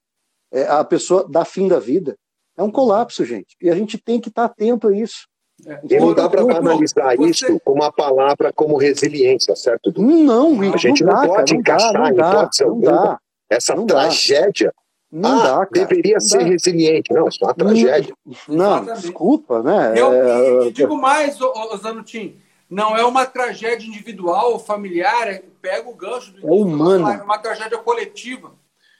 é, 0.51 0.65
a 0.67 0.83
pessoa 0.83 1.27
dá 1.29 1.45
fim 1.45 1.67
da 1.67 1.79
vida. 1.79 2.17
É 2.57 2.63
um 2.63 2.71
colapso, 2.71 3.23
gente. 3.23 3.55
E 3.61 3.69
a 3.69 3.75
gente 3.75 3.97
tem 3.97 4.19
que 4.19 4.29
estar 4.29 4.45
atento 4.45 4.87
a 4.87 4.97
isso. 4.97 5.27
É. 5.65 5.79
E 5.89 5.99
não 5.99 6.13
dá 6.13 6.27
para 6.27 6.41
analisar 6.41 7.15
você- 7.15 7.29
isso 7.29 7.59
com 7.63 7.73
uma 7.73 7.91
palavra 7.91 8.51
como 8.53 8.75
resiliência, 8.77 9.55
certo? 9.55 9.93
Não, 10.01 10.59
A 10.73 10.77
gente 10.77 11.03
não 11.03 11.13
dá, 11.13 11.27
pode 11.27 11.29
cara, 11.29 11.45
não 11.53 11.59
encaixar 11.59 11.93
dá, 11.93 11.99
em 11.99 12.11
não 12.11 12.15
dá, 12.15 12.29
hipótese 12.31 12.63
não 12.63 12.69
alguma 12.71 12.91
dá, 12.91 13.19
Essa 13.49 13.75
Não 13.75 13.85
dá. 13.85 14.01
tragédia. 14.01 14.73
não 15.11 15.39
ah, 15.39 15.43
dá, 15.43 15.65
cara. 15.65 15.69
deveria 15.87 16.13
não 16.15 16.21
ser 16.21 16.39
dá. 16.39 16.45
resiliente. 16.45 17.13
Não, 17.13 17.27
isso 17.27 17.37
é 17.41 17.45
uma 17.45 17.53
tragédia. 17.53 18.15
Não, 18.47 18.65
Exatamente. 18.77 19.01
desculpa, 19.01 19.61
né? 19.61 19.93
Eu, 19.95 20.11
É, 20.11 20.65
e- 20.65 20.67
e 20.69 20.71
digo 20.71 20.97
mais, 20.97 21.37
Zanutin, 21.81 22.35
não 22.69 22.97
é 22.97 23.05
uma 23.05 23.23
tragédia 23.25 23.85
individual 23.87 24.53
ou 24.53 24.59
familiar, 24.59 25.27
é- 25.27 25.43
pega 25.61 25.87
o 25.87 25.93
gancho 25.93 26.31
do 26.33 26.47
É 26.47 26.51
humana. 26.51 27.13
é 27.13 27.21
uma 27.23 27.37
tragédia 27.37 27.77
coletiva. 27.77 28.51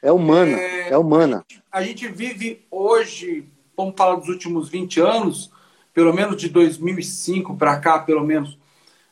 é 0.03 0.11
humana, 0.11 0.56
É- 0.60 0.90
é 0.90 0.98
humana. 0.98 1.44
A 1.72 1.82
gente 1.82 2.07
vive 2.10 2.65
hoje, 2.70 3.48
vamos 3.76 3.95
falar 3.98 4.15
dos 4.15 4.28
últimos 4.30 4.68
20 4.70 4.99
anos, 4.99 5.49
pelo 5.94 6.14
menos 6.14 6.36
de 6.38 6.49
2005 6.49 7.56
para 7.56 7.80
cá, 7.80 7.98
pelo 7.99 8.22
menos, 8.24 8.57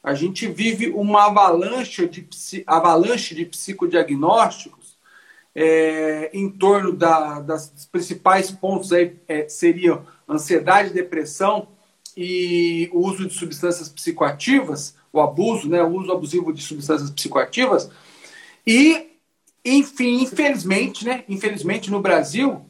a 0.04 0.14
gente 0.14 0.48
vive 0.48 0.90
uma 0.90 1.28
avalanche 1.28 2.08
de, 2.08 2.28
avalanche 2.68 3.34
de 3.34 3.46
psicodiagnósticos 3.46 4.81
é, 5.56 6.30
em 6.34 6.50
torno 6.50 6.94
da- 6.94 7.42
das 7.42 7.70
dos 7.70 7.86
principais 7.86 8.52
pontos 8.52 8.92
aí 8.94 9.18
é, 9.28 9.48
seriam 9.50 10.06
ansiedade, 10.28 10.94
depressão 10.94 11.68
e 12.16 12.90
o 12.94 13.00
uso 13.06 13.28
de 13.28 13.34
substâncias 13.34 13.90
psicoativas, 13.90 14.96
o 15.12 15.20
abuso, 15.20 15.68
né, 15.70 15.82
o 15.84 15.90
uso 15.90 16.12
abusivo 16.12 16.54
de 16.54 16.62
substâncias 16.62 17.10
psicoativas. 17.10 17.90
E, 18.66 19.18
enfim, 19.64 20.22
infelizmente, 20.22 21.06
né, 21.06 21.24
infelizmente 21.28 21.92
no 21.92 22.02
Brasil, 22.02 22.66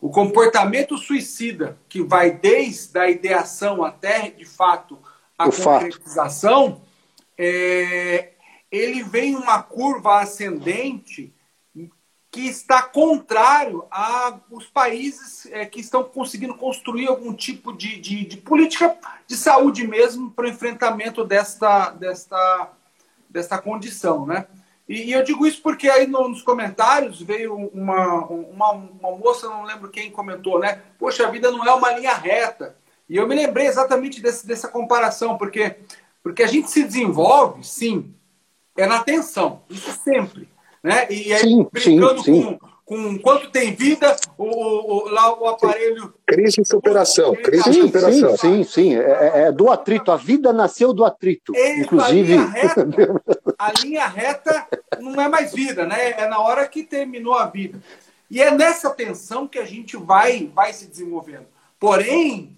o 0.00 0.10
comportamento 0.10 0.96
suicida, 0.98 1.78
que 1.88 2.02
vai 2.02 2.30
desde 2.32 2.98
a 2.98 3.08
ideação 3.10 3.84
até, 3.84 4.30
de 4.30 4.44
fato, 4.44 4.98
a 5.38 5.48
O 5.48 5.52
concretização, 5.52 6.82
é, 7.38 8.32
ele 8.70 9.02
vem 9.02 9.36
uma 9.36 9.62
curva 9.62 10.20
ascendente 10.20 11.32
que 12.32 12.48
está 12.48 12.80
contrário 12.82 13.84
aos 13.90 14.64
países 14.72 15.44
é, 15.52 15.66
que 15.66 15.78
estão 15.80 16.02
conseguindo 16.02 16.54
construir 16.54 17.06
algum 17.06 17.34
tipo 17.34 17.74
de, 17.74 18.00
de, 18.00 18.24
de 18.24 18.36
política 18.38 18.96
de 19.26 19.36
saúde 19.36 19.86
mesmo 19.86 20.30
para 20.30 20.46
o 20.46 20.48
enfrentamento 20.48 21.24
desta, 21.26 21.90
desta, 21.90 22.70
desta 23.28 23.58
condição, 23.58 24.24
né? 24.24 24.46
E, 24.88 25.10
e 25.10 25.12
eu 25.12 25.22
digo 25.22 25.46
isso 25.46 25.60
porque 25.60 25.90
aí 25.90 26.06
no- 26.06 26.26
nos 26.26 26.40
comentários 26.40 27.20
veio 27.20 27.54
uma, 27.54 28.24
uma, 28.24 28.70
uma 28.72 29.10
moça, 29.16 29.46
não 29.46 29.64
lembro 29.64 29.90
quem 29.90 30.10
comentou, 30.10 30.58
né? 30.58 30.80
Poxa, 30.98 31.26
a 31.26 31.30
vida 31.30 31.50
não 31.50 31.66
é 31.66 31.74
uma 31.74 31.92
linha 31.92 32.14
reta. 32.14 32.74
E 33.10 33.16
eu 33.16 33.28
me 33.28 33.34
lembrei 33.34 33.66
exatamente 33.66 34.22
desse, 34.22 34.46
dessa 34.46 34.68
comparação, 34.68 35.36
porque, 35.36 35.76
porque 36.22 36.42
a 36.42 36.46
gente 36.46 36.70
se 36.70 36.82
desenvolve, 36.82 37.62
sim, 37.62 38.14
é 38.74 38.86
na 38.86 39.04
tensão, 39.04 39.60
isso 39.68 39.92
sempre. 40.02 40.48
Né? 40.82 41.06
E 41.10 41.32
aí, 41.32 41.40
Sim, 41.40 41.66
brincando 41.70 42.22
sim, 42.22 42.58
com, 42.58 42.58
com 42.84 43.18
quanto 43.18 43.50
tem 43.50 43.72
vida, 43.74 44.16
o, 44.36 44.44
o- 44.44 44.96
o- 45.04 45.08
lá 45.08 45.32
o 45.38 45.46
aparelho. 45.46 46.12
Crise 46.26 46.60
de 46.62 46.66
superação. 46.68 47.34
Crise 47.36 47.70
de 47.70 47.74
Sim, 47.74 47.82
superação. 47.86 48.36
sim, 48.36 48.36
sim, 48.36 48.64
sim. 48.64 48.94
É, 48.96 49.00
é- 49.00 49.40
é 49.44 49.52
do 49.52 49.70
atrito. 49.70 50.10
A 50.10 50.16
vida 50.16 50.52
nasceu 50.52 50.92
do 50.92 51.04
atrito. 51.04 51.54
Ele, 51.54 51.82
Inclusive. 51.82 52.34
A 52.34 52.36
linha, 52.36 52.46
reta, 52.50 52.86
a 53.58 53.72
linha 53.80 54.06
reta 54.06 54.66
não 54.98 55.20
é 55.22 55.28
mais 55.28 55.52
vida, 55.52 55.86
né? 55.86 56.10
É 56.12 56.26
na 56.28 56.40
hora 56.40 56.66
que 56.66 56.82
terminou 56.82 57.34
a 57.34 57.46
vida. 57.46 57.78
E 58.28 58.42
é 58.42 58.50
nessa 58.50 58.90
tensão 58.90 59.46
que 59.46 59.58
a 59.60 59.64
gente 59.64 59.96
vai, 59.96 60.50
vai 60.52 60.72
se 60.72 60.86
desenvolvendo. 60.88 61.46
Porém, 61.78 62.56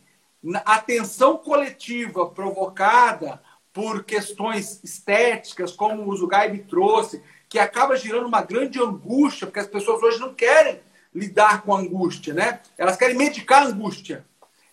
a 0.64 0.78
tensão 0.78 1.36
coletiva 1.36 2.26
provocada 2.26 3.40
por 3.72 4.04
questões 4.04 4.78
estéticas, 4.84 5.72
como 5.72 6.08
o 6.08 6.16
Zugaib 6.16 6.58
trouxe, 6.68 7.20
que 7.54 7.58
acaba 7.60 7.96
gerando 7.96 8.26
uma 8.26 8.42
grande 8.42 8.82
angústia, 8.82 9.46
porque 9.46 9.60
as 9.60 9.68
pessoas 9.68 10.02
hoje 10.02 10.18
não 10.18 10.34
querem 10.34 10.80
lidar 11.14 11.62
com 11.62 11.72
a 11.72 11.78
angústia, 11.78 12.34
né? 12.34 12.58
Elas 12.76 12.96
querem 12.96 13.16
medicar 13.16 13.62
a 13.62 13.66
angústia. 13.66 14.24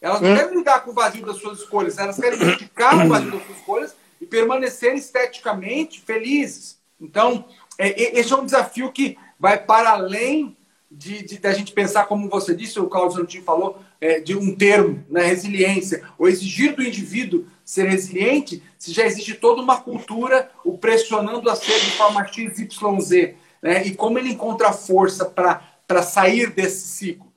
Elas 0.01 0.19
não 0.19 0.35
querem 0.35 0.57
lidar 0.57 0.79
com 0.79 0.89
o 0.89 0.93
vazio 0.95 1.23
das 1.23 1.35
suas 1.35 1.59
escolhas, 1.59 1.99
elas 1.99 2.19
querem 2.19 2.39
medicar 2.39 3.05
o 3.05 3.07
vazio 3.07 3.29
das 3.29 3.45
suas 3.45 3.57
escolhas 3.59 3.95
e 4.19 4.25
permanecer 4.25 4.95
esteticamente 4.95 6.01
felizes. 6.01 6.79
Então, 6.99 7.45
é, 7.77 7.89
é, 7.89 8.19
esse 8.19 8.33
é 8.33 8.35
um 8.35 8.45
desafio 8.45 8.91
que 8.91 9.15
vai 9.39 9.59
para 9.59 9.91
além 9.91 10.57
de, 10.89 11.21
de, 11.21 11.37
da 11.37 11.53
gente 11.53 11.73
pensar, 11.73 12.05
como 12.05 12.27
você 12.29 12.55
disse, 12.55 12.79
o 12.79 12.87
Claudio 12.87 13.17
Santin 13.17 13.43
falou, 13.43 13.79
é, 14.01 14.19
de 14.19 14.35
um 14.35 14.55
termo, 14.55 15.05
né, 15.07 15.21
resiliência, 15.21 16.03
ou 16.17 16.27
exigir 16.27 16.75
do 16.75 16.81
indivíduo 16.81 17.45
ser 17.71 17.87
resiliente, 17.87 18.61
se 18.77 18.91
já 18.91 19.05
existe 19.05 19.33
toda 19.35 19.61
uma 19.61 19.79
cultura 19.79 20.51
o 20.65 20.77
pressionando 20.77 21.49
a 21.49 21.55
ser 21.55 21.79
de 21.79 21.91
forma 21.91 22.27
XYZ, 22.27 23.33
né, 23.63 23.85
e 23.85 23.95
como 23.95 24.19
ele 24.19 24.29
encontra 24.33 24.73
força 24.73 25.23
para 25.23 26.03
sair 26.03 26.49
desse 26.49 26.85
ciclo. 26.89 27.31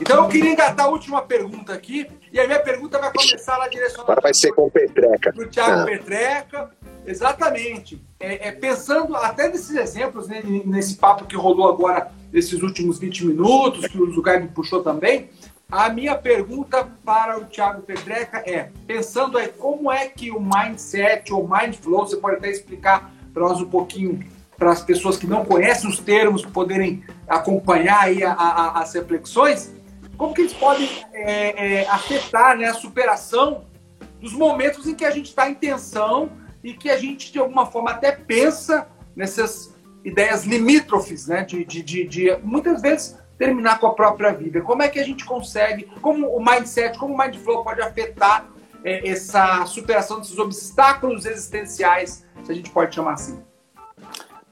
Então 0.00 0.24
eu 0.24 0.28
queria 0.28 0.52
engatar 0.52 0.86
a 0.86 0.88
última 0.88 1.20
pergunta 1.20 1.74
aqui, 1.74 2.08
e 2.32 2.40
a 2.40 2.46
minha 2.46 2.60
pergunta 2.60 2.98
vai 2.98 3.12
começar 3.12 3.58
lá 3.58 3.68
direcionada 3.68 4.04
Agora 4.10 4.20
vai 4.22 4.32
ser 4.32 4.52
com 4.52 4.70
Petreca. 4.70 5.34
para 5.34 5.44
o 5.44 5.48
Thiago 5.48 5.82
Ah. 5.82 5.84
Petreca. 5.84 6.70
Exatamente. 7.06 8.02
É, 8.24 8.48
é, 8.48 8.52
pensando 8.52 9.14
até 9.16 9.48
nesses 9.48 9.74
exemplos, 9.76 10.26
né, 10.28 10.42
nesse 10.64 10.96
papo 10.96 11.26
que 11.26 11.36
rolou 11.36 11.68
agora, 11.68 12.10
nesses 12.32 12.62
últimos 12.62 12.98
20 12.98 13.26
minutos, 13.26 13.86
que 13.86 14.00
o 14.00 14.10
Zugai 14.12 14.40
me 14.40 14.48
puxou 14.48 14.82
também, 14.82 15.28
a 15.70 15.90
minha 15.90 16.14
pergunta 16.14 16.88
para 17.04 17.38
o 17.38 17.44
Thiago 17.44 17.82
Petreca 17.82 18.38
é, 18.46 18.70
pensando 18.86 19.36
aí, 19.36 19.48
como 19.48 19.92
é 19.92 20.06
que 20.08 20.30
o 20.30 20.40
mindset 20.40 21.32
ou 21.34 21.46
mindflow, 21.46 22.06
você 22.06 22.16
pode 22.16 22.36
até 22.36 22.50
explicar 22.50 23.12
para 23.34 23.42
nós 23.42 23.60
um 23.60 23.68
pouquinho, 23.68 24.20
para 24.56 24.70
as 24.70 24.80
pessoas 24.82 25.16
que 25.18 25.26
não 25.26 25.44
conhecem 25.44 25.90
os 25.90 25.98
termos, 25.98 26.44
poderem 26.46 27.02
acompanhar 27.28 28.04
aí 28.04 28.22
a- 28.24 28.32
a- 28.32 28.80
as 28.80 28.94
reflexões, 28.94 29.70
como 30.16 30.32
que 30.32 30.42
eles 30.42 30.54
podem 30.54 30.88
é, 31.12 31.80
é, 31.82 31.88
afetar 31.88 32.56
né, 32.56 32.66
a 32.66 32.74
superação 32.74 33.64
dos 34.20 34.32
momentos 34.32 34.86
em 34.86 34.94
que 34.94 35.04
a 35.04 35.10
gente 35.10 35.26
está 35.26 35.50
em 35.50 35.54
tensão 35.54 36.30
e 36.64 36.72
que 36.72 36.88
a 36.88 36.96
gente, 36.96 37.30
de 37.30 37.38
alguma 37.38 37.66
forma, 37.66 37.90
até 37.90 38.10
pensa 38.10 38.88
nessas 39.14 39.76
ideias 40.02 40.44
limítrofes, 40.44 41.28
né? 41.28 41.44
De, 41.44 41.62
de, 41.64 41.82
de, 41.82 42.04
de, 42.04 42.36
muitas 42.42 42.80
vezes 42.80 43.18
terminar 43.36 43.78
com 43.78 43.86
a 43.86 43.94
própria 43.94 44.32
vida. 44.32 44.62
Como 44.62 44.82
é 44.82 44.88
que 44.88 44.98
a 44.98 45.04
gente 45.04 45.24
consegue, 45.24 45.84
como 46.00 46.28
o 46.28 46.42
mindset, 46.42 46.98
como 46.98 47.14
o 47.14 47.18
mindflow 47.18 47.62
pode 47.62 47.82
afetar 47.82 48.48
é, 48.82 49.06
essa 49.08 49.66
superação 49.66 50.20
desses 50.20 50.38
obstáculos 50.38 51.26
existenciais, 51.26 52.26
se 52.42 52.50
a 52.50 52.54
gente 52.54 52.70
pode 52.70 52.94
chamar 52.94 53.14
assim? 53.14 53.42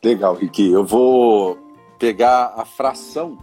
Legal, 0.04 0.34
Ricky. 0.34 0.70
Eu 0.70 0.84
vou 0.84 1.56
pegar 1.98 2.52
a 2.56 2.64
fração 2.64 3.38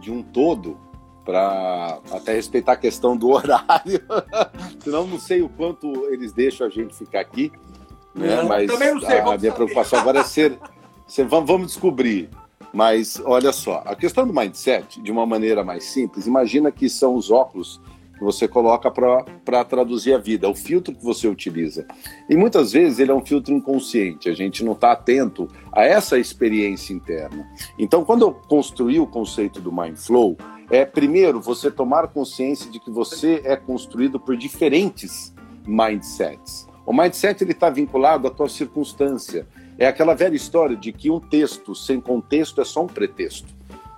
de 0.00 0.10
um 0.10 0.22
todo 0.22 0.78
para 1.24 2.00
até 2.10 2.34
respeitar 2.34 2.72
a 2.72 2.76
questão 2.76 3.16
do 3.16 3.30
horário. 3.32 4.02
Senão 4.80 5.06
não 5.06 5.18
sei 5.18 5.42
o 5.42 5.48
quanto 5.48 6.06
eles 6.06 6.32
deixam 6.32 6.66
a 6.66 6.70
gente 6.70 6.94
ficar 6.94 7.20
aqui. 7.20 7.52
Né? 8.14 8.40
Eu 8.40 8.46
Mas 8.46 8.70
também 8.70 8.94
não 8.94 9.00
sei, 9.00 9.18
a, 9.18 9.38
minha 9.38 9.52
preocupação 9.52 9.98
agora 9.98 10.20
é 10.20 10.24
ser, 10.24 10.58
ser 11.06 11.26
vamos, 11.26 11.48
vamos 11.48 11.66
descobrir. 11.68 12.28
Mas 12.72 13.20
olha 13.24 13.52
só, 13.52 13.82
a 13.84 13.94
questão 13.94 14.26
do 14.26 14.32
mindset, 14.32 15.00
de 15.00 15.12
uma 15.12 15.26
maneira 15.26 15.62
mais 15.62 15.84
simples, 15.84 16.26
imagina 16.26 16.72
que 16.72 16.88
são 16.88 17.14
os 17.14 17.30
óculos 17.30 17.80
que 18.22 18.24
você 18.24 18.48
coloca 18.48 18.90
para 18.90 19.64
traduzir 19.64 20.14
a 20.14 20.18
vida, 20.18 20.48
o 20.48 20.54
filtro 20.54 20.94
que 20.94 21.04
você 21.04 21.28
utiliza. 21.28 21.86
E 22.30 22.36
muitas 22.36 22.72
vezes 22.72 22.98
ele 22.98 23.10
é 23.10 23.14
um 23.14 23.24
filtro 23.24 23.52
inconsciente, 23.52 24.30
a 24.30 24.34
gente 24.34 24.64
não 24.64 24.72
está 24.72 24.92
atento 24.92 25.48
a 25.72 25.84
essa 25.84 26.18
experiência 26.18 26.94
interna. 26.94 27.46
Então, 27.78 28.04
quando 28.04 28.22
eu 28.22 28.32
construí 28.32 28.98
o 28.98 29.06
conceito 29.06 29.60
do 29.60 29.72
Mindflow, 29.72 30.38
é 30.72 30.86
primeiro 30.86 31.38
você 31.38 31.70
tomar 31.70 32.08
consciência 32.08 32.70
de 32.70 32.80
que 32.80 32.90
você 32.90 33.42
é 33.44 33.54
construído 33.54 34.18
por 34.18 34.34
diferentes 34.38 35.34
mindsets. 35.66 36.66
O 36.86 36.94
mindset 36.94 37.44
ele 37.44 37.52
está 37.52 37.68
vinculado 37.68 38.26
à 38.26 38.30
tua 38.30 38.48
circunstância. 38.48 39.46
É 39.78 39.86
aquela 39.86 40.14
velha 40.14 40.34
história 40.34 40.74
de 40.74 40.90
que 40.90 41.10
um 41.10 41.20
texto 41.20 41.74
sem 41.74 42.00
contexto 42.00 42.58
é 42.62 42.64
só 42.64 42.84
um 42.84 42.86
pretexto, 42.86 43.48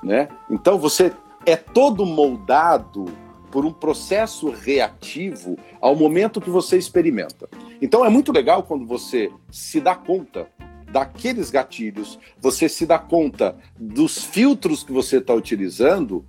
né? 0.03 0.29
Então 0.51 0.77
você 0.77 1.13
é 1.47 1.55
todo 1.55 2.05
moldado 2.05 3.05
por 3.53 3.65
um 3.65 3.73
processo 3.73 4.51
reativo 4.51 5.57
ao 5.81 5.95
momento 5.95 6.41
que 6.41 6.51
você 6.51 6.77
experimenta. 6.77 7.49
Então 7.81 8.05
é 8.05 8.09
muito 8.09 8.33
legal 8.33 8.65
quando 8.65 8.85
você 8.85 9.31
se 9.49 9.81
dá 9.81 9.95
conta 9.95 10.49
daqueles 10.91 11.51
gatilhos, 11.51 12.19
você 12.41 12.69
se 12.69 12.85
dá 12.85 12.99
conta 12.99 13.57
dos 13.79 14.25
filtros 14.25 14.83
que 14.83 14.93
você 14.93 15.19
está 15.19 15.35
utilizando 15.35 16.25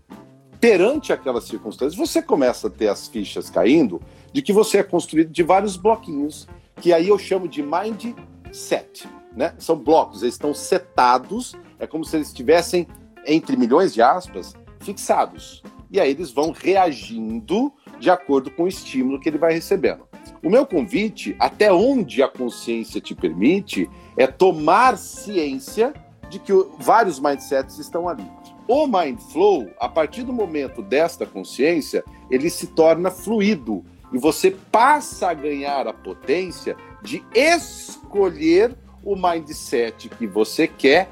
perante 0.60 1.14
aquelas 1.14 1.45
circunstâncias, 1.45 1.95
você 1.95 2.22
começa 2.22 2.68
a 2.68 2.69
ter 2.69 2.88
as 2.88 3.07
fichas 3.07 3.49
caindo 3.49 4.02
de 4.32 4.41
que 4.41 4.53
você 4.53 4.80
é 4.80 4.84
construído 4.84 5.32
de 5.32 5.44
vários 5.44 5.77
bloquinhos, 5.77 6.48
que 6.82 6.94
aí 6.94 7.07
eu 7.07 7.18
chamo 7.18 7.48
de 7.48 7.64
mindset. 7.64 9.07
Né? 9.36 9.53
São 9.57 9.77
blocos, 9.77 10.22
eles 10.22 10.36
estão 10.36 10.53
setados, 10.53 11.56
é 11.80 11.86
como 11.86 12.06
se 12.06 12.15
eles 12.15 12.27
estivessem, 12.27 12.88
entre 13.26 13.57
milhões 13.57 13.94
de 13.94 14.02
aspas, 14.02 14.53
fixados. 14.80 15.64
E 15.91 15.99
aí 15.99 16.11
eles 16.11 16.32
vão 16.32 16.52
reagindo 16.52 17.72
de 17.99 18.10
acordo 18.10 18.52
com 18.52 18.64
o 18.64 18.68
estímulo 18.68 19.19
que 19.19 19.30
ele 19.30 19.38
vai 19.38 19.53
recebendo. 19.53 20.07
O 20.44 20.49
meu 20.49 20.65
convite, 20.65 21.36
até 21.40 21.72
onde 21.72 22.22
a 22.22 22.27
consciência 22.27 23.02
te 23.02 23.15
permite, 23.15 23.90
é 24.18 24.27
tomar 24.27 24.98
ciência 24.98 25.94
de 26.30 26.40
que 26.40 26.52
vários 26.80 27.19
mindsets 27.19 27.80
estão 27.80 28.07
ali. 28.07 28.30
O 28.67 28.87
mind 28.87 29.19
flow, 29.19 29.69
a 29.79 29.87
partir 29.87 30.23
do 30.23 30.33
momento 30.33 30.81
desta 30.81 31.25
consciência, 31.25 32.03
ele 32.29 32.49
se 32.49 32.67
torna 32.67 33.11
fluido 33.11 33.83
e 34.11 34.17
você 34.17 34.51
passa 34.71 35.29
a 35.29 35.33
ganhar 35.33 35.87
a 35.87 35.93
potência 35.93 36.75
de 37.01 37.23
escolher 37.33 38.75
o 39.03 39.15
mindset 39.15 40.09
que 40.09 40.25
você 40.25 40.67
quer 40.67 41.09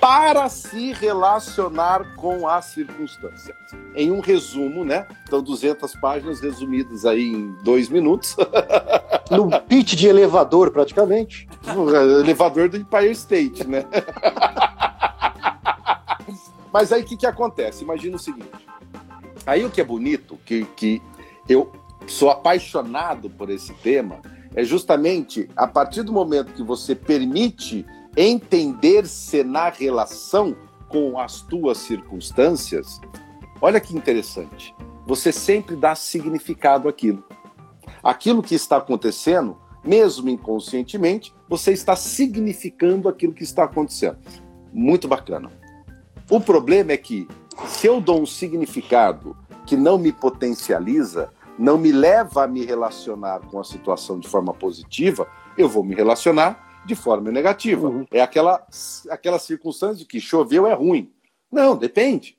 para 0.00 0.48
se 0.48 0.92
relacionar 0.92 2.14
com 2.16 2.48
a 2.48 2.60
circunstância. 2.60 3.54
Em 3.94 4.10
um 4.10 4.20
resumo, 4.20 4.84
né? 4.84 5.06
Então, 5.24 5.42
200 5.42 5.94
páginas 5.96 6.40
resumidas 6.40 7.04
aí 7.04 7.28
em 7.28 7.52
dois 7.62 7.88
minutos. 7.88 8.36
No 9.28 9.50
pitch 9.62 9.94
de 9.94 10.06
elevador, 10.06 10.70
praticamente. 10.70 11.48
elevador 12.20 12.68
do 12.68 12.76
Empire 12.76 13.10
State, 13.10 13.66
né? 13.66 13.84
Mas 16.76 16.92
aí 16.92 17.00
o 17.00 17.04
que, 17.06 17.16
que 17.16 17.24
acontece? 17.24 17.82
Imagina 17.82 18.16
o 18.16 18.18
seguinte. 18.18 18.50
Aí 19.46 19.64
o 19.64 19.70
que 19.70 19.80
é 19.80 19.84
bonito, 19.84 20.38
que, 20.44 20.66
que 20.76 21.00
eu 21.48 21.72
sou 22.06 22.28
apaixonado 22.28 23.30
por 23.30 23.48
esse 23.48 23.72
tema, 23.72 24.20
é 24.54 24.62
justamente 24.62 25.48
a 25.56 25.66
partir 25.66 26.02
do 26.02 26.12
momento 26.12 26.52
que 26.52 26.62
você 26.62 26.94
permite 26.94 27.86
entender-se 28.14 29.42
na 29.42 29.70
relação 29.70 30.54
com 30.86 31.18
as 31.18 31.40
tuas 31.40 31.78
circunstâncias, 31.78 33.00
olha 33.58 33.80
que 33.80 33.96
interessante. 33.96 34.74
Você 35.06 35.32
sempre 35.32 35.76
dá 35.76 35.94
significado 35.94 36.90
àquilo. 36.90 37.24
Aquilo 38.02 38.42
que 38.42 38.54
está 38.54 38.76
acontecendo, 38.76 39.56
mesmo 39.82 40.28
inconscientemente, 40.28 41.34
você 41.48 41.72
está 41.72 41.96
significando 41.96 43.08
aquilo 43.08 43.32
que 43.32 43.44
está 43.44 43.64
acontecendo. 43.64 44.18
Muito 44.74 45.08
bacana. 45.08 45.50
O 46.28 46.40
problema 46.40 46.92
é 46.92 46.96
que, 46.96 47.28
se 47.68 47.86
eu 47.86 48.00
dou 48.00 48.20
um 48.20 48.26
significado 48.26 49.36
que 49.64 49.76
não 49.76 49.96
me 49.96 50.12
potencializa, 50.12 51.32
não 51.56 51.78
me 51.78 51.92
leva 51.92 52.44
a 52.44 52.48
me 52.48 52.64
relacionar 52.64 53.40
com 53.40 53.60
a 53.60 53.64
situação 53.64 54.18
de 54.18 54.28
forma 54.28 54.52
positiva, 54.52 55.28
eu 55.56 55.68
vou 55.68 55.84
me 55.84 55.94
relacionar 55.94 56.82
de 56.84 56.96
forma 56.96 57.30
negativa. 57.30 57.88
Uhum. 57.88 58.06
É 58.10 58.20
aquela, 58.20 58.66
aquela 59.08 59.38
circunstância 59.38 59.98
de 59.98 60.04
que 60.04 60.20
choveu 60.20 60.66
é 60.66 60.74
ruim. 60.74 61.12
Não, 61.50 61.76
depende. 61.76 62.36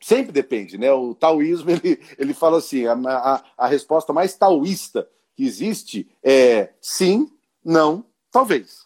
Sempre 0.00 0.32
depende, 0.32 0.78
né? 0.78 0.90
O 0.90 1.14
taoísmo 1.14 1.68
ele, 1.70 2.00
ele 2.18 2.32
fala 2.32 2.56
assim: 2.56 2.86
a, 2.86 2.94
a, 2.94 3.44
a 3.56 3.66
resposta 3.66 4.14
mais 4.14 4.34
taoísta 4.34 5.06
que 5.36 5.44
existe 5.44 6.10
é 6.22 6.70
sim, 6.80 7.30
não, 7.62 8.04
talvez. 8.30 8.79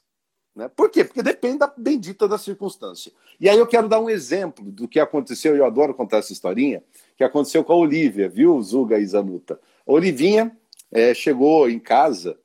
Né? 0.54 0.68
Por 0.68 0.90
quê? 0.90 1.04
Porque 1.04 1.22
depende 1.22 1.58
da 1.58 1.72
bendita 1.76 2.28
da 2.28 2.38
circunstância. 2.38 3.12
E 3.40 3.48
aí 3.48 3.58
eu 3.58 3.66
quero 3.66 3.88
dar 3.88 4.00
um 4.00 4.08
exemplo 4.08 4.70
do 4.70 4.86
que 4.86 5.00
aconteceu, 5.00 5.56
eu 5.56 5.64
adoro 5.64 5.94
contar 5.94 6.18
essa 6.18 6.32
historinha, 6.32 6.82
que 7.16 7.24
aconteceu 7.24 7.64
com 7.64 7.72
a 7.72 7.76
Olivia, 7.76 8.28
viu, 8.28 8.60
Zuga 8.62 8.98
e 8.98 9.06
Zanuta? 9.06 9.58
A 9.86 9.92
Olivinha 9.92 10.56
é, 10.92 11.12
chegou 11.12 11.68
em 11.68 11.78
casa 11.78 12.38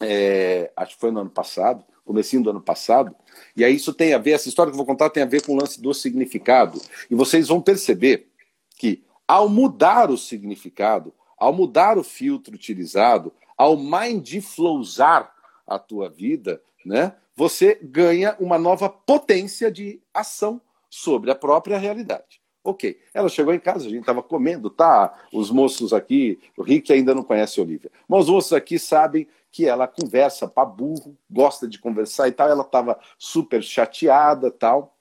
é, 0.00 0.70
acho 0.76 0.94
que 0.94 1.00
foi 1.00 1.10
no 1.10 1.20
ano 1.20 1.30
passado, 1.30 1.84
comecinho 2.04 2.42
do 2.42 2.50
ano 2.50 2.60
passado, 2.60 3.14
e 3.56 3.64
aí 3.64 3.74
isso 3.74 3.92
tem 3.92 4.14
a 4.14 4.18
ver, 4.18 4.32
essa 4.32 4.48
história 4.48 4.70
que 4.70 4.74
eu 4.74 4.78
vou 4.78 4.86
contar 4.86 5.10
tem 5.10 5.22
a 5.22 5.26
ver 5.26 5.42
com 5.42 5.52
o 5.52 5.60
lance 5.60 5.80
do 5.80 5.92
significado, 5.92 6.80
e 7.10 7.14
vocês 7.14 7.48
vão 7.48 7.60
perceber 7.60 8.28
que 8.76 9.02
ao 9.26 9.48
mudar 9.48 10.10
o 10.10 10.16
significado, 10.16 11.12
ao 11.36 11.52
mudar 11.52 11.98
o 11.98 12.04
filtro 12.04 12.54
utilizado, 12.54 13.32
ao 13.56 13.76
mindflowsar 13.76 15.34
a 15.66 15.78
tua 15.78 16.08
vida, 16.08 16.62
né, 16.86 17.14
você 17.34 17.78
ganha 17.82 18.36
uma 18.40 18.58
nova 18.58 18.88
potência 18.88 19.70
de 19.70 20.00
ação 20.14 20.60
sobre 20.88 21.30
a 21.30 21.34
própria 21.34 21.76
realidade. 21.76 22.40
Ok, 22.64 22.98
ela 23.14 23.28
chegou 23.28 23.54
em 23.54 23.60
casa, 23.60 23.86
a 23.86 23.90
gente 23.90 24.00
estava 24.00 24.22
comendo, 24.22 24.68
tá? 24.68 25.14
Os 25.32 25.50
moços 25.50 25.92
aqui, 25.92 26.40
o 26.56 26.62
Rick 26.62 26.92
ainda 26.92 27.14
não 27.14 27.22
conhece 27.22 27.60
a 27.60 27.62
Olivia, 27.62 27.90
mas 28.08 28.24
os 28.24 28.30
moços 28.30 28.52
aqui 28.52 28.76
sabem 28.78 29.28
que 29.52 29.64
ela 29.64 29.86
conversa 29.86 30.48
para 30.48 30.66
burro, 30.66 31.16
gosta 31.30 31.66
de 31.66 31.78
conversar 31.78 32.28
e 32.28 32.32
tal. 32.32 32.48
Ela 32.48 32.62
estava 32.62 32.98
super 33.16 33.62
chateada 33.62 34.50
tal. 34.50 34.94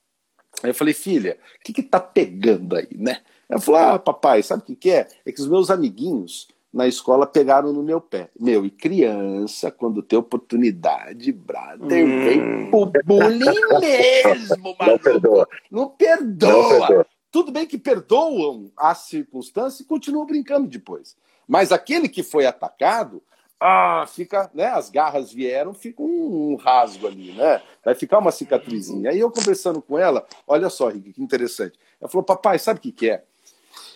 Aí 0.63 0.69
eu 0.69 0.73
falei, 0.73 0.93
filha, 0.93 1.37
o 1.59 1.63
que 1.63 1.73
que 1.73 1.83
tá 1.83 1.99
pegando 1.99 2.75
aí, 2.75 2.87
né? 2.95 3.21
Ela 3.49 3.59
falou, 3.59 3.81
ah, 3.81 3.99
papai, 3.99 4.41
sabe 4.41 4.63
o 4.63 4.65
que, 4.65 4.75
que 4.75 4.91
é? 4.91 5.09
É 5.25 5.31
que 5.31 5.41
os 5.41 5.47
meus 5.47 5.69
amiguinhos 5.69 6.47
na 6.75 6.85
escola 6.85 7.25
pegaram 7.25 7.71
no 7.71 7.81
meu 7.81 8.01
pé. 8.01 8.29
Meu, 8.37 8.65
e 8.65 8.69
criança, 8.69 9.71
quando 9.71 10.03
tem 10.03 10.19
oportunidade, 10.19 11.31
brother, 11.31 12.05
hum. 12.05 12.25
vem 12.25 12.69
pro 12.69 12.91
bullying 13.05 13.79
mesmo. 13.79 14.75
Não 14.77 14.99
perdoa. 14.99 15.47
Não 15.71 15.89
perdoa. 15.89 16.51
Não 16.51 16.77
perdoa. 16.77 17.07
Tudo 17.31 17.49
bem 17.49 17.65
que 17.65 17.77
perdoam 17.77 18.69
a 18.75 18.93
circunstância 18.93 19.83
e 19.83 19.85
continuam 19.85 20.25
brincando 20.25 20.67
depois. 20.67 21.15
Mas 21.47 21.71
aquele 21.71 22.09
que 22.09 22.21
foi 22.21 22.45
atacado 22.45 23.23
ah, 23.57 24.05
fica, 24.07 24.51
né? 24.53 24.65
As 24.65 24.89
garras 24.89 25.31
vieram, 25.31 25.73
fica 25.73 26.01
um, 26.01 26.51
um, 26.51 26.55
rasgo 26.57 27.07
ali, 27.07 27.31
né? 27.31 27.61
Vai 27.85 27.95
ficar 27.95 28.19
uma 28.19 28.31
cicatrizinha. 28.31 29.11
Aí 29.11 29.19
eu 29.19 29.31
conversando 29.31 29.81
com 29.81 29.97
ela, 29.97 30.27
olha 30.45 30.69
só, 30.69 30.89
Rick, 30.89 31.13
que 31.13 31.23
interessante. 31.23 31.79
Ela 32.01 32.09
falou, 32.09 32.25
papai, 32.25 32.59
sabe 32.59 32.79
o 32.79 32.81
que, 32.81 32.91
que 32.91 33.09
é? 33.09 33.23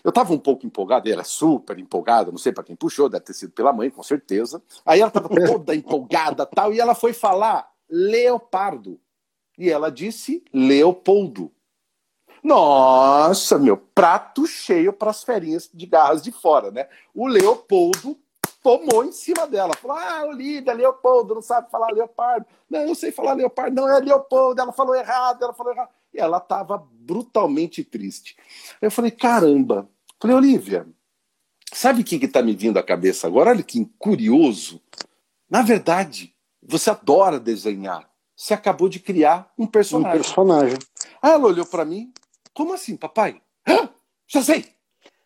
Eu 0.03 0.09
estava 0.09 0.33
um 0.33 0.37
pouco 0.37 0.65
empolgado, 0.65 1.09
ela 1.09 1.21
é 1.21 1.25
super 1.25 1.77
empolgada, 1.77 2.31
não 2.31 2.37
sei 2.37 2.51
para 2.51 2.63
quem 2.63 2.75
puxou, 2.75 3.09
deve 3.09 3.25
ter 3.25 3.33
sido 3.33 3.51
pela 3.51 3.73
mãe, 3.73 3.89
com 3.89 4.03
certeza. 4.03 4.61
Aí 4.85 4.99
ela 4.99 5.09
estava 5.09 5.29
toda 5.29 5.75
empolgada 5.75 6.45
tal, 6.47 6.73
e 6.73 6.79
ela 6.79 6.95
foi 6.95 7.13
falar 7.13 7.69
leopardo. 7.89 8.99
E 9.57 9.69
ela 9.69 9.91
disse 9.91 10.43
Leopoldo. 10.53 11.51
Nossa, 12.41 13.59
meu, 13.59 13.75
prato 13.75 14.47
cheio 14.47 14.93
para 14.93 15.11
as 15.11 15.23
ferinhas 15.23 15.69
de 15.73 15.85
garras 15.85 16.21
de 16.21 16.31
fora, 16.31 16.71
né? 16.71 16.87
O 17.13 17.27
Leopoldo 17.27 18.17
tomou 18.63 19.03
em 19.03 19.11
cima 19.11 19.45
dela. 19.47 19.73
Falou: 19.75 19.97
Ah, 19.97 20.23
Olivia, 20.25 20.73
Leopoldo, 20.73 21.35
não 21.35 21.41
sabe 21.41 21.69
falar 21.69 21.91
leopardo. 21.91 22.45
Não, 22.69 22.81
eu 22.81 22.95
sei 22.95 23.11
falar 23.11 23.33
leopardo, 23.33 23.75
não 23.75 23.89
é 23.89 23.99
Leopoldo. 23.99 24.61
Ela 24.61 24.71
falou 24.71 24.95
errado, 24.95 25.43
ela 25.43 25.53
falou 25.53 25.73
errado. 25.73 25.89
E 26.19 26.21
ela 26.21 26.37
estava 26.37 26.77
brutalmente 26.77 27.81
triste. 27.81 28.35
Eu 28.81 28.91
falei: 28.91 29.09
Caramba. 29.09 29.89
Falei, 30.19 30.35
Olivia, 30.35 30.85
sabe 31.73 32.01
o 32.01 32.03
que 32.03 32.17
está 32.17 32.41
me 32.41 32.53
vindo 32.53 32.77
à 32.77 32.83
cabeça 32.83 33.25
agora? 33.25 33.51
Olha 33.51 33.63
que 33.63 33.89
curioso. 33.97 34.81
Na 35.49 35.61
verdade, 35.61 36.35
você 36.61 36.89
adora 36.89 37.39
desenhar. 37.39 38.09
Você 38.35 38.53
acabou 38.53 38.89
de 38.89 38.99
criar 38.99 39.49
um 39.57 39.65
personagem. 39.65 40.19
Um 40.19 40.21
personagem. 40.21 40.77
Aí 41.21 41.31
ela 41.31 41.47
olhou 41.47 41.65
para 41.65 41.85
mim: 41.85 42.11
Como 42.53 42.73
assim, 42.73 42.97
papai? 42.97 43.41
Hã? 43.65 43.89
Já 44.27 44.43
sei! 44.43 44.65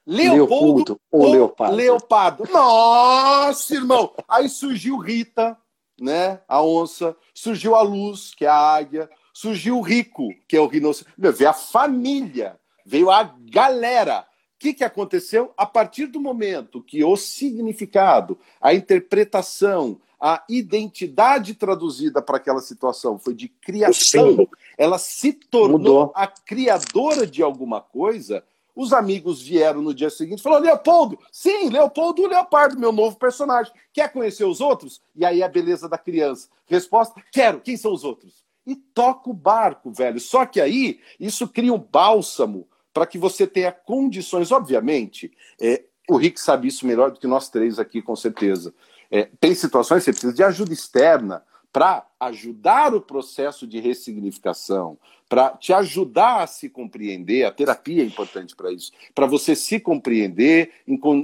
Leopoldo, 0.05 0.99
ou 1.09 1.31
Leopardo. 1.31 1.75
Leopardo. 1.75 2.43
Nossa, 2.51 3.73
irmão! 3.73 4.13
Aí 4.27 4.47
surgiu 4.47 4.97
Rita, 4.97 5.57
né? 5.99 6.41
A 6.47 6.61
onça, 6.61 7.15
surgiu 7.33 7.73
a 7.73 7.81
Luz, 7.81 8.35
que 8.35 8.45
é 8.45 8.49
a 8.49 8.55
águia, 8.55 9.09
surgiu 9.33 9.79
o 9.79 9.81
Rico, 9.81 10.29
que 10.47 10.55
é 10.55 10.61
o 10.61 10.67
rinoceronte. 10.67 11.13
Veio 11.17 11.49
a 11.49 11.53
família, 11.53 12.59
veio 12.85 13.09
a 13.09 13.23
galera. 13.51 14.21
O 14.21 14.59
que, 14.59 14.73
que 14.73 14.83
aconteceu? 14.83 15.51
A 15.57 15.65
partir 15.65 16.05
do 16.05 16.21
momento 16.21 16.81
que 16.81 17.03
o 17.03 17.17
significado, 17.17 18.37
a 18.61 18.73
interpretação, 18.73 19.99
a 20.21 20.41
identidade 20.47 21.53
traduzida 21.55 22.21
para 22.21 22.37
aquela 22.37 22.61
situação 22.61 23.19
foi 23.19 23.33
de 23.33 23.49
criação, 23.49 24.47
ela 24.77 24.97
se 24.97 25.33
tornou 25.33 25.77
Mudou. 25.79 26.11
a 26.15 26.27
criadora 26.27 27.27
de 27.27 27.43
alguma 27.43 27.81
coisa 27.81 28.41
Os 28.75 28.91
amigos 28.91 29.41
vieram 29.41 29.81
no 29.81 29.93
dia 29.93 30.09
seguinte 30.09 30.39
e 30.39 30.41
falaram: 30.41 30.63
Leopoldo, 30.63 31.19
sim, 31.31 31.69
Leopoldo 31.69 32.25
Leopardo, 32.25 32.79
meu 32.79 32.91
novo 32.91 33.17
personagem. 33.17 33.71
Quer 33.91 34.11
conhecer 34.11 34.45
os 34.45 34.61
outros? 34.61 35.01
E 35.15 35.23
aí 35.23 35.43
a 35.43 35.47
beleza 35.47 35.87
da 35.87 35.97
criança. 35.97 36.47
Resposta: 36.65 37.21
quero. 37.31 37.61
Quem 37.61 37.77
são 37.77 37.93
os 37.93 38.03
outros? 38.03 38.42
E 38.65 38.75
toca 38.75 39.29
o 39.29 39.33
barco, 39.33 39.91
velho. 39.91 40.19
Só 40.19 40.45
que 40.45 40.61
aí 40.61 40.99
isso 41.19 41.47
cria 41.47 41.73
um 41.73 41.79
bálsamo 41.79 42.67
para 42.93 43.05
que 43.05 43.17
você 43.17 43.47
tenha 43.47 43.71
condições, 43.71 44.51
obviamente. 44.51 45.31
É, 45.59 45.83
o 46.09 46.17
Rick 46.17 46.39
sabe 46.39 46.67
isso 46.67 46.85
melhor 46.85 47.11
do 47.11 47.19
que 47.19 47.27
nós 47.27 47.49
três 47.49 47.79
aqui, 47.79 48.01
com 48.01 48.15
certeza. 48.15 48.73
É, 49.09 49.29
tem 49.39 49.53
situações 49.55 49.99
que 49.99 50.05
você 50.05 50.11
precisa 50.11 50.33
de 50.33 50.43
ajuda 50.43 50.73
externa 50.73 51.43
para 51.71 52.05
ajudar 52.19 52.93
o 52.93 53.01
processo 53.01 53.65
de 53.65 53.79
ressignificação, 53.79 54.97
para 55.27 55.49
te 55.49 55.73
ajudar 55.73 56.43
a 56.43 56.47
se 56.47 56.69
compreender. 56.69 57.45
A 57.45 57.51
terapia 57.51 58.03
é 58.03 58.05
importante 58.05 58.55
para 58.55 58.71
isso, 58.71 58.91
para 59.15 59.25
você 59.25 59.55
se 59.55 59.79
compreender, 59.79 60.71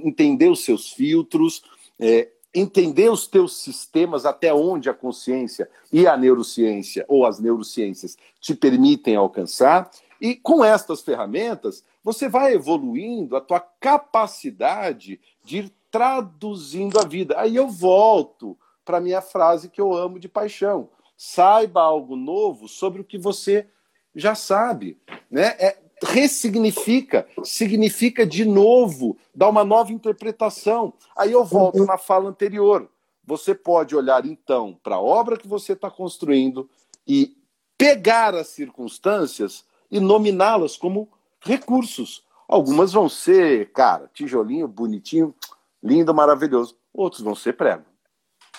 entender 0.04 0.50
os 0.50 0.64
seus 0.64 0.92
filtros, 0.92 1.62
é, 2.00 2.30
entender 2.54 3.10
os 3.10 3.28
teus 3.28 3.58
sistemas, 3.58 4.26
até 4.26 4.54
onde 4.54 4.90
a 4.90 4.94
consciência 4.94 5.70
e 5.92 6.08
a 6.08 6.18
neurociência 6.18 7.06
ou 7.08 7.26
as 7.26 7.40
neurociências 7.40 8.18
te 8.40 8.56
permitem 8.56 9.16
alcançar. 9.16 9.90
E 10.20 10.36
com 10.36 10.64
estas 10.64 11.02
ferramentas, 11.02 11.84
você 12.04 12.28
vai 12.28 12.54
evoluindo 12.54 13.36
a 13.36 13.42
tua 13.42 13.60
capacidade 13.60 15.20
de 15.44 15.58
ir 15.58 15.74
traduzindo 15.92 17.00
a 17.00 17.06
vida. 17.06 17.40
Aí 17.40 17.56
eu 17.56 17.68
volto 17.68 18.58
para 18.84 19.00
minha 19.00 19.22
frase 19.22 19.70
que 19.70 19.80
eu 19.80 19.94
amo 19.94 20.20
de 20.20 20.28
paixão. 20.28 20.90
Saiba 21.16 21.82
algo 21.82 22.16
novo 22.16 22.68
sobre 22.68 23.02
o 23.02 23.06
que 23.06 23.18
você 23.18 23.68
já 24.16 24.36
sabe. 24.36 24.98
Né? 25.30 25.56
É, 25.60 25.78
ressignifica, 26.04 27.28
significa 27.44 28.26
de 28.26 28.46
novo, 28.46 29.18
dá 29.34 29.48
uma 29.50 29.64
nova 29.64 29.92
interpretação. 29.92 30.94
Aí 31.16 31.32
eu 31.32 31.44
volto 31.44 31.86
na 31.86 31.98
fala 31.98 32.30
anterior. 32.30 32.90
Você 33.26 33.54
pode 33.54 33.96
olhar 33.96 34.26
então 34.26 34.78
para 34.82 34.96
a 34.96 35.02
obra 35.02 35.38
que 35.38 35.48
você 35.48 35.74
está 35.74 35.90
construindo 35.90 36.70
e 37.08 37.38
pegar 37.78 38.34
as 38.34 38.48
circunstâncias 38.48 39.64
e 39.92 40.00
nominá-las 40.00 40.76
como 40.76 41.10
recursos. 41.42 42.24
Algumas 42.48 42.92
vão 42.92 43.08
ser, 43.08 43.72
cara, 43.72 44.10
tijolinho, 44.14 44.68
bonitinho, 44.68 45.36
lindo, 45.82 46.14
maravilhoso. 46.14 46.76
Outros 46.94 47.22
vão 47.22 47.36
ser 47.36 47.54
prego. 47.54 47.86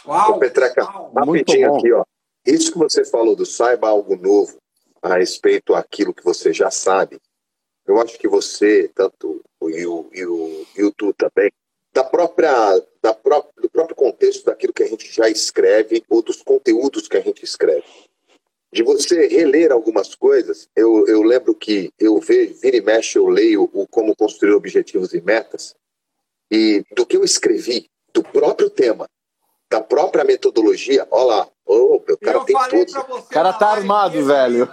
Uau! 0.07 0.37
Ô, 0.37 0.39
Petreca, 0.39 0.85
uau, 0.85 1.13
rapidinho 1.15 1.75
aqui, 1.75 1.93
ó. 1.93 2.05
Isso 2.47 2.73
que 2.73 2.79
você 2.79 3.05
falou 3.05 3.37
do 3.37 3.45
saiba 3.45 3.89
algo 3.89 4.17
novo 4.17 4.57
a 5.03 5.17
respeito 5.17 5.73
daquilo 5.73 6.15
que 6.15 6.25
você 6.25 6.53
já 6.53 6.71
sabe, 6.71 7.21
eu 7.91 8.01
acho 8.01 8.17
que 8.19 8.29
você, 8.29 8.89
tanto 8.95 9.43
e 9.63 9.85
o, 9.85 10.09
e 10.13 10.25
o, 10.25 10.67
e 10.77 10.85
o 10.85 10.93
Tu 10.93 11.13
também, 11.15 11.51
da 11.93 12.05
própria, 12.05 12.81
da 13.03 13.13
pró 13.13 13.45
do 13.61 13.69
próprio 13.69 13.97
contexto 13.97 14.45
daquilo 14.45 14.73
que 14.73 14.85
a 14.85 14.87
gente 14.87 15.13
já 15.13 15.29
escreve 15.29 16.05
ou 16.09 16.23
dos 16.23 16.41
conteúdos 16.41 17.09
que 17.09 17.17
a 17.17 17.21
gente 17.21 17.45
escreve. 17.45 17.85
De 18.73 18.85
você 18.85 19.27
reler 19.27 19.73
algumas 19.73 20.15
coisas, 20.15 20.69
eu, 20.77 21.05
eu 21.09 21.23
lembro 21.23 21.53
que 21.53 21.93
eu 21.99 22.21
vejo, 22.21 22.55
vira 22.61 22.77
e 22.77 22.81
mexe, 22.81 23.19
eu 23.19 23.27
leio 23.27 23.69
o 23.73 23.87
Como 23.89 24.15
Construir 24.15 24.53
Objetivos 24.53 25.13
e 25.13 25.21
Metas, 25.21 25.75
e 26.49 26.85
do 26.95 27.05
que 27.05 27.17
eu 27.17 27.25
escrevi, 27.25 27.91
do 28.15 28.23
próprio 28.23 28.71
tema, 28.71 29.09
da 29.69 29.81
própria 29.81 30.23
metodologia, 30.23 31.07
olha 31.11 31.25
lá, 31.25 31.49
oh, 31.71 31.95
o 31.97 32.19
cara 32.19 32.39
eu 32.39 32.45
tem 32.45 32.57
tudo. 32.87 33.17
O 33.17 33.23
cara 33.25 33.53
tá 33.53 33.69
armado, 33.71 34.25
velho. 34.25 34.69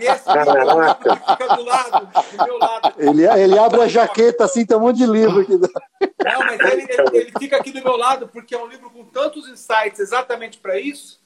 Esse 0.00 0.24
Caraca. 0.24 1.16
fica 1.16 1.56
do 1.56 1.64
lado, 1.64 2.06
do 2.06 2.44
meu 2.44 2.58
lado. 2.58 2.94
Ele, 2.98 3.24
ele 3.24 3.58
abre 3.58 3.82
a 3.82 3.88
jaqueta 3.88 4.44
assim, 4.44 4.64
tem 4.64 4.76
um 4.76 4.80
monte 4.80 4.98
de 4.98 5.06
livro 5.06 5.40
aqui. 5.40 5.52
Não, 5.52 6.40
mas 6.40 6.60
ele, 6.60 6.82
ele, 6.82 7.16
ele 7.18 7.32
fica 7.38 7.56
aqui 7.56 7.72
do 7.72 7.82
meu 7.82 7.96
lado 7.96 8.28
porque 8.28 8.54
é 8.54 8.58
um 8.58 8.66
livro 8.66 8.88
com 8.90 9.04
tantos 9.04 9.48
insights 9.48 9.98
exatamente 9.98 10.58
para 10.58 10.78
isso. 10.78 11.20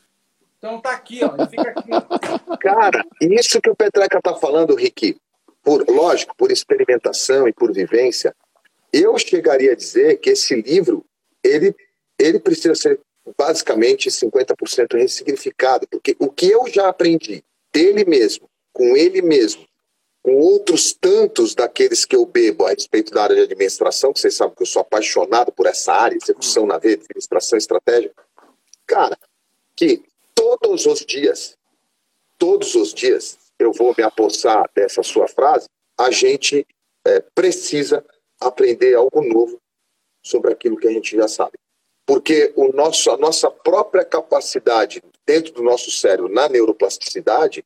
Então 0.58 0.80
tá 0.80 0.92
aqui, 0.92 1.20
ó. 1.22 1.34
Ele 1.36 1.48
fica 1.48 1.70
aqui. 1.70 2.56
Cara, 2.60 3.04
isso 3.20 3.60
que 3.60 3.70
o 3.70 3.76
Petreca 3.76 4.20
tá 4.22 4.34
falando, 4.34 4.74
Rick, 4.74 5.18
por 5.62 5.84
lógico, 5.88 6.34
por 6.36 6.50
experimentação 6.50 7.46
e 7.46 7.52
por 7.52 7.72
vivência, 7.72 8.34
eu 8.92 9.18
chegaria 9.18 9.72
a 9.72 9.76
dizer 9.76 10.16
que 10.18 10.30
esse 10.30 10.54
livro 10.62 11.04
ele 11.42 11.74
ele 12.18 12.40
precisa 12.40 12.74
ser 12.74 12.98
basicamente 13.36 14.10
50% 14.10 14.96
ressignificado, 14.96 15.86
porque 15.88 16.16
o 16.18 16.30
que 16.30 16.50
eu 16.50 16.66
já 16.68 16.88
aprendi 16.88 17.42
dele 17.72 18.04
mesmo, 18.04 18.48
com 18.72 18.96
ele 18.96 19.22
mesmo, 19.22 19.66
com 20.22 20.34
outros 20.36 20.92
tantos 20.92 21.54
daqueles 21.54 22.04
que 22.04 22.16
eu 22.16 22.26
bebo 22.26 22.66
a 22.66 22.70
respeito 22.70 23.12
da 23.12 23.22
área 23.22 23.36
de 23.36 23.42
administração, 23.42 24.12
que 24.12 24.20
vocês 24.20 24.34
sabem 24.34 24.54
que 24.54 24.62
eu 24.62 24.66
sou 24.66 24.82
apaixonado 24.82 25.52
por 25.52 25.66
essa 25.66 25.92
área, 25.92 26.16
execução 26.16 26.66
na 26.66 26.78
rede, 26.78 27.02
administração 27.04 27.56
estratégica, 27.56 28.14
cara, 28.86 29.18
que 29.74 30.02
todos 30.34 30.86
os 30.86 31.00
dias, 31.00 31.56
todos 32.38 32.74
os 32.74 32.92
dias, 32.92 33.38
eu 33.58 33.72
vou 33.72 33.94
me 33.96 34.04
apossar 34.04 34.68
dessa 34.74 35.02
sua 35.02 35.26
frase, 35.26 35.68
a 35.98 36.10
gente 36.10 36.66
é, 37.06 37.20
precisa 37.34 38.04
aprender 38.40 38.94
algo 38.94 39.22
novo 39.22 39.60
sobre 40.22 40.52
aquilo 40.52 40.76
que 40.76 40.88
a 40.88 40.92
gente 40.92 41.16
já 41.16 41.26
sabe 41.26 41.56
porque 42.06 42.52
o 42.54 42.72
nosso, 42.72 43.10
a 43.10 43.16
nossa 43.16 43.50
própria 43.50 44.04
capacidade 44.04 45.02
dentro 45.26 45.52
do 45.52 45.62
nosso 45.62 45.90
cérebro 45.90 46.32
na 46.32 46.48
neuroplasticidade, 46.48 47.64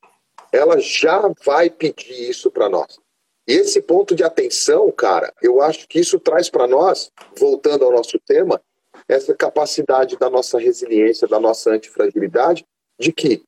ela 0.51 0.81
já 0.81 1.31
vai 1.45 1.69
pedir 1.69 2.31
isso 2.31 2.51
para 2.51 2.69
nós. 2.69 2.99
E 3.47 3.53
esse 3.53 3.83
ponto 3.83 4.15
de 4.15 4.25
atenção, 4.25 4.91
cara, 4.91 5.33
eu 5.43 5.61
acho 5.61 5.87
que 5.87 6.01
isso 6.01 6.19
traz 6.19 6.49
para 6.49 6.67
nós, 6.67 7.11
voltando 7.37 7.85
ao 7.85 7.93
nosso 7.93 8.19
tema, 8.21 8.61
essa 9.07 9.35
capacidade 9.35 10.17
da 10.17 10.31
nossa 10.31 10.59
resiliência, 10.59 11.29
da 11.29 11.39
nossa 11.39 11.71
antifragilidade, 11.71 12.65
de 12.99 13.13
que 13.13 13.43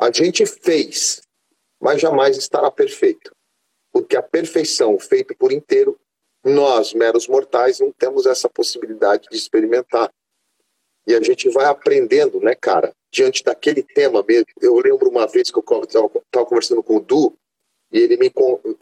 a 0.00 0.12
gente 0.12 0.46
fez, 0.46 1.22
mas 1.80 2.00
jamais 2.00 2.36
estará 2.36 2.70
perfeito. 2.70 3.32
Porque 3.92 4.16
a 4.16 4.22
perfeição 4.22 4.98
feita 4.98 5.34
por 5.36 5.50
inteiro, 5.50 5.98
nós, 6.44 6.94
meros 6.94 7.26
mortais, 7.26 7.80
não 7.80 7.90
temos 7.90 8.26
essa 8.26 8.48
possibilidade 8.48 9.28
de 9.30 9.36
experimentar. 9.36 10.12
E 11.08 11.14
a 11.14 11.22
gente 11.22 11.48
vai 11.48 11.64
aprendendo, 11.64 12.38
né, 12.38 12.54
cara, 12.54 12.92
diante 13.10 13.42
daquele 13.42 13.82
tema 13.82 14.22
mesmo. 14.28 14.44
Eu 14.60 14.76
lembro 14.76 15.08
uma 15.08 15.26
vez 15.26 15.50
que 15.50 15.58
eu 15.58 15.64
estava 15.82 16.44
conversando 16.44 16.82
com 16.82 16.96
o 16.96 17.00
Du, 17.00 17.34
e 17.90 17.98
ele 17.98 18.18
me 18.18 18.30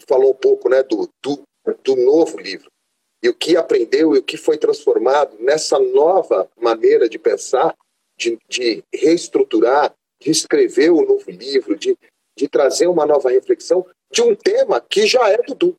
falou 0.09 0.33
um 0.33 0.35
pouco, 0.35 0.69
né, 0.69 0.83
do, 0.83 1.09
do, 1.23 1.43
do 1.85 1.95
novo 1.95 2.37
livro. 2.41 2.69
E 3.23 3.29
o 3.29 3.35
que 3.35 3.57
aprendeu 3.57 4.17
e 4.17 4.19
o 4.19 4.25
que 4.25 4.37
foi 4.37 4.59
transformado 4.59 5.37
nessa 5.39 5.79
nova 5.79 6.51
maneira 6.61 7.09
de 7.09 7.17
pensar, 7.17 7.73
de, 8.19 8.37
de 8.49 8.83
reestruturar, 8.93 9.95
de 10.21 10.29
escrever 10.29 10.91
o 10.91 11.03
um 11.03 11.07
novo 11.07 11.31
livro, 11.31 11.77
de, 11.77 11.97
de 12.37 12.49
trazer 12.49 12.89
uma 12.89 13.07
nova 13.07 13.31
reflexão 13.31 13.87
de 14.11 14.23
um 14.23 14.35
tema 14.35 14.81
que 14.81 15.07
já 15.07 15.31
é 15.31 15.39
do 15.43 15.55
Du. 15.55 15.77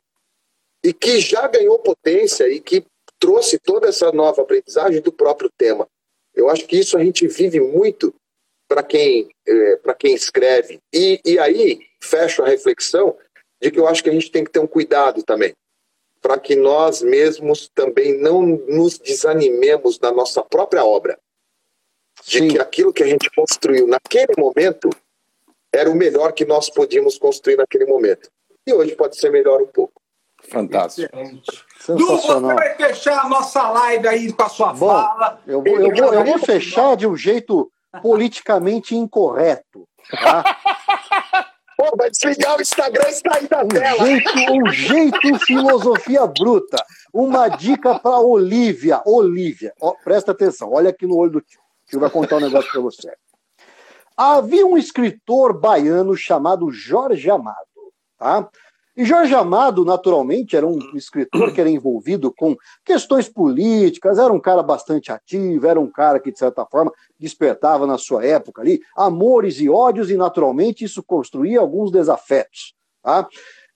E 0.81 0.93
que 0.93 1.19
já 1.19 1.45
ganhou 1.47 1.77
potência 1.79 2.47
e 2.47 2.61
que 2.61 2.85
trouxe 3.19 3.59
toda 3.59 3.89
essa 3.89 4.13
nova 4.13 4.43
aprendizagem 4.43 5.01
do 5.01 5.11
próprio 5.11 5.49
tema. 5.57 5.85
Eu 6.37 6.49
acho 6.49 6.65
que 6.65 6.77
isso 6.77 6.97
a 6.97 7.03
gente 7.03 7.27
vive 7.27 7.59
muito 7.59 8.13
para 8.67 8.83
quem, 8.83 9.29
é, 9.47 9.93
quem 9.97 10.13
escreve. 10.13 10.79
E, 10.93 11.19
e 11.25 11.39
aí, 11.39 11.79
fecho 11.99 12.43
a 12.43 12.47
reflexão 12.47 13.17
de 13.61 13.71
que 13.71 13.79
eu 13.79 13.87
acho 13.87 14.03
que 14.03 14.09
a 14.09 14.13
gente 14.13 14.31
tem 14.31 14.43
que 14.43 14.51
ter 14.51 14.59
um 14.59 14.67
cuidado 14.67 15.23
também, 15.23 15.53
para 16.21 16.37
que 16.37 16.55
nós 16.55 17.01
mesmos 17.01 17.69
também 17.73 18.17
não 18.17 18.45
nos 18.45 18.99
desanimemos 18.99 19.97
da 19.97 20.11
nossa 20.11 20.43
própria 20.43 20.85
obra. 20.85 21.17
De 22.23 22.39
Sim. 22.39 22.47
que 22.49 22.59
aquilo 22.59 22.93
que 22.93 23.03
a 23.03 23.07
gente 23.07 23.29
construiu 23.31 23.87
naquele 23.87 24.33
momento 24.37 24.89
era 25.71 25.89
o 25.89 25.95
melhor 25.95 26.33
que 26.33 26.45
nós 26.45 26.69
podíamos 26.69 27.17
construir 27.17 27.55
naquele 27.55 27.85
momento. 27.85 28.29
E 28.65 28.73
hoje 28.73 28.95
pode 28.95 29.17
ser 29.17 29.31
melhor 29.31 29.61
um 29.61 29.67
pouco. 29.67 30.01
Fantástico. 30.43 31.15
Du, 31.85 32.07
você 32.07 32.39
vai 32.39 32.75
fechar 32.75 33.25
a 33.25 33.29
nossa 33.29 33.69
live 33.69 34.07
aí 34.07 34.33
com 34.33 34.43
a 34.43 34.49
sua 34.49 34.73
Bom, 34.73 34.87
fala. 34.87 35.39
Eu 35.45 35.63
vou, 35.63 35.79
eu, 35.79 35.95
vou, 35.95 36.13
eu 36.13 36.25
vou 36.25 36.39
fechar 36.39 36.95
de 36.97 37.07
um 37.07 37.15
jeito 37.15 37.71
politicamente 38.01 38.95
incorreto. 38.95 39.87
Tá? 40.11 40.43
Pô, 41.77 41.95
vai 41.95 42.09
desligar 42.09 42.57
o 42.57 42.61
Instagram 42.61 43.07
e 43.07 43.13
sair 43.13 43.47
da 43.47 43.63
um 43.63 43.67
tela. 43.67 44.05
Jeito, 44.05 44.31
um 44.51 44.65
jeito 44.71 45.39
filosofia 45.45 46.25
bruta. 46.25 46.83
Uma 47.13 47.47
dica 47.47 47.99
para 47.99 48.17
Olivia. 48.17 49.01
Olivia, 49.05 49.71
ó, 49.79 49.93
presta 50.03 50.31
atenção, 50.31 50.73
olha 50.73 50.89
aqui 50.89 51.05
no 51.05 51.15
olho 51.15 51.33
do 51.33 51.41
tio. 51.41 51.59
O 51.59 51.89
tio 51.89 51.99
vai 51.99 52.09
contar 52.09 52.37
um 52.37 52.41
negócio 52.41 52.71
para 52.71 52.81
você. 52.81 53.11
Havia 54.17 54.65
um 54.65 54.75
escritor 54.75 55.53
baiano 55.53 56.17
chamado 56.17 56.71
Jorge 56.71 57.29
Amado. 57.29 57.67
Tá? 58.17 58.49
E 58.97 59.05
Jorge 59.05 59.35
Amado, 59.35 59.85
naturalmente, 59.85 60.57
era 60.57 60.65
um 60.65 60.79
escritor 60.95 61.53
que 61.53 61.61
era 61.61 61.69
envolvido 61.69 62.33
com 62.33 62.57
questões 62.83 63.29
políticas, 63.29 64.17
era 64.17 64.33
um 64.33 64.39
cara 64.39 64.63
bastante 64.63 65.11
ativo, 65.11 65.67
era 65.67 65.79
um 65.79 65.85
cara 65.85 66.19
que, 66.19 66.31
de 66.31 66.39
certa 66.39 66.65
forma, 66.65 66.91
despertava 67.19 67.85
na 67.85 67.99
sua 67.99 68.25
época 68.25 68.63
ali 68.63 68.81
amores 68.95 69.59
e 69.59 69.69
ódios, 69.69 70.09
e 70.09 70.17
naturalmente 70.17 70.83
isso 70.83 71.03
construía 71.03 71.59
alguns 71.59 71.91
desafetos. 71.91 72.73
Tá? 73.03 73.27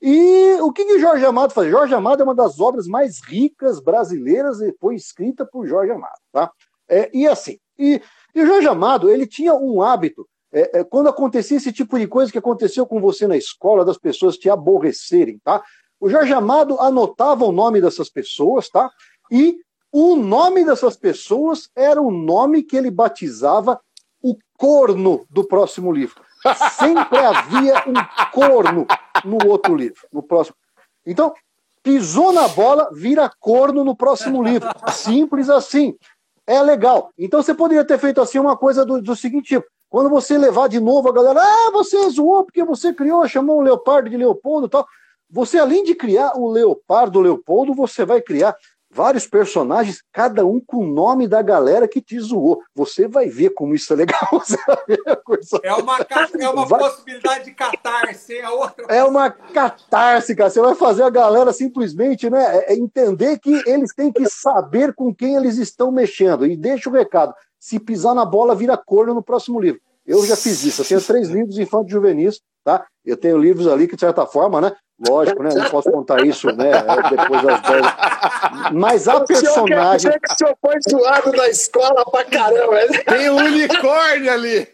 E 0.01 0.57
o 0.59 0.71
que, 0.71 0.85
que 0.85 0.99
Jorge 0.99 1.23
Amado 1.23 1.53
faz? 1.53 1.69
Jorge 1.69 1.93
Amado 1.93 2.21
é 2.21 2.23
uma 2.23 2.33
das 2.33 2.59
obras 2.59 2.87
mais 2.87 3.21
ricas 3.23 3.79
brasileiras 3.79 4.59
e 4.59 4.75
foi 4.81 4.95
escrita 4.95 5.45
por 5.45 5.67
Jorge 5.67 5.91
Amado. 5.91 6.19
Tá? 6.31 6.51
É, 6.89 7.11
e 7.13 7.27
assim, 7.27 7.59
e, 7.77 8.01
e, 8.33 8.45
Jorge 8.45 8.67
Amado, 8.67 9.07
ele 9.07 9.27
tinha 9.27 9.53
um 9.53 9.83
hábito, 9.83 10.27
é, 10.53 10.79
é, 10.79 10.83
quando 10.83 11.07
acontecia 11.07 11.57
esse 11.57 11.71
tipo 11.71 11.97
de 11.97 12.07
coisa 12.07 12.31
que 12.31 12.37
aconteceu 12.37 12.85
com 12.85 12.99
você 12.99 13.27
na 13.27 13.37
escola, 13.37 13.85
das 13.85 13.97
pessoas 13.97 14.37
te 14.37 14.49
aborrecerem, 14.49 15.39
tá? 15.43 15.63
O 15.99 16.09
Jorge 16.09 16.33
Amado 16.33 16.79
anotava 16.79 17.45
o 17.45 17.51
nome 17.51 17.79
dessas 17.79 18.09
pessoas, 18.09 18.69
tá? 18.69 18.89
E 19.31 19.57
o 19.91 20.15
nome 20.15 20.65
dessas 20.65 20.95
pessoas 20.95 21.69
era 21.75 22.01
o 22.01 22.11
nome 22.11 22.63
que 22.63 22.75
ele 22.75 22.89
batizava 22.89 23.79
o 24.21 24.35
corno 24.57 25.25
do 25.29 25.45
próximo 25.47 25.91
livro. 25.91 26.21
Sempre 26.77 27.19
havia 27.19 27.83
um 27.87 28.31
corno 28.31 28.87
no 29.23 29.37
outro 29.47 29.75
livro, 29.75 30.07
no 30.11 30.23
próximo. 30.23 30.55
Então, 31.05 31.33
pisou 31.83 32.31
na 32.31 32.47
bola, 32.47 32.89
vira 32.93 33.31
corno 33.39 33.83
no 33.83 33.95
próximo 33.95 34.41
livro. 34.41 34.69
Simples 34.91 35.49
assim. 35.49 35.95
É 36.47 36.61
legal. 36.61 37.11
Então 37.17 37.41
você 37.41 37.53
poderia 37.53 37.85
ter 37.85 37.99
feito 37.99 38.19
assim 38.19 38.39
uma 38.39 38.57
coisa 38.57 38.85
do, 38.85 39.01
do 39.01 39.15
seguinte 39.15 39.49
tipo. 39.49 39.67
Quando 39.91 40.09
você 40.09 40.37
levar 40.37 40.69
de 40.69 40.79
novo 40.79 41.09
a 41.09 41.11
galera, 41.11 41.41
ah, 41.43 41.71
você 41.73 42.09
zoou 42.09 42.45
porque 42.45 42.63
você 42.63 42.93
criou, 42.93 43.27
chamou 43.27 43.59
um 43.59 43.61
leopardo 43.61 44.09
de 44.09 44.15
Leopoldo 44.15 44.67
e 44.67 44.69
tal. 44.69 44.87
Você, 45.29 45.59
além 45.59 45.83
de 45.83 45.93
criar 45.93 46.31
o 46.37 46.49
leopardo 46.49 47.19
Leopoldo, 47.19 47.73
você 47.73 48.05
vai 48.05 48.21
criar 48.21 48.55
vários 48.89 49.27
personagens, 49.27 50.01
cada 50.11 50.45
um 50.45 50.61
com 50.61 50.77
o 50.77 50.87
nome 50.87 51.27
da 51.27 51.41
galera 51.41 51.89
que 51.89 52.01
te 52.01 52.17
zoou. 52.21 52.61
Você 52.73 53.05
vai 53.05 53.27
ver 53.27 53.49
como 53.49 53.75
isso 53.75 53.91
é 53.91 53.97
legal. 53.97 54.21
É 55.63 55.73
uma, 55.73 55.97
é 56.39 56.49
uma 56.49 56.65
vai... 56.65 56.79
possibilidade 56.79 57.45
de 57.45 57.51
catarse, 57.53 58.37
é 58.37 58.49
outra. 58.49 58.85
É 58.89 59.03
uma 59.03 59.29
catarse, 59.29 60.35
cara. 60.35 60.49
Você 60.49 60.61
vai 60.61 60.75
fazer 60.75 61.03
a 61.03 61.09
galera 61.09 61.51
simplesmente 61.53 62.29
né, 62.29 62.57
é, 62.57 62.73
é 62.73 62.75
entender 62.75 63.39
que 63.39 63.63
eles 63.65 63.93
têm 63.93 64.11
que 64.11 64.27
saber 64.29 64.93
com 64.93 65.13
quem 65.13 65.35
eles 65.35 65.57
estão 65.57 65.91
mexendo. 65.91 66.45
E 66.45 66.55
deixa 66.57 66.89
o 66.89 66.93
recado: 66.93 67.33
se 67.61 67.79
pisar 67.79 68.15
na 68.15 68.25
bola, 68.25 68.55
vira 68.55 68.75
corno 68.75 69.13
no 69.13 69.21
próximo 69.21 69.61
livro. 69.61 69.79
Eu 70.03 70.25
já 70.25 70.35
fiz 70.35 70.63
isso. 70.63 70.81
Eu 70.81 70.85
tenho 70.87 71.01
três 71.01 71.29
livros 71.29 71.59
infantos 71.59 71.91
juvenis, 71.91 72.41
tá? 72.63 72.87
Eu 73.05 73.15
tenho 73.15 73.37
livros 73.37 73.67
ali 73.67 73.87
que, 73.87 73.95
de 73.95 73.99
certa 73.99 74.25
forma, 74.25 74.59
né? 74.59 74.75
Lógico, 75.07 75.41
né? 75.41 75.49
Não 75.53 75.69
posso 75.69 75.91
contar 75.91 76.23
isso, 76.25 76.47
né? 76.47 76.71
Depois 77.09 77.41
das 77.41 77.61
10. 77.61 77.85
Mas 78.73 79.07
a 79.07 79.21
personagem. 79.21 80.11
O 80.11 80.35
senhor 80.35 80.57
foi 80.61 80.75
zoado 80.89 81.31
na 81.31 81.47
escola 81.47 82.05
pra 82.05 82.23
caramba. 82.23 82.77
Tem 83.05 83.29
um 83.29 83.37
unicórnio 83.37 84.31
ali. 84.31 84.67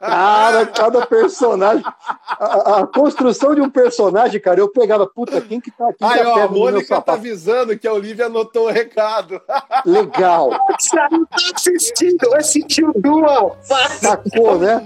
Cara, 0.00 0.66
cada 0.66 1.06
personagem. 1.06 1.84
A, 2.38 2.80
a, 2.80 2.86
construção 2.86 3.54
de 3.54 3.60
um 3.60 3.68
personagem, 3.68 4.40
cara, 4.40 4.60
eu 4.60 4.68
pegava, 4.68 5.06
puta, 5.06 5.40
quem 5.40 5.60
que 5.60 5.70
tá 5.70 5.88
aqui? 5.88 5.98
Ai, 6.02 6.24
ó, 6.24 6.44
a 6.44 6.48
Mônica 6.48 7.00
tá 7.02 7.12
avisando 7.12 7.78
que 7.78 7.86
a 7.86 7.92
Olivia 7.92 8.26
anotou 8.26 8.66
o 8.66 8.70
recado. 8.70 9.40
Legal. 9.84 10.50
Você 10.78 10.96
não 11.10 11.26
tá 11.26 11.36
assistindo, 11.54 12.30
vai 12.30 12.42
sentir 12.42 12.84
o 12.84 12.94
dual. 12.94 13.58
Sacou, 14.00 14.58
né? 14.58 14.82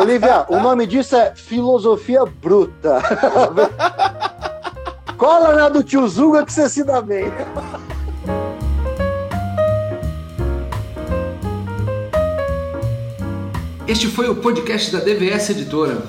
Olivia, 0.00 0.46
o 0.48 0.60
nome 0.60 0.86
disso 0.86 1.16
é 1.16 1.34
filosofia 1.34 2.24
bruta. 2.24 3.02
Cola 5.16 5.54
na 5.54 5.68
do 5.68 5.82
tio 5.82 6.06
Zuga 6.08 6.44
que 6.44 6.52
você 6.52 6.68
se 6.68 6.84
dá 6.84 7.02
bem. 7.02 7.24
Este 13.86 14.06
foi 14.06 14.28
o 14.28 14.36
podcast 14.36 14.92
da 14.92 15.00
DVS 15.00 15.50
Editora. 15.50 16.02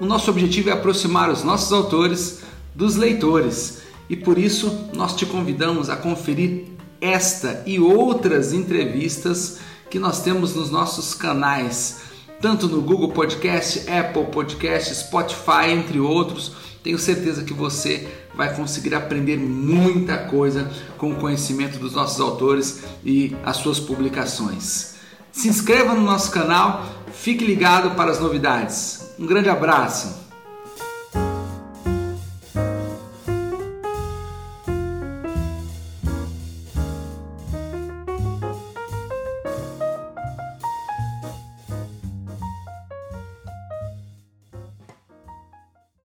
O 0.00 0.04
nosso 0.04 0.30
objetivo 0.30 0.68
é 0.68 0.72
aproximar 0.72 1.30
os 1.30 1.44
nossos 1.44 1.72
autores 1.72 2.40
dos 2.74 2.96
leitores 2.96 3.82
e 4.10 4.16
por 4.16 4.36
isso 4.36 4.88
nós 4.92 5.14
te 5.14 5.24
convidamos 5.24 5.88
a 5.88 5.96
conferir 5.96 6.64
esta 7.00 7.62
e 7.64 7.78
outras 7.80 8.52
entrevistas 8.52 9.60
que 9.88 9.98
nós 9.98 10.22
temos 10.22 10.54
nos 10.54 10.70
nossos 10.70 11.14
canais, 11.14 12.02
tanto 12.40 12.66
no 12.68 12.80
Google 12.80 13.12
Podcast, 13.12 13.88
Apple 13.90 14.26
Podcast, 14.26 14.94
Spotify, 14.94 15.70
entre 15.70 16.00
outros 16.00 16.61
tenho 16.82 16.98
certeza 16.98 17.44
que 17.44 17.52
você 17.52 18.08
vai 18.34 18.54
conseguir 18.54 18.94
aprender 18.94 19.36
muita 19.36 20.18
coisa 20.18 20.70
com 20.98 21.12
o 21.12 21.16
conhecimento 21.16 21.78
dos 21.78 21.94
nossos 21.94 22.20
autores 22.20 22.82
e 23.04 23.36
as 23.44 23.56
suas 23.58 23.78
publicações. 23.78 24.94
Se 25.30 25.48
inscreva 25.48 25.94
no 25.94 26.02
nosso 26.02 26.30
canal, 26.30 26.86
fique 27.12 27.44
ligado 27.44 27.94
para 27.96 28.10
as 28.10 28.20
novidades. 28.20 29.14
Um 29.18 29.26
grande 29.26 29.48
abraço! 29.48 30.21